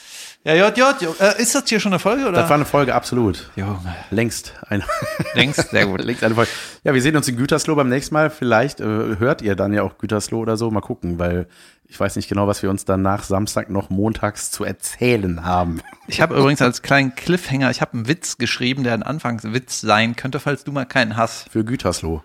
Ja, 0.45 0.55
Jod, 0.55 0.77
Jod, 0.77 1.01
Jod. 1.01 1.21
Äh, 1.21 1.41
ist 1.41 1.55
das 1.55 1.63
hier 1.69 1.79
schon 1.79 1.93
eine 1.93 1.99
Folge 1.99 2.23
oder? 2.23 2.33
Das 2.33 2.49
war 2.49 2.55
eine 2.55 2.65
Folge 2.65 2.93
absolut. 2.93 3.49
Junge. 3.55 3.79
Längst 4.09 4.53
eine. 4.67 4.83
Längst, 5.35 5.69
sehr 5.69 5.85
gut. 5.85 6.03
Längst 6.03 6.21
eine 6.21 6.35
Folge. 6.35 6.51
Ja, 6.83 6.93
wir 6.93 7.01
sehen 7.01 7.15
uns 7.15 7.29
in 7.29 7.37
Gütersloh 7.37 7.75
beim 7.75 7.87
nächsten 7.87 8.13
Mal. 8.13 8.29
Vielleicht 8.29 8.81
äh, 8.81 8.83
hört 8.83 9.41
ihr 9.41 9.55
dann 9.55 9.73
ja 9.73 9.83
auch 9.83 9.97
Gütersloh 9.97 10.39
oder 10.39 10.57
so. 10.57 10.69
Mal 10.69 10.81
gucken, 10.81 11.17
weil 11.17 11.47
ich 11.85 11.97
weiß 11.97 12.17
nicht 12.17 12.27
genau, 12.27 12.45
was 12.45 12.61
wir 12.61 12.69
uns 12.69 12.83
dann 12.83 13.01
nach 13.01 13.23
Samstag 13.23 13.69
noch 13.69 13.89
montags 13.89 14.51
zu 14.51 14.65
erzählen 14.65 15.45
haben. 15.45 15.81
Ich 16.07 16.19
habe 16.19 16.35
übrigens 16.35 16.61
als 16.61 16.81
kleinen 16.81 17.15
Cliffhanger, 17.15 17.71
ich 17.71 17.79
habe 17.79 17.93
einen 17.93 18.09
Witz 18.09 18.37
geschrieben, 18.37 18.83
der 18.83 18.95
ein 18.95 19.03
Anfangswitz 19.03 19.79
sein 19.79 20.17
könnte, 20.17 20.41
falls 20.41 20.65
du 20.65 20.73
mal 20.73 20.85
keinen 20.85 21.15
hast. 21.15 21.49
Für 21.51 21.63
Gütersloh. 21.63 22.21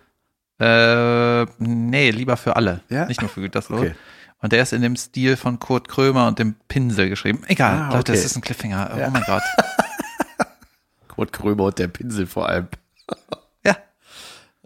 Äh, 0.59 1.45
nee, 1.59 2.11
lieber 2.11 2.37
für 2.37 2.57
alle. 2.57 2.81
Ja? 2.89 3.07
Nicht 3.07 3.21
nur 3.21 3.31
für 3.31 3.43
Gütersloh. 3.43 3.79
Okay. 3.79 3.95
Und 4.41 4.53
der 4.53 4.63
ist 4.63 4.73
in 4.73 4.83
dem 4.83 4.95
Stil 4.97 5.37
von 5.37 5.59
Kurt 5.59 5.89
Krömer 5.89 6.29
und 6.29 6.39
dem 6.39 6.55
Pinsel 6.69 7.09
geschrieben. 7.09 7.43
Egal, 7.49 7.75
Ah, 7.75 7.87
Leute, 7.89 7.99
okay. 7.99 8.13
das 8.13 8.25
ist 8.25 8.37
ein 8.37 8.41
Cliffhanger. 8.41 8.97
Ja. 8.97 9.09
Oh 9.09 9.11
mein 9.11 9.25
Gott. 9.25 9.43
Kurt 11.09 11.33
Krömer 11.33 11.65
und 11.65 11.79
der 11.79 11.89
Pinsel 11.89 12.27
vor 12.27 12.49
allem. 12.49 12.69
Ja, 13.65 13.77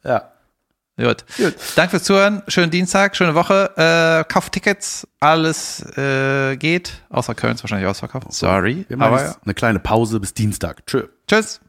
Ja. 0.05 0.33
gut. 1.09 1.25
Gut. 1.39 1.55
Danke 1.77 1.91
fürs 1.93 2.05
Zuhören. 2.05 2.43
Schönen 2.49 2.71
Dienstag, 2.71 3.17
schöne 3.17 3.35
Woche. 3.35 3.71
Äh, 3.77 4.31
kauft 4.31 4.53
Tickets. 4.53 5.07
Alles 5.21 5.81
äh, 5.97 6.57
geht. 6.57 7.01
Außer 7.09 7.35
Köln 7.35 7.55
ist 7.55 7.63
wahrscheinlich 7.63 7.89
ausverkauft. 7.89 8.31
Sorry. 8.33 8.85
Wir 8.89 8.97
machen 8.99 9.15
Aber 9.15 9.37
eine 9.45 9.55
kleine 9.55 9.79
Pause 9.79 10.21
bis 10.21 10.35
Dienstag. 10.35 10.87
Tschö. 10.87 11.07
tschüss. 11.27 11.61